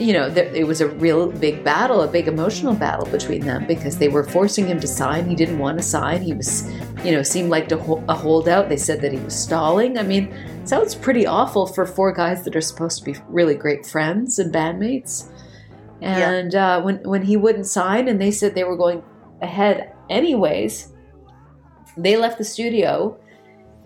you 0.00 0.14
know, 0.14 0.30
that 0.30 0.54
it 0.56 0.66
was 0.66 0.80
a 0.80 0.88
real 0.88 1.30
big 1.30 1.62
battle, 1.62 2.00
a 2.00 2.08
big 2.08 2.26
emotional 2.26 2.74
battle 2.74 3.04
between 3.06 3.44
them 3.44 3.66
because 3.66 3.98
they 3.98 4.08
were 4.08 4.24
forcing 4.24 4.66
him 4.66 4.80
to 4.80 4.86
sign. 4.86 5.28
He 5.28 5.34
didn't 5.34 5.58
want 5.58 5.76
to 5.76 5.84
sign. 5.84 6.22
He 6.22 6.32
was, 6.32 6.72
you 7.04 7.12
know, 7.12 7.22
seemed 7.22 7.50
like 7.50 7.70
a 7.70 7.76
holdout. 7.76 8.70
They 8.70 8.78
said 8.78 9.02
that 9.02 9.12
he 9.12 9.18
was 9.18 9.38
stalling. 9.38 9.98
I 9.98 10.02
mean, 10.02 10.34
sounds 10.64 10.94
pretty 10.94 11.26
awful 11.26 11.66
for 11.66 11.84
four 11.84 12.12
guys 12.12 12.44
that 12.44 12.56
are 12.56 12.62
supposed 12.62 12.98
to 13.00 13.04
be 13.04 13.18
really 13.28 13.54
great 13.54 13.84
friends 13.84 14.38
and 14.38 14.52
bandmates. 14.54 15.30
And 16.00 16.54
yeah. 16.54 16.76
uh, 16.76 16.80
when 16.80 17.02
when 17.02 17.22
he 17.22 17.36
wouldn't 17.36 17.66
sign, 17.66 18.08
and 18.08 18.18
they 18.18 18.30
said 18.30 18.54
they 18.54 18.64
were 18.64 18.78
going 18.78 19.02
ahead 19.42 19.92
anyways, 20.08 20.94
they 21.98 22.16
left 22.16 22.38
the 22.38 22.44
studio 22.44 23.20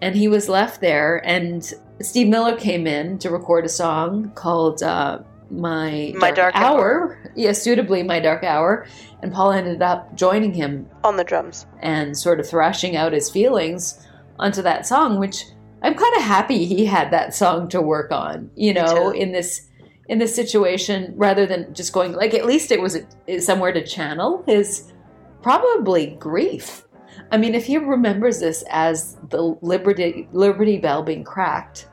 and 0.00 0.14
he 0.14 0.28
was 0.28 0.48
left 0.48 0.80
there 0.80 1.26
and 1.26 1.74
Steve 2.00 2.28
Miller 2.28 2.56
came 2.56 2.86
in 2.86 3.18
to 3.18 3.30
record 3.30 3.64
a 3.64 3.68
song 3.68 4.30
called 4.34 4.82
uh, 4.82 5.20
my, 5.50 6.12
my 6.16 6.30
dark, 6.30 6.54
dark 6.54 6.56
hour. 6.56 6.78
hour. 6.78 7.32
Yeah, 7.36 7.52
suitably 7.52 8.02
My 8.02 8.20
Dark 8.20 8.44
Hour. 8.44 8.86
And 9.22 9.32
Paul 9.32 9.52
ended 9.52 9.82
up 9.82 10.14
joining 10.14 10.54
him 10.54 10.88
on 11.02 11.16
the 11.16 11.24
drums 11.24 11.66
and 11.80 12.16
sort 12.16 12.40
of 12.40 12.48
thrashing 12.48 12.96
out 12.96 13.12
his 13.12 13.30
feelings 13.30 14.06
onto 14.38 14.62
that 14.62 14.86
song, 14.86 15.18
which 15.18 15.44
I'm 15.82 15.94
kind 15.94 16.16
of 16.16 16.22
happy 16.22 16.64
he 16.64 16.86
had 16.86 17.10
that 17.10 17.34
song 17.34 17.68
to 17.68 17.80
work 17.80 18.10
on, 18.10 18.50
you 18.56 18.74
know, 18.74 19.10
in 19.10 19.32
this 19.32 19.68
in 20.06 20.18
this 20.18 20.34
situation 20.34 21.14
rather 21.16 21.46
than 21.46 21.72
just 21.72 21.94
going 21.94 22.12
like 22.12 22.34
at 22.34 22.44
least 22.44 22.70
it 22.70 22.80
was 22.80 22.98
eh, 23.26 23.40
somewhere 23.40 23.72
to 23.72 23.82
channel 23.82 24.44
his 24.46 24.92
probably 25.40 26.14
grief 26.20 26.84
I 27.30 27.36
mean, 27.36 27.54
if 27.54 27.66
he 27.66 27.78
remembers 27.78 28.40
this 28.40 28.64
as 28.70 29.16
the 29.30 29.56
Liberty 29.60 30.28
Liberty 30.32 30.78
Bell 30.78 31.02
being 31.02 31.24
cracked, 31.24 31.88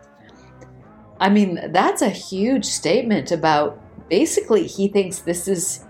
I 1.22 1.30
mean, 1.30 1.72
that's 1.72 2.02
a 2.02 2.10
huge 2.10 2.65
statement 2.65 3.31
about 3.31 3.80
basically 4.10 4.65
he 4.65 4.88
thinks 4.88 5.19
this 5.19 5.48
is 5.48 5.85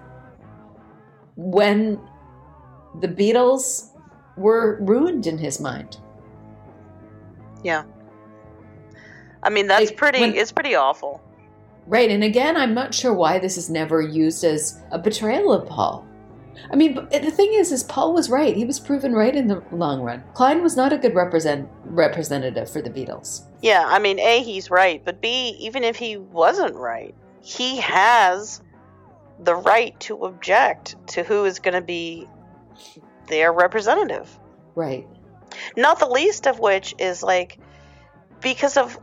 when 1.38 2.00
the 3.00 3.08
Beatles 3.08 3.92
were 4.36 4.78
ruined 4.82 5.26
in 5.28 5.38
his 5.38 5.62
mind. 5.62 5.98
Yeah. 7.64 7.84
I 9.42 9.50
mean, 9.50 9.68
that's 9.68 9.92
like, 9.92 9.98
pretty 9.98 10.20
when, 10.20 10.36
it's 10.36 10.52
pretty 10.52 10.76
awful. 10.76 11.22
Right, 11.88 12.12
and 12.12 12.26
again, 12.26 12.58
I'm 12.58 12.74
not 12.74 12.94
sure 12.94 13.14
why 13.14 13.40
this 13.40 13.58
is 13.58 13.70
never 13.70 14.02
used 14.02 14.44
as 14.44 14.82
a 14.92 15.00
betrayal 15.00 15.54
of 15.54 15.66
Paul. 15.66 16.06
I 16.72 16.76
mean, 16.76 17.08
eh, 17.12 17.20
the 17.20 17.32
thing 17.32 17.54
is, 17.54 17.72
is 17.72 17.84
Paul 17.84 18.14
was 18.14 18.30
right. 18.30 18.56
He 18.56 18.66
was 18.66 18.80
proven 18.80 19.14
right 19.14 19.36
in 19.36 19.48
the 19.48 19.64
long 19.72 20.02
run. 20.02 20.24
Klein 20.34 20.62
was 20.62 20.76
not 20.76 20.94
a 20.94 20.98
good 20.98 21.16
represent 21.16 21.70
representative 21.86 22.70
for 22.70 22.82
the 22.82 22.90
Beatles. 22.90 23.44
Yeah, 23.62 23.84
I 23.86 24.00
mean, 24.00 24.20
a 24.20 24.44
he's 24.44 24.72
right, 24.72 25.04
but 25.04 25.22
b 25.22 25.56
even 25.60 25.84
if 25.84 25.96
he 25.96 26.18
wasn't 26.18 26.76
right, 26.76 27.16
he 27.42 27.78
has 27.78 28.62
the 29.40 29.56
right 29.56 30.00
to 30.02 30.24
object 30.26 30.96
to 31.08 31.24
who 31.24 31.46
is 31.46 31.60
going 31.60 31.74
to 31.74 31.82
be 31.82 32.28
their 33.28 33.52
representative. 33.52 34.38
Right. 34.76 35.08
Not 35.76 36.00
the 36.00 36.08
least 36.08 36.48
of 36.48 36.60
which 36.60 36.96
is 37.00 37.24
like 37.24 37.58
because 38.42 38.78
of 38.78 38.98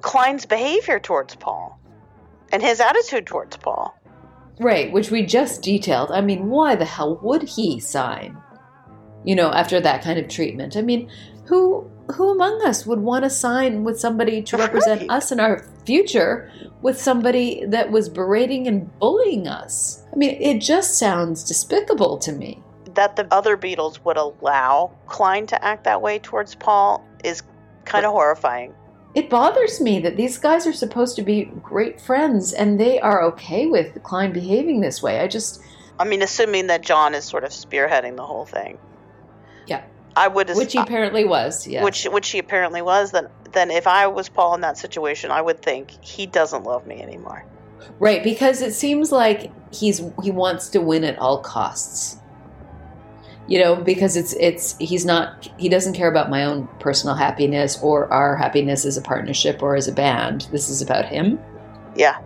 Klein's 0.00 0.46
behavior 0.46 0.98
towards 0.98 1.34
Paul 1.34 1.78
and 2.52 2.62
his 2.62 2.80
attitude 2.80 3.26
towards 3.26 3.56
Paul. 3.56 3.96
Right, 4.58 4.92
which 4.92 5.10
we 5.10 5.24
just 5.24 5.62
detailed. 5.62 6.10
I 6.10 6.20
mean, 6.20 6.48
why 6.48 6.74
the 6.74 6.84
hell 6.84 7.18
would 7.22 7.42
he 7.42 7.80
sign? 7.80 8.36
You 9.24 9.34
know, 9.34 9.50
after 9.50 9.80
that 9.80 10.02
kind 10.02 10.18
of 10.18 10.28
treatment. 10.28 10.76
I 10.76 10.82
mean, 10.82 11.10
who 11.46 11.90
who 12.14 12.30
among 12.30 12.62
us 12.66 12.84
would 12.84 12.98
want 12.98 13.24
to 13.24 13.30
sign 13.30 13.84
with 13.84 13.98
somebody 13.98 14.42
to 14.42 14.56
represent 14.56 15.02
right. 15.02 15.10
us 15.10 15.32
in 15.32 15.40
our 15.40 15.64
future 15.86 16.50
with 16.82 17.00
somebody 17.00 17.64
that 17.66 17.90
was 17.90 18.08
berating 18.08 18.66
and 18.66 18.98
bullying 18.98 19.46
us? 19.46 20.04
I 20.12 20.16
mean, 20.16 20.40
it 20.40 20.60
just 20.60 20.98
sounds 20.98 21.44
despicable 21.44 22.18
to 22.18 22.32
me. 22.32 22.62
That 22.94 23.16
the 23.16 23.26
other 23.32 23.56
Beatles 23.56 24.04
would 24.04 24.16
allow 24.16 24.92
Klein 25.06 25.46
to 25.46 25.64
act 25.64 25.84
that 25.84 26.02
way 26.02 26.18
towards 26.18 26.54
Paul 26.54 27.06
is 27.24 27.42
kind 27.84 28.04
of 28.04 28.12
horrifying 28.12 28.74
it 29.14 29.28
bothers 29.28 29.80
me 29.80 30.00
that 30.00 30.16
these 30.16 30.38
guys 30.38 30.66
are 30.66 30.72
supposed 30.72 31.16
to 31.16 31.22
be 31.22 31.44
great 31.62 32.00
friends 32.00 32.52
and 32.52 32.80
they 32.80 32.98
are 33.00 33.22
okay 33.24 33.66
with 33.66 34.02
Klein 34.02 34.32
behaving 34.32 34.80
this 34.80 35.02
way. 35.02 35.20
I 35.20 35.28
just. 35.28 35.62
I 35.98 36.04
mean, 36.04 36.22
assuming 36.22 36.68
that 36.68 36.80
John 36.80 37.14
is 37.14 37.24
sort 37.24 37.44
of 37.44 37.50
spearheading 37.50 38.16
the 38.16 38.24
whole 38.24 38.46
thing. 38.46 38.78
Yeah. 39.66 39.84
I 40.16 40.28
would. 40.28 40.50
Which 40.50 40.72
he 40.72 40.78
apparently 40.78 41.24
was, 41.24 41.66
yeah. 41.66 41.84
Which, 41.84 42.04
which 42.04 42.30
he 42.30 42.38
apparently 42.38 42.82
was. 42.82 43.12
Then, 43.12 43.28
then 43.52 43.70
if 43.70 43.86
I 43.86 44.06
was 44.06 44.28
Paul 44.28 44.54
in 44.54 44.62
that 44.62 44.78
situation, 44.78 45.30
I 45.30 45.42
would 45.42 45.60
think 45.60 45.90
he 46.02 46.26
doesn't 46.26 46.64
love 46.64 46.86
me 46.86 47.02
anymore. 47.02 47.44
Right, 47.98 48.22
because 48.22 48.62
it 48.62 48.72
seems 48.72 49.12
like 49.12 49.50
he's 49.74 50.00
he 50.22 50.30
wants 50.30 50.68
to 50.70 50.80
win 50.80 51.04
at 51.04 51.18
all 51.18 51.38
costs 51.38 52.16
you 53.48 53.58
know 53.58 53.76
because 53.76 54.16
it's 54.16 54.32
it's 54.34 54.76
he's 54.78 55.04
not 55.04 55.48
he 55.58 55.68
doesn't 55.68 55.94
care 55.94 56.08
about 56.08 56.30
my 56.30 56.44
own 56.44 56.68
personal 56.78 57.14
happiness 57.14 57.78
or 57.82 58.12
our 58.12 58.36
happiness 58.36 58.84
as 58.84 58.96
a 58.96 59.02
partnership 59.02 59.62
or 59.62 59.76
as 59.76 59.88
a 59.88 59.92
band. 59.92 60.48
This 60.52 60.68
is 60.68 60.80
about 60.80 61.06
him. 61.06 61.38
Yeah. 61.96 62.20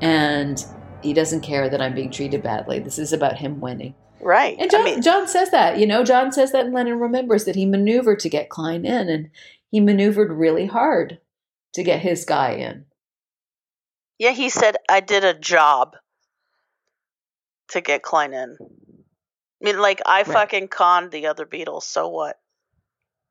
And 0.00 0.64
he 1.02 1.12
doesn't 1.14 1.40
care 1.40 1.68
that 1.68 1.80
i'm 1.80 1.94
being 1.94 2.10
treated 2.10 2.42
badly. 2.42 2.78
This 2.78 2.98
is 2.98 3.12
about 3.12 3.38
him 3.38 3.60
winning. 3.60 3.94
Right. 4.20 4.56
And 4.58 4.70
john, 4.70 4.82
I 4.82 4.84
mean, 4.84 5.02
john 5.02 5.26
says 5.26 5.50
that 5.50 5.78
you 5.78 5.86
know 5.86 6.04
john 6.04 6.30
says 6.30 6.52
that 6.52 6.66
and 6.66 6.74
lennon 6.74 7.00
remembers 7.00 7.44
that 7.46 7.56
he 7.56 7.64
maneuvered 7.64 8.20
to 8.20 8.28
get 8.28 8.50
klein 8.50 8.84
in 8.84 9.08
and 9.08 9.30
he 9.70 9.80
maneuvered 9.80 10.30
really 10.30 10.66
hard 10.66 11.20
to 11.74 11.82
get 11.84 12.00
his 12.00 12.24
guy 12.24 12.52
in. 12.52 12.84
Yeah 14.18 14.32
he 14.32 14.50
said 14.50 14.76
i 14.90 15.00
did 15.00 15.24
a 15.24 15.32
job 15.32 15.96
to 17.68 17.80
get 17.80 18.02
klein 18.02 18.34
in 18.34 18.56
I 19.60 19.64
mean, 19.64 19.78
like 19.78 20.00
I 20.06 20.18
right. 20.18 20.26
fucking 20.26 20.68
conned 20.68 21.10
the 21.10 21.26
other 21.26 21.44
Beatles. 21.44 21.82
So 21.82 22.08
what? 22.08 22.38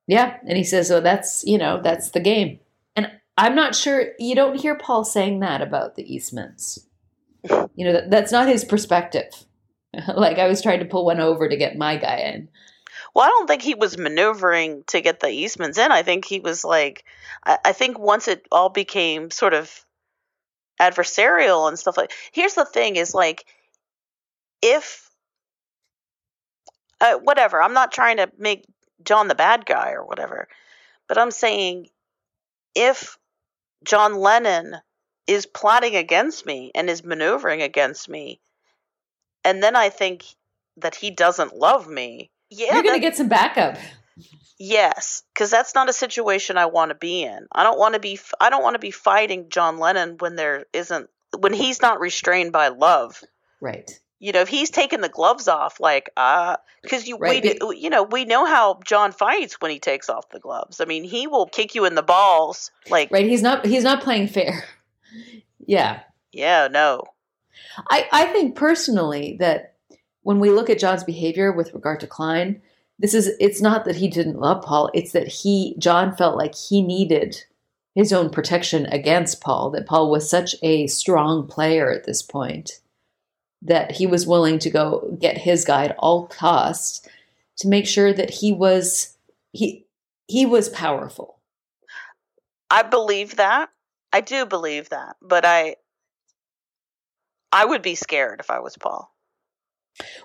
Yeah, 0.07 0.37
and 0.47 0.57
he 0.57 0.63
says, 0.63 0.91
"Oh, 0.91 0.99
that's 1.01 1.43
you 1.45 1.57
know, 1.57 1.81
that's 1.81 2.11
the 2.11 2.19
game." 2.19 2.59
And 2.95 3.11
I'm 3.37 3.55
not 3.55 3.75
sure 3.75 4.13
you 4.19 4.35
don't 4.35 4.59
hear 4.59 4.75
Paul 4.75 5.03
saying 5.03 5.39
that 5.39 5.61
about 5.61 5.95
the 5.95 6.03
Eastmans. 6.03 6.79
You 7.75 7.85
know, 7.85 7.93
that, 7.93 8.09
that's 8.09 8.33
not 8.33 8.49
his 8.49 8.65
perspective. 8.65 9.31
like 10.13 10.37
I 10.37 10.47
was 10.49 10.61
trying 10.61 10.79
to 10.79 10.85
pull 10.85 11.05
one 11.05 11.21
over 11.21 11.47
to 11.47 11.55
get 11.55 11.77
my 11.77 11.95
guy 11.95 12.17
in. 12.17 12.49
Well, 13.15 13.25
I 13.25 13.29
don't 13.29 13.47
think 13.47 13.61
he 13.61 13.75
was 13.75 13.97
maneuvering 13.97 14.83
to 14.87 14.99
get 14.99 15.21
the 15.21 15.27
Eastmans 15.27 15.77
in. 15.77 15.91
I 15.91 16.03
think 16.03 16.25
he 16.25 16.41
was 16.41 16.65
like, 16.65 17.05
I, 17.45 17.57
I 17.65 17.71
think 17.71 17.97
once 17.97 18.27
it 18.27 18.45
all 18.51 18.67
became 18.69 19.31
sort 19.31 19.53
of 19.53 19.85
adversarial 20.79 21.67
and 21.67 21.79
stuff 21.79 21.97
like. 21.97 22.11
Here's 22.31 22.55
the 22.55 22.65
thing: 22.65 22.97
is 22.97 23.13
like, 23.13 23.45
if 24.61 25.08
uh, 27.01 27.15
whatever. 27.15 27.61
I'm 27.61 27.73
not 27.73 27.91
trying 27.91 28.17
to 28.17 28.29
make 28.37 28.65
John 29.03 29.27
the 29.27 29.35
bad 29.35 29.65
guy 29.65 29.91
or 29.91 30.05
whatever, 30.05 30.47
but 31.07 31.17
I'm 31.17 31.31
saying 31.31 31.87
if 32.75 33.17
John 33.83 34.15
Lennon 34.15 34.75
is 35.27 35.45
plotting 35.45 35.95
against 35.95 36.45
me 36.45 36.71
and 36.73 36.89
is 36.89 37.03
maneuvering 37.03 37.61
against 37.61 38.09
me. 38.09 38.39
And 39.45 39.61
then 39.61 39.75
I 39.75 39.89
think 39.89 40.25
that 40.77 40.95
he 40.95 41.11
doesn't 41.11 41.55
love 41.55 41.87
me. 41.87 42.31
Yeah, 42.49 42.73
You're 42.73 42.83
going 42.83 42.95
to 42.95 42.99
get 42.99 43.15
some 43.15 43.29
backup. 43.29 43.77
Yes, 44.57 45.23
because 45.33 45.51
that's 45.51 45.75
not 45.75 45.87
a 45.87 45.93
situation 45.93 46.57
I 46.57 46.65
want 46.65 46.89
to 46.89 46.95
be 46.95 47.23
in. 47.23 47.47
I 47.51 47.63
don't 47.63 47.79
want 47.79 47.93
to 47.93 47.99
be. 47.99 48.19
I 48.41 48.49
don't 48.49 48.63
want 48.63 48.73
to 48.73 48.79
be 48.79 48.91
fighting 48.91 49.47
John 49.49 49.77
Lennon 49.77 50.17
when 50.17 50.35
there 50.35 50.65
isn't 50.73 51.09
when 51.37 51.53
he's 51.53 51.81
not 51.81 52.01
restrained 52.01 52.51
by 52.51 52.67
love. 52.67 53.23
Right. 53.61 53.89
You 54.19 54.33
know, 54.33 54.41
if 54.41 54.49
he's 54.49 54.69
taking 54.69 55.01
the 55.01 55.09
gloves 55.09 55.47
off, 55.47 55.79
like 55.79 56.09
uh, 56.17 56.57
because 56.81 57.07
you 57.07 57.17
Right, 57.17 57.57
we 57.65 57.77
you 57.77 57.89
know 57.89 58.03
we 58.03 58.25
know 58.25 58.45
how 58.45 58.79
John 58.85 59.11
fights 59.11 59.61
when 59.61 59.71
he 59.71 59.79
takes 59.79 60.09
off 60.09 60.29
the 60.29 60.39
gloves. 60.39 60.81
I 60.81 60.85
mean, 60.85 61.03
he 61.03 61.27
will 61.27 61.45
kick 61.45 61.73
you 61.73 61.85
in 61.85 61.95
the 61.95 62.03
balls. 62.03 62.71
Like, 62.89 63.11
Right. 63.11 63.25
He's 63.25 63.41
not 63.41 63.65
he's 63.65 63.83
not 63.83 64.03
playing 64.03 64.27
fair. 64.27 64.65
Yeah. 65.65 66.01
yeah, 66.31 66.67
no, 66.69 67.03
I, 67.89 68.07
I 68.11 68.25
think 68.25 68.55
personally 68.55 69.37
that 69.39 69.75
when 70.23 70.39
we 70.39 70.49
look 70.49 70.69
at 70.69 70.79
John's 70.79 71.03
behavior 71.03 71.51
with 71.51 71.73
regard 71.73 71.99
to 72.01 72.07
Klein, 72.07 72.61
this 72.97 73.13
is 73.13 73.31
it's 73.39 73.61
not 73.61 73.85
that 73.85 73.95
he 73.95 74.07
didn't 74.07 74.39
love 74.39 74.63
Paul, 74.63 74.89
it's 74.93 75.13
that 75.13 75.27
he 75.27 75.75
John 75.79 76.15
felt 76.15 76.37
like 76.37 76.55
he 76.55 76.81
needed 76.81 77.43
his 77.95 78.13
own 78.13 78.29
protection 78.29 78.85
against 78.87 79.41
Paul, 79.41 79.71
that 79.71 79.87
Paul 79.87 80.11
was 80.11 80.29
such 80.29 80.55
a 80.61 80.87
strong 80.87 81.47
player 81.47 81.91
at 81.91 82.05
this 82.05 82.21
point 82.21 82.79
that 83.61 83.91
he 83.91 84.07
was 84.07 84.27
willing 84.27 84.59
to 84.59 84.69
go 84.69 85.17
get 85.19 85.37
his 85.37 85.65
guy 85.65 85.85
at 85.85 85.95
all 85.99 86.27
costs 86.27 87.07
to 87.57 87.67
make 87.67 87.85
sure 87.85 88.13
that 88.13 88.29
he 88.29 88.51
was 88.51 89.17
he 89.51 89.85
he 90.27 90.45
was 90.45 90.69
powerful. 90.69 91.39
I 92.69 92.83
believe 92.83 93.37
that. 93.37 93.69
I 94.11 94.21
do 94.21 94.45
believe 94.45 94.89
that, 94.89 95.17
but 95.21 95.45
I 95.45 95.75
I 97.51 97.65
would 97.65 97.81
be 97.81 97.95
scared 97.95 98.39
if 98.39 98.49
I 98.49 98.59
was 98.59 98.77
Paul. 98.77 99.13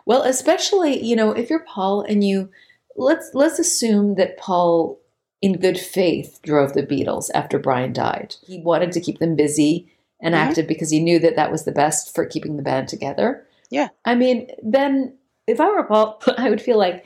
Well, 0.07 0.23
especially, 0.23 1.03
you 1.03 1.17
know, 1.17 1.33
if 1.33 1.51
you're 1.51 1.65
Paul 1.65 2.03
and 2.03 2.23
you 2.23 2.51
let's 2.97 3.31
let's 3.35 3.59
assume 3.59 4.15
that 4.17 4.39
Paul 4.39 5.01
in 5.43 5.59
good 5.59 5.79
faith 5.79 6.41
drove 6.43 6.73
the 6.73 6.83
Beatles 6.83 7.31
after 7.35 7.59
Brian 7.59 7.93
died. 7.93 8.37
He 8.47 8.61
wanted 8.61 8.93
to 8.93 9.01
keep 9.01 9.19
them 9.19 9.37
busy 9.37 9.94
and 10.25 10.35
Mhm. 10.35 10.39
active 10.39 10.67
because 10.67 10.91
he 10.91 10.99
knew 11.01 11.21
that 11.21 11.37
that 11.37 11.53
was 11.53 11.65
the 11.65 11.71
best 11.73 12.15
for 12.15 12.25
keeping 12.25 12.57
the 12.57 12.63
band 12.63 12.89
together. 12.89 13.47
Yeah. 13.71 13.89
I 14.05 14.15
mean, 14.17 14.51
then 14.63 15.15
if 15.47 15.61
I 15.61 15.69
were 15.71 15.85
Paul, 15.85 16.21
I 16.39 16.51
would 16.51 16.63
feel 16.63 16.79
like, 16.79 17.05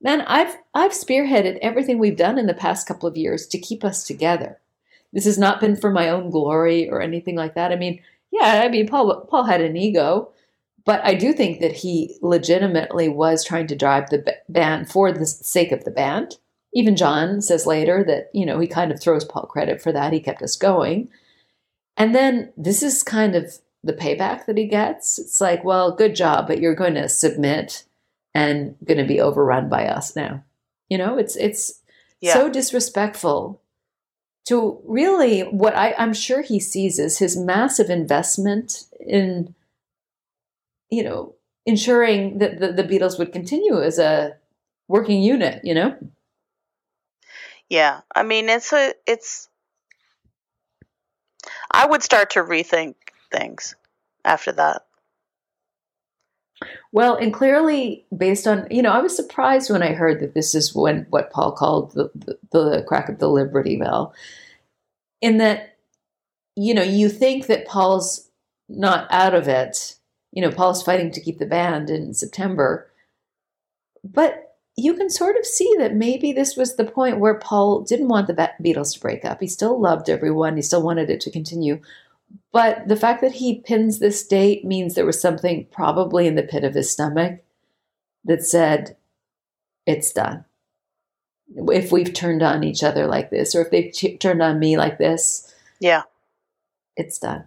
man, 0.00 0.20
I've 0.22 0.56
I've 0.74 0.92
spearheaded 0.92 1.58
everything 1.62 1.98
we've 1.98 2.16
done 2.16 2.38
in 2.38 2.46
the 2.46 2.54
past 2.54 2.86
couple 2.86 3.08
of 3.08 3.16
years 3.16 3.46
to 3.48 3.58
keep 3.58 3.82
us 3.84 4.04
together. 4.04 4.58
This 5.12 5.24
has 5.24 5.38
not 5.38 5.60
been 5.60 5.74
for 5.74 5.90
my 5.90 6.08
own 6.10 6.30
glory 6.30 6.88
or 6.90 7.00
anything 7.00 7.34
like 7.34 7.54
that. 7.54 7.72
I 7.72 7.76
mean, 7.76 8.00
yeah, 8.30 8.62
I 8.64 8.68
mean, 8.68 8.86
Paul 8.86 9.22
Paul 9.30 9.44
had 9.44 9.62
an 9.62 9.76
ego, 9.76 10.28
but 10.84 11.00
I 11.04 11.14
do 11.14 11.32
think 11.32 11.60
that 11.60 11.72
he 11.72 12.18
legitimately 12.20 13.08
was 13.08 13.44
trying 13.44 13.66
to 13.68 13.76
drive 13.76 14.10
the 14.10 14.36
band 14.48 14.90
for 14.90 15.10
the 15.10 15.24
sake 15.26 15.72
of 15.72 15.84
the 15.84 15.90
band. 15.90 16.36
Even 16.74 16.96
John 16.96 17.40
says 17.40 17.64
later 17.66 18.04
that 18.04 18.28
you 18.34 18.44
know 18.44 18.60
he 18.60 18.66
kind 18.68 18.92
of 18.92 19.00
throws 19.00 19.24
Paul 19.24 19.44
credit 19.46 19.80
for 19.80 19.90
that. 19.92 20.12
He 20.12 20.20
kept 20.20 20.42
us 20.42 20.56
going, 20.56 21.08
and 21.98 22.14
then 22.14 22.52
this 22.56 22.82
is 22.82 23.02
kind 23.02 23.34
of 23.34 23.52
the 23.84 23.92
payback 23.92 24.46
that 24.46 24.56
he 24.56 24.66
gets. 24.66 25.18
It's 25.18 25.40
like, 25.40 25.64
well, 25.64 25.92
good 25.94 26.14
job, 26.14 26.46
but 26.46 26.60
you're 26.60 26.74
going 26.74 26.94
to 26.94 27.08
submit 27.08 27.84
and 28.34 28.76
going 28.84 28.98
to 28.98 29.04
be 29.04 29.20
overrun 29.20 29.68
by 29.68 29.86
us 29.86 30.16
now. 30.16 30.42
You 30.88 30.98
know, 30.98 31.18
it's 31.18 31.36
it's 31.36 31.80
Yeah. 32.20 32.32
so 32.34 32.48
disrespectful 32.48 33.60
to 34.46 34.80
really 34.84 35.42
what 35.42 35.76
I, 35.76 35.94
I'm 35.98 36.14
sure 36.14 36.40
he 36.42 36.58
sees 36.60 36.98
is 36.98 37.18
his 37.18 37.36
massive 37.36 37.90
investment 37.90 38.86
in, 39.00 39.54
you 40.90 41.02
know, 41.02 41.34
ensuring 41.66 42.38
that 42.38 42.58
the, 42.60 42.72
the 42.72 42.84
Beatles 42.84 43.18
would 43.18 43.32
continue 43.32 43.80
as 43.82 43.98
a 43.98 44.36
working 44.88 45.22
unit, 45.22 45.60
you 45.64 45.74
know? 45.74 45.96
Yeah, 47.68 48.00
I 48.14 48.22
mean 48.22 48.48
it's 48.48 48.72
a 48.72 48.94
it's. 49.06 49.47
I 51.70 51.86
would 51.86 52.02
start 52.02 52.30
to 52.30 52.40
rethink 52.40 52.94
things 53.30 53.74
after 54.24 54.52
that. 54.52 54.82
Well, 56.90 57.16
and 57.16 57.32
clearly, 57.32 58.04
based 58.16 58.46
on 58.46 58.66
you 58.70 58.82
know, 58.82 58.90
I 58.90 59.00
was 59.00 59.14
surprised 59.14 59.70
when 59.70 59.82
I 59.82 59.92
heard 59.92 60.20
that 60.20 60.34
this 60.34 60.54
is 60.54 60.74
when 60.74 61.06
what 61.10 61.30
Paul 61.30 61.52
called 61.52 61.92
the, 61.92 62.10
the 62.14 62.38
the 62.50 62.84
crack 62.86 63.08
of 63.08 63.18
the 63.18 63.28
Liberty 63.28 63.76
Bell, 63.76 64.12
in 65.20 65.38
that 65.38 65.76
you 66.56 66.74
know 66.74 66.82
you 66.82 67.08
think 67.08 67.46
that 67.46 67.66
Paul's 67.66 68.28
not 68.68 69.06
out 69.10 69.34
of 69.34 69.46
it. 69.46 69.96
You 70.32 70.42
know, 70.42 70.50
Paul's 70.50 70.82
fighting 70.82 71.10
to 71.12 71.20
keep 71.20 71.38
the 71.38 71.46
band 71.46 71.90
in 71.90 72.12
September, 72.12 72.90
but 74.02 74.47
you 74.78 74.94
can 74.94 75.10
sort 75.10 75.36
of 75.36 75.44
see 75.44 75.74
that 75.78 75.94
maybe 75.96 76.32
this 76.32 76.56
was 76.56 76.76
the 76.76 76.84
point 76.84 77.18
where 77.18 77.34
Paul 77.34 77.80
didn't 77.80 78.08
want 78.08 78.28
the 78.28 78.52
Beatles 78.62 78.94
to 78.94 79.00
break 79.00 79.24
up. 79.24 79.40
He 79.40 79.48
still 79.48 79.80
loved 79.80 80.08
everyone. 80.08 80.54
He 80.54 80.62
still 80.62 80.82
wanted 80.82 81.10
it 81.10 81.20
to 81.22 81.32
continue. 81.32 81.80
But 82.52 82.86
the 82.86 82.96
fact 82.96 83.20
that 83.22 83.32
he 83.32 83.60
pins 83.60 83.98
this 83.98 84.24
date 84.24 84.64
means 84.64 84.94
there 84.94 85.04
was 85.04 85.20
something 85.20 85.66
probably 85.72 86.28
in 86.28 86.36
the 86.36 86.44
pit 86.44 86.62
of 86.62 86.74
his 86.74 86.92
stomach 86.92 87.40
that 88.24 88.44
said, 88.44 88.96
it's 89.84 90.12
done. 90.12 90.44
If 91.56 91.90
we've 91.90 92.12
turned 92.12 92.42
on 92.42 92.62
each 92.62 92.84
other 92.84 93.06
like 93.06 93.30
this, 93.30 93.56
or 93.56 93.62
if 93.62 93.70
they've 93.70 93.92
ch- 93.92 94.20
turned 94.20 94.42
on 94.42 94.60
me 94.60 94.76
like 94.76 94.98
this, 94.98 95.52
Yeah, 95.80 96.02
it's 96.94 97.18
done. 97.18 97.44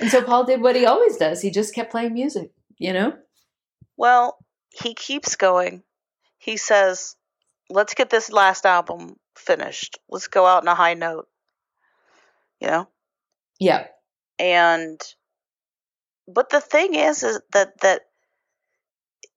And 0.00 0.10
so 0.10 0.22
Paul 0.22 0.44
did 0.44 0.60
what 0.60 0.76
he 0.76 0.86
always 0.86 1.16
does. 1.16 1.40
He 1.40 1.50
just 1.50 1.74
kept 1.74 1.90
playing 1.90 2.14
music, 2.14 2.52
you 2.78 2.92
know? 2.92 3.14
well, 3.96 4.38
he 4.72 4.94
keeps 4.94 5.36
going. 5.36 5.82
He 6.38 6.56
says, 6.56 7.16
"Let's 7.70 7.94
get 7.94 8.10
this 8.10 8.30
last 8.30 8.66
album 8.66 9.18
finished. 9.36 9.98
Let's 10.08 10.28
go 10.28 10.46
out 10.46 10.62
on 10.62 10.68
a 10.68 10.74
high 10.74 10.94
note." 10.94 11.28
You 12.60 12.68
know, 12.68 12.88
Yeah. 13.58 13.88
and 14.38 15.00
but 16.28 16.50
the 16.50 16.60
thing 16.60 16.94
is, 16.94 17.22
is 17.22 17.40
that 17.52 17.78
that 17.80 18.02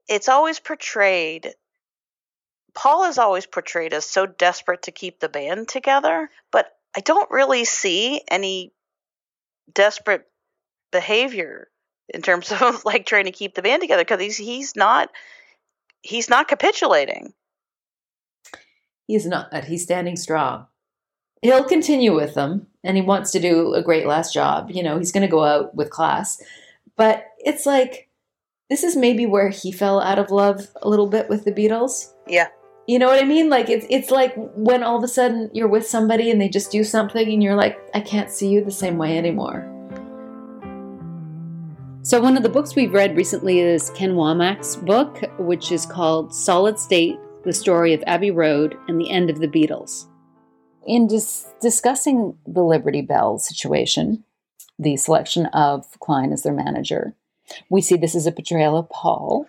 it's 0.07 0.30
always 0.30 0.60
portrayed. 0.60 1.56
Paul 2.74 3.06
is 3.06 3.18
always 3.18 3.45
portrayed 3.45 3.94
as 3.94 4.06
so 4.06 4.26
desperate 4.26 4.84
to 4.84 4.91
keep 4.91 5.20
the 5.20 5.30
band 5.30 5.68
together, 5.68 6.30
but 6.52 6.72
I 6.95 6.99
don't 7.02 7.32
really 7.32 7.66
see 7.66 8.22
any 8.28 8.74
desperate 9.74 10.30
behavior 10.91 11.70
in 12.14 12.22
terms 12.22 12.52
of 12.61 12.86
like 12.86 13.06
trying 13.06 13.26
to 13.26 13.32
keep 13.32 13.56
the 13.56 13.61
band 13.61 13.82
together 13.82 14.03
because 14.03 14.19
he's 14.19 14.38
he's 14.38 14.76
not 14.76 15.10
he's 16.02 16.30
not 16.30 16.48
capitulating. 16.48 17.34
He's 19.07 19.26
not. 19.26 19.53
He's 19.65 19.84
standing 19.84 20.15
strong. 20.15 20.68
He'll 21.41 21.64
continue 21.64 22.15
with 22.15 22.34
them, 22.34 22.68
and 22.84 22.98
he 22.98 23.03
wants 23.03 23.32
to 23.32 23.40
do 23.40 23.73
a 23.73 23.84
great 23.84 24.07
last 24.07 24.34
job. 24.34 24.72
You 24.72 24.82
know, 24.82 24.98
he's 24.98 25.11
going 25.11 25.26
to 25.26 25.32
go 25.32 25.44
out 25.44 25.76
with 25.76 25.91
class. 25.91 26.41
But 26.98 27.26
it's 27.40 27.65
like, 27.65 28.10
this 28.69 28.84
is 28.84 28.95
maybe 28.95 29.26
where 29.26 29.49
he 29.49 29.72
fell 29.72 29.99
out 29.99 30.18
of 30.18 30.32
love 30.32 30.68
a 30.82 30.90
little 30.90 31.07
bit 31.07 31.30
with 31.30 31.44
the 31.45 31.52
Beatles. 31.52 32.11
Yeah. 32.27 32.48
You 32.88 32.99
know 32.99 33.07
what 33.07 33.22
I 33.22 33.26
mean? 33.26 33.49
Like 33.49 33.69
it's 33.69 33.86
it's 33.90 34.11
like 34.11 34.34
when 34.36 34.84
all 34.84 34.98
of 34.98 35.03
a 35.03 35.07
sudden 35.07 35.49
you're 35.53 35.68
with 35.68 35.88
somebody 35.88 36.30
and 36.30 36.40
they 36.40 36.49
just 36.49 36.72
do 36.72 36.84
something 36.84 37.27
and 37.27 37.41
you're 37.41 37.56
like, 37.56 37.77
I 37.95 37.99
can't 37.99 38.30
see 38.30 38.49
you 38.49 38.64
the 38.64 38.72
same 38.72 38.98
way 38.98 39.18
anymore. 39.18 39.74
So 42.06 42.22
one 42.22 42.38
of 42.38 42.44
the 42.44 42.49
books 42.49 42.76
we've 42.76 42.94
read 42.94 43.18
recently 43.18 43.61
is 43.61 43.90
Ken 43.95 44.14
Womack's 44.14 44.76
book, 44.76 45.23
which 45.40 45.72
is 45.72 45.88
called 45.88 46.36
Solid 46.36 46.77
State: 46.77 47.18
The 47.45 47.52
Story 47.52 47.95
of 47.95 48.03
Abbey 48.06 48.30
Road 48.30 48.77
and 48.88 49.02
the 49.02 49.10
End 49.10 49.32
of 49.32 49.40
the 49.40 49.48
Beatles. 49.48 50.06
In 50.86 51.07
dis- 51.07 51.48
discussing 51.61 52.38
the 52.45 52.64
Liberty 52.64 53.02
Bell 53.02 53.40
situation, 53.40 54.23
the 54.77 54.98
selection 54.98 55.48
of 55.48 55.99
Klein 55.99 56.32
as 56.32 56.44
their 56.44 56.53
manager, 56.53 57.15
we 57.72 57.82
see 57.82 57.98
this 57.98 58.14
as 58.14 58.27
a 58.27 58.32
portrayal 58.32 58.77
of 58.77 58.88
Paul. 58.91 59.48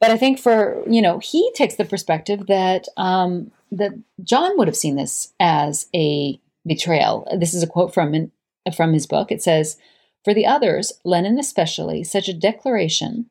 But 0.00 0.10
I 0.10 0.16
think 0.16 0.40
for 0.40 0.82
you 0.90 1.00
know 1.00 1.20
he 1.20 1.52
takes 1.52 1.76
the 1.76 1.84
perspective 1.84 2.48
that 2.48 2.88
um, 2.96 3.52
that 3.70 3.92
John 4.24 4.58
would 4.58 4.66
have 4.66 4.76
seen 4.76 4.96
this 4.96 5.32
as 5.38 5.86
a 5.94 6.36
betrayal. 6.66 7.28
This 7.38 7.54
is 7.54 7.62
a 7.62 7.68
quote 7.68 7.94
from 7.94 8.12
in, 8.12 8.32
from 8.76 8.92
his 8.92 9.06
book. 9.06 9.30
It 9.30 9.40
says, 9.40 9.76
"For 10.24 10.34
the 10.34 10.46
others, 10.46 10.92
Lennon 11.04 11.38
especially, 11.38 12.02
such 12.02 12.28
a 12.28 12.34
declaration 12.34 13.30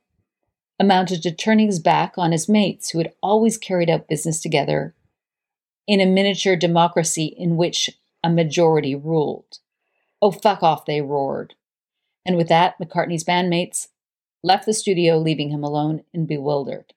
amounted 0.79 1.23
to 1.23 1.31
turning 1.31 1.67
his 1.67 1.79
back 1.79 2.17
on 2.17 2.31
his 2.31 2.49
mates 2.49 2.89
who 2.89 2.99
had 2.99 3.13
always 3.21 3.57
carried 3.57 3.89
out 3.89 4.07
business 4.07 4.41
together 4.41 4.93
in 5.87 5.99
a 5.99 6.05
miniature 6.05 6.55
democracy 6.55 7.25
in 7.25 7.57
which 7.57 7.89
a 8.23 8.29
majority 8.29 8.95
ruled. 8.95 9.59
Oh, 10.21 10.31
fuck 10.31 10.63
off, 10.63 10.85
they 10.85 11.01
roared. 11.01 11.55
And 12.25 12.37
with 12.37 12.47
that, 12.47 12.79
McCartney's 12.79 13.23
bandmates 13.23 13.87
left 14.43 14.65
the 14.65 14.73
studio, 14.73 15.17
leaving 15.17 15.49
him 15.49 15.63
alone 15.63 16.03
and 16.13 16.27
bewildered 16.27 16.93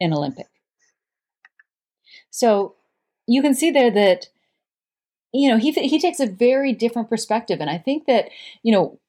in 0.00 0.12
Olympic. 0.12 0.48
So 2.30 2.74
you 3.26 3.42
can 3.42 3.54
see 3.54 3.70
there 3.70 3.90
that 3.90 4.28
you 5.32 5.48
know, 5.48 5.56
he 5.56 5.72
he 5.72 5.98
takes 5.98 6.20
a 6.20 6.26
very 6.26 6.72
different 6.72 7.08
perspective, 7.08 7.60
and 7.60 7.68
I 7.68 7.76
think 7.76 8.06
that 8.06 8.28
you 8.62 8.70
know 8.70 9.00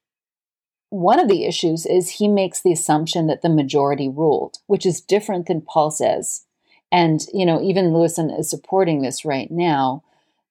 one 0.90 1.18
of 1.18 1.28
the 1.28 1.44
issues 1.44 1.84
is 1.84 2.10
he 2.10 2.28
makes 2.28 2.62
the 2.62 2.72
assumption 2.72 3.26
that 3.26 3.42
the 3.42 3.48
majority 3.48 4.08
ruled, 4.08 4.58
which 4.66 4.86
is 4.86 5.00
different 5.00 5.46
than 5.46 5.60
Paul 5.60 5.90
says. 5.90 6.44
And, 6.92 7.26
you 7.34 7.44
know, 7.44 7.60
even 7.60 7.86
Lewisohn 7.86 8.38
is 8.38 8.48
supporting 8.48 9.02
this 9.02 9.24
right 9.24 9.50
now 9.50 10.04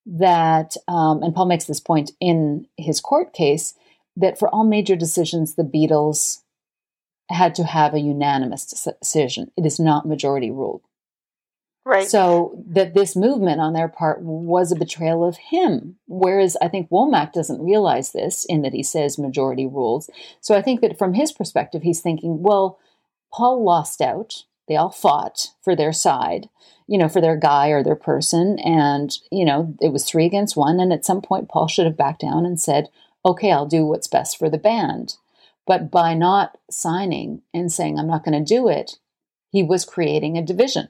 that, 0.06 0.76
um, 0.88 1.24
and 1.24 1.34
Paul 1.34 1.45
makes 1.45 1.66
this 1.66 1.80
point 1.80 2.12
in 2.20 2.68
his 2.78 2.99
court 2.99 3.34
case, 3.34 3.74
that 4.18 4.38
for 4.38 4.49
all 4.49 4.64
major 4.64 4.95
decisions, 4.95 5.56
the 5.56 5.64
Beatles 5.64 6.41
had 7.30 7.56
to 7.56 7.64
have 7.64 7.94
a 7.94 7.99
unanimous 7.99 8.66
decision. 8.66 9.52
It 9.57 9.66
is 9.66 9.80
not 9.80 10.06
majority 10.06 10.52
ruled. 10.52 10.82
Right. 11.86 12.07
So 12.07 12.64
that 12.70 12.95
this 12.95 13.16
movement 13.16 13.62
on 13.62 13.74
their 13.74 13.88
part 13.88 14.20
was 14.22 14.72
a 14.72 14.76
betrayal 14.76 15.24
of 15.24 15.38
him. 15.38 15.98
Whereas 16.07 16.57
I 16.60 16.68
think 16.68 16.90
Womack 16.90 17.32
doesn't 17.32 17.64
realize 17.64 18.12
this 18.12 18.44
in 18.44 18.64
that 18.64 18.74
he 18.74 18.82
says 18.82 19.20
majority 19.20 19.68
rules. 19.68 20.10
So 20.41 20.56
I 20.56 20.64
think 20.64 20.82
that 20.82 20.98
from 20.98 21.14
his 21.14 21.32
perspective, 21.32 21.84
he's 21.84 22.02
thinking, 22.02 22.41
well, 22.41 22.80
Paul 23.32 23.64
lost 23.64 24.02
out. 24.02 24.45
They 24.68 24.76
all 24.76 24.90
fought 24.90 25.52
for 25.62 25.76
their 25.76 25.94
side, 25.94 26.49
you 26.88 26.98
know, 26.98 27.07
for 27.07 27.22
their 27.22 27.38
guy 27.38 27.68
or 27.68 27.84
their 27.84 27.95
person. 27.95 28.57
And, 28.57 29.16
you 29.32 29.45
know, 29.45 29.76
it 29.80 29.94
was 29.94 30.06
three 30.06 30.26
against 30.26 30.57
one. 30.57 30.80
And 30.80 30.91
at 30.91 31.06
some 31.06 31.22
point, 31.22 31.49
Paul 31.49 31.68
should 31.68 31.86
have 31.86 31.98
backed 31.98 32.22
down 32.22 32.48
and 32.48 32.60
said, 32.60 32.90
okay, 33.24 33.52
I'll 33.52 33.68
do 33.68 33.86
what's 33.86 34.07
best 34.07 34.40
for 34.40 34.49
the 34.49 34.57
band. 34.57 35.18
But 35.68 35.91
by 35.91 36.16
not 36.16 36.57
signing 36.68 37.44
and 37.53 37.72
saying, 37.72 37.99
I'm 37.99 38.07
not 38.07 38.26
going 38.26 38.44
to 38.44 38.56
do 38.56 38.68
it, 38.68 38.98
he 39.52 39.62
was 39.62 39.86
creating 39.86 40.36
a 40.36 40.41
division 40.41 40.88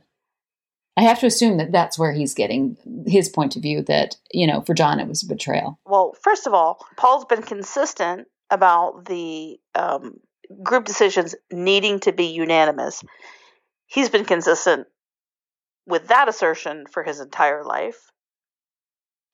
I 0.97 1.01
have 1.01 1.19
to 1.19 1.27
assume 1.27 1.57
that 1.57 1.71
that's 1.71 1.99
where 1.99 2.13
he's 2.13 2.33
getting 2.33 2.77
his 3.05 3.27
point 3.27 3.55
of 3.55 3.61
view 3.61 3.81
that, 3.83 4.15
you 4.31 4.47
know, 4.47 4.61
for 4.61 4.73
John 4.73 4.99
it 4.99 5.07
was 5.07 5.23
a 5.23 5.27
betrayal. 5.27 5.79
Well, 5.85 6.15
first 6.21 6.47
of 6.47 6.53
all, 6.53 6.85
Paul's 6.95 7.25
been 7.25 7.41
consistent 7.41 8.27
about 8.49 9.05
the 9.05 9.57
um, 9.75 10.19
group 10.63 10.85
decisions 10.85 11.35
needing 11.51 11.99
to 12.01 12.13
be 12.13 12.25
unanimous. 12.25 13.03
He's 13.87 14.09
been 14.09 14.25
consistent 14.25 14.87
with 15.85 16.07
that 16.07 16.29
assertion 16.29 16.85
for 16.89 17.03
his 17.03 17.19
entire 17.19 17.63
life. 17.63 18.11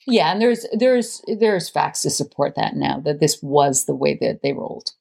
Yeah, 0.07 0.31
and 0.31 0.41
there's 0.41 0.65
there's 0.73 1.21
there's 1.27 1.69
facts 1.69 2.01
to 2.01 2.09
support 2.09 2.55
that 2.55 2.75
now 2.75 2.99
that 3.01 3.19
this 3.19 3.41
was 3.43 3.85
the 3.85 3.95
way 3.95 4.17
that 4.19 4.41
they 4.41 4.51
rolled. 4.51 4.91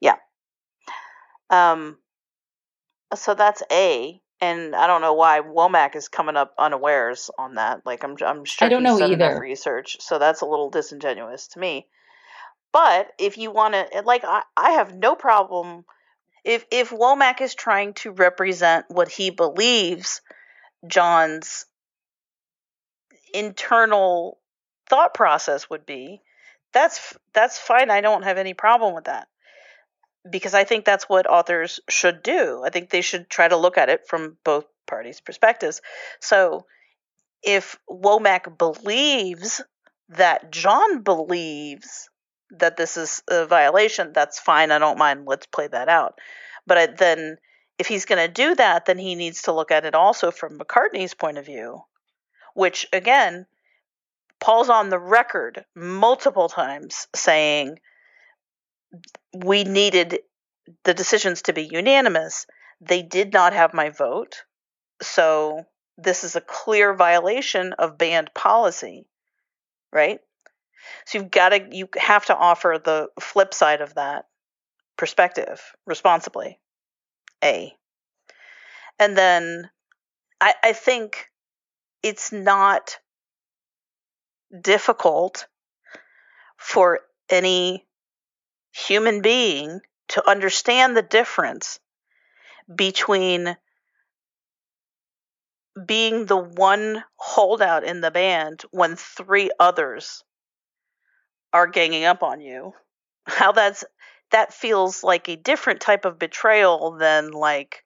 Yeah. 0.00 0.16
Um 1.50 1.98
so 3.14 3.34
that's 3.34 3.62
A 3.70 4.20
and 4.44 4.76
I 4.76 4.86
don't 4.86 5.00
know 5.00 5.14
why 5.14 5.40
Womack 5.40 5.96
is 5.96 6.08
coming 6.08 6.36
up 6.36 6.54
unawares 6.58 7.30
on 7.38 7.54
that. 7.54 7.84
Like 7.86 8.04
I'm, 8.04 8.16
I'm 8.24 8.44
sure 8.44 8.66
I 8.66 8.68
don't 8.68 8.82
know 8.82 8.98
either. 8.98 9.38
research, 9.38 9.96
so 10.00 10.18
that's 10.18 10.42
a 10.42 10.46
little 10.46 10.70
disingenuous 10.70 11.48
to 11.48 11.58
me. 11.58 11.86
But 12.72 13.08
if 13.18 13.38
you 13.38 13.50
want 13.50 13.74
to, 13.74 14.02
like, 14.04 14.24
I, 14.24 14.42
I 14.56 14.72
have 14.72 14.94
no 14.94 15.14
problem 15.14 15.84
if 16.44 16.66
if 16.70 16.90
Womack 16.90 17.40
is 17.40 17.54
trying 17.54 17.94
to 17.94 18.10
represent 18.10 18.86
what 18.88 19.08
he 19.08 19.30
believes 19.30 20.20
John's 20.86 21.66
internal 23.32 24.38
thought 24.88 25.14
process 25.14 25.70
would 25.70 25.86
be. 25.86 26.20
That's 26.72 27.16
that's 27.32 27.58
fine. 27.58 27.90
I 27.90 28.00
don't 28.00 28.24
have 28.24 28.38
any 28.38 28.54
problem 28.54 28.94
with 28.94 29.04
that 29.04 29.28
because 30.28 30.54
I 30.54 30.64
think 30.64 30.84
that's 30.84 31.08
what 31.08 31.28
authors 31.28 31.80
should 31.88 32.22
do. 32.22 32.62
I 32.64 32.70
think 32.70 32.90
they 32.90 33.00
should 33.00 33.28
try 33.28 33.48
to 33.48 33.56
look 33.56 33.78
at 33.78 33.88
it 33.88 34.06
from 34.08 34.36
both 34.44 34.64
parties' 34.86 35.20
perspectives. 35.20 35.80
So 36.20 36.66
if 37.42 37.78
Womack 37.90 38.56
believes 38.56 39.60
that 40.10 40.50
John 40.50 41.02
believes 41.02 42.08
that 42.50 42.76
this 42.76 42.96
is 42.96 43.22
a 43.28 43.46
violation, 43.46 44.12
that's 44.12 44.38
fine. 44.38 44.70
I 44.70 44.78
don't 44.78 44.98
mind. 44.98 45.26
Let's 45.26 45.46
play 45.46 45.66
that 45.68 45.88
out. 45.88 46.18
But 46.66 46.96
then 46.98 47.36
if 47.78 47.86
he's 47.86 48.04
going 48.04 48.24
to 48.24 48.32
do 48.32 48.54
that, 48.54 48.86
then 48.86 48.98
he 48.98 49.14
needs 49.14 49.42
to 49.42 49.52
look 49.52 49.70
at 49.70 49.84
it 49.84 49.94
also 49.94 50.30
from 50.30 50.58
McCartney's 50.58 51.14
point 51.14 51.38
of 51.38 51.46
view, 51.46 51.82
which 52.54 52.86
again, 52.92 53.46
Paul's 54.40 54.68
on 54.68 54.90
the 54.90 54.98
record 54.98 55.64
multiple 55.74 56.48
times 56.48 57.08
saying 57.14 57.78
we 59.34 59.64
needed 59.64 60.20
the 60.84 60.94
decisions 60.94 61.42
to 61.42 61.52
be 61.52 61.68
unanimous. 61.70 62.46
They 62.80 63.02
did 63.02 63.32
not 63.32 63.52
have 63.52 63.74
my 63.74 63.90
vote. 63.90 64.44
So 65.02 65.64
this 65.98 66.24
is 66.24 66.36
a 66.36 66.40
clear 66.40 66.94
violation 66.94 67.72
of 67.74 67.98
band 67.98 68.30
policy, 68.34 69.06
right? 69.92 70.20
So 71.06 71.18
you've 71.18 71.30
got 71.30 71.50
to 71.50 71.68
you 71.70 71.88
have 71.96 72.26
to 72.26 72.36
offer 72.36 72.80
the 72.82 73.08
flip 73.20 73.54
side 73.54 73.80
of 73.80 73.94
that 73.94 74.26
perspective 74.96 75.60
responsibly. 75.86 76.60
A. 77.42 77.74
And 78.98 79.16
then 79.16 79.70
I, 80.40 80.54
I 80.62 80.72
think 80.72 81.30
it's 82.02 82.32
not 82.32 82.98
difficult 84.58 85.46
for 86.56 87.00
any 87.30 87.86
human 88.74 89.22
being 89.22 89.80
to 90.08 90.28
understand 90.28 90.96
the 90.96 91.02
difference 91.02 91.78
between 92.72 93.56
being 95.86 96.26
the 96.26 96.36
one 96.36 97.02
holdout 97.16 97.84
in 97.84 98.00
the 98.00 98.10
band 98.10 98.62
when 98.70 98.96
three 98.96 99.50
others 99.58 100.22
are 101.52 101.66
ganging 101.66 102.04
up 102.04 102.22
on 102.22 102.40
you. 102.40 102.72
How 103.26 103.52
that's 103.52 103.84
that 104.30 104.52
feels 104.52 105.04
like 105.04 105.28
a 105.28 105.36
different 105.36 105.80
type 105.80 106.04
of 106.04 106.18
betrayal 106.18 106.96
than 106.98 107.30
like 107.30 107.84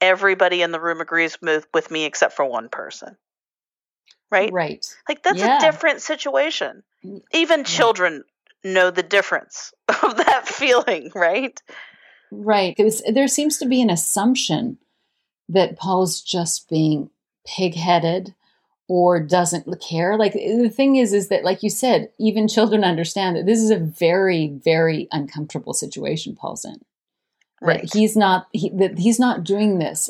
everybody 0.00 0.62
in 0.62 0.70
the 0.70 0.80
room 0.80 1.00
agrees 1.00 1.36
with, 1.42 1.66
with 1.74 1.90
me 1.90 2.04
except 2.04 2.34
for 2.34 2.44
one 2.44 2.68
person. 2.68 3.16
Right? 4.30 4.50
Right. 4.52 4.86
Like 5.08 5.22
that's 5.22 5.40
yeah. 5.40 5.58
a 5.58 5.60
different 5.60 6.00
situation. 6.02 6.84
Even 7.32 7.64
children 7.64 8.22
know 8.64 8.90
the 8.90 9.02
difference 9.02 9.72
of 9.88 10.16
that 10.16 10.46
feeling, 10.46 11.10
right? 11.14 11.60
Right. 12.30 12.74
Because 12.76 13.02
there 13.12 13.28
seems 13.28 13.58
to 13.58 13.66
be 13.66 13.82
an 13.82 13.90
assumption 13.90 14.78
that 15.48 15.76
Paul's 15.76 16.20
just 16.20 16.68
being 16.68 17.10
pig-headed 17.46 18.34
or 18.88 19.20
doesn't 19.20 19.66
care. 19.80 20.16
Like 20.16 20.32
the 20.32 20.68
thing 20.68 20.96
is, 20.96 21.12
is 21.12 21.28
that, 21.28 21.44
like 21.44 21.62
you 21.62 21.70
said, 21.70 22.10
even 22.18 22.48
children 22.48 22.84
understand 22.84 23.36
that 23.36 23.46
this 23.46 23.60
is 23.60 23.70
a 23.70 23.78
very, 23.78 24.48
very 24.64 25.08
uncomfortable 25.12 25.74
situation 25.74 26.36
Paul's 26.36 26.64
in. 26.64 26.80
Right. 27.62 27.82
That 27.82 27.92
he's 27.92 28.16
not. 28.16 28.46
He, 28.52 28.70
that 28.70 28.98
he's 28.98 29.20
not 29.20 29.44
doing 29.44 29.78
this 29.78 30.08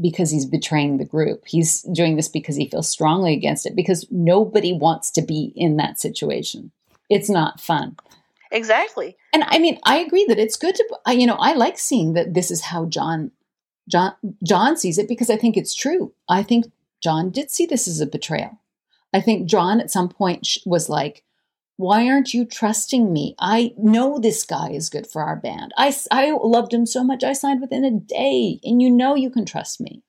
because 0.00 0.30
he's 0.30 0.46
betraying 0.46 0.98
the 0.98 1.04
group. 1.04 1.42
He's 1.46 1.82
doing 1.82 2.16
this 2.16 2.28
because 2.28 2.54
he 2.54 2.68
feels 2.68 2.88
strongly 2.88 3.34
against 3.34 3.66
it. 3.66 3.74
Because 3.74 4.06
nobody 4.10 4.72
wants 4.72 5.10
to 5.12 5.22
be 5.22 5.52
in 5.56 5.76
that 5.78 5.98
situation 5.98 6.70
it's 7.12 7.30
not 7.30 7.60
fun. 7.60 7.96
Exactly. 8.50 9.16
And 9.32 9.44
I 9.46 9.58
mean, 9.58 9.78
I 9.84 9.98
agree 9.98 10.26
that 10.26 10.38
it's 10.38 10.56
good 10.56 10.74
to, 10.74 10.98
you 11.14 11.26
know, 11.26 11.36
I 11.38 11.54
like 11.54 11.78
seeing 11.78 12.12
that 12.14 12.34
this 12.34 12.50
is 12.50 12.60
how 12.60 12.84
John, 12.84 13.30
John, 13.88 14.14
John 14.44 14.76
sees 14.76 14.98
it 14.98 15.08
because 15.08 15.30
I 15.30 15.36
think 15.36 15.56
it's 15.56 15.74
true. 15.74 16.12
I 16.28 16.42
think 16.42 16.66
John 17.02 17.30
did 17.30 17.50
see 17.50 17.66
this 17.66 17.88
as 17.88 18.00
a 18.00 18.06
betrayal. 18.06 18.58
I 19.14 19.20
think 19.20 19.48
John 19.48 19.80
at 19.80 19.90
some 19.90 20.08
point 20.08 20.58
was 20.66 20.88
like, 20.88 21.24
why 21.76 22.08
aren't 22.08 22.34
you 22.34 22.44
trusting 22.44 23.12
me? 23.12 23.34
I 23.38 23.74
know 23.76 24.18
this 24.18 24.44
guy 24.44 24.70
is 24.70 24.90
good 24.90 25.06
for 25.06 25.22
our 25.22 25.36
band. 25.36 25.72
I, 25.76 25.94
I 26.10 26.30
loved 26.30 26.72
him 26.72 26.86
so 26.86 27.02
much, 27.02 27.24
I 27.24 27.32
signed 27.32 27.60
within 27.60 27.84
a 27.84 27.90
day, 27.90 28.60
and 28.62 28.80
you 28.80 28.90
know 28.90 29.14
you 29.14 29.30
can 29.30 29.44
trust 29.44 29.80
me. 29.80 30.02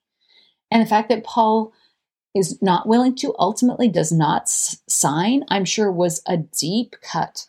And 0.70 0.82
the 0.82 0.90
fact 0.90 1.10
that 1.10 1.24
Paul 1.24 1.74
is 2.36 2.62
not 2.62 2.88
willing 2.88 3.16
to, 3.16 3.36
ultimately 3.38 3.88
does 3.88 4.12
not 4.12 4.50
sign, 4.50 5.44
I'm 5.50 5.66
sure 5.66 5.92
was 5.92 6.22
a 6.28 6.38
deep 6.38 6.96
cut 7.02 7.46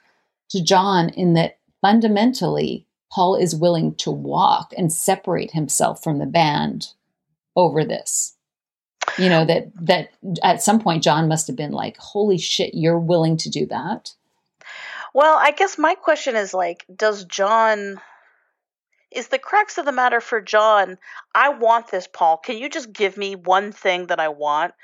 to 0.50 0.62
John 0.62 1.08
in 1.10 1.34
that 1.34 1.58
fundamentally 1.80 2.86
Paul 3.10 3.36
is 3.36 3.54
willing 3.54 3.94
to 3.96 4.10
walk 4.10 4.72
and 4.76 4.92
separate 4.92 5.52
himself 5.52 6.02
from 6.02 6.18
the 6.18 6.26
band 6.26 6.88
over 7.56 7.84
this. 7.84 8.36
You 9.18 9.28
know 9.28 9.44
that 9.44 9.68
that 9.82 10.10
at 10.42 10.62
some 10.62 10.80
point 10.80 11.04
John 11.04 11.28
must 11.28 11.46
have 11.46 11.56
been 11.56 11.72
like, 11.72 11.96
"Holy 11.98 12.38
shit, 12.38 12.74
you're 12.74 12.98
willing 12.98 13.36
to 13.38 13.50
do 13.50 13.66
that?" 13.66 14.14
Well, 15.12 15.36
I 15.38 15.52
guess 15.52 15.78
my 15.78 15.94
question 15.94 16.34
is 16.34 16.52
like, 16.52 16.84
does 16.94 17.24
John 17.24 18.00
is 19.14 19.28
the 19.28 19.38
crux 19.38 19.78
of 19.78 19.84
the 19.84 19.92
matter 19.92 20.20
for 20.20 20.40
John. 20.40 20.98
I 21.34 21.50
want 21.50 21.90
this, 21.90 22.06
Paul. 22.06 22.38
Can 22.38 22.58
you 22.58 22.68
just 22.68 22.92
give 22.92 23.16
me 23.16 23.36
one 23.36 23.72
thing 23.72 24.06
that 24.08 24.20
I 24.20 24.28
want? 24.28 24.74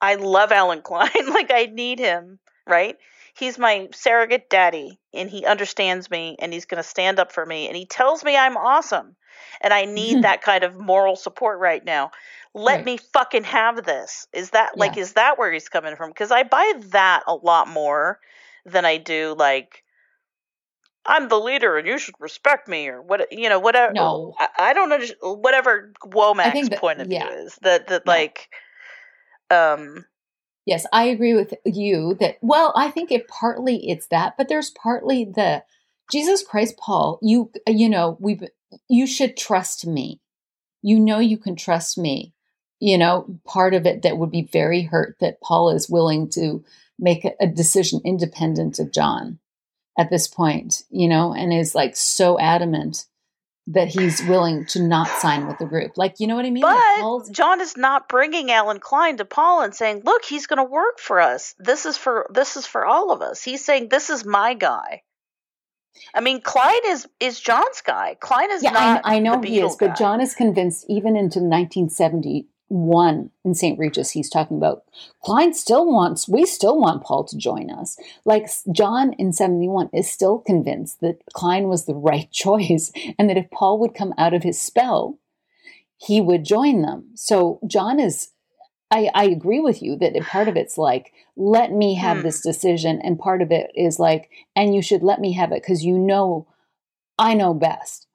I 0.00 0.16
love 0.16 0.52
Allen 0.52 0.82
Klein. 0.82 1.10
like 1.28 1.50
I 1.50 1.66
need 1.66 1.98
him, 1.98 2.38
right? 2.66 2.96
he's 3.36 3.58
my 3.58 3.88
surrogate 3.92 4.48
daddy 4.48 4.98
and 5.12 5.28
he 5.28 5.44
understands 5.44 6.10
me 6.10 6.36
and 6.38 6.52
he's 6.52 6.64
going 6.64 6.82
to 6.82 6.88
stand 6.88 7.18
up 7.18 7.32
for 7.32 7.44
me 7.44 7.68
and 7.68 7.76
he 7.76 7.84
tells 7.84 8.24
me 8.24 8.36
I'm 8.36 8.56
awesome 8.56 9.14
and 9.60 9.72
I 9.72 9.84
need 9.84 10.22
that 10.22 10.42
kind 10.42 10.64
of 10.64 10.76
moral 10.78 11.16
support 11.16 11.58
right 11.60 11.84
now. 11.84 12.10
Let 12.54 12.78
Right. 12.78 12.84
me 12.86 12.96
fucking 13.12 13.44
have 13.44 13.84
this. 13.84 14.26
Is 14.32 14.50
that 14.50 14.78
like 14.78 14.96
is 14.96 15.12
that 15.14 15.38
where 15.38 15.52
he's 15.52 15.68
coming 15.68 15.96
from? 15.96 16.12
Cuz 16.14 16.30
I 16.30 16.42
buy 16.42 16.72
that 16.90 17.24
a 17.26 17.34
lot 17.34 17.68
more 17.68 18.18
than 18.64 18.84
I 18.86 18.96
do 18.96 19.34
like 19.38 19.84
I'm 21.06 21.28
the 21.28 21.38
leader 21.38 21.76
and 21.78 21.86
you 21.86 21.98
should 21.98 22.14
respect 22.18 22.68
me 22.68 22.88
or 22.88 23.00
what 23.02 23.30
you 23.32 23.48
know 23.48 23.58
whatever 23.58 23.92
No. 23.92 24.34
I, 24.38 24.48
I 24.58 24.72
don't 24.72 24.92
understand 24.92 25.18
whatever 25.22 25.92
Womack's 26.04 26.68
that- 26.68 26.78
point 26.80 27.00
of 27.00 27.10
yeah. 27.10 27.28
view 27.28 27.38
is 27.44 27.58
that 27.62 27.88
that 27.88 28.06
No. 28.06 28.12
like 28.12 28.48
um 29.50 30.04
Yes, 30.64 30.84
I 30.92 31.04
agree 31.04 31.32
with 31.34 31.54
you 31.64 32.14
that 32.18 32.38
well, 32.42 32.72
I 32.74 32.90
think 32.90 33.12
it 33.12 33.28
partly 33.28 33.88
it's 33.88 34.08
that, 34.08 34.36
but 34.36 34.48
there's 34.48 34.70
partly 34.70 35.24
the 35.24 35.62
Jesus 36.10 36.42
Christ, 36.42 36.76
Paul, 36.76 37.20
you 37.22 37.50
you 37.68 37.88
know, 37.88 38.16
we 38.20 38.40
you 38.88 39.06
should 39.06 39.36
trust 39.36 39.86
me. 39.86 40.20
You 40.82 40.98
know 40.98 41.20
you 41.20 41.38
can 41.38 41.54
trust 41.54 41.96
me. 41.98 42.32
You 42.80 42.98
know, 42.98 43.38
part 43.46 43.74
of 43.74 43.86
it 43.86 44.02
that 44.02 44.18
would 44.18 44.30
be 44.32 44.42
very 44.42 44.82
hurt 44.82 45.16
that 45.20 45.40
Paul 45.40 45.70
is 45.70 45.88
willing 45.88 46.28
to 46.30 46.64
make 46.98 47.24
a, 47.24 47.32
a 47.40 47.46
decision 47.46 48.00
independent 48.04 48.78
of 48.80 48.92
John 48.92 49.38
at 49.98 50.10
this 50.10 50.28
point, 50.28 50.82
you 50.90 51.08
know, 51.08 51.32
and 51.32 51.52
is 51.52 51.74
like 51.74 51.96
so 51.96 52.38
adamant 52.38 53.06
that 53.68 53.88
he's 53.88 54.22
willing 54.24 54.64
to 54.66 54.80
not 54.80 55.08
sign 55.08 55.48
with 55.48 55.58
the 55.58 55.64
group. 55.64 55.96
Like, 55.96 56.20
you 56.20 56.26
know 56.26 56.36
what 56.36 56.44
I 56.44 56.50
mean? 56.50 56.62
But 56.62 57.32
John 57.32 57.60
is 57.60 57.76
not 57.76 58.08
bringing 58.08 58.50
Allen 58.52 58.78
Klein 58.78 59.16
to 59.16 59.24
Paul 59.24 59.62
and 59.62 59.74
saying, 59.74 60.02
"Look, 60.04 60.24
he's 60.24 60.46
going 60.46 60.58
to 60.58 60.70
work 60.70 61.00
for 61.00 61.20
us. 61.20 61.54
This 61.58 61.86
is 61.86 61.96
for 61.96 62.30
this 62.32 62.56
is 62.56 62.66
for 62.66 62.86
all 62.86 63.10
of 63.10 63.22
us." 63.22 63.42
He's 63.42 63.64
saying, 63.64 63.88
"This 63.88 64.10
is 64.10 64.24
my 64.24 64.54
guy." 64.54 65.02
I 66.14 66.20
mean, 66.20 66.40
Klein 66.42 66.80
is 66.86 67.08
is 67.18 67.40
John's 67.40 67.80
guy. 67.84 68.16
Klein 68.20 68.50
is 68.52 68.62
yeah, 68.62 68.70
not. 68.70 69.00
I, 69.04 69.16
I 69.16 69.18
know 69.18 69.40
he 69.40 69.60
is, 69.60 69.72
Beatle 69.74 69.78
but. 69.80 69.96
John 69.96 70.20
is 70.20 70.34
convinced 70.34 70.86
even 70.88 71.16
into 71.16 71.40
1971 72.68 73.30
in 73.44 73.54
St. 73.54 73.78
Regis, 73.78 74.10
he's 74.10 74.30
talking 74.30 74.56
about 74.56 74.84
Klein 75.22 75.54
still 75.54 75.86
wants, 75.86 76.28
we 76.28 76.44
still 76.44 76.78
want 76.78 77.04
Paul 77.04 77.24
to 77.24 77.36
join 77.36 77.70
us. 77.70 77.96
Like 78.24 78.48
John 78.72 79.12
in 79.14 79.32
71 79.32 79.90
is 79.92 80.10
still 80.10 80.38
convinced 80.38 81.00
that 81.00 81.20
Klein 81.32 81.68
was 81.68 81.86
the 81.86 81.94
right 81.94 82.30
choice 82.32 82.92
and 83.18 83.28
that 83.30 83.36
if 83.36 83.50
Paul 83.50 83.78
would 83.80 83.94
come 83.94 84.14
out 84.18 84.34
of 84.34 84.42
his 84.42 84.60
spell, 84.60 85.18
he 85.96 86.20
would 86.20 86.44
join 86.44 86.82
them. 86.82 87.10
So 87.14 87.60
John 87.66 88.00
is. 88.00 88.28
I, 88.88 89.10
I 89.16 89.24
agree 89.24 89.58
with 89.58 89.82
you 89.82 89.96
that 89.96 90.14
part 90.26 90.46
of 90.46 90.56
it's 90.56 90.78
like, 90.78 91.12
let 91.36 91.72
me 91.72 91.96
have 91.96 92.18
Hmm. 92.18 92.22
this 92.22 92.40
decision. 92.40 93.00
And 93.02 93.18
part 93.18 93.42
of 93.42 93.50
it 93.50 93.72
is 93.74 93.98
like, 93.98 94.30
and 94.54 94.76
you 94.76 94.80
should 94.80 95.02
let 95.02 95.20
me 95.20 95.32
have 95.32 95.50
it 95.50 95.60
because 95.60 95.84
you 95.84 95.98
know 95.98 96.46
I 97.18 97.34
know 97.34 97.52
best. 97.52 98.05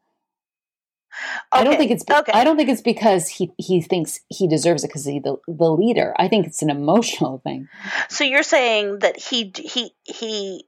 I 1.52 1.64
don't 1.64 1.78
think 1.78 1.92
it's. 1.92 2.04
be- 2.04 2.14
okay. 2.14 2.32
I 2.34 2.44
don't 2.44 2.58
think 2.58 2.70
it's 2.70 2.82
because 2.82 3.28
he 3.28 3.52
he 3.58 3.82
thinks 3.82 4.20
he 4.30 4.48
deserves 4.48 4.84
it 4.84 4.88
because 4.88 5.06
he's 5.06 5.22
the 5.22 5.38
the 5.48 5.72
leader. 5.72 6.14
I 6.18 6.28
think 6.28 6.48
it's 6.48 6.62
an 6.62 6.70
emotional 6.70 7.40
thing. 7.44 7.68
So 8.10 8.24
you're 8.24 8.44
saying 8.44 9.00
that 9.00 9.20
he 9.20 9.52
he 9.56 9.92
he 10.04 10.66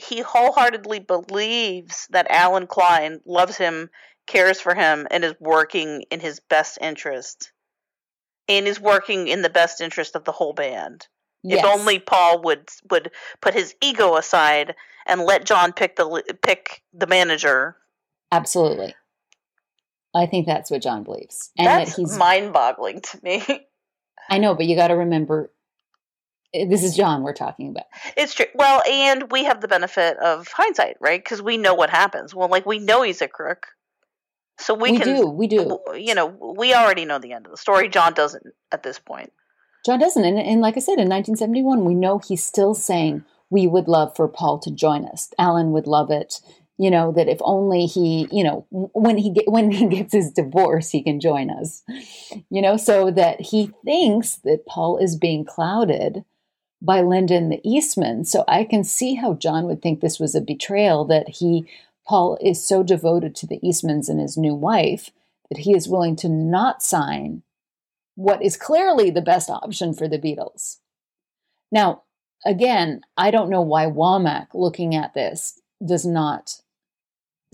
he 0.00 0.20
wholeheartedly 0.20 1.00
believes 1.00 2.06
that 2.10 2.26
Allen 2.30 2.66
Klein 2.66 3.20
loves 3.24 3.56
him, 3.56 3.90
cares 4.26 4.60
for 4.60 4.74
him, 4.74 5.06
and 5.10 5.24
is 5.24 5.34
working 5.40 6.04
in 6.10 6.20
his 6.20 6.40
best 6.40 6.78
interest, 6.80 7.52
and 8.48 8.66
is 8.66 8.80
working 8.80 9.28
in 9.28 9.42
the 9.42 9.50
best 9.50 9.80
interest 9.80 10.16
of 10.16 10.24
the 10.24 10.32
whole 10.32 10.52
band. 10.52 11.06
Yes. 11.42 11.58
If 11.58 11.66
only 11.66 11.98
Paul 11.98 12.42
would 12.42 12.68
would 12.90 13.10
put 13.40 13.54
his 13.54 13.74
ego 13.82 14.16
aside 14.16 14.74
and 15.06 15.20
let 15.20 15.44
John 15.44 15.72
pick 15.72 15.96
the 15.96 16.22
pick 16.42 16.82
the 16.92 17.06
manager. 17.06 17.76
absolutely. 18.32 18.94
I 20.14 20.26
think 20.26 20.46
that's 20.46 20.70
what 20.70 20.82
John 20.82 21.02
believes, 21.02 21.50
and 21.58 21.66
That's 21.66 21.96
that 21.96 22.00
he's. 22.02 22.16
mind-boggling 22.16 23.00
to 23.00 23.20
me. 23.22 23.42
I 24.30 24.38
know, 24.38 24.54
but 24.54 24.66
you 24.66 24.76
got 24.76 24.88
to 24.88 24.94
remember, 24.94 25.52
eh, 26.54 26.66
this 26.68 26.82
is 26.82 26.96
John 26.96 27.22
we're 27.22 27.34
talking 27.34 27.68
about. 27.68 27.84
It's 28.16 28.34
true. 28.34 28.46
Well, 28.54 28.82
and 28.88 29.30
we 29.30 29.44
have 29.44 29.60
the 29.60 29.68
benefit 29.68 30.16
of 30.18 30.48
hindsight, 30.48 30.96
right? 31.00 31.22
Because 31.22 31.42
we 31.42 31.56
know 31.56 31.74
what 31.74 31.90
happens. 31.90 32.34
Well, 32.34 32.48
like 32.48 32.64
we 32.64 32.78
know 32.78 33.02
he's 33.02 33.20
a 33.20 33.28
crook, 33.28 33.66
so 34.58 34.72
we, 34.74 34.92
We, 34.92 34.98
can. 34.98 35.16
do, 35.16 35.26
we 35.26 35.46
do. 35.46 35.78
You 35.94 36.14
know, 36.14 36.26
we 36.56 36.74
already 36.74 37.04
know 37.04 37.18
the 37.18 37.32
end 37.32 37.46
of 37.46 37.50
the 37.50 37.58
story. 37.58 37.88
John 37.88 38.14
doesn't 38.14 38.46
at 38.72 38.82
this 38.82 38.98
point. 38.98 39.32
John 39.84 39.98
doesn't, 39.98 40.24
and, 40.24 40.38
and 40.38 40.60
like 40.62 40.76
I 40.76 40.80
said, 40.80 40.92
in 40.92 41.08
1971, 41.10 41.84
we 41.84 41.94
know 41.94 42.18
he's 42.18 42.42
still 42.42 42.72
saying 42.72 43.24
we 43.50 43.66
would 43.66 43.86
love 43.88 44.16
for 44.16 44.26
Paul 44.28 44.58
to 44.60 44.70
join 44.70 45.04
us. 45.04 45.30
Allen 45.38 45.72
would 45.72 45.86
love 45.86 46.10
it. 46.10 46.40
You 46.76 46.90
know 46.90 47.12
that 47.12 47.28
if 47.28 47.38
only 47.42 47.86
he, 47.86 48.26
you 48.32 48.42
know, 48.42 48.66
when 48.70 49.16
he 49.16 49.30
get, 49.30 49.50
when 49.50 49.70
he 49.70 49.86
gets 49.86 50.12
his 50.12 50.32
divorce, 50.32 50.90
he 50.90 51.02
can 51.02 51.20
join 51.20 51.50
us. 51.50 51.82
You 52.50 52.62
know, 52.62 52.76
so 52.76 53.10
that 53.10 53.40
he 53.40 53.70
thinks 53.84 54.36
that 54.44 54.66
Paul 54.66 54.98
is 54.98 55.16
being 55.16 55.44
clouded 55.44 56.24
by 56.82 57.00
Linda 57.00 57.34
and 57.34 57.50
the 57.50 57.60
Eastman. 57.64 58.24
So 58.24 58.44
I 58.46 58.64
can 58.64 58.84
see 58.84 59.14
how 59.14 59.34
John 59.34 59.64
would 59.64 59.80
think 59.80 60.00
this 60.00 60.20
was 60.20 60.34
a 60.34 60.40
betrayal 60.40 61.04
that 61.06 61.28
he, 61.28 61.66
Paul, 62.06 62.36
is 62.40 62.64
so 62.64 62.82
devoted 62.82 63.34
to 63.36 63.46
the 63.46 63.60
Eastmans 63.64 64.08
and 64.08 64.20
his 64.20 64.36
new 64.36 64.54
wife 64.54 65.10
that 65.48 65.58
he 65.60 65.74
is 65.74 65.88
willing 65.88 66.16
to 66.16 66.28
not 66.28 66.82
sign 66.82 67.42
what 68.16 68.42
is 68.42 68.56
clearly 68.56 69.10
the 69.10 69.22
best 69.22 69.48
option 69.50 69.94
for 69.94 70.06
the 70.06 70.18
Beatles. 70.18 70.78
Now, 71.72 72.02
again, 72.44 73.00
I 73.16 73.30
don't 73.30 73.50
know 73.50 73.62
why 73.62 73.86
Womack, 73.86 74.48
looking 74.54 74.94
at 74.94 75.14
this, 75.14 75.60
does 75.84 76.04
not 76.04 76.60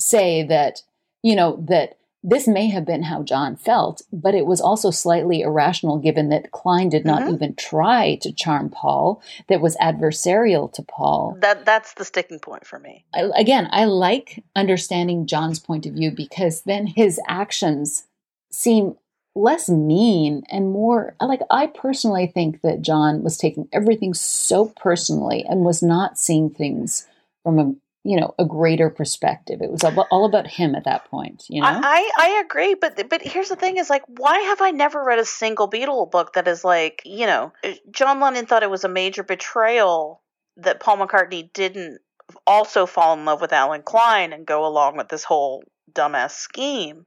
say 0.01 0.43
that, 0.45 0.83
you 1.23 1.37
know, 1.37 1.65
that 1.69 1.97
this 2.23 2.47
may 2.47 2.69
have 2.69 2.85
been 2.85 3.05
how 3.05 3.23
John 3.23 3.57
felt, 3.57 4.03
but 4.13 4.35
it 4.35 4.45
was 4.45 4.61
also 4.61 4.91
slightly 4.91 5.41
irrational 5.41 5.97
given 5.97 6.29
that 6.29 6.51
Klein 6.51 6.91
did 6.91 7.07
not 7.07 7.23
Mhm. 7.23 7.33
even 7.35 7.55
try 7.55 8.17
to 8.17 8.31
charm 8.33 8.69
Paul, 8.69 9.23
that 9.49 9.63
was 9.63 9.77
adversarial 9.77 10.71
to 10.75 10.83
Paul. 10.83 11.37
That 11.39 11.65
that's 11.65 11.95
the 11.95 12.05
sticking 12.05 12.39
point 12.39 12.67
for 12.67 12.79
me. 12.79 13.05
I, 13.15 13.31
again, 13.37 13.69
I 13.71 13.87
like 13.87 14.45
understanding 14.55 15.27
John's 15.27 15.61
point 15.61 15.87
of 15.87 15.95
view 15.95 16.11
because 16.11 16.63
then 16.63 16.87
his 16.89 17.19
actions 17.27 18.05
seem 18.51 18.97
less 19.35 19.71
mean 19.71 20.43
and 20.51 20.73
more 20.73 21.15
like 21.21 21.41
I 21.51 21.69
personally 21.69 22.27
think 22.27 22.61
that 22.63 22.83
John 22.83 23.23
was 23.23 23.39
taking 23.39 23.69
everything 23.73 24.13
so 24.13 24.67
personally 24.77 25.45
and 25.49 25.65
was 25.65 25.83
not 25.83 26.19
seeing 26.19 26.51
things 26.51 27.07
from 27.45 27.59
a 27.59 27.75
you 28.05 28.19
know 28.19 28.35
a 28.39 28.45
greater 28.45 28.89
perspective. 28.91 29.61
It 29.61 29.71
was 29.71 29.85
all 29.85 30.25
about, 30.25 30.47
him 30.47 30.75
at 30.75 30.85
that 30.85 31.05
point. 31.07 31.45
You 31.49 31.61
know, 31.61 31.69
I, 31.69 32.11
I 32.17 32.43
agree, 32.45 32.75
but 32.75 33.09
but 33.09 33.23
here's 33.23 33.49
the 33.49 33.57
thing: 33.57 33.77
is 33.77 33.91
like, 33.91 34.03
why 34.07 34.39
have 34.41 34.61
I 34.61 34.71
never 34.71 35.03
read 35.03 35.19
a 35.19 35.25
single 35.25 35.69
Beatle 35.69 36.11
book 36.11 36.33
that 36.35 36.49
is 36.49 36.65
like, 36.65 37.03
you 37.05 37.27
know, 37.27 37.53
John 37.91 38.21
Lennon 38.21 38.47
thought 38.47 38.63
it 38.63 38.71
was 38.71 38.85
a 38.85 38.89
major 38.89 39.23
betrayal 39.23 40.23
that 40.57 40.81
Paul 40.81 40.99
McCartney 40.99 41.53
didn't 41.53 42.01
also 42.47 42.87
fall 42.87 43.15
in 43.15 43.25
love 43.25 43.41
with 43.41 43.53
Allen 43.53 43.83
Klein 43.83 44.33
and 44.33 44.47
go 44.47 44.67
along 44.67 44.97
with 44.97 45.09
this 45.09 45.25
whole 45.25 45.63
dumbass 45.93 46.33
scheme. 46.33 47.07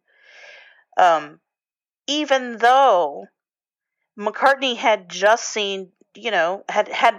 Um, 0.98 1.40
even 2.08 2.58
though 2.58 3.26
McCartney 4.20 4.76
had 4.76 5.10
just 5.10 5.46
seen, 5.46 5.92
you 6.16 6.30
know, 6.30 6.64
had 6.70 6.88
had 6.88 7.16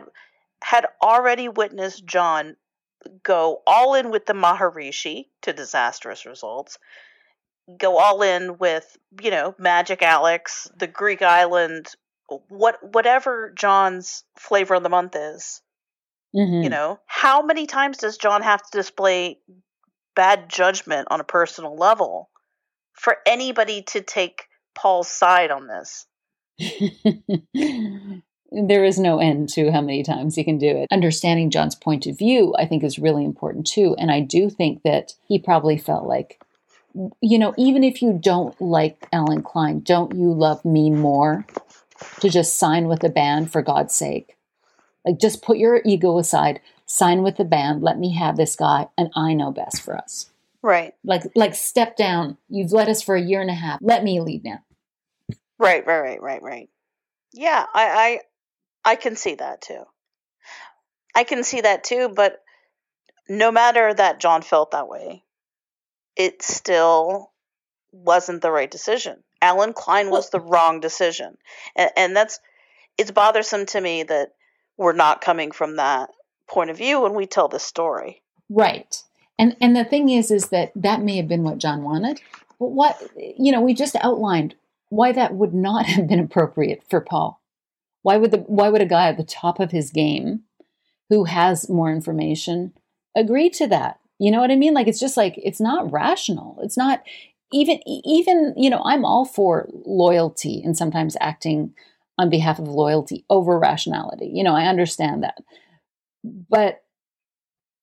had 0.63 0.87
already 1.03 1.49
witnessed 1.49 2.07
John 2.07 2.57
go 3.23 3.63
all 3.67 3.95
in 3.95 4.11
with 4.11 4.27
the 4.27 4.33
Maharishi 4.33 5.27
to 5.43 5.53
disastrous 5.53 6.27
results, 6.27 6.79
go 7.79 7.99
all 7.99 8.23
in 8.23 8.59
with, 8.59 8.97
you 9.23 9.31
know, 9.31 9.55
Magic 9.59 10.03
Alex, 10.03 10.71
the 10.77 10.87
Greek 10.87 11.23
island, 11.23 11.89
what 12.49 12.79
whatever 12.83 13.53
John's 13.57 14.25
flavor 14.37 14.75
of 14.75 14.83
the 14.83 14.89
month 14.89 15.15
is. 15.17 15.63
Mhm. 16.35 16.65
You 16.65 16.71
know, 16.71 17.01
how 17.07 17.43
many 17.43 17.67
times 17.67 17.99
does 17.99 18.19
John 18.19 18.43
have 18.43 18.63
to 18.63 18.79
display 18.79 19.41
bad 20.15 20.49
judgment 20.49 21.09
on 21.11 21.21
a 21.21 21.25
personal 21.25 21.77
level 21.77 22.31
for 22.93 23.19
anybody 23.27 23.83
to 23.83 24.01
take 24.01 24.49
Paul's 24.75 25.09
side 25.09 25.51
on 25.51 25.69
this? 25.69 26.07
there 28.55 28.85
is 28.85 28.99
no 28.99 29.19
end 29.19 29.49
to 29.51 29.73
how 29.73 29.81
many 29.81 30.03
times 30.03 30.37
he 30.37 30.45
can 30.45 30.59
do 30.59 30.69
it. 30.69 30.89
Understanding 30.93 31.51
John's 31.51 31.75
point 31.75 32.07
of 32.07 32.17
view, 32.17 32.55
I 32.59 32.67
think, 32.67 32.85
is 32.85 32.99
really 32.99 33.25
important 33.25 33.67
too. 33.67 33.97
And 33.99 34.11
I 34.11 34.21
do 34.21 34.49
think 34.49 34.83
that 34.83 35.15
he 35.27 35.39
probably 35.39 35.77
felt 35.77 36.07
like, 36.07 36.41
you 37.21 37.39
know, 37.39 37.55
even 37.59 37.83
if 37.83 38.01
you 38.01 38.13
don't 38.13 38.59
like 38.61 39.09
Allen 39.13 39.43
Klein, 39.43 39.81
don't 39.81 40.15
you 40.15 40.33
love 40.33 40.65
me 40.65 40.91
more 40.91 41.45
to 42.21 42.29
just 42.29 42.57
sign 42.57 42.87
with 42.87 43.01
the 43.01 43.09
band 43.09 43.51
for 43.51 43.63
God's 43.63 43.95
sake? 43.95 44.37
Like, 45.05 45.19
just 45.19 45.43
put 45.43 45.59
your 45.59 45.83
ego 45.85 46.19
aside, 46.19 46.61
sign 46.87 47.23
with 47.23 47.37
the 47.37 47.45
band, 47.45 47.83
let 47.83 47.99
me 47.99 48.15
have 48.15 48.37
this 48.37 48.57
guy, 48.57 48.87
and 48.97 49.11
I 49.15 49.35
know 49.35 49.51
best 49.51 49.83
for 49.83 49.97
us. 49.97 50.31
Right. 50.63 50.95
Like, 51.05 51.25
like 51.35 51.55
step 51.55 51.97
down. 51.97 52.39
You've 52.49 52.73
led 52.73 52.89
us 52.89 53.03
for 53.03 53.17
a 53.17 53.21
year 53.21 53.43
and 53.43 53.51
a 53.51 53.55
half. 53.55 53.81
Let 53.83 54.03
me 54.03 54.21
lead 54.21 54.45
now. 54.45 54.61
Right, 55.59 55.87
right, 55.87 56.01
right, 56.01 56.23
right, 56.23 56.43
right. 56.43 56.71
Yeah, 57.33 57.67
I 57.75 58.21
I 58.85 58.97
can 58.97 59.17
see 59.17 59.37
that 59.37 59.63
too. 59.63 59.85
I 61.15 61.25
can 61.25 61.45
see 61.45 61.61
that 61.61 61.85
too, 61.85 62.11
but 62.15 62.43
no 63.29 63.51
matter 63.51 63.95
that 63.95 64.21
John 64.21 64.43
felt 64.43 64.73
that 64.73 64.89
way, 64.89 65.25
it 66.17 66.43
still 66.43 67.33
wasn't 67.93 68.43
the 68.43 68.51
right 68.51 68.71
decision. 68.71 69.23
Allen 69.41 69.73
Klein 69.73 70.11
was 70.11 70.31
the 70.31 70.41
wrong 70.41 70.81
decision. 70.81 71.37
And, 71.77 71.91
and 71.97 72.17
that's 72.17 72.41
it's 72.99 73.11
bothersome 73.11 73.67
to 73.67 73.81
me 73.81 74.03
that 74.05 74.33
we're 74.77 74.93
not 74.93 75.21
coming 75.21 75.53
from 75.53 75.77
that 75.77 76.11
point 76.49 76.71
of 76.71 76.79
view 76.79 77.01
when 77.01 77.15
we 77.15 77.27
tell 77.27 77.49
this 77.49 77.65
story. 77.65 78.23
Right. 78.49 79.03
And 79.39 79.57
and 79.61 79.77
the 79.77 79.85
thing 79.85 80.09
is 80.09 80.31
is 80.31 80.49
that 80.49 80.73
that 80.75 81.03
may 81.03 81.17
have 81.17 81.29
been 81.29 81.45
what 81.45 81.59
John 81.59 81.83
wanted. 81.83 82.21
But 82.59 82.71
what 82.71 83.01
you 83.17 83.53
know, 83.53 83.61
we 83.61 83.75
just 83.75 83.97
outlined 83.97 84.55
why 84.89 85.13
that 85.13 85.35
would 85.35 85.55
not 85.55 85.87
have 85.87 86.09
been 86.09 86.21
appropriate 86.21 86.83
for 86.89 87.01
Paul. 87.01 87.41
Why 88.05 88.19
would 88.19 88.33
the 88.33 88.39
why 88.39 88.69
would 88.69 88.83
a 88.83 88.87
guy 88.87 89.09
at 89.09 89.17
the 89.17 89.25
top 89.25 89.59
of 89.59 89.71
his 89.71 89.91
game 89.91 90.43
who 91.09 91.25
has 91.25 91.71
more 91.71 91.91
information 91.91 92.75
agree 93.17 93.49
to 93.51 93.67
that? 93.69 93.99
You 94.19 94.31
know 94.31 94.41
what 94.41 94.51
I 94.51 94.57
mean? 94.57 94.75
Like 94.75 94.87
it's 94.87 95.01
just 95.01 95.17
like 95.17 95.35
it's 95.39 95.61
not 95.61 95.91
rational. 95.91 96.59
It's 96.63 96.77
not 96.77 97.03
even 97.51 97.81
even 97.87 98.53
you 98.59 98.69
know 98.69 98.83
I'm 98.85 99.07
all 99.07 99.25
for 99.25 99.71
loyalty 99.73 100.63
and 100.63 100.77
sometimes 100.77 101.17
acting 101.19 101.73
on 102.19 102.29
behalf 102.29 102.59
of 102.59 102.69
loyalty 102.69 103.25
over 103.31 103.59
rationality. 103.59 104.31
You 104.35 104.45
know 104.45 104.55
I 104.55 104.67
understand 104.67 105.23
that, 105.23 105.39
but 106.23 106.83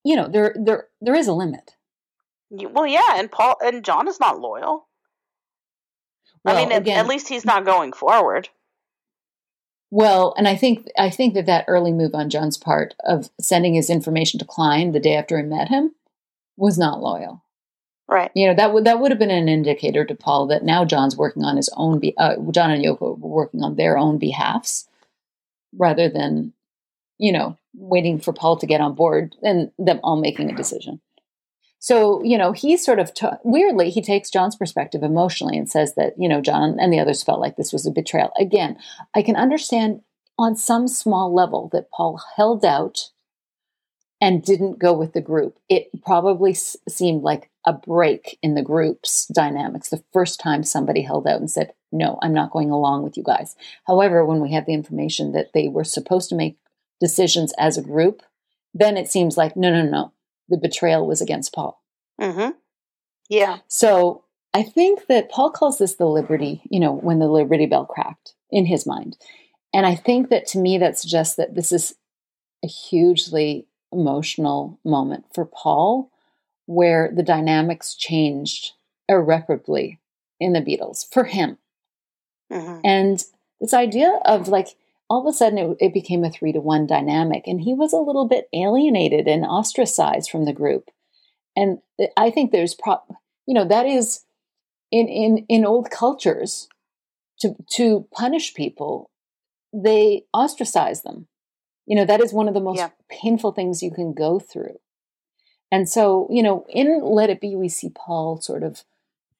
you 0.03 0.15
know 0.15 0.27
there 0.27 0.55
there 0.55 0.87
there 1.01 1.15
is 1.15 1.27
a 1.27 1.33
limit. 1.33 1.75
Well, 2.51 2.85
yeah, 2.85 3.15
and 3.15 3.31
Paul 3.31 3.55
and 3.59 3.83
John 3.83 4.07
is 4.07 4.19
not 4.19 4.39
loyal. 4.39 4.87
Well, 6.43 6.55
I 6.55 6.61
mean, 6.61 6.71
again, 6.71 6.99
at 6.99 7.07
least 7.07 7.27
he's 7.27 7.45
not 7.45 7.65
going 7.65 7.93
forward. 7.93 8.49
Well, 9.91 10.33
and 10.37 10.47
I 10.47 10.55
think 10.55 10.87
I 10.97 11.09
think 11.09 11.33
that 11.33 11.45
that 11.47 11.65
early 11.67 11.91
move 11.91 12.15
on 12.15 12.29
John's 12.29 12.57
part 12.57 12.95
of 13.03 13.29
sending 13.39 13.73
his 13.73 13.89
information 13.89 14.39
to 14.39 14.45
Klein 14.45 14.93
the 14.93 15.01
day 15.01 15.15
after 15.15 15.37
he 15.37 15.43
met 15.43 15.67
him 15.67 15.93
was 16.55 16.77
not 16.77 17.01
loyal. 17.01 17.43
Right. 18.07 18.31
You 18.33 18.47
know 18.47 18.55
that 18.55 18.73
would 18.73 18.85
that 18.85 18.99
would 19.01 19.11
have 19.11 19.19
been 19.19 19.29
an 19.29 19.49
indicator 19.49 20.05
to 20.05 20.15
Paul 20.15 20.47
that 20.47 20.63
now 20.63 20.85
John's 20.85 21.17
working 21.17 21.43
on 21.43 21.57
his 21.57 21.69
own. 21.75 21.99
Be- 21.99 22.17
uh, 22.17 22.35
John 22.51 22.71
and 22.71 22.83
Yoko 22.83 23.19
were 23.19 23.29
working 23.29 23.63
on 23.63 23.75
their 23.75 23.97
own 23.97 24.17
behalfs 24.17 24.87
rather 25.77 26.09
than, 26.09 26.53
you 27.17 27.31
know, 27.33 27.57
waiting 27.73 28.19
for 28.19 28.33
Paul 28.33 28.57
to 28.57 28.67
get 28.67 28.81
on 28.81 28.95
board 28.95 29.35
and 29.43 29.71
them 29.77 29.99
all 30.03 30.19
making 30.19 30.49
a 30.49 30.55
decision. 30.55 31.01
So, 31.81 32.23
you 32.23 32.37
know, 32.37 32.51
he 32.51 32.77
sort 32.77 32.99
of, 32.99 33.11
t- 33.11 33.25
weirdly, 33.43 33.89
he 33.89 34.03
takes 34.03 34.29
John's 34.29 34.55
perspective 34.55 35.01
emotionally 35.01 35.57
and 35.57 35.67
says 35.67 35.95
that, 35.95 36.13
you 36.15 36.29
know, 36.29 36.39
John 36.39 36.77
and 36.79 36.93
the 36.93 36.99
others 36.99 37.23
felt 37.23 37.39
like 37.39 37.55
this 37.55 37.73
was 37.73 37.87
a 37.87 37.91
betrayal. 37.91 38.31
Again, 38.39 38.77
I 39.15 39.23
can 39.23 39.35
understand 39.35 40.01
on 40.37 40.55
some 40.55 40.87
small 40.87 41.33
level 41.33 41.69
that 41.73 41.89
Paul 41.89 42.21
held 42.35 42.63
out 42.63 43.09
and 44.21 44.43
didn't 44.43 44.77
go 44.77 44.93
with 44.93 45.13
the 45.13 45.21
group. 45.21 45.57
It 45.69 45.89
probably 46.05 46.51
s- 46.51 46.77
seemed 46.87 47.23
like 47.23 47.49
a 47.65 47.73
break 47.73 48.37
in 48.43 48.53
the 48.53 48.61
group's 48.61 49.25
dynamics 49.25 49.89
the 49.89 50.03
first 50.13 50.39
time 50.39 50.63
somebody 50.63 51.01
held 51.01 51.25
out 51.25 51.39
and 51.39 51.49
said, 51.49 51.73
no, 51.91 52.19
I'm 52.21 52.33
not 52.33 52.51
going 52.51 52.69
along 52.69 53.01
with 53.01 53.17
you 53.17 53.23
guys. 53.23 53.55
However, 53.87 54.23
when 54.23 54.39
we 54.39 54.51
had 54.51 54.67
the 54.67 54.75
information 54.75 55.31
that 55.31 55.49
they 55.55 55.67
were 55.67 55.83
supposed 55.83 56.29
to 56.29 56.35
make 56.35 56.57
decisions 56.99 57.53
as 57.57 57.75
a 57.75 57.81
group, 57.81 58.21
then 58.71 58.97
it 58.97 59.09
seems 59.09 59.35
like, 59.35 59.57
no, 59.57 59.71
no, 59.71 59.81
no, 59.81 60.13
the 60.51 60.57
betrayal 60.57 61.07
was 61.07 61.21
against 61.21 61.53
Paul. 61.53 61.81
Mm-hmm. 62.19 62.51
Yeah. 63.29 63.59
So 63.67 64.25
I 64.53 64.61
think 64.61 65.07
that 65.07 65.31
Paul 65.31 65.49
calls 65.49 65.79
this 65.79 65.95
the 65.95 66.05
Liberty, 66.05 66.61
you 66.69 66.79
know, 66.79 66.91
when 66.91 67.19
the 67.19 67.27
Liberty 67.27 67.65
Bell 67.65 67.85
cracked 67.85 68.33
in 68.51 68.65
his 68.65 68.85
mind. 68.85 69.17
And 69.73 69.85
I 69.85 69.95
think 69.95 70.29
that 70.29 70.45
to 70.47 70.59
me, 70.59 70.77
that 70.77 70.99
suggests 70.99 71.35
that 71.35 71.55
this 71.55 71.71
is 71.71 71.95
a 72.63 72.67
hugely 72.67 73.67
emotional 73.91 74.79
moment 74.83 75.25
for 75.33 75.45
Paul 75.45 76.11
where 76.65 77.11
the 77.15 77.23
dynamics 77.23 77.95
changed 77.95 78.73
irreparably 79.09 79.99
in 80.39 80.53
the 80.53 80.61
Beatles 80.61 81.05
for 81.11 81.23
him. 81.23 81.57
Mm-hmm. 82.51 82.79
And 82.83 83.23
this 83.59 83.73
idea 83.73 84.19
of 84.25 84.47
like, 84.47 84.75
all 85.11 85.27
of 85.27 85.33
a 85.33 85.35
sudden 85.35 85.57
it, 85.57 85.77
it 85.81 85.93
became 85.93 86.23
a 86.23 86.31
three 86.31 86.53
to 86.53 86.61
one 86.61 86.87
dynamic, 86.87 87.43
and 87.45 87.59
he 87.59 87.73
was 87.73 87.91
a 87.91 87.97
little 87.97 88.29
bit 88.29 88.47
alienated 88.53 89.27
and 89.27 89.43
ostracized 89.43 90.29
from 90.29 90.45
the 90.45 90.53
group. 90.53 90.89
And 91.53 91.79
I 92.15 92.29
think 92.31 92.51
there's, 92.51 92.77
you 93.45 93.53
know, 93.53 93.65
that 93.65 93.85
is 93.85 94.23
in 94.89 95.09
in 95.09 95.45
in 95.49 95.65
old 95.65 95.91
cultures 95.91 96.69
to 97.41 97.55
to 97.71 98.07
punish 98.13 98.53
people, 98.53 99.09
they 99.73 100.23
ostracize 100.33 101.01
them. 101.01 101.27
You 101.85 101.97
know, 101.97 102.05
that 102.05 102.21
is 102.21 102.31
one 102.31 102.47
of 102.47 102.53
the 102.53 102.61
most 102.61 102.77
Yeah. 102.77 102.91
painful 103.09 103.51
things 103.51 103.83
you 103.83 103.91
can 103.91 104.13
go 104.13 104.39
through. 104.39 104.79
And 105.73 105.89
so, 105.89 106.27
you 106.31 106.41
know, 106.41 106.65
in 106.69 107.03
Let 107.03 107.29
It 107.29 107.41
Be, 107.41 107.57
we 107.57 107.67
see 107.67 107.89
Paul 107.89 108.39
sort 108.39 108.63
of 108.63 108.85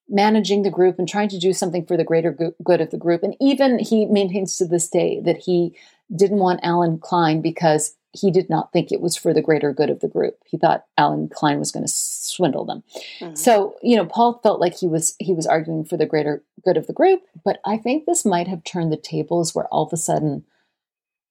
managing 0.09 0.63
the 0.63 0.69
group 0.69 0.99
and 0.99 1.07
trying 1.07 1.29
to 1.29 1.39
do 1.39 1.53
something 1.53 1.85
for 1.85 1.95
the 1.95 2.03
greater 2.03 2.37
good 2.63 2.81
of 2.81 2.89
the 2.91 2.97
group. 2.97 3.23
And 3.23 3.35
even 3.39 3.79
he 3.79 4.05
maintains 4.05 4.57
to 4.57 4.65
this 4.65 4.89
day 4.89 5.21
that 5.21 5.37
he 5.37 5.75
didn't 6.13 6.39
want 6.39 6.59
Allen 6.63 6.99
Klein 6.99 7.41
because 7.41 7.95
he 8.13 8.29
did 8.29 8.49
not 8.49 8.73
think 8.73 8.91
it 8.91 8.99
was 8.99 9.15
for 9.15 9.33
the 9.33 9.41
greater 9.41 9.71
good 9.71 9.89
of 9.89 10.01
the 10.01 10.07
group. 10.07 10.37
He 10.45 10.57
thought 10.57 10.85
Allen 10.97 11.29
Klein 11.29 11.59
was 11.59 11.71
going 11.71 11.85
to 11.85 11.91
swindle 11.91 12.65
them. 12.65 12.83
Mhm. 13.21 13.37
So, 13.37 13.75
you 13.81 13.95
know, 13.95 14.05
Paul 14.05 14.39
felt 14.43 14.59
like 14.59 14.75
he 14.75 14.87
was 14.87 15.15
he 15.19 15.33
was 15.33 15.47
arguing 15.47 15.85
for 15.85 15.95
the 15.95 16.05
greater 16.05 16.43
good 16.63 16.75
of 16.75 16.87
the 16.87 16.93
group, 16.93 17.21
but 17.45 17.61
I 17.65 17.77
think 17.77 18.05
this 18.05 18.25
might 18.25 18.47
have 18.47 18.63
turned 18.63 18.91
the 18.91 18.97
tables 18.97 19.55
where 19.55 19.67
all 19.67 19.85
of 19.85 19.93
a 19.93 19.97
sudden 19.97 20.43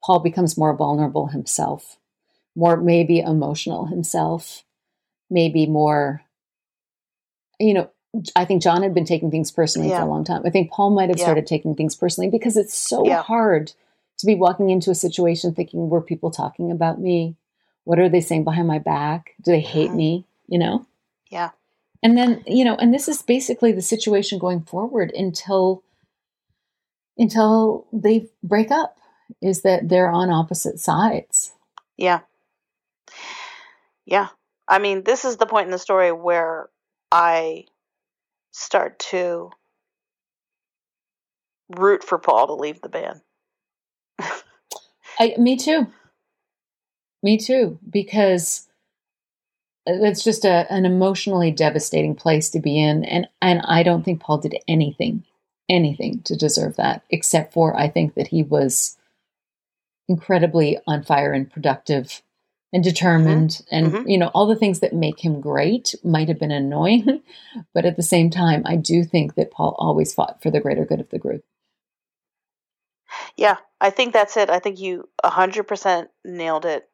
Paul 0.02 0.20
becomes 0.20 0.56
more 0.56 0.74
vulnerable 0.74 1.26
himself, 1.26 1.98
more 2.56 2.78
maybe 2.78 3.20
emotional 3.20 3.86
himself, 3.86 4.64
maybe 5.28 5.66
more 5.66 6.22
you 7.58 7.74
know, 7.74 7.90
I 8.34 8.44
think 8.44 8.62
John 8.62 8.82
had 8.82 8.94
been 8.94 9.04
taking 9.04 9.30
things 9.30 9.50
personally 9.50 9.88
Yeah. 9.90 9.98
for 10.00 10.06
a 10.06 10.10
long 10.10 10.24
time. 10.24 10.42
I 10.44 10.50
think 10.50 10.70
Paul 10.70 10.90
might 10.90 11.08
have 11.10 11.18
Yeah. 11.18 11.24
started 11.24 11.46
taking 11.46 11.74
things 11.74 11.94
personally 11.94 12.28
because 12.30 12.56
it's 12.56 12.74
so 12.74 13.04
Yeah. 13.04 13.22
hard 13.22 13.72
to 14.18 14.26
be 14.26 14.34
walking 14.34 14.70
into 14.70 14.90
a 14.90 14.94
situation 14.94 15.54
thinking, 15.54 15.88
were 15.88 16.00
people 16.00 16.30
talking 16.30 16.70
about 16.70 17.00
me? 17.00 17.36
What 17.84 17.98
are 17.98 18.08
they 18.08 18.20
saying 18.20 18.44
behind 18.44 18.66
my 18.68 18.78
back? 18.78 19.34
Do 19.42 19.52
they 19.52 19.60
hate 19.60 19.90
Mhm. 19.92 19.96
me? 19.96 20.24
You 20.48 20.58
know? 20.58 20.86
Yeah. 21.30 21.50
And 22.02 22.16
then, 22.16 22.42
you 22.46 22.64
know, 22.64 22.74
and 22.76 22.92
this 22.92 23.08
is 23.08 23.22
basically 23.22 23.72
the 23.72 23.82
situation 23.82 24.38
going 24.38 24.62
forward 24.62 25.12
until 25.12 25.82
until 27.18 27.86
they 27.92 28.30
break 28.42 28.70
up 28.70 28.96
is 29.42 29.60
that 29.62 29.88
they're 29.90 30.10
on 30.10 30.30
opposite 30.30 30.80
sides. 30.80 31.52
Yeah. 31.98 32.20
Yeah. 34.06 34.28
I 34.66 34.78
mean, 34.78 35.02
this 35.04 35.26
is 35.26 35.36
the 35.36 35.44
point 35.46 35.66
in 35.66 35.70
the 35.70 35.78
story 35.78 36.12
where 36.12 36.70
I 37.12 37.66
start 38.52 38.98
to 39.10 39.50
root 41.76 42.04
for 42.04 42.18
Paul 42.18 42.48
to 42.48 42.54
leave 42.54 42.80
the 42.80 42.88
band. 42.88 43.20
I, 45.18 45.34
me 45.38 45.56
too. 45.56 45.86
Me 47.22 47.36
too, 47.38 47.78
because 47.88 48.66
it's 49.86 50.24
just 50.24 50.44
a, 50.44 50.70
an 50.72 50.86
emotionally 50.86 51.50
devastating 51.50 52.14
place 52.14 52.50
to 52.50 52.60
be 52.60 52.78
in, 52.78 53.04
and 53.04 53.28
and 53.42 53.60
I 53.64 53.82
don't 53.82 54.04
think 54.04 54.20
Paul 54.20 54.38
did 54.38 54.56
anything, 54.68 55.24
anything 55.68 56.22
to 56.22 56.36
deserve 56.36 56.76
that, 56.76 57.02
except 57.10 57.52
for 57.52 57.76
I 57.76 57.88
think 57.88 58.14
that 58.14 58.28
he 58.28 58.42
was 58.42 58.96
incredibly 60.08 60.78
on 60.86 61.02
fire 61.02 61.32
and 61.32 61.50
productive 61.50 62.22
and 62.72 62.84
determined, 62.84 63.62
and 63.70 63.92
mhm. 63.92 64.10
you 64.10 64.18
know 64.18 64.30
all 64.34 64.46
the 64.46 64.56
things 64.56 64.80
that 64.80 64.92
make 64.92 65.24
him 65.24 65.40
great 65.40 65.94
might 66.04 66.28
have 66.28 66.38
been 66.38 66.50
annoying, 66.50 67.22
but 67.74 67.84
at 67.84 67.96
the 67.96 68.02
same 68.02 68.30
time, 68.30 68.62
I 68.64 68.76
do 68.76 69.04
think 69.04 69.34
that 69.34 69.50
Paul 69.50 69.74
always 69.78 70.14
fought 70.14 70.42
for 70.42 70.50
the 70.50 70.60
greater 70.60 70.84
good 70.84 71.00
of 71.00 71.10
the 71.10 71.18
group. 71.18 71.44
Yeah, 73.36 73.56
I 73.80 73.90
think 73.90 74.12
that's 74.12 74.36
it. 74.36 74.50
I 74.50 74.60
think 74.60 74.78
you 74.78 75.08
100% 75.24 76.06
nailed 76.24 76.64
it. 76.64 76.88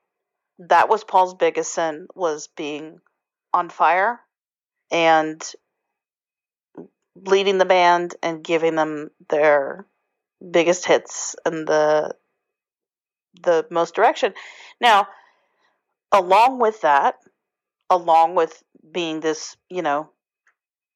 That 0.58 0.88
was 0.88 1.04
Paul's 1.04 1.34
biggest 1.34 1.74
sin 1.74 2.06
was 2.14 2.48
being 2.56 3.00
on 3.52 3.68
fire 3.68 4.20
and 4.90 5.42
leading 7.14 7.58
the 7.58 7.64
band 7.64 8.14
and 8.22 8.44
giving 8.44 8.74
them 8.74 9.10
their 9.28 9.86
biggest 10.50 10.86
hits 10.86 11.36
and 11.44 11.66
the 11.66 12.14
the 13.42 13.66
most 13.70 13.94
direction. 13.94 14.32
Now, 14.80 15.08
along 16.18 16.58
with 16.58 16.80
that, 16.82 17.16
along 17.90 18.34
with 18.34 18.62
being 18.92 19.20
this, 19.20 19.56
you 19.68 19.82
know, 19.82 20.10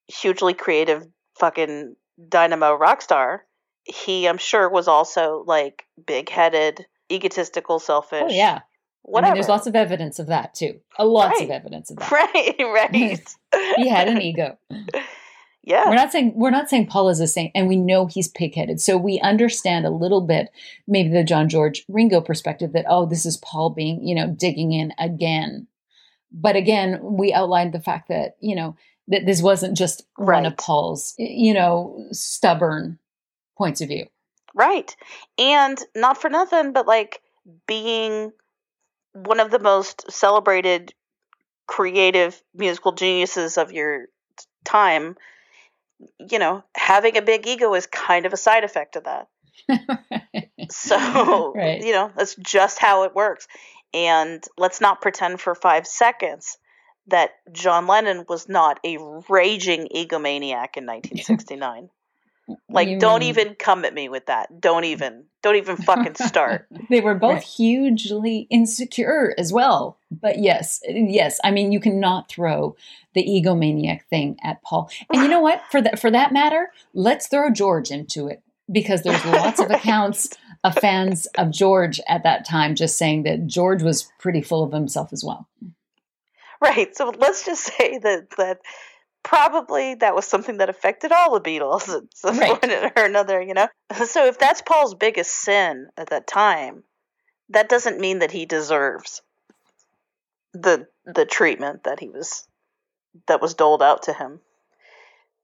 hugely 0.09 0.55
creative 0.55 1.07
fucking 1.39 1.97
dynamo 2.29 2.75
rock 2.75 3.03
star, 3.03 3.45
he 3.85 4.27
I'm 4.27 4.39
sure 4.39 4.69
was 4.69 4.89
also 4.89 5.45
like 5.47 5.85
big-headed, 6.07 6.87
egotistical, 7.11 7.77
oh, 7.77 7.79
selfish. 7.79 8.23
Oh 8.27 8.31
yeah, 8.33 8.61
Whatever. 9.03 9.27
I 9.27 9.31
mean, 9.31 9.35
there's 9.41 9.49
lots 9.49 9.67
of 9.67 9.75
evidence 9.75 10.19
of 10.19 10.27
that 10.27 10.55
too. 10.55 10.81
A 10.99 11.07
lots 11.07 11.41
of 11.41 11.51
evidence 11.51 11.91
of 11.91 11.97
that. 11.97 12.11
Right, 12.35 12.55
right. 12.59 13.37
He 13.77 13.89
had 13.89 14.09
an 14.09 14.21
ego. 14.21 14.59
Yeah. 15.63 15.89
We're 15.89 15.97
not 15.97 16.11
saying 16.11 16.33
we're 16.35 16.51
not 16.51 16.71
saying 16.71 16.87
Paul 16.87 17.11
is 17.11 17.21
a 17.21 17.27
saint, 17.27 17.53
and 17.55 17.69
we 17.69 17.77
know 17.77 18.07
he's 18.07 18.33
pigheaded. 18.33 18.81
So 18.81 18.97
we 18.97 19.21
understand 19.21 19.87
a 19.87 19.91
little 19.91 20.23
bit, 20.23 20.49
maybe 20.87 21.11
the 21.11 21.25
John 21.25 21.49
George 21.49 21.85
Ringo 21.89 22.21
perspective 22.21 22.73
that 22.73 22.87
oh, 22.89 23.07
this 23.07 23.27
is 23.27 23.37
Paul 23.37 23.71
being 23.71 24.07
you 24.07 24.15
know 24.15 24.29
digging 24.29 24.73
in 24.73 24.93
again. 24.99 25.67
But 26.33 26.57
again, 26.57 26.99
we 27.03 27.33
outlined 27.33 27.75
the 27.75 27.81
fact 27.81 28.09
that 28.09 28.37
you 28.41 28.57
know 28.57 28.77
that 29.09 29.27
this 29.27 29.43
wasn't 29.43 29.77
just 29.77 30.03
one 30.17 30.47
of 30.47 30.57
Paul's 30.57 31.15
you 31.19 31.53
know 31.53 32.07
stubborn 32.13 32.99
points 33.59 33.83
of 33.83 33.89
view. 33.89 34.07
Right. 34.55 34.97
And 35.39 35.79
not 35.95 36.21
for 36.21 36.31
nothing, 36.31 36.73
but 36.73 36.87
like 36.87 37.21
being 37.67 38.33
one 39.13 39.41
of 39.41 39.51
the 39.51 39.59
most 39.59 40.11
celebrated 40.11 40.93
creative 41.67 42.43
musical 42.55 42.93
geniuses 42.93 43.59
of 43.59 43.73
your 43.73 44.07
time, 44.65 45.17
you 46.19 46.39
know, 46.39 46.65
having 46.75 47.17
a 47.17 47.23
big 47.23 47.47
ego 47.47 47.75
is 47.75 47.87
kind 47.87 48.27
of 48.27 48.33
a 48.33 48.37
side 48.37 48.65
effect 48.65 48.97
of 48.97 49.05
that. 49.05 49.29
So, 50.71 51.53
Right. 51.55 51.83
you 51.83 51.93
know, 51.93 52.13
that's 52.17 52.37
just 52.37 52.79
how 52.79 53.03
it 53.05 53.15
works. 53.15 53.49
And 53.93 54.43
let's 54.57 54.81
not 54.81 55.01
pretend 55.01 55.41
for 55.41 55.55
five 55.55 55.87
seconds 55.87 56.59
that 57.09 57.31
John 57.51 57.87
Lennon 57.89 58.25
was 58.29 58.49
not 58.49 58.79
a 58.85 58.99
raging 59.29 59.89
egomaniac 59.95 60.77
in 60.77 60.87
1969. 60.87 61.91
Like, 62.69 62.89
You 62.89 62.99
don't 62.99 63.21
mean- 63.21 63.29
even 63.31 63.55
come 63.55 63.85
at 63.85 63.95
me 63.95 64.09
with 64.09 64.27
that. 64.27 64.61
Don't 64.61 64.85
even, 64.85 65.25
don't 65.43 65.57
even 65.57 65.77
fucking 65.77 66.15
start. 66.27 66.67
They 66.89 67.01
were 67.01 67.15
both 67.15 67.35
Right. 67.35 67.43
hugely 67.43 68.47
insecure 68.51 69.35
as 69.39 69.53
well. 69.53 69.99
But 70.11 70.39
yes, 70.39 70.81
yes, 70.89 71.39
I 71.45 71.51
mean 71.51 71.73
you 71.73 71.81
cannot 71.81 72.29
throw 72.29 72.77
the 73.15 73.25
egomaniac 73.25 74.03
thing 74.11 74.37
at 74.43 74.63
Paul. 74.63 74.91
And 75.13 75.23
you 75.23 75.29
know 75.29 75.41
what? 75.49 75.63
For 75.71 75.81
that 75.83 75.99
for 75.99 76.11
that 76.11 76.33
matter, 76.33 76.71
let's 76.95 77.27
throw 77.29 77.51
George 77.51 77.91
into 77.91 78.29
it 78.29 78.43
because 78.71 79.03
there's 79.03 79.25
lots 79.25 79.61
of 79.61 79.71
accounts 79.71 80.29
of 80.63 80.75
fans 80.75 81.27
of 81.39 81.51
George 81.51 82.01
at 82.09 82.23
that 82.25 82.45
time 82.45 82.75
just 82.75 82.99
saying 82.99 83.23
that 83.23 83.47
George 83.47 83.83
was 83.83 84.11
pretty 84.19 84.43
full 84.43 84.63
of 84.63 84.73
himself 84.73 85.13
as 85.13 85.25
well. 85.25 85.49
Right. 86.61 86.95
So 86.95 87.13
let's 87.19 87.47
just 87.47 87.63
say 87.65 87.99
that 87.99 88.31
that 88.37 88.59
probably 89.23 89.95
that 89.97 90.15
was 90.15 90.27
something 90.27 90.59
that 90.59 90.71
affected 90.71 91.13
all 91.13 91.39
the 91.39 91.41
Beatles 91.41 91.89
at 91.89 92.03
some 92.15 92.39
Right. 92.39 92.61
point 92.61 92.73
or 92.97 93.05
another, 93.05 93.41
you 93.41 93.55
know? 93.55 93.69
So 94.07 94.27
if 94.27 94.39
that's 94.39 94.63
Paul's 94.63 94.95
biggest 94.95 95.33
sin 95.33 95.89
at 95.97 96.11
that 96.11 96.27
time, 96.27 96.85
that 97.51 97.69
doesn't 97.69 98.01
mean 98.01 98.21
that 98.21 98.31
he 98.31 98.47
deserves 98.47 99.23
the 100.53 100.87
the 101.05 101.25
treatment 101.25 101.85
that 101.85 102.01
he 102.01 102.09
was 102.09 102.47
that 103.27 103.41
was 103.41 103.55
doled 103.55 103.83
out 103.83 104.05
to 104.05 104.13
him. 104.13 104.41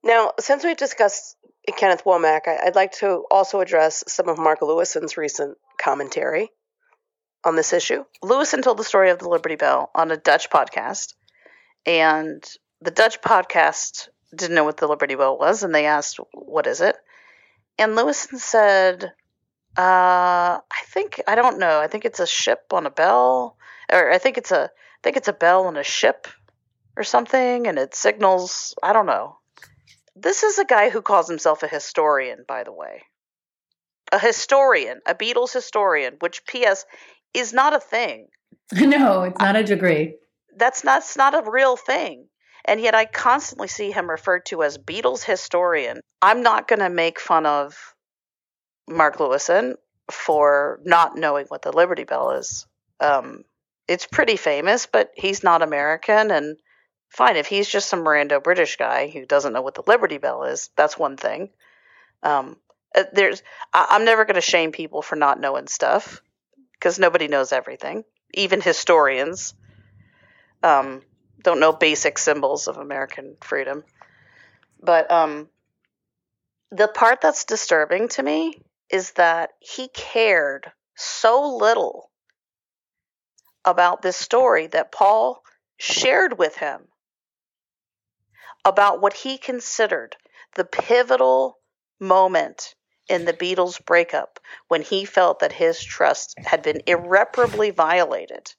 Now, 0.02 0.32
since 0.38 0.62
we've 0.64 0.76
discussed 0.76 1.36
Kenneth 1.76 2.04
Womack, 2.04 2.42
I, 2.46 2.58
I'd 2.66 2.76
like 2.76 2.92
to 2.98 3.24
also 3.30 3.60
address 3.60 4.04
some 4.06 4.28
of 4.28 4.38
Mark 4.38 4.60
Lewisohn's 4.60 5.16
recent 5.16 5.58
commentary 5.78 6.50
on 7.44 7.56
this 7.56 7.72
issue. 7.72 8.04
Lewisohn 8.22 8.62
told 8.62 8.78
the 8.78 8.84
story 8.84 9.10
of 9.10 9.18
the 9.18 9.28
Liberty 9.28 9.56
Bell 9.56 9.90
on 9.94 10.10
a 10.10 10.16
Dutch 10.16 10.48
podcast, 10.50 11.14
and 11.84 12.44
the 12.80 12.90
Dutch 12.90 13.20
podcast 13.20 14.08
didn't 14.34 14.54
know 14.54 14.64
what 14.64 14.76
the 14.76 14.86
Liberty 14.86 15.14
Bell 15.14 15.38
was, 15.38 15.62
and 15.62 15.74
they 15.74 15.86
asked, 15.86 16.18
"What 16.32 16.66
is 16.66 16.80
it?" 16.80 16.96
And 17.78 17.96
Lewisohn 17.96 18.38
said, 18.38 19.04
uh, 19.76 20.60
"I 20.60 20.82
think 20.86 21.20
I 21.26 21.34
don't 21.34 21.58
know. 21.58 21.80
I 21.80 21.86
think 21.86 22.04
it's 22.04 22.20
a 22.20 22.26
ship 22.26 22.72
on 22.72 22.86
a 22.86 22.90
bell, 22.90 23.56
or 23.92 24.10
I 24.10 24.18
think 24.18 24.38
it's 24.38 24.52
a 24.52 24.64
I 24.64 25.00
think 25.02 25.16
it's 25.16 25.28
a 25.28 25.32
bell 25.32 25.66
on 25.66 25.76
a 25.76 25.82
ship, 25.82 26.26
or 26.96 27.04
something, 27.04 27.66
and 27.66 27.78
it 27.78 27.94
signals. 27.94 28.74
I 28.82 28.92
don't 28.92 29.06
know." 29.06 29.38
This 30.14 30.42
is 30.42 30.58
a 30.58 30.64
guy 30.64 30.88
who 30.88 31.02
calls 31.02 31.28
himself 31.28 31.62
a 31.62 31.68
historian, 31.68 32.44
by 32.48 32.64
the 32.64 32.72
way. 32.72 33.02
A 34.12 34.18
historian, 34.18 35.00
a 35.06 35.14
Beatles 35.14 35.52
historian, 35.52 36.16
which, 36.20 36.46
P.S., 36.46 36.86
is 37.34 37.52
not 37.52 37.74
a 37.74 37.80
thing 37.80 38.28
no, 38.72 39.22
it's 39.22 39.38
not 39.38 39.56
a 39.56 39.62
degree. 39.64 40.16
that's 40.56 40.84
not 40.84 41.00
that's 41.00 41.16
not 41.16 41.34
a 41.34 41.50
real 41.50 41.76
thing. 41.76 42.26
And 42.66 42.80
yet 42.80 42.94
I 42.94 43.04
constantly 43.04 43.68
see 43.68 43.92
him 43.92 44.10
referred 44.10 44.46
to 44.46 44.62
as 44.62 44.76
Beatles 44.76 45.24
historian. 45.24 46.00
I'm 46.20 46.42
not 46.42 46.66
going 46.66 46.80
to 46.80 46.90
make 46.90 47.20
fun 47.20 47.46
of 47.46 47.94
Mark 48.88 49.18
Lewisohn 49.18 49.74
for 50.10 50.80
not 50.84 51.16
knowing 51.16 51.46
what 51.46 51.62
the 51.62 51.72
Liberty 51.72 52.04
Bell 52.04 52.32
is. 52.32 52.66
Um, 53.00 53.44
it's 53.86 54.06
pretty 54.06 54.36
famous, 54.36 54.86
but 54.86 55.12
he's 55.14 55.44
not 55.44 55.62
American. 55.62 56.32
And 56.32 56.56
fine, 57.08 57.36
if 57.36 57.46
he's 57.46 57.68
just 57.68 57.88
some 57.88 58.04
rando 58.04 58.42
British 58.42 58.76
guy 58.76 59.08
who 59.08 59.26
doesn't 59.26 59.52
know 59.52 59.62
what 59.62 59.74
the 59.74 59.84
Liberty 59.86 60.18
Bell 60.18 60.44
is, 60.44 60.70
that's 60.76 60.98
one 60.98 61.16
thing. 61.16 61.50
Um, 62.24 62.56
uh, 62.96 63.04
there's, 63.12 63.44
I, 63.72 63.86
I'm 63.90 64.04
never 64.04 64.24
going 64.24 64.34
to 64.34 64.40
shame 64.40 64.72
people 64.72 65.02
for 65.02 65.14
not 65.14 65.40
knowing 65.40 65.68
stuff 65.68 66.20
because 66.72 66.98
nobody 66.98 67.28
knows 67.28 67.52
everything, 67.52 68.02
even 68.34 68.60
historians 68.60 69.54
um, 70.62 71.02
don't 71.42 71.60
know 71.60 71.72
basic 71.72 72.18
symbols 72.18 72.68
of 72.68 72.76
American 72.76 73.36
freedom. 73.40 73.84
But 74.82 75.10
um, 75.10 75.48
the 76.70 76.88
part 76.88 77.20
that's 77.20 77.44
disturbing 77.44 78.08
to 78.08 78.22
me 78.22 78.60
is 78.90 79.12
that 79.12 79.50
he 79.60 79.88
cared 79.88 80.70
so 80.94 81.56
little 81.56 82.10
about 83.64 84.02
this 84.02 84.16
story 84.16 84.68
that 84.68 84.92
Paul 84.92 85.42
shared 85.78 86.38
with 86.38 86.56
him 86.56 86.82
about 88.64 89.00
what 89.00 89.12
he 89.12 89.38
considered 89.38 90.16
the 90.54 90.64
pivotal 90.64 91.58
moment 92.00 92.74
in 93.08 93.24
the 93.24 93.32
Beatles' 93.32 93.84
breakup 93.84 94.40
when 94.68 94.82
he 94.82 95.04
felt 95.04 95.40
that 95.40 95.52
his 95.52 95.82
trust 95.82 96.34
had 96.44 96.62
been 96.62 96.80
irreparably 96.86 97.70
violated 97.70 98.52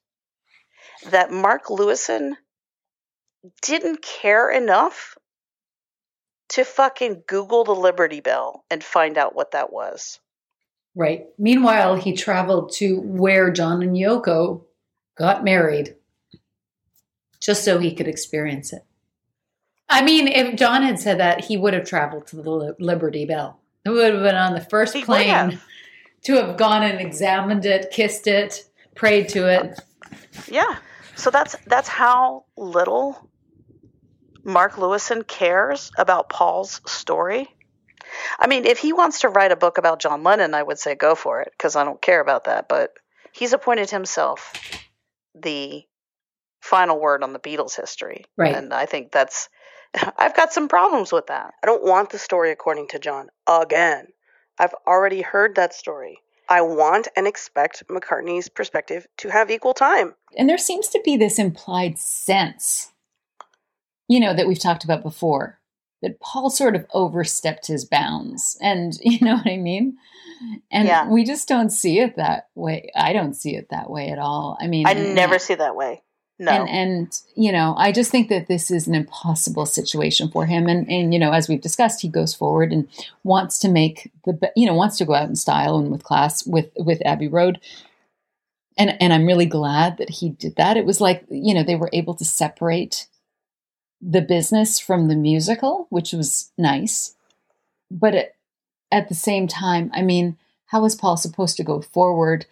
that 1.10 1.32
Mark 1.32 1.66
Lewisohn 1.66 2.36
didn't 3.62 4.02
care 4.02 4.50
enough 4.50 5.18
to 6.50 6.64
fucking 6.64 7.24
Google 7.28 7.64
the 7.64 7.76
Liberty 7.76 8.22
Bell 8.22 8.64
and 8.70 8.84
find 8.84 9.18
out 9.18 9.36
what 9.36 9.52
that 9.52 9.72
was. 9.72 10.20
Right. 10.96 11.28
Meanwhile, 11.38 11.98
he 11.98 12.14
traveled 12.14 12.72
to 12.74 13.00
where 13.02 13.52
John 13.52 13.84
and 13.84 13.96
Yoko 13.96 14.64
got 15.16 15.44
married 15.44 15.96
just 17.40 17.64
so 17.64 17.78
he 17.78 17.94
could 17.94 18.08
experience 18.08 18.74
it. 18.74 18.84
I 19.90 20.02
mean, 20.02 20.28
if 20.28 20.56
John 20.56 20.84
had 20.84 21.00
said 21.00 21.20
that, 21.20 21.46
he 21.46 21.56
would 21.56 21.74
have 21.74 21.88
traveled 21.88 22.28
to 22.28 22.36
the 22.38 22.76
Liberty 22.80 23.26
Bell. 23.26 23.60
He 23.84 23.92
would 23.92 24.14
have 24.14 24.24
been 24.24 24.36
on 24.36 24.54
the 24.54 24.62
first 24.62 24.94
He 24.94 25.04
plane 25.04 25.30
have. 25.30 25.64
to 26.24 26.34
have 26.34 26.58
gone 26.58 26.84
and 26.84 27.00
examined 27.00 27.66
it, 27.66 27.92
kissed 27.92 28.28
it, 28.28 28.66
prayed 28.96 29.30
to 29.30 29.48
it. 29.48 29.80
Yeah. 30.50 30.78
So 31.18 31.32
that's 31.32 31.56
that's 31.66 31.90
how 31.90 32.46
little 32.56 33.30
Mark 34.44 34.74
Lewisohn 34.74 35.28
cares 35.28 35.92
about 35.98 36.30
Paul's 36.30 36.80
story. 36.86 37.48
I 38.40 38.48
mean, 38.48 38.66
if 38.66 38.78
he 38.78 38.94
wants 38.94 39.22
to 39.22 39.30
write 39.30 39.52
a 39.52 39.58
book 39.58 39.78
about 39.78 40.00
John 40.00 40.24
Lennon, 40.24 40.54
I 40.54 40.64
would 40.64 40.80
say 40.80 40.96
go 40.96 41.16
for 41.16 41.42
it 41.42 41.52
because 41.52 41.76
I 41.76 41.84
don't 41.84 42.02
care 42.02 42.22
about 42.22 42.46
that, 42.46 42.70
but 42.70 42.94
he's 43.34 43.52
appointed 43.52 43.90
himself 43.90 44.54
the 45.36 45.84
final 46.62 47.00
word 47.00 47.24
on 47.24 47.34
the 47.34 47.40
Beatles 47.40 47.76
history. 47.76 48.26
Right. 48.38 48.56
And 48.56 48.74
I 48.74 48.86
think 48.86 49.12
that's 49.12 49.50
I've 50.18 50.36
got 50.36 50.54
some 50.54 50.68
problems 50.68 51.12
with 51.12 51.28
that. 51.28 51.54
I 51.64 51.66
don't 51.66 51.84
want 51.84 52.12
the 52.12 52.20
story 52.20 52.52
according 52.52 52.90
to 52.90 53.00
John 53.00 53.30
again. 53.48 54.08
I've 54.60 54.76
already 54.86 55.22
heard 55.22 55.56
that 55.56 55.74
story. 55.74 56.20
I 56.50 56.62
want 56.62 57.08
and 57.16 57.28
expect 57.28 57.88
McCartney's 57.88 58.50
perspective 58.50 59.08
to 59.18 59.30
have 59.30 59.52
equal 59.52 59.74
time. 59.74 60.16
And 60.38 60.50
there 60.50 60.58
seems 60.58 60.88
to 60.90 61.02
be 61.04 61.18
this 61.18 61.40
implied 61.40 61.98
sense, 61.98 62.92
you 64.08 64.20
know, 64.20 64.34
that 64.34 64.48
we've 64.48 64.60
talked 64.60 64.84
about 64.84 65.04
before, 65.04 65.60
that 66.02 66.20
Paul 66.20 66.50
sort 66.50 66.76
of 66.76 66.86
overstepped 66.94 67.68
his 67.68 67.86
bounds. 67.86 68.58
And 68.62 68.94
you 69.02 69.20
know 69.26 69.36
what 69.36 69.48
I 69.48 69.58
mean? 69.58 69.98
And 70.72 70.88
Yeah. 70.88 71.10
we 71.10 71.26
just 71.26 71.48
don't 71.48 71.72
see 71.72 72.00
it 72.00 72.16
that 72.18 72.48
way. 72.56 72.90
I 72.96 73.14
don't 73.14 73.34
see 73.34 73.56
it 73.56 73.70
that 73.70 73.90
way 73.90 74.10
at 74.10 74.20
all. 74.20 74.58
I 74.62 74.68
mean, 74.68 74.88
I 74.88 74.94
never 74.94 75.40
see 75.40 75.56
that 75.56 75.76
way. 75.76 76.02
No. 76.40 76.52
And 76.52 76.70
and 76.70 77.22
you 77.36 77.52
know, 77.52 77.76
I 77.78 77.92
just 77.92 78.12
think 78.12 78.30
that 78.30 78.48
this 78.48 78.70
is 78.70 78.88
an 78.88 78.94
impossible 78.94 79.66
situation 79.66 80.30
for 80.30 80.46
him. 80.46 80.68
And 80.68 80.90
and 80.90 81.14
you 81.14 81.20
know, 81.20 81.32
as 81.32 81.50
we've 81.50 81.62
discussed, 81.62 82.02
he 82.02 82.10
goes 82.10 82.34
forward 82.34 82.72
and 82.72 82.88
wants 83.24 83.58
to 83.60 83.70
make 83.70 84.12
the 84.26 84.52
you 84.56 84.68
know 84.68 84.76
wants 84.76 84.98
to 84.98 85.06
go 85.06 85.16
out 85.16 85.30
in 85.30 85.36
style 85.36 85.78
and 85.78 85.92
with 85.92 86.04
class 86.04 86.46
with 86.46 86.70
with 86.78 87.06
Abbey 87.06 87.28
Road. 87.28 87.60
And 88.78 88.96
and 89.02 89.14
I'm 89.14 89.26
really 89.26 89.48
glad 89.48 89.98
that 89.98 90.10
he 90.10 90.30
did 90.30 90.56
that. 90.58 90.78
It 90.78 90.86
was 90.86 91.02
like 91.02 91.26
you 91.30 91.56
know 91.56 91.64
they 91.64 91.76
were 91.76 91.90
able 91.92 92.14
to 92.16 92.26
separate 92.26 93.08
the 94.00 94.22
business 94.22 94.80
from 94.80 95.08
the 95.08 95.16
musical, 95.16 95.88
which 95.90 96.14
was 96.14 96.52
nice. 96.56 97.16
But 97.90 98.14
it, 98.14 98.36
at 98.92 99.10
the 99.10 99.16
same 99.16 99.48
time, 99.48 99.90
I 99.94 100.04
mean, 100.04 100.38
how 100.68 100.86
is 100.86 100.96
Paul 100.96 101.18
supposed 101.18 101.58
to 101.58 101.64
go 101.64 101.82
forward? 101.82 102.46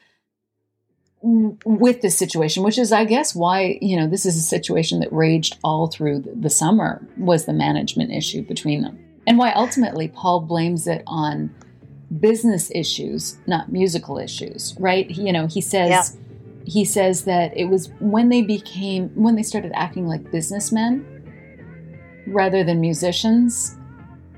With 1.25 2.01
this 2.01 2.17
situation, 2.17 2.61
which 2.63 2.77
is, 2.77 2.91
I 2.91 3.03
guess, 3.03 3.33
why 3.33 3.79
you 3.81 3.97
know 3.97 4.07
this 4.07 4.25
is 4.25 4.37
a 4.37 4.41
situation 4.41 4.99
that 4.99 5.11
raged 5.11 5.57
all 5.63 5.87
through 5.87 6.19
the 6.19 6.49
summer 6.49 7.05
was 7.17 7.45
the 7.45 7.53
management 7.53 8.11
issue 8.11 8.43
between 8.43 8.81
them, 8.81 8.99
and 9.25 9.37
why 9.37 9.51
ultimately 9.53 10.07
Paul 10.07 10.41
blames 10.41 10.87
it 10.87 11.03
on 11.07 11.53
business 12.19 12.71
issues, 12.75 13.37
not 13.47 13.71
musical 13.71 14.19
issues. 14.19 14.75
Right? 14.79 15.09
You 15.09 15.33
know, 15.33 15.47
he 15.47 15.61
says. 15.61 15.89
Yeah. 15.89 16.03
He 16.67 16.83
says 16.83 17.25
that 17.25 17.55
it 17.55 17.65
was 17.65 17.91
when 17.99 18.29
they 18.29 18.41
became 18.41 19.09
when 19.09 19.35
they 19.35 19.43
started 19.43 19.71
acting 19.75 20.07
like 20.07 20.31
businessmen 20.31 21.05
rather 22.25 22.63
than 22.63 22.81
musicians 22.81 23.77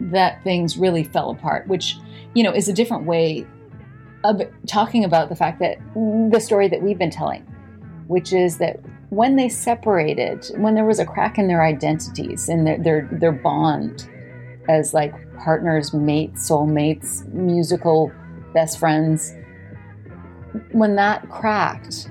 that 0.01 0.43
things 0.43 0.77
really 0.77 1.05
fell 1.05 1.30
apart, 1.30 1.65
which 1.69 1.95
you 2.34 2.43
know 2.43 2.51
is 2.51 2.68
a 2.68 2.73
different 2.73 3.05
way 3.05 3.47
of 4.28 4.41
talking 4.68 5.04
about 5.04 5.30
the 5.30 5.36
fact 5.36 5.60
that 5.60 5.78
the 6.32 6.40
story 6.40 6.68
that 6.68 6.82
we've 6.82 6.98
been 6.98 7.12
telling, 7.12 7.41
which 8.08 8.34
is 8.34 8.58
that 8.58 8.80
when 9.10 9.38
they 9.38 9.48
separated, 9.48 10.52
when 10.58 10.76
there 10.76 10.86
was 10.86 10.99
a 10.99 11.06
crack 11.06 11.38
in 11.38 11.48
their 11.48 11.64
identities 11.64 12.49
and 12.49 12.68
their 12.68 12.78
their, 12.78 13.10
their 13.12 13.32
bond 13.32 14.10
as 14.68 14.94
like 14.94 15.14
partners, 15.38 15.94
mates, 15.94 16.49
soulmates, 16.49 17.26
musical 17.34 18.12
best 18.54 18.78
friends, 18.78 19.34
when 20.72 20.95
that 20.95 21.30
cracked 21.30 22.10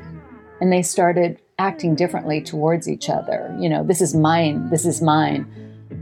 and 0.61 0.73
they 0.73 0.83
started 0.83 1.39
acting 1.59 1.95
differently 1.95 2.41
towards 2.41 2.89
each 2.89 3.11
other, 3.11 3.55
you 3.61 3.69
know, 3.69 3.85
this 3.85 4.01
is 4.01 4.15
mine, 4.15 4.71
this 4.71 4.87
is 4.87 5.03
mine, 5.03 5.47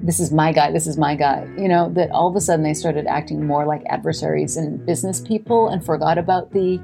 this 0.05 0.21
is 0.21 0.31
my 0.31 0.53
guy, 0.53 0.71
this 0.71 0.87
is 0.87 0.99
my 0.99 1.15
guy, 1.15 1.49
you 1.57 1.67
know, 1.67 1.89
that 1.95 2.11
all 2.11 2.29
of 2.29 2.37
a 2.37 2.41
sudden 2.41 2.63
they 2.63 2.75
started 2.75 3.07
acting 3.07 3.47
more 3.47 3.65
like 3.65 3.83
adversaries 3.87 4.55
and 4.55 4.85
business 4.85 5.19
people 5.19 5.69
and 5.69 5.85
forgot 5.85 6.19
about 6.19 6.53
the 6.53 6.79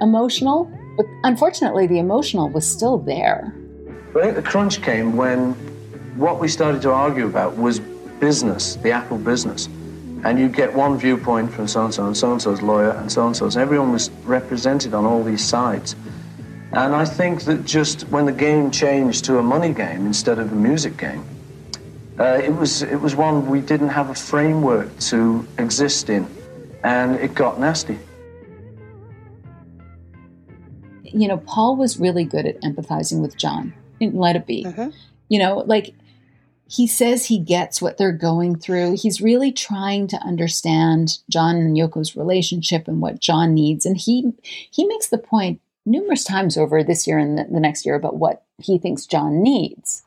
emotional. 0.00 0.70
But 0.96 1.06
unfortunately, 1.24 1.88
the 1.88 1.98
emotional 1.98 2.48
was 2.48 2.64
still 2.64 2.98
there. 2.98 3.52
I 4.16 4.22
think 4.22 4.36
the 4.36 4.42
crunch 4.42 4.80
came 4.80 5.16
when 5.16 5.54
what 6.14 6.38
we 6.38 6.46
started 6.46 6.80
to 6.82 6.92
argue 6.92 7.26
about 7.26 7.56
was 7.56 7.80
business, 8.20 8.76
the 8.76 8.92
Apple 8.92 9.18
business. 9.18 9.68
And 10.22 10.38
you 10.38 10.48
get 10.48 10.72
one 10.72 10.96
viewpoint 10.96 11.52
from 11.52 11.66
so 11.66 11.84
and 11.84 11.92
so 11.92 12.06
and 12.06 12.16
so 12.16 12.30
and 12.30 12.40
so's 12.40 12.62
lawyer 12.62 12.90
and 12.90 13.10
so 13.10 13.26
and 13.26 13.36
so's. 13.36 13.56
Everyone 13.56 13.90
was 13.90 14.10
represented 14.24 14.94
on 14.94 15.04
all 15.04 15.24
these 15.24 15.44
sides. 15.44 15.96
And 16.72 16.94
I 16.94 17.04
think 17.04 17.42
that 17.42 17.64
just 17.64 18.02
when 18.08 18.24
the 18.24 18.32
game 18.32 18.70
changed 18.70 19.24
to 19.24 19.38
a 19.38 19.42
money 19.42 19.74
game 19.74 20.06
instead 20.06 20.38
of 20.38 20.52
a 20.52 20.54
music 20.54 20.96
game, 20.96 21.24
uh, 22.18 22.40
it 22.42 22.54
was 22.54 22.82
it 22.82 23.00
was 23.00 23.16
one 23.16 23.46
we 23.46 23.60
didn't 23.60 23.88
have 23.88 24.10
a 24.10 24.14
framework 24.14 24.96
to 24.98 25.46
exist 25.58 26.10
in, 26.10 26.26
and 26.82 27.16
it 27.16 27.34
got 27.34 27.58
nasty. 27.58 27.98
You 31.02 31.28
know, 31.28 31.38
Paul 31.38 31.76
was 31.76 31.98
really 31.98 32.24
good 32.24 32.46
at 32.46 32.60
empathizing 32.62 33.20
with 33.20 33.36
John. 33.36 33.72
And 34.00 34.14
let 34.14 34.36
it 34.36 34.46
be. 34.46 34.64
Mhm. 34.64 34.92
You 35.28 35.38
know, 35.38 35.58
like 35.58 35.94
he 36.66 36.86
says 36.86 37.26
he 37.26 37.38
gets 37.38 37.82
what 37.82 37.98
they're 37.98 38.12
going 38.12 38.56
through. 38.56 38.96
He's 38.96 39.20
really 39.20 39.52
trying 39.52 40.06
to 40.08 40.16
understand 40.18 41.18
John 41.28 41.56
and 41.56 41.76
Yoko's 41.76 42.16
relationship 42.16 42.88
and 42.88 43.00
what 43.00 43.20
John 43.20 43.54
needs. 43.54 43.86
And 43.86 43.96
he 43.96 44.32
he 44.70 44.84
makes 44.86 45.08
the 45.08 45.18
point 45.18 45.60
numerous 45.86 46.24
times 46.24 46.56
over 46.56 46.82
this 46.82 47.06
year 47.06 47.18
and 47.18 47.38
the, 47.38 47.44
the 47.44 47.60
next 47.60 47.84
year 47.84 47.94
about 47.94 48.16
what 48.16 48.44
he 48.58 48.78
thinks 48.78 49.06
John 49.06 49.42
needs. 49.42 50.03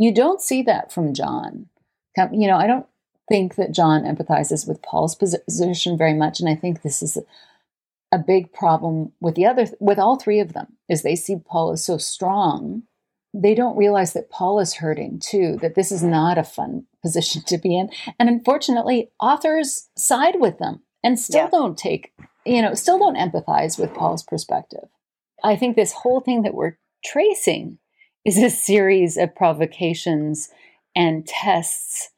You 0.00 0.14
don't 0.14 0.40
see 0.40 0.62
that 0.62 0.90
from 0.90 1.12
John. 1.12 1.66
You 2.32 2.48
know, 2.48 2.56
I 2.56 2.66
don't 2.66 2.86
think 3.28 3.56
that 3.56 3.72
John 3.72 4.04
empathizes 4.04 4.66
with 4.66 4.80
Paul's 4.80 5.14
position 5.14 5.98
very 5.98 6.14
much, 6.14 6.40
and 6.40 6.48
I 6.48 6.54
think 6.54 6.80
this 6.80 7.02
is 7.02 7.18
a 8.10 8.18
big 8.18 8.50
problem 8.50 9.12
with 9.20 9.34
the 9.34 9.44
other 9.44 9.66
with 9.78 9.98
all 9.98 10.16
three 10.16 10.40
of 10.40 10.54
them 10.54 10.78
is 10.88 11.02
they 11.02 11.14
see 11.16 11.36
Paul 11.36 11.72
as 11.72 11.84
so 11.84 11.98
strong. 11.98 12.84
They 13.34 13.54
don't 13.54 13.76
realize 13.76 14.14
that 14.14 14.30
Paul 14.30 14.58
is 14.58 14.74
hurting 14.76 15.20
too, 15.20 15.58
that 15.60 15.74
this 15.74 15.92
is 15.92 16.02
not 16.02 16.38
a 16.38 16.44
fun 16.44 16.86
position 17.02 17.42
to 17.48 17.58
be 17.58 17.78
in. 17.78 17.90
And 18.18 18.30
unfortunately, 18.30 19.10
authors 19.20 19.90
side 19.98 20.40
with 20.40 20.58
them 20.58 20.80
and 21.04 21.20
still 21.20 21.44
Yeah. 21.44 21.50
don't 21.50 21.76
take, 21.76 22.12
you 22.46 22.62
know, 22.62 22.72
still 22.72 22.98
don't 22.98 23.16
empathize 23.16 23.78
with 23.78 23.92
Paul's 23.94 24.22
perspective. 24.22 24.88
I 25.44 25.56
think 25.56 25.76
this 25.76 25.92
whole 25.92 26.20
thing 26.20 26.40
that 26.42 26.54
we're 26.54 26.78
tracing 27.04 27.78
is 28.24 28.38
a 28.38 28.50
series 28.50 29.16
of 29.16 29.34
provocations 29.34 30.48
and 30.94 31.26
tests 31.26 32.10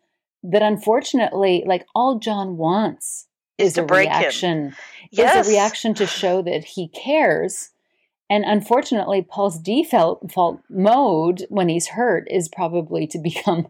that 0.43 0.63
unfortunately, 0.63 1.63
like 1.67 1.87
all 1.95 2.19
John 2.19 2.57
wants 2.57 3.27
Is 3.59 3.69
is 3.69 3.75
to 3.75 3.83
a 3.83 3.87
break 3.87 4.09
him. 4.09 4.19
reaction 4.21 4.77
Yes. 5.11 5.47
is 5.47 5.47
a 5.47 5.51
reaction 5.51 5.95
to 5.95 6.07
show 6.07 6.43
that 6.43 6.65
he 6.65 6.89
cares. 6.89 7.71
And 8.31 8.45
unfortunately, 8.45 9.23
Paul's 9.23 9.59
default 9.59 10.27
mode 10.71 11.47
when 11.51 11.69
he's 11.69 11.89
hurt 11.89 12.27
is 12.31 12.49
probably 12.49 13.07
to 13.09 13.19
become 13.31 13.69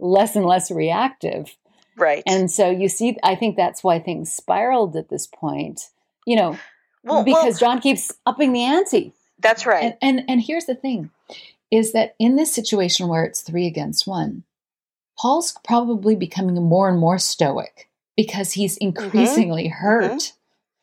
less 0.00 0.34
and 0.34 0.46
less 0.46 0.70
reactive. 0.70 1.56
Right. 1.96 2.22
And 2.26 2.50
so 2.50 2.70
you 2.70 2.88
see, 2.88 3.16
I 3.22 3.34
think 3.34 3.56
that's 3.56 3.84
why 3.84 3.98
things 3.98 4.32
spiraled 4.32 4.96
at 4.96 5.08
this 5.10 5.26
point, 5.26 5.90
you 6.26 6.36
know, 6.36 6.58
well, 7.04 7.22
because 7.24 7.60
well, 7.60 7.72
John 7.74 7.80
keeps 7.80 8.12
upping 8.24 8.52
the 8.52 8.62
ante. 8.62 9.12
that's 9.40 9.66
right. 9.66 9.94
And, 10.00 10.18
and 10.18 10.30
and 10.30 10.40
here's 10.42 10.66
the 10.66 10.74
thing 10.74 11.10
is 11.70 11.92
that 11.92 12.14
in 12.18 12.36
this 12.36 12.52
situation 12.52 13.08
where 13.08 13.24
it's 13.24 13.42
three 13.42 13.66
against 13.66 14.06
one, 14.06 14.44
Paul's 15.18 15.58
probably 15.64 16.14
becoming 16.14 16.54
more 16.62 16.88
and 16.88 16.98
more 16.98 17.18
stoic 17.18 17.88
because 18.16 18.52
he's 18.52 18.76
mm-hmm. 18.76 18.88
increasingly 18.88 19.64
mm-hmm. 19.64 19.84
hurt. 19.84 20.32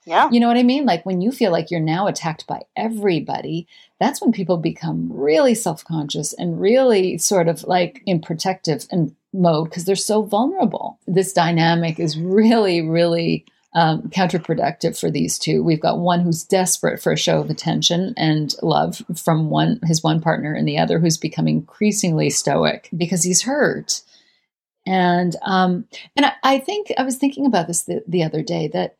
Yeah. 0.05 0.29
You 0.31 0.39
know 0.39 0.47
what 0.47 0.57
I 0.57 0.63
mean? 0.63 0.85
Like 0.85 1.05
when 1.05 1.21
you 1.21 1.31
feel 1.31 1.51
like 1.51 1.71
you're 1.71 1.79
now 1.79 2.05
attacked 2.05 2.45
by 2.45 2.61
everybody, 2.75 3.67
that's 3.99 4.21
when 4.21 4.31
people 4.31 4.57
become 4.57 5.11
really 5.11 5.55
self 5.55 5.83
conscious 5.83 6.33
and 6.33 6.61
really 6.61 7.17
sort 7.17 7.47
of 7.47 7.63
like 7.63 8.03
in 8.05 8.21
protective 8.21 8.85
and 8.91 9.15
mode 9.33 9.69
because 9.69 9.85
they're 9.85 9.95
so 9.95 10.21
vulnerable. 10.21 10.99
This 11.07 11.33
dynamic 11.33 11.99
is 11.99 12.19
really, 12.19 12.81
really 12.81 13.45
um, 13.75 14.03
counterproductive 14.03 14.97
for 14.97 15.11
these 15.11 15.37
two. 15.37 15.61
We've 15.61 15.81
got 15.81 15.99
one 15.99 16.21
who's 16.21 16.43
desperate 16.43 17.01
for 17.01 17.11
a 17.11 17.17
show 17.17 17.41
of 17.41 17.49
attention 17.49 18.13
and 18.15 18.55
love 18.63 19.01
from 19.21 19.49
one 19.49 19.81
his 19.83 20.01
one 20.01 20.21
partner, 20.21 20.53
and 20.53 20.67
the 20.67 20.79
other 20.79 20.97
who's 20.97 21.17
becoming 21.17 21.57
increasingly 21.57 22.29
stoic 22.29 22.89
because 22.95 23.23
he's 23.23 23.41
hurt. 23.41 24.01
And 24.87 25.35
um, 25.41 25.85
and 26.15 26.25
I, 26.25 26.33
I 26.43 26.57
think 26.59 26.87
I 26.97 27.03
was 27.03 27.17
thinking 27.17 27.45
about 27.45 27.67
this 27.67 27.83
the, 27.83 28.01
the 28.07 28.23
other 28.23 28.41
day 28.41 28.69
that 28.69 28.95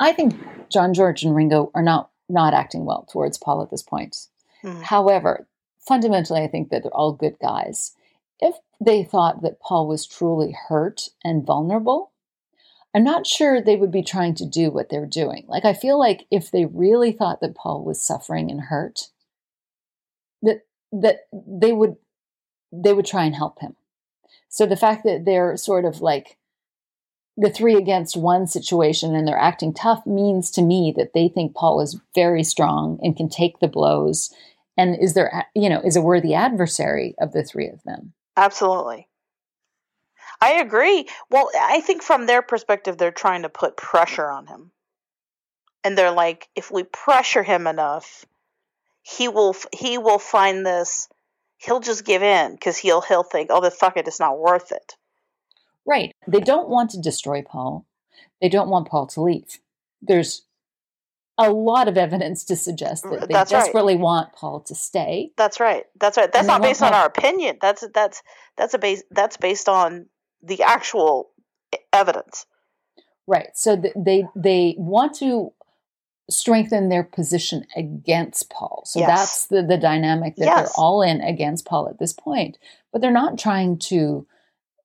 I 0.00 0.12
think 0.12 0.34
John 0.68 0.94
George 0.94 1.22
and 1.22 1.34
Ringo 1.34 1.70
are 1.74 1.82
not 1.82 2.10
not 2.28 2.54
acting 2.54 2.84
well 2.84 3.06
towards 3.10 3.38
Paul 3.38 3.62
at 3.62 3.70
this 3.70 3.82
point. 3.82 4.16
Mhm. 4.64 4.82
However, 4.82 5.46
fundamentally, 5.78 6.40
I 6.42 6.48
think 6.48 6.70
that 6.70 6.82
they're 6.82 6.92
all 6.94 7.12
good 7.12 7.36
guys. 7.40 7.94
If 8.40 8.56
they 8.80 9.04
thought 9.04 9.42
that 9.42 9.60
Paul 9.60 9.86
was 9.86 10.06
truly 10.06 10.56
hurt 10.68 11.08
and 11.24 11.46
vulnerable, 11.46 12.10
I'm 12.94 13.04
not 13.04 13.26
sure 13.26 13.60
they 13.60 13.76
would 13.76 13.92
be 13.92 14.02
trying 14.02 14.34
to 14.36 14.46
do 14.46 14.70
what 14.70 14.88
they're 14.88 15.06
doing. 15.06 15.44
Like, 15.46 15.64
I 15.64 15.74
feel 15.74 15.98
like 15.98 16.26
if 16.30 16.50
they 16.50 16.64
really 16.64 17.12
thought 17.12 17.40
that 17.40 17.54
Paul 17.54 17.84
was 17.84 18.00
suffering 18.00 18.50
and 18.50 18.62
hurt, 18.62 19.08
that 20.42 20.62
that 20.92 21.26
they 21.32 21.72
would 21.72 21.96
they 22.72 22.92
would 22.92 23.06
try 23.06 23.24
and 23.24 23.34
help 23.34 23.60
him. 23.60 23.76
So 24.48 24.66
the 24.66 24.76
fact 24.76 25.04
that 25.04 25.24
they're 25.24 25.56
sort 25.56 25.84
of 25.84 26.00
like 26.00 26.38
the 27.36 27.50
three 27.50 27.76
against 27.76 28.16
one 28.16 28.46
situation 28.46 29.14
and 29.14 29.26
they're 29.26 29.38
acting 29.38 29.72
tough 29.72 30.04
means 30.06 30.50
to 30.52 30.62
me 30.62 30.92
that 30.96 31.12
they 31.12 31.28
think 31.28 31.54
Paul 31.54 31.80
is 31.80 32.00
very 32.14 32.42
strong 32.42 32.98
and 33.02 33.16
can 33.16 33.28
take 33.28 33.60
the 33.60 33.68
blows 33.68 34.34
and 34.76 34.96
is 35.00 35.14
there 35.14 35.46
you 35.54 35.68
know 35.68 35.80
is 35.80 35.96
a 35.96 36.02
worthy 36.02 36.34
adversary 36.34 37.14
of 37.20 37.32
the 37.32 37.44
three 37.44 37.68
of 37.68 37.82
them. 37.84 38.14
Absolutely. 38.36 39.07
I 40.40 40.60
agree. 40.60 41.08
Well, 41.30 41.50
I 41.54 41.80
think 41.80 42.02
from 42.02 42.26
their 42.26 42.42
perspective, 42.42 42.96
they're 42.96 43.10
trying 43.10 43.42
to 43.42 43.48
put 43.48 43.76
pressure 43.76 44.30
on 44.30 44.46
him. 44.46 44.70
And 45.84 45.96
they're 45.96 46.12
like, 46.12 46.48
if 46.54 46.70
we 46.70 46.82
pressure 46.84 47.42
him 47.42 47.66
enough, 47.66 48.24
he 49.02 49.28
will 49.28 49.56
he 49.72 49.98
will 49.98 50.18
find 50.18 50.64
this. 50.64 51.08
He'll 51.56 51.80
just 51.80 52.04
give 52.04 52.22
in 52.22 52.52
because 52.52 52.76
he'll 52.76 53.00
he'll 53.00 53.22
think, 53.22 53.50
oh, 53.50 53.60
the 53.60 53.70
fuck 53.70 53.96
it, 53.96 54.06
it's 54.06 54.20
not 54.20 54.38
worth 54.38 54.70
it. 54.70 54.96
Right. 55.86 56.12
They 56.26 56.40
don't 56.40 56.68
want 56.68 56.90
to 56.90 57.00
destroy 57.00 57.42
Paul. 57.42 57.86
They 58.40 58.48
don't 58.48 58.68
want 58.68 58.88
Paul 58.88 59.06
to 59.08 59.22
leave. 59.22 59.58
There's 60.02 60.42
a 61.38 61.50
lot 61.50 61.88
of 61.88 61.96
evidence 61.96 62.44
to 62.44 62.56
suggest 62.56 63.04
that 63.04 63.28
they 63.28 63.32
That's 63.32 63.52
right. 63.52 63.64
desperately 63.64 63.96
want 63.96 64.32
Paul 64.32 64.60
to 64.62 64.74
stay. 64.74 65.30
That's 65.36 65.60
right. 65.60 65.84
That's 65.98 66.16
right. 66.16 66.30
That's 66.30 66.40
And 66.40 66.48
not 66.48 66.62
based 66.62 66.82
on 66.82 66.92
our 66.92 67.06
opinion. 67.06 67.58
That's 67.60 67.84
that's 67.94 68.22
that's 68.56 68.74
a 68.74 68.78
base. 68.78 69.02
That's 69.10 69.36
based 69.36 69.68
on 69.68 70.06
the 70.42 70.62
actual 70.62 71.30
evidence. 71.92 72.46
Right. 73.26 73.48
So 73.54 73.80
th- 73.80 73.94
they 73.96 74.26
they 74.34 74.74
want 74.78 75.14
to 75.16 75.52
strengthen 76.30 76.88
their 76.88 77.02
position 77.04 77.66
against 77.76 78.50
Paul. 78.50 78.82
So 78.84 79.00
Yes. 79.00 79.08
that's 79.08 79.46
the 79.46 79.62
the 79.62 79.76
dynamic 79.78 80.36
that 80.36 80.44
they're 80.44 80.68
all 80.76 81.02
in 81.02 81.20
against 81.20 81.64
Paul 81.66 81.88
at 81.88 81.98
this 81.98 82.12
point. 82.12 82.58
But 82.92 83.00
they're 83.00 83.10
not 83.10 83.38
trying 83.38 83.78
to 83.90 84.26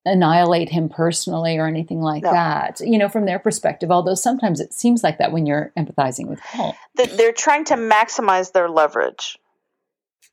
annihilate 0.06 0.68
him 0.70 0.90
personally 0.90 1.58
or 1.58 1.66
anything 1.66 2.02
like 2.02 2.24
No. 2.24 2.32
that, 2.32 2.82
you 2.82 2.98
know, 2.98 3.08
from 3.08 3.26
their 3.26 3.40
perspective. 3.40 3.90
Although 3.90 4.16
sometimes 4.16 4.60
it 4.60 4.74
seems 4.74 5.02
like 5.04 5.18
that 5.20 5.32
when 5.32 5.46
you're 5.46 5.72
empathizing 5.78 6.28
with 6.28 6.42
Paul. 6.42 6.76
They're 6.96 7.32
trying 7.32 7.64
to 7.66 7.76
maximize 7.76 8.52
their 8.52 8.70
leverage. 8.70 9.40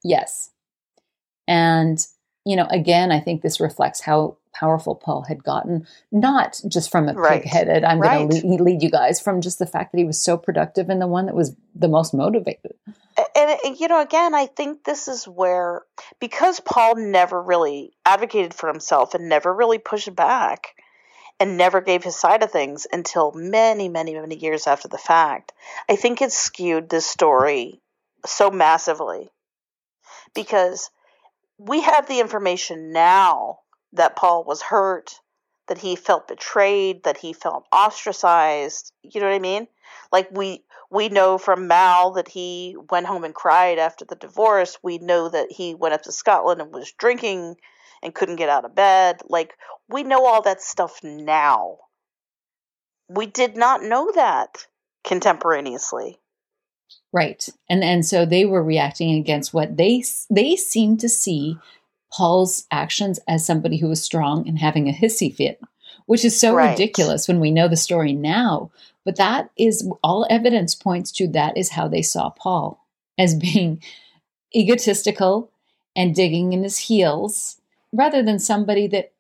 Yes. 0.03 0.51
And, 1.47 2.05
you 2.45 2.57
know, 2.57 2.67
again, 2.71 3.13
I 3.13 3.21
think 3.21 3.43
this 3.43 3.61
reflects 3.61 4.01
how 4.01 4.39
powerful 4.53 4.95
Paul 4.95 5.23
had 5.23 5.43
gotten, 5.45 5.87
not 6.13 6.61
just 6.69 6.91
from 6.91 7.09
a 7.09 7.15
Right. 7.15 7.43
pig 7.43 7.51
headed, 7.51 7.85
I'm 7.85 7.99
Right. 7.99 8.29
going 8.29 8.29
to 8.41 8.47
lead, 8.47 8.61
lead 8.61 8.83
you 8.83 8.91
guys, 8.91 9.21
from 9.21 9.41
just 9.41 9.59
the 9.59 9.67
fact 9.67 9.93
that 9.93 9.99
he 9.99 10.05
was 10.05 10.23
so 10.23 10.37
productive 10.37 10.89
and 10.89 11.01
the 11.01 11.07
one 11.07 11.27
that 11.27 11.35
was 11.35 11.55
the 11.75 11.89
most 11.89 12.15
motivated. 12.15 12.75
and, 13.37 13.59
and 13.65 13.81
you 13.81 13.89
know 13.89 14.01
again 14.01 14.35
i 14.35 14.47
think 14.47 14.83
this 14.85 15.09
is 15.09 15.27
where 15.27 15.83
because 16.21 16.61
paul 16.61 16.97
never 16.97 17.41
really 17.43 17.93
advocated 18.07 18.55
for 18.55 18.69
himself 18.69 19.15
and 19.15 19.29
never 19.29 19.53
really 19.55 19.79
pushed 19.79 20.15
back 20.15 20.75
and 21.39 21.57
never 21.57 21.81
gave 21.81 22.05
his 22.05 22.17
side 22.17 22.43
of 22.43 22.51
things 22.51 22.87
until 22.93 23.33
many 23.33 23.89
many 23.89 24.15
many 24.15 24.37
years 24.37 24.67
after 24.67 24.89
the 24.89 24.99
fact 24.99 25.53
i 25.89 25.97
think 25.97 26.23
it 26.23 26.33
skewed 26.33 26.89
this 26.89 27.07
story 27.07 27.81
so 28.27 28.51
massively 28.51 29.29
because 30.35 30.91
we 31.59 31.83
have 31.83 32.07
the 32.09 32.21
information 32.21 32.93
now 32.93 33.60
that 33.93 34.17
paul 34.17 34.45
was 34.45 34.63
hurt 34.63 35.21
that 35.69 35.79
he 35.79 35.95
felt 35.97 36.29
betrayed 36.29 37.03
that 37.05 37.17
he 37.17 37.33
felt 37.33 37.67
ostracized 37.73 38.93
you 39.03 39.21
know 39.21 39.27
what 39.27 39.35
i 39.35 39.39
mean 39.39 39.67
like 40.13 40.29
we 40.31 40.65
we 40.91 41.09
know 41.09 41.39
from 41.39 41.69
Mal 41.69 42.13
that 42.13 42.29
he 42.29 42.77
went 42.91 43.07
home 43.07 43.25
and 43.25 43.35
cried 43.35 43.79
after 43.79 44.05
the 44.05 44.17
divorce. 44.17 44.77
We 44.83 44.99
know 44.99 45.29
that 45.29 45.53
he 45.53 45.75
went 45.75 45.95
up 45.95 46.03
to 46.03 46.13
Scotland 46.13 46.61
and 46.61 46.73
was 46.73 46.93
drinking 46.93 47.57
and 48.03 48.15
couldn't 48.15 48.37
get 48.37 48.49
out 48.49 48.65
of 48.65 48.75
bed. 48.75 49.21
Like 49.29 49.55
we 49.89 50.03
know 50.03 50.27
all 50.27 50.43
that 50.43 50.61
stuff 50.61 50.99
now. 51.03 51.79
We 53.09 53.27
did 53.27 53.57
not 53.57 53.83
know 53.83 54.11
that 54.15 54.67
contemporaneously. 55.05 56.19
Right. 57.13 57.49
And 57.69 57.85
and 57.85 58.05
so 58.05 58.27
they 58.27 58.45
were 58.45 58.63
reacting 58.63 59.15
against 59.15 59.55
what 59.55 59.77
they 59.77 60.03
they 60.29 60.57
seemed 60.57 61.01
to 61.01 61.09
see 61.09 61.59
Paul's 62.13 62.67
actions 62.71 63.19
as 63.29 63.45
somebody 63.45 63.79
who 63.79 63.89
was 63.89 64.03
strong 64.03 64.47
and 64.49 64.59
having 64.59 64.89
a 64.89 64.93
hissy 64.93 65.35
fit, 65.35 65.61
which 66.07 66.25
is 66.25 66.39
so 66.39 66.55
Right. 66.55 66.71
ridiculous 66.71 67.29
when 67.29 67.41
we 67.41 67.51
know 67.51 67.69
the 67.69 67.77
story 67.77 68.13
now. 68.13 68.71
But 69.05 69.17
that 69.17 69.51
is 69.57 69.89
all 70.03 70.27
evidence 70.29 70.75
points 70.75 71.11
to 71.13 71.29
that 71.29 71.57
is 71.57 71.71
how 71.71 71.89
they 71.89 72.03
saw 72.03 72.31
Paul 72.31 72.85
as 73.19 73.35
being 73.35 73.83
egotistical 74.55 75.51
and 75.97 76.15
digging 76.15 76.53
in 76.53 76.63
his 76.63 76.79
heels 76.79 77.61
rather 77.93 78.23
than 78.23 78.39
somebody 78.39 78.87
that 78.89 79.13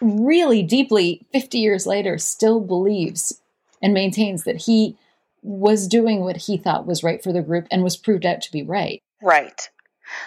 really 0.00 0.62
deeply 0.62 1.26
50 1.32 1.58
years 1.58 1.86
later 1.86 2.18
still 2.18 2.60
believes 2.60 3.40
and 3.82 3.94
maintains 3.94 4.44
that 4.44 4.62
he 4.62 4.96
was 5.42 5.86
doing 5.86 6.20
what 6.20 6.36
he 6.36 6.56
thought 6.56 6.86
was 6.86 7.04
right 7.04 7.22
for 7.22 7.32
the 7.32 7.42
group 7.42 7.66
and 7.70 7.82
was 7.84 7.96
proved 7.96 8.26
out 8.26 8.42
to 8.42 8.52
be 8.52 8.62
right. 8.62 9.02
Right. 9.22 9.68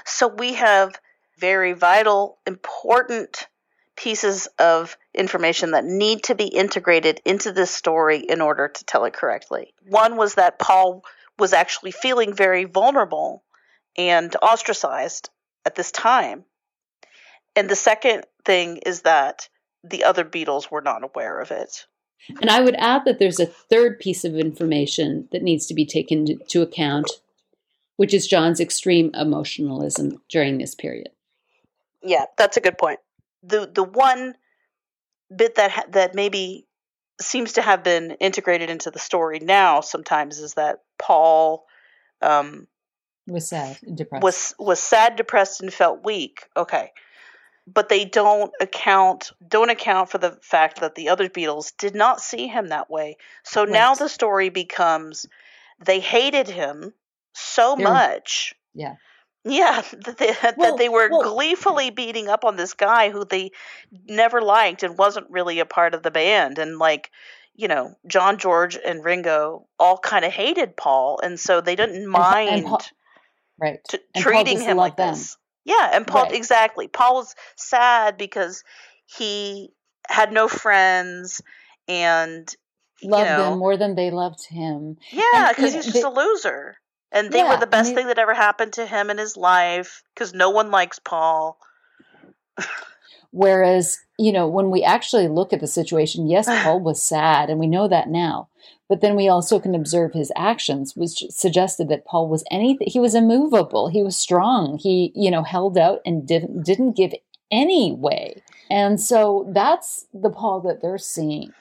So 0.06 0.28
we 0.28 0.54
have 0.54 0.96
very 1.40 1.74
vital, 1.74 2.38
important 2.46 3.48
pieces 3.96 4.48
of 4.58 4.98
information 5.14 5.72
that 5.72 5.84
need 5.84 6.24
to 6.24 6.36
be 6.36 6.46
integrated 6.46 7.20
into 7.26 7.52
this 7.52 7.72
story 7.72 8.20
in 8.20 8.42
order 8.42 8.70
to 8.70 8.86
tell 8.86 9.06
it 9.06 9.14
correctly. 9.14 9.74
One 9.88 10.16
was 10.16 10.36
that 10.36 10.60
Paul 10.60 11.04
was 11.38 11.54
actually 11.54 11.92
feeling 11.92 12.34
very 12.34 12.66
vulnerable 12.66 13.44
and 13.98 14.34
ostracized 14.42 15.30
at 15.66 15.76
this 15.76 15.92
time. 15.92 16.46
And 17.56 17.70
the 17.70 17.76
second 17.76 18.26
thing 18.46 18.78
is 18.86 19.02
that 19.02 19.50
the 19.84 20.06
other 20.06 20.24
Beatles 20.24 20.72
were 20.72 20.82
not 20.82 21.04
aware 21.04 21.40
of 21.40 21.52
it. 21.52 21.86
And 22.42 22.50
I 22.50 22.62
would 22.62 22.76
add 22.76 23.04
that 23.06 23.20
there's 23.20 23.40
a 23.40 23.46
third 23.46 24.00
piece 24.00 24.24
of 24.24 24.36
information 24.36 25.28
that 25.32 25.44
needs 25.44 25.66
to 25.68 25.74
be 25.74 25.86
taken 25.86 26.28
into 26.30 26.62
account, 26.62 27.10
which 27.96 28.14
is 28.14 28.28
John's 28.28 28.60
extreme 28.60 29.12
emotionalism 29.14 30.22
during 30.30 30.58
this 30.58 30.76
period. 30.76 31.10
Yeah, 32.02 32.26
that's 32.38 32.58
a 32.58 32.62
good 32.62 32.78
point. 32.78 33.00
The 33.44 33.70
the 33.74 33.84
one 33.84 34.36
bit 35.36 35.56
that 35.56 35.72
ha- 35.72 35.86
that 35.92 36.16
maybe 36.16 36.66
seems 37.22 37.54
to 37.54 37.62
have 37.62 37.84
been 37.84 38.12
integrated 38.20 38.70
into 38.70 38.92
the 38.92 39.00
story 39.00 39.40
now 39.40 39.82
sometimes 39.82 40.40
is 40.40 40.54
that 40.56 40.80
Paul 40.98 41.66
um, 42.22 42.68
Was 43.28 43.50
sad, 43.50 43.78
and 43.86 43.98
depressed. 43.98 44.24
was 44.24 44.56
was 44.60 44.80
sad, 44.80 45.16
depressed, 45.16 45.62
and 45.62 45.74
felt 45.74 46.04
weak. 46.04 46.48
Okay, 46.56 46.92
but 47.68 47.90
they 47.90 48.06
don't 48.06 48.52
account 48.62 49.32
don't 49.46 49.70
account 49.70 50.10
for 50.10 50.18
the 50.18 50.38
fact 50.42 50.80
that 50.82 50.96
the 50.96 51.10
other 51.10 51.30
Beatles 51.30 51.74
did 51.78 51.96
not 51.96 52.22
see 52.22 52.48
him 52.48 52.68
that 52.70 52.90
way. 52.90 53.18
So 53.44 53.66
now 53.66 53.96
the 53.96 54.10
story 54.10 54.50
becomes 54.50 55.26
they 55.84 56.00
hated 56.00 56.48
him 56.50 56.94
so 57.34 57.76
They're- 57.78 57.86
much. 57.88 58.54
yeah. 58.74 58.96
Yeah, 59.46 59.82
that 60.06 60.18
they, 60.18 60.34
Well, 60.58 60.72
that 60.72 60.78
they 60.78 60.90
were 60.90 61.10
well- 61.10 61.34
gleefully 61.34 61.90
beating 61.90 62.28
up 62.28 62.44
on 62.46 62.56
this 62.56 62.74
guy 62.74 63.10
who 63.10 63.26
they 63.26 63.52
never 64.08 64.42
liked 64.42 64.84
and 64.84 64.98
wasn't 64.98 65.30
really 65.30 65.60
a 65.60 65.66
part 65.66 65.94
of 65.94 66.04
the 66.04 66.12
band. 66.12 66.58
And 66.60 66.78
like, 66.78 67.10
you 67.56 67.68
know, 67.68 67.96
John 68.08 68.38
George 68.38 68.78
and 68.78 69.04
Ringo 69.04 69.66
all 69.80 69.98
kind 69.98 70.24
of 70.26 70.32
hated 70.32 70.76
Paul, 70.78 71.20
and 71.24 71.40
so 71.40 71.62
they 71.62 71.76
didn't 71.76 72.08
mind 72.08 72.50
and 72.50 72.66
Paul- 72.66 72.82
Right. 73.62 73.80
t- 73.90 74.00
and 74.16 74.24
treating 74.24 74.62
him 74.62 74.78
like 74.78 74.96
them. 74.96 75.14
this. 75.14 75.36
Yeah, 75.66 75.90
and 75.94 76.08
Paul 76.08 76.24
Right. 76.24 76.34
exactly. 76.34 76.88
Paul 76.88 77.16
was 77.16 77.36
sad 77.58 78.18
because 78.18 78.64
he 79.06 79.74
had 80.08 80.32
no 80.32 80.48
friends 80.48 81.42
and 81.88 82.48
Loved 83.04 83.30
you 83.30 83.38
know, 83.38 83.50
them 83.52 83.60
more 83.60 83.76
than 83.78 83.96
they 83.96 84.12
loved 84.12 84.46
him. 84.48 84.98
yeah, 85.12 85.50
because 85.50 85.74
he's 85.74 85.84
just 85.86 85.96
they- 85.96 86.02
a 86.02 86.10
loser. 86.10 86.79
And 87.12 87.32
they 87.32 87.40
Yeah, 87.40 87.50
were 87.50 87.60
the 87.60 87.68
best 87.68 87.90
they- 87.90 87.96
thing 87.96 88.08
that 88.08 88.20
ever 88.20 88.34
happened 88.34 88.74
to 88.74 88.86
him 88.86 89.10
in 89.10 89.18
his 89.18 89.36
life 89.36 90.04
because 90.14 90.34
no 90.34 90.50
one 90.50 90.70
likes 90.72 91.00
Paul. 91.00 91.58
Whereas, 93.32 94.00
you 94.18 94.32
know, 94.32 94.48
when 94.48 94.72
we 94.72 94.84
actually 94.84 95.28
look 95.28 95.54
at 95.54 95.60
the 95.60 95.68
situation, 95.68 96.28
yes, 96.28 96.48
Paul 96.64 96.80
was 96.80 97.02
sad, 97.02 97.50
and 97.50 97.60
we 97.60 97.68
know 97.68 97.88
that 97.88 98.10
now. 98.10 98.50
But 98.88 99.02
then 99.02 99.16
we 99.16 99.30
also 99.30 99.60
can 99.60 99.76
observe 99.76 100.14
his 100.14 100.32
actions, 100.36 100.96
which 100.96 101.24
suggested 101.30 101.90
that 101.90 102.06
Paul 102.06 102.28
was 102.28 102.44
anything. 102.50 102.88
He 102.90 103.00
was 103.00 103.14
immovable. 103.14 103.88
He 103.90 104.02
was 104.02 104.18
strong. 104.18 104.80
He, 104.80 105.12
you 105.16 105.30
know, 105.30 105.44
held 105.44 105.78
out 105.78 106.00
and 106.06 106.28
didn't 106.28 106.64
didn't 106.64 106.94
give 106.98 107.14
any 107.52 107.92
way. 107.92 108.42
And 108.70 109.00
so 109.00 109.48
that's 109.54 110.08
the 110.14 110.30
Paul 110.32 110.62
that 110.62 110.82
they're 110.82 110.98
seeing. 110.98 111.54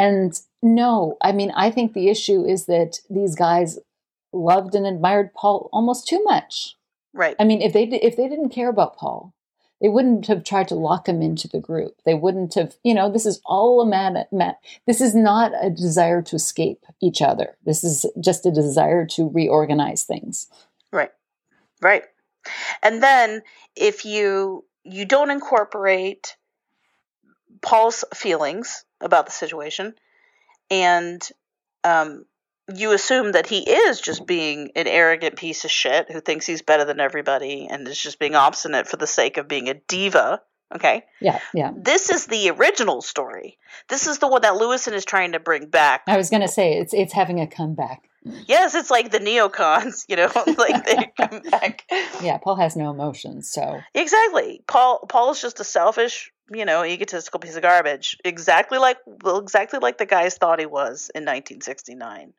And 0.00 0.38
no, 0.62 1.16
I 1.22 1.30
mean, 1.30 1.52
I 1.54 1.70
think 1.70 1.92
the 1.92 2.08
issue 2.08 2.44
is 2.44 2.66
that 2.66 2.98
these 3.08 3.36
guys 3.36 3.78
loved 4.34 4.74
and 4.74 4.86
admired 4.86 5.32
Paul 5.34 5.68
almost 5.72 6.06
too 6.08 6.22
much. 6.24 6.76
Right. 7.12 7.36
I 7.38 7.44
mean, 7.44 7.62
if 7.62 7.72
they 7.72 7.84
if 7.84 8.16
they 8.16 8.28
didn't 8.28 8.50
care 8.50 8.68
about 8.68 8.96
Paul, 8.96 9.32
they 9.80 9.88
wouldn't 9.88 10.26
have 10.26 10.44
tried 10.44 10.68
to 10.68 10.74
lock 10.74 11.08
him 11.08 11.22
into 11.22 11.46
the 11.46 11.60
group. 11.60 12.00
They 12.04 12.14
wouldn't 12.14 12.54
have, 12.54 12.76
you 12.82 12.94
know, 12.94 13.10
this 13.10 13.26
is 13.26 13.40
all 13.44 13.80
a 13.80 13.86
man. 13.86 14.24
man 14.32 14.54
this 14.86 15.00
is 15.00 15.14
not 15.14 15.52
a 15.60 15.70
desire 15.70 16.22
to 16.22 16.36
escape 16.36 16.84
each 17.00 17.22
other. 17.22 17.56
This 17.64 17.84
is 17.84 18.06
just 18.20 18.46
a 18.46 18.50
desire 18.50 19.06
to 19.08 19.28
reorganize 19.28 20.04
things. 20.04 20.48
Right. 20.92 21.12
Right. 21.80 22.04
And 22.82 23.02
then 23.02 23.42
if 23.76 24.04
you 24.04 24.64
you 24.84 25.04
don't 25.04 25.30
incorporate 25.30 26.36
Paul's 27.62 28.04
feelings 28.14 28.84
about 29.00 29.26
the 29.26 29.32
situation 29.32 29.94
and 30.70 31.26
um 31.84 32.24
you 32.72 32.92
assume 32.92 33.32
that 33.32 33.46
he 33.46 33.58
is 33.58 34.00
just 34.00 34.26
being 34.26 34.70
an 34.74 34.86
arrogant 34.86 35.36
piece 35.36 35.64
of 35.64 35.70
shit 35.70 36.10
who 36.10 36.20
thinks 36.20 36.46
he's 36.46 36.62
better 36.62 36.84
than 36.84 37.00
everybody 37.00 37.66
and 37.70 37.86
is 37.86 37.98
just 37.98 38.18
being 38.18 38.34
obstinate 38.34 38.88
for 38.88 38.96
the 38.96 39.06
sake 39.06 39.36
of 39.36 39.48
being 39.48 39.68
a 39.68 39.74
diva, 39.74 40.40
okay? 40.74 41.04
Yeah, 41.20 41.40
yeah. 41.52 41.72
This 41.76 42.10
is 42.10 42.26
the 42.26 42.50
original 42.50 43.02
story. 43.02 43.58
This 43.88 44.06
is 44.06 44.18
the 44.18 44.28
one 44.28 44.42
that 44.42 44.54
Lewisohn 44.54 44.92
is 44.92 45.04
trying 45.04 45.32
to 45.32 45.40
bring 45.40 45.66
back. 45.66 46.02
I 46.06 46.16
was 46.16 46.30
going 46.30 46.42
to 46.42 46.48
say 46.48 46.74
it's 46.78 46.94
it's 46.94 47.12
having 47.12 47.40
a 47.40 47.46
comeback. 47.46 48.08
Yes, 48.46 48.74
it's 48.74 48.90
like 48.90 49.10
the 49.10 49.18
neocons, 49.18 50.06
you 50.08 50.16
know, 50.16 50.30
like 50.58 50.86
they 50.86 51.12
come 51.20 51.42
back. 51.50 51.84
Yeah, 52.22 52.38
Paul 52.38 52.56
has 52.56 52.76
no 52.76 52.90
emotions, 52.90 53.50
so 53.50 53.80
Exactly. 53.94 54.62
Paul 54.66 55.04
Paul 55.08 55.32
is 55.32 55.40
just 55.42 55.60
a 55.60 55.64
selfish, 55.64 56.32
you 56.50 56.64
know, 56.64 56.82
egotistical 56.84 57.40
piece 57.40 57.56
of 57.56 57.62
garbage. 57.62 58.16
Exactly 58.24 58.78
like 58.78 58.96
well, 59.22 59.38
exactly 59.38 59.78
like 59.80 59.98
the 59.98 60.06
guys 60.06 60.36
thought 60.36 60.60
he 60.60 60.66
was 60.66 61.10
in 61.14 61.24
1969. 61.24 62.32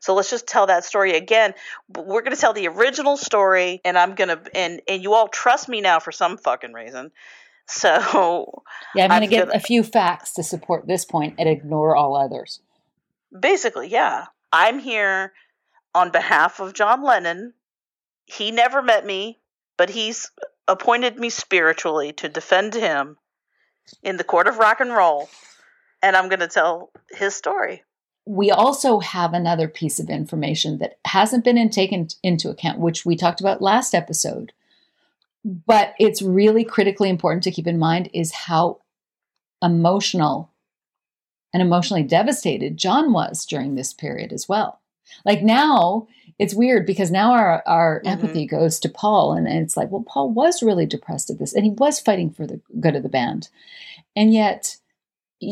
So 0.00 0.14
let's 0.14 0.30
just 0.30 0.46
tell 0.46 0.66
that 0.66 0.84
story 0.84 1.16
again. 1.16 1.54
We're 1.88 2.22
going 2.22 2.34
to 2.34 2.40
tell 2.40 2.52
the 2.52 2.68
original 2.68 3.16
story 3.16 3.80
and 3.84 3.96
I'm 3.98 4.14
going 4.14 4.28
to 4.28 4.40
and 4.54 4.80
and 4.88 5.02
you 5.02 5.14
all 5.14 5.28
trust 5.28 5.68
me 5.68 5.80
now 5.80 6.00
for 6.00 6.12
some 6.12 6.36
fucking 6.38 6.72
reason. 6.72 7.10
So 7.66 8.62
yeah, 8.94 9.04
I'm 9.04 9.08
going 9.08 9.22
to 9.22 9.26
get 9.26 9.46
gonna- 9.46 9.56
a 9.56 9.60
few 9.60 9.82
facts 9.82 10.34
to 10.34 10.42
support 10.42 10.86
this 10.86 11.06
point 11.06 11.36
and 11.38 11.48
ignore 11.48 11.96
all 11.96 12.14
others. 12.14 12.60
basically, 13.40 13.88
yeah. 13.88 14.26
I'm 14.52 14.78
here 14.78 15.32
on 15.94 16.10
behalf 16.10 16.60
of 16.60 16.74
John 16.74 17.02
Lennon. 17.02 17.54
He 18.26 18.50
never 18.50 18.82
met 18.82 19.06
me, 19.06 19.38
but 19.78 19.88
he's 19.88 20.30
appointed 20.68 21.18
me 21.18 21.30
spiritually 21.30 22.12
to 22.12 22.28
defend 22.28 22.74
him 22.74 23.16
in 24.02 24.18
the 24.18 24.24
court 24.24 24.46
of 24.46 24.58
rock 24.58 24.80
and 24.80 24.92
roll, 24.92 25.28
and 26.02 26.14
I'm 26.16 26.28
going 26.28 26.40
to 26.40 26.48
tell 26.48 26.90
his 27.10 27.34
story. 27.34 27.82
We 28.26 28.50
also 28.50 29.00
have 29.00 29.34
another 29.34 29.68
piece 29.68 29.98
of 29.98 30.08
information 30.08 30.78
that 30.78 30.98
hasn't 31.04 31.44
been 31.44 31.58
in, 31.58 31.70
taken 31.70 32.08
into 32.22 32.48
account, 32.48 32.78
which 32.78 33.04
we 33.04 33.16
talked 33.16 33.40
about 33.40 33.60
last 33.60 33.94
episode. 33.94 34.52
But 35.44 35.94
it's 35.98 36.22
really 36.22 36.64
critically 36.64 37.10
important 37.10 37.42
to 37.44 37.50
keep 37.50 37.66
in 37.66 37.78
mind 37.78 38.08
is 38.14 38.32
how 38.32 38.80
emotional 39.62 40.50
and 41.52 41.62
emotionally 41.62 42.02
devastated 42.02 42.76
John 42.76 43.12
was 43.12 43.44
during 43.44 43.74
this 43.74 43.92
period 43.92 44.32
as 44.32 44.48
well. 44.48 44.80
Like 45.24 45.42
now, 45.42 46.08
it's 46.38 46.54
weird 46.54 46.86
because 46.86 47.10
now 47.10 47.32
our, 47.32 47.62
our 47.66 47.98
mm-hmm. 48.00 48.08
empathy 48.08 48.46
goes 48.46 48.80
to 48.80 48.88
Paul, 48.88 49.34
and, 49.34 49.46
and 49.46 49.58
it's 49.58 49.76
like, 49.76 49.90
well, 49.90 50.04
Paul 50.06 50.30
was 50.30 50.62
really 50.62 50.86
depressed 50.86 51.30
at 51.30 51.38
this, 51.38 51.54
and 51.54 51.64
he 51.64 51.70
was 51.70 52.00
fighting 52.00 52.30
for 52.30 52.46
the 52.46 52.60
good 52.80 52.96
of 52.96 53.02
the 53.02 53.08
band. 53.08 53.48
And 54.16 54.32
yet, 54.32 54.78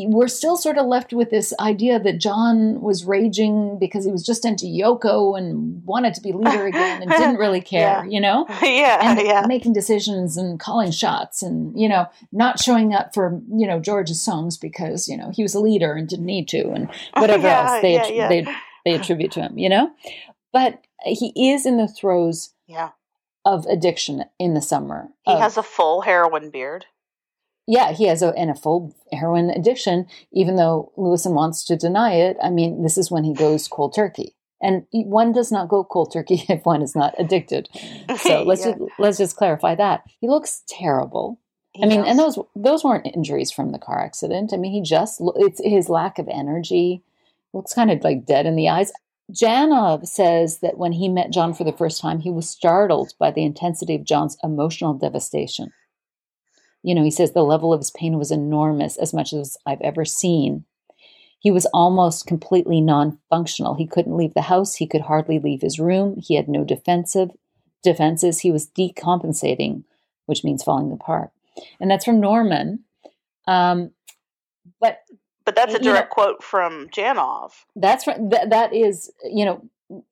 we're 0.07 0.27
still 0.27 0.57
sort 0.57 0.77
of 0.77 0.85
left 0.85 1.13
with 1.13 1.29
this 1.29 1.53
idea 1.59 1.99
that 1.99 2.17
John 2.19 2.81
was 2.81 3.05
raging 3.05 3.77
because 3.79 4.05
he 4.05 4.11
was 4.11 4.25
just 4.25 4.45
into 4.45 4.65
Yoko 4.65 5.37
and 5.37 5.83
wanted 5.85 6.13
to 6.15 6.21
be 6.21 6.31
leader 6.31 6.65
again 6.65 7.01
and 7.01 7.11
didn't 7.11 7.37
really 7.37 7.61
care, 7.73 8.03
yeah. 8.03 8.03
you 8.03 8.19
know? 8.19 8.45
yeah, 8.61 8.99
and 9.01 9.19
yeah. 9.19 9.45
making 9.47 9.73
decisions 9.73 10.37
and 10.37 10.59
calling 10.59 10.91
shots 10.91 11.41
and, 11.41 11.79
you 11.79 11.87
know, 11.87 12.07
not 12.31 12.59
showing 12.59 12.93
up 12.93 13.13
for, 13.13 13.41
you 13.51 13.67
know, 13.67 13.79
George's 13.79 14.21
songs 14.21 14.57
because, 14.57 15.07
you 15.07 15.17
know, 15.17 15.31
he 15.33 15.43
was 15.43 15.55
a 15.55 15.59
leader 15.59 15.93
and 15.93 16.07
didn't 16.07 16.25
need 16.25 16.47
to 16.49 16.71
and 16.71 16.89
whatever 17.17 17.47
yeah, 17.47 17.71
else 17.71 17.81
they, 17.81 18.15
yeah, 18.15 18.27
they 18.27 18.45
they 18.85 18.93
attribute 18.93 19.31
to 19.31 19.41
him, 19.41 19.57
you 19.57 19.69
know? 19.69 19.91
But 20.51 20.81
he 21.05 21.51
is 21.51 21.65
in 21.65 21.77
the 21.77 21.87
throes 21.87 22.53
Yeah. 22.67 22.89
of 23.45 23.65
addiction 23.65 24.25
in 24.39 24.53
the 24.53 24.61
summer. 24.61 25.09
He 25.25 25.33
of- 25.33 25.39
has 25.39 25.57
a 25.57 25.63
full 25.63 26.01
heroin 26.01 26.49
beard. 26.49 26.85
Yeah, 27.67 27.93
he 27.93 28.05
has 28.05 28.21
a, 28.21 28.29
and 28.37 28.49
a 28.49 28.55
full 28.55 28.93
heroin 29.11 29.49
addiction, 29.49 30.07
even 30.31 30.55
though 30.55 30.91
Lewisohn 30.97 31.33
wants 31.33 31.63
to 31.65 31.77
deny 31.77 32.13
it. 32.13 32.37
I 32.43 32.49
mean, 32.49 32.83
this 32.83 32.97
is 32.97 33.09
when 33.09 33.23
he 33.23 33.33
goes 33.33 33.67
cold 33.67 33.93
turkey. 33.95 34.35
And 34.61 34.85
one 34.91 35.33
does 35.33 35.51
not 35.51 35.67
go 35.69 35.83
cold 35.83 36.11
turkey 36.11 36.43
if 36.49 36.65
one 36.65 36.81
is 36.81 36.95
not 36.95 37.13
addicted. 37.17 37.69
So 38.19 38.43
let's 38.43 38.65
Yeah. 38.65 38.71
just, 38.71 38.91
let's 38.99 39.17
just 39.17 39.35
clarify 39.35 39.75
that. 39.75 40.03
He 40.19 40.27
looks 40.27 40.63
terrible. 40.67 41.39
He 41.73 41.83
I 41.83 41.87
mean, 41.87 42.01
and 42.05 42.19
those 42.19 42.37
those 42.55 42.83
weren't 42.83 43.07
injuries 43.15 43.51
from 43.51 43.71
the 43.71 43.79
car 43.79 43.99
accident. 44.03 44.53
I 44.53 44.57
mean, 44.57 44.71
he 44.71 44.81
just 44.81 45.19
it's 45.37 45.59
his 45.63 45.89
lack 45.89 46.19
of 46.19 46.27
energy. 46.27 47.01
Looks 47.51 47.73
kind 47.73 47.89
of 47.89 48.03
like 48.03 48.25
dead 48.25 48.45
in 48.45 48.55
the 48.55 48.69
eyes. 48.69 48.91
Janov 49.31 50.05
says 50.05 50.59
that 50.59 50.77
when 50.77 50.91
he 50.91 51.09
met 51.09 51.31
John 51.31 51.53
for 51.53 51.63
the 51.63 51.73
first 51.73 51.99
time, 51.99 52.19
he 52.19 52.29
was 52.29 52.47
startled 52.47 53.13
by 53.17 53.31
the 53.31 53.43
intensity 53.43 53.95
of 53.95 54.03
John's 54.03 54.37
emotional 54.43 54.93
devastation. 54.93 55.71
You 56.83 56.93
know, 56.95 57.03
he 57.03 57.11
says 57.11 57.31
the 57.31 57.43
level 57.43 57.73
of 57.73 57.79
his 57.79 57.91
pain 57.91 58.17
was 58.17 58.29
enormous, 58.31 58.97
as 58.97 59.13
much 59.13 59.33
as 59.33 59.57
I've 59.65 59.81
ever 59.81 60.05
seen. 60.05 60.65
He 61.39 61.49
was 61.51 61.65
almost 61.73 62.27
completely 62.27 62.79
non 62.81 63.17
functional. 63.29 63.75
He 63.75 63.87
couldn't 63.87 64.15
leave 64.17 64.33
the 64.33 64.43
house. 64.43 64.75
He 64.75 64.87
could 64.87 65.01
hardly 65.01 65.39
leave 65.39 65.61
his 65.61 65.79
room. 65.79 66.17
He 66.21 66.35
had 66.35 66.47
no 66.47 66.63
defensive 66.63 67.31
defenses. 67.83 68.39
He 68.41 68.51
was 68.51 68.67
decompensating, 68.67 69.83
which 70.25 70.43
means 70.43 70.63
falling 70.63 70.91
apart. 70.91 71.31
And 71.79 71.89
that's 71.91 72.05
from 72.05 72.19
Norman. 72.21 72.83
Um, 73.47 73.91
but 74.79 74.99
But 75.45 75.55
that's 75.55 75.73
a 75.73 75.77
you 75.79 75.85
know- 75.85 75.91
direct 75.93 76.11
quote 76.11 76.41
from 76.43 76.87
Janov. 76.89 77.51
that's 77.75 78.05
fr- 78.05 78.11
that, 78.29 78.49
that 78.51 78.73
is, 78.73 79.11
you 79.25 79.43
know, 79.45 79.61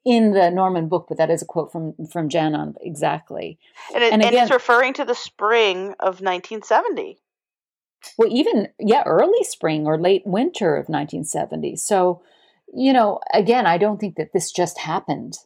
in 0.06 0.32
the 0.34 0.49
Norman 0.49 0.88
book, 0.88 1.06
but 1.08 1.18
that 1.18 1.30
is 1.30 1.41
a 1.41 1.45
quote 1.45 1.72
from 1.72 1.94
from 2.12 2.30
Janov 2.30 2.76
exactly. 2.82 3.58
And, 3.94 4.03
it, 4.03 4.14
And 4.14 4.24
and, 4.24 4.36
it's 4.36 4.52
referring 4.52 4.94
to 4.94 5.06
the 5.06 5.16
spring 5.16 5.95
of 5.99 6.22
1970. 6.22 7.20
Well, 8.18 8.30
even 8.32 8.70
yeah, 8.80 9.03
early 9.06 9.44
spring 9.44 9.86
or 9.86 9.99
late 9.99 10.24
winter 10.26 10.76
of 10.76 10.90
1970. 10.90 11.76
So, 11.76 12.22
you 12.74 12.94
know, 12.94 13.20
again, 13.34 13.66
I 13.66 13.78
don't 13.78 13.99
think 13.99 14.16
that 14.16 14.34
this 14.34 14.52
just 14.52 14.80
happened 14.80 15.38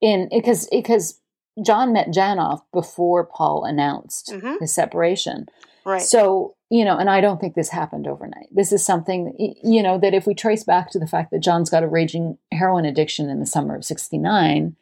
in 0.00 0.28
because 0.30 0.68
because 0.70 1.20
John 1.64 1.92
met 1.92 2.08
Janov 2.08 2.62
before 2.72 3.24
Paul 3.24 3.64
announced 3.64 4.32
Mhm. 4.32 4.60
his 4.60 4.72
separation. 4.72 5.46
Right. 5.84 6.02
So, 6.02 6.54
you 6.70 6.84
know, 6.84 6.98
and 6.98 7.08
I 7.08 7.20
don't 7.20 7.40
think 7.40 7.54
this 7.54 7.70
happened 7.70 8.06
overnight. 8.06 8.48
This 8.50 8.72
is 8.72 8.84
something, 8.84 9.34
you 9.38 9.82
know, 9.82 9.98
that 9.98 10.14
if 10.14 10.26
we 10.26 10.34
trace 10.34 10.64
back 10.64 10.90
to 10.90 10.98
the 10.98 11.06
fact 11.06 11.30
that 11.30 11.40
John's 11.40 11.70
got 11.70 11.82
a 11.82 11.88
raging 11.88 12.36
heroin 12.52 12.84
addiction 12.84 13.30
in 13.30 13.40
the 13.40 13.46
summer 13.46 13.74
of 13.74 13.84
69, 13.84 14.76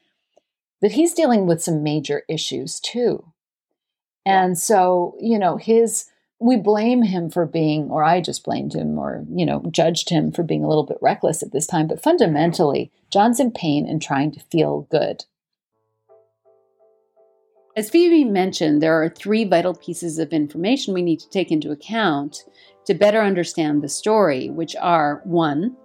that 0.83 0.93
he's 0.93 1.15
dealing 1.15 1.47
with 1.47 1.63
some 1.63 1.83
major 1.83 2.23
issues 2.29 2.81
too. 2.81 3.33
And 4.25 4.59
so, 4.59 5.17
you 5.21 5.39
know, 5.39 5.57
his, 5.57 6.07
we 6.41 6.57
blame 6.57 7.03
him 7.03 7.31
for 7.31 7.47
being, 7.47 7.89
or 7.91 8.03
I 8.03 8.21
just 8.21 8.45
blamed 8.45 8.75
him 8.75 8.99
or, 8.99 9.25
you 9.33 9.47
know, 9.47 9.63
judged 9.71 10.11
him 10.11 10.33
for 10.33 10.43
being 10.43 10.65
a 10.65 10.69
little 10.69 10.85
bit 10.85 10.99
reckless 11.01 11.43
at 11.43 11.53
this 11.53 11.69
time. 11.69 11.87
But 11.87 12.03
fundamentally, 12.03 12.91
John's 13.13 13.39
in 13.39 13.53
pain 13.53 13.89
and 13.89 14.03
trying 14.03 14.33
to 14.33 14.41
feel 14.51 14.89
good. 14.91 15.25
As 17.77 17.91
Phoebe 17.91 18.25
mentioned, 18.25 18.83
there 18.83 19.03
are 19.03 19.11
three 19.11 19.45
vital 19.45 19.75
pieces 19.75 20.19
of 20.19 20.33
information 20.33 20.95
we 20.95 21.03
need 21.03 21.21
to 21.21 21.29
take 21.29 21.53
into 21.53 21.73
account 21.73 22.45
to 22.87 22.95
better 22.95 23.21
understand 23.21 23.83
the 23.83 23.89
story, 23.89 24.49
which 24.49 24.75
are 24.77 25.21
one, 25.25 25.77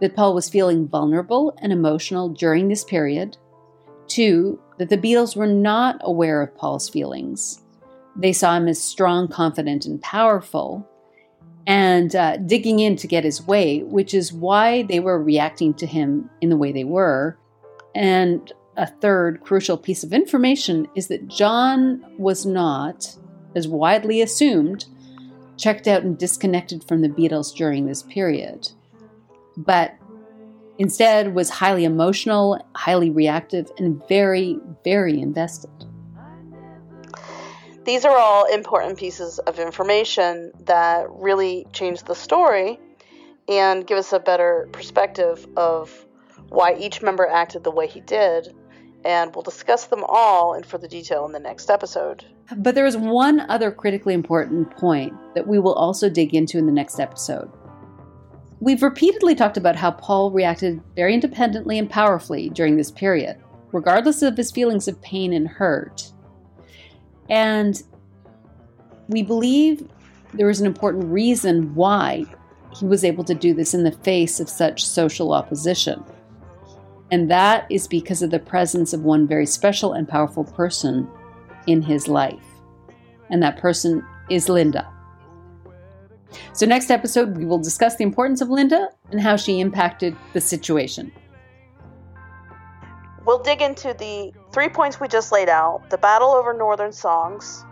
that 0.00 0.16
Paul 0.16 0.34
was 0.34 0.48
feeling 0.48 0.88
vulnerable 0.88 1.56
and 1.62 1.72
emotional 1.72 2.28
during 2.28 2.66
this 2.66 2.82
period, 2.82 3.36
two, 4.08 4.60
that 4.78 4.88
the 4.88 4.98
Beatles 4.98 5.36
were 5.36 5.46
not 5.46 6.00
aware 6.00 6.42
of 6.42 6.56
Paul's 6.56 6.88
feelings. 6.88 7.62
They 8.16 8.32
saw 8.32 8.56
him 8.56 8.66
as 8.66 8.82
strong, 8.82 9.28
confident, 9.28 9.86
and 9.86 10.02
powerful, 10.02 10.88
and 11.68 12.16
uh, 12.16 12.38
digging 12.38 12.80
in 12.80 12.96
to 12.96 13.06
get 13.06 13.22
his 13.22 13.46
way, 13.46 13.84
which 13.84 14.12
is 14.12 14.32
why 14.32 14.82
they 14.82 14.98
were 14.98 15.22
reacting 15.22 15.72
to 15.74 15.86
him 15.86 16.30
in 16.40 16.48
the 16.48 16.56
way 16.56 16.72
they 16.72 16.84
were. 16.84 17.38
And 17.94 18.52
a 18.78 18.86
third 18.86 19.40
crucial 19.42 19.76
piece 19.76 20.04
of 20.04 20.12
information 20.12 20.88
is 20.94 21.08
that 21.08 21.28
John 21.28 22.04
was 22.16 22.46
not, 22.46 23.16
as 23.54 23.66
widely 23.66 24.22
assumed, 24.22 24.86
checked 25.56 25.88
out 25.88 26.04
and 26.04 26.16
disconnected 26.16 26.84
from 26.84 27.02
the 27.02 27.08
Beatles 27.08 27.54
during 27.54 27.86
this 27.86 28.04
period, 28.04 28.70
but 29.56 29.94
instead 30.78 31.34
was 31.34 31.50
highly 31.50 31.84
emotional, 31.84 32.64
highly 32.76 33.10
reactive, 33.10 33.70
and 33.78 34.00
very, 34.08 34.58
very 34.84 35.20
invested. 35.20 35.70
These 37.84 38.04
are 38.04 38.16
all 38.16 38.44
important 38.44 38.96
pieces 38.96 39.40
of 39.40 39.58
information 39.58 40.52
that 40.66 41.06
really 41.10 41.66
change 41.72 42.04
the 42.04 42.14
story 42.14 42.78
and 43.48 43.86
give 43.86 43.98
us 43.98 44.12
a 44.12 44.20
better 44.20 44.68
perspective 44.72 45.48
of 45.56 46.06
why 46.50 46.76
each 46.76 47.02
member 47.02 47.26
acted 47.26 47.64
the 47.64 47.70
way 47.70 47.88
he 47.88 48.00
did. 48.00 48.54
And 49.04 49.34
we'll 49.34 49.42
discuss 49.42 49.86
them 49.86 50.04
all 50.08 50.54
in 50.54 50.64
further 50.64 50.88
detail 50.88 51.24
in 51.24 51.32
the 51.32 51.38
next 51.38 51.70
episode. 51.70 52.24
But 52.56 52.74
there 52.74 52.86
is 52.86 52.96
one 52.96 53.40
other 53.40 53.70
critically 53.70 54.14
important 54.14 54.70
point 54.76 55.12
that 55.34 55.46
we 55.46 55.58
will 55.58 55.74
also 55.74 56.08
dig 56.08 56.34
into 56.34 56.58
in 56.58 56.66
the 56.66 56.72
next 56.72 56.98
episode. 56.98 57.50
We've 58.60 58.82
repeatedly 58.82 59.34
talked 59.34 59.56
about 59.56 59.76
how 59.76 59.92
Paul 59.92 60.32
reacted 60.32 60.82
very 60.96 61.14
independently 61.14 61.78
and 61.78 61.88
powerfully 61.88 62.50
during 62.50 62.76
this 62.76 62.90
period, 62.90 63.36
regardless 63.72 64.22
of 64.22 64.36
his 64.36 64.50
feelings 64.50 64.88
of 64.88 65.00
pain 65.00 65.32
and 65.32 65.46
hurt. 65.46 66.12
And 67.28 67.80
we 69.08 69.22
believe 69.22 69.86
there 70.34 70.50
is 70.50 70.60
an 70.60 70.66
important 70.66 71.04
reason 71.04 71.74
why 71.74 72.24
he 72.74 72.84
was 72.84 73.04
able 73.04 73.24
to 73.24 73.34
do 73.34 73.54
this 73.54 73.74
in 73.74 73.84
the 73.84 73.92
face 73.92 74.40
of 74.40 74.48
such 74.48 74.84
social 74.84 75.32
opposition. 75.32 76.02
And 77.10 77.30
that 77.30 77.66
is 77.70 77.86
because 77.86 78.22
of 78.22 78.30
the 78.30 78.38
presence 78.38 78.92
of 78.92 79.02
one 79.02 79.26
very 79.26 79.46
special 79.46 79.92
and 79.92 80.06
powerful 80.06 80.44
person 80.44 81.08
in 81.66 81.82
his 81.82 82.08
life. 82.08 82.44
And 83.30 83.42
that 83.42 83.58
person 83.58 84.04
is 84.30 84.48
Linda. 84.48 84.90
So, 86.52 86.66
next 86.66 86.90
episode, 86.90 87.36
we 87.36 87.46
will 87.46 87.58
discuss 87.58 87.96
the 87.96 88.04
importance 88.04 88.42
of 88.42 88.50
Linda 88.50 88.90
and 89.10 89.20
how 89.20 89.36
she 89.36 89.60
impacted 89.60 90.14
the 90.34 90.40
situation. 90.40 91.10
We'll 93.24 93.42
dig 93.42 93.62
into 93.62 93.94
the 93.98 94.32
three 94.52 94.68
points 94.68 95.00
we 95.00 95.08
just 95.08 95.32
laid 95.32 95.48
out 95.48 95.90
the 95.90 95.98
battle 95.98 96.30
over 96.30 96.52
Northern 96.52 96.92
songs, 96.92 97.64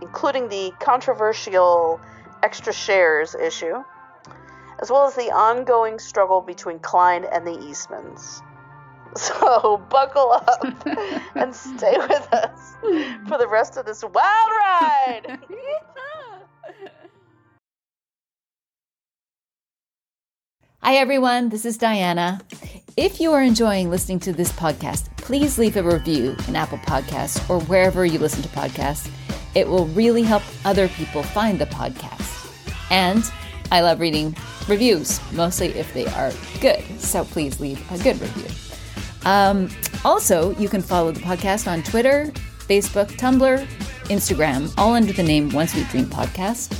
including 0.00 0.48
the 0.48 0.72
controversial 0.80 2.00
extra 2.42 2.72
shares 2.72 3.34
issue, 3.34 3.82
as 4.80 4.90
well 4.90 5.06
as 5.06 5.14
the 5.14 5.30
ongoing 5.30 5.98
struggle 5.98 6.40
between 6.40 6.78
Klein 6.78 7.24
and 7.32 7.46
the 7.46 7.52
Eastmans. 7.52 8.42
So 9.16 9.76
buckle 9.90 10.32
up 10.32 10.64
and 11.34 11.54
stay 11.54 11.94
with 11.98 12.32
us 12.32 12.76
for 13.28 13.36
the 13.36 13.46
rest 13.46 13.76
of 13.76 13.84
this 13.84 14.02
wild 14.02 14.14
ride. 14.14 15.38
Hi, 20.82 20.94
everyone. 20.94 21.50
This 21.50 21.66
is 21.66 21.76
Diana. 21.76 22.40
If 22.96 23.20
you 23.20 23.32
are 23.32 23.42
enjoying 23.42 23.90
listening 23.90 24.18
to 24.20 24.32
this 24.32 24.50
podcast, 24.52 25.14
please 25.18 25.58
leave 25.58 25.76
a 25.76 25.82
review 25.82 26.34
in 26.48 26.56
Apple 26.56 26.78
Podcasts 26.78 27.48
or 27.50 27.60
wherever 27.66 28.06
you 28.06 28.18
listen 28.18 28.42
to 28.42 28.48
podcasts. 28.48 29.10
It 29.54 29.68
will 29.68 29.86
really 29.88 30.22
help 30.22 30.42
other 30.64 30.88
people 30.88 31.22
find 31.22 31.58
the 31.58 31.66
podcast. 31.66 32.50
And 32.90 33.22
I 33.70 33.82
love 33.82 34.00
reading 34.00 34.34
reviews, 34.68 35.20
mostly 35.32 35.68
if 35.68 35.92
they 35.92 36.06
are 36.06 36.32
good. 36.60 36.82
So 36.98 37.24
please 37.24 37.60
leave 37.60 37.78
a 37.92 37.98
good 38.02 38.18
review. 38.18 38.71
Um, 39.24 39.68
also, 40.04 40.54
you 40.56 40.68
can 40.68 40.82
follow 40.82 41.12
the 41.12 41.20
podcast 41.20 41.70
on 41.70 41.82
Twitter, 41.82 42.32
Facebook, 42.68 43.10
Tumblr, 43.12 43.66
Instagram, 44.04 44.72
all 44.76 44.94
under 44.94 45.12
the 45.12 45.22
name 45.22 45.50
One 45.50 45.68
Sweet 45.68 45.88
Dream 45.88 46.06
Podcast. 46.06 46.78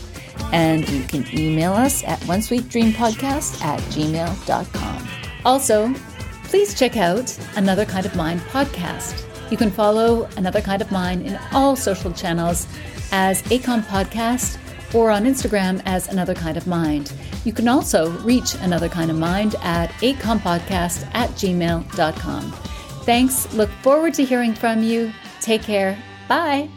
And 0.52 0.89
you 0.89 1.05
can 1.05 1.27
email 1.39 1.73
us 1.73 2.05
at 2.05 2.23
one 2.24 2.43
sweet 2.43 2.69
dream 2.69 2.93
podcast 2.93 3.62
at 3.62 3.81
gmail.com. 3.82 5.09
Also, 5.44 5.94
please 6.44 6.78
check 6.78 6.97
out 6.97 7.36
Another 7.56 7.85
Kind 7.85 8.06
of 8.06 8.14
Mind 8.14 8.40
podcast. 8.43 9.24
You 9.51 9.56
can 9.56 9.70
follow 9.70 10.28
Another 10.36 10.60
Kind 10.60 10.82
of 10.82 10.90
Mind 10.90 11.27
in 11.27 11.39
all 11.52 11.77
social 11.77 12.12
channels 12.12 12.66
as 13.12 13.43
ACOM 13.44 13.82
Podcast 13.82 14.59
or 14.94 15.10
on 15.10 15.24
Instagram 15.24 15.82
as 15.86 16.09
Another 16.09 16.35
Kind 16.35 16.56
of 16.56 16.66
Mind. 16.66 17.12
You 17.44 17.52
can 17.52 17.69
also 17.69 18.10
reach 18.20 18.55
Another 18.56 18.89
Kind 18.89 19.10
of 19.10 19.16
Mind 19.16 19.56
at 19.62 19.90
acompodcast 20.01 21.09
at 21.14 21.31
gmail.com. 21.31 22.52
Thanks. 23.05 23.52
Look 23.52 23.70
forward 23.82 24.14
to 24.14 24.24
hearing 24.24 24.55
from 24.55 24.82
you. 24.82 25.12
Take 25.40 25.62
care. 25.62 25.98
Bye. 26.28 26.70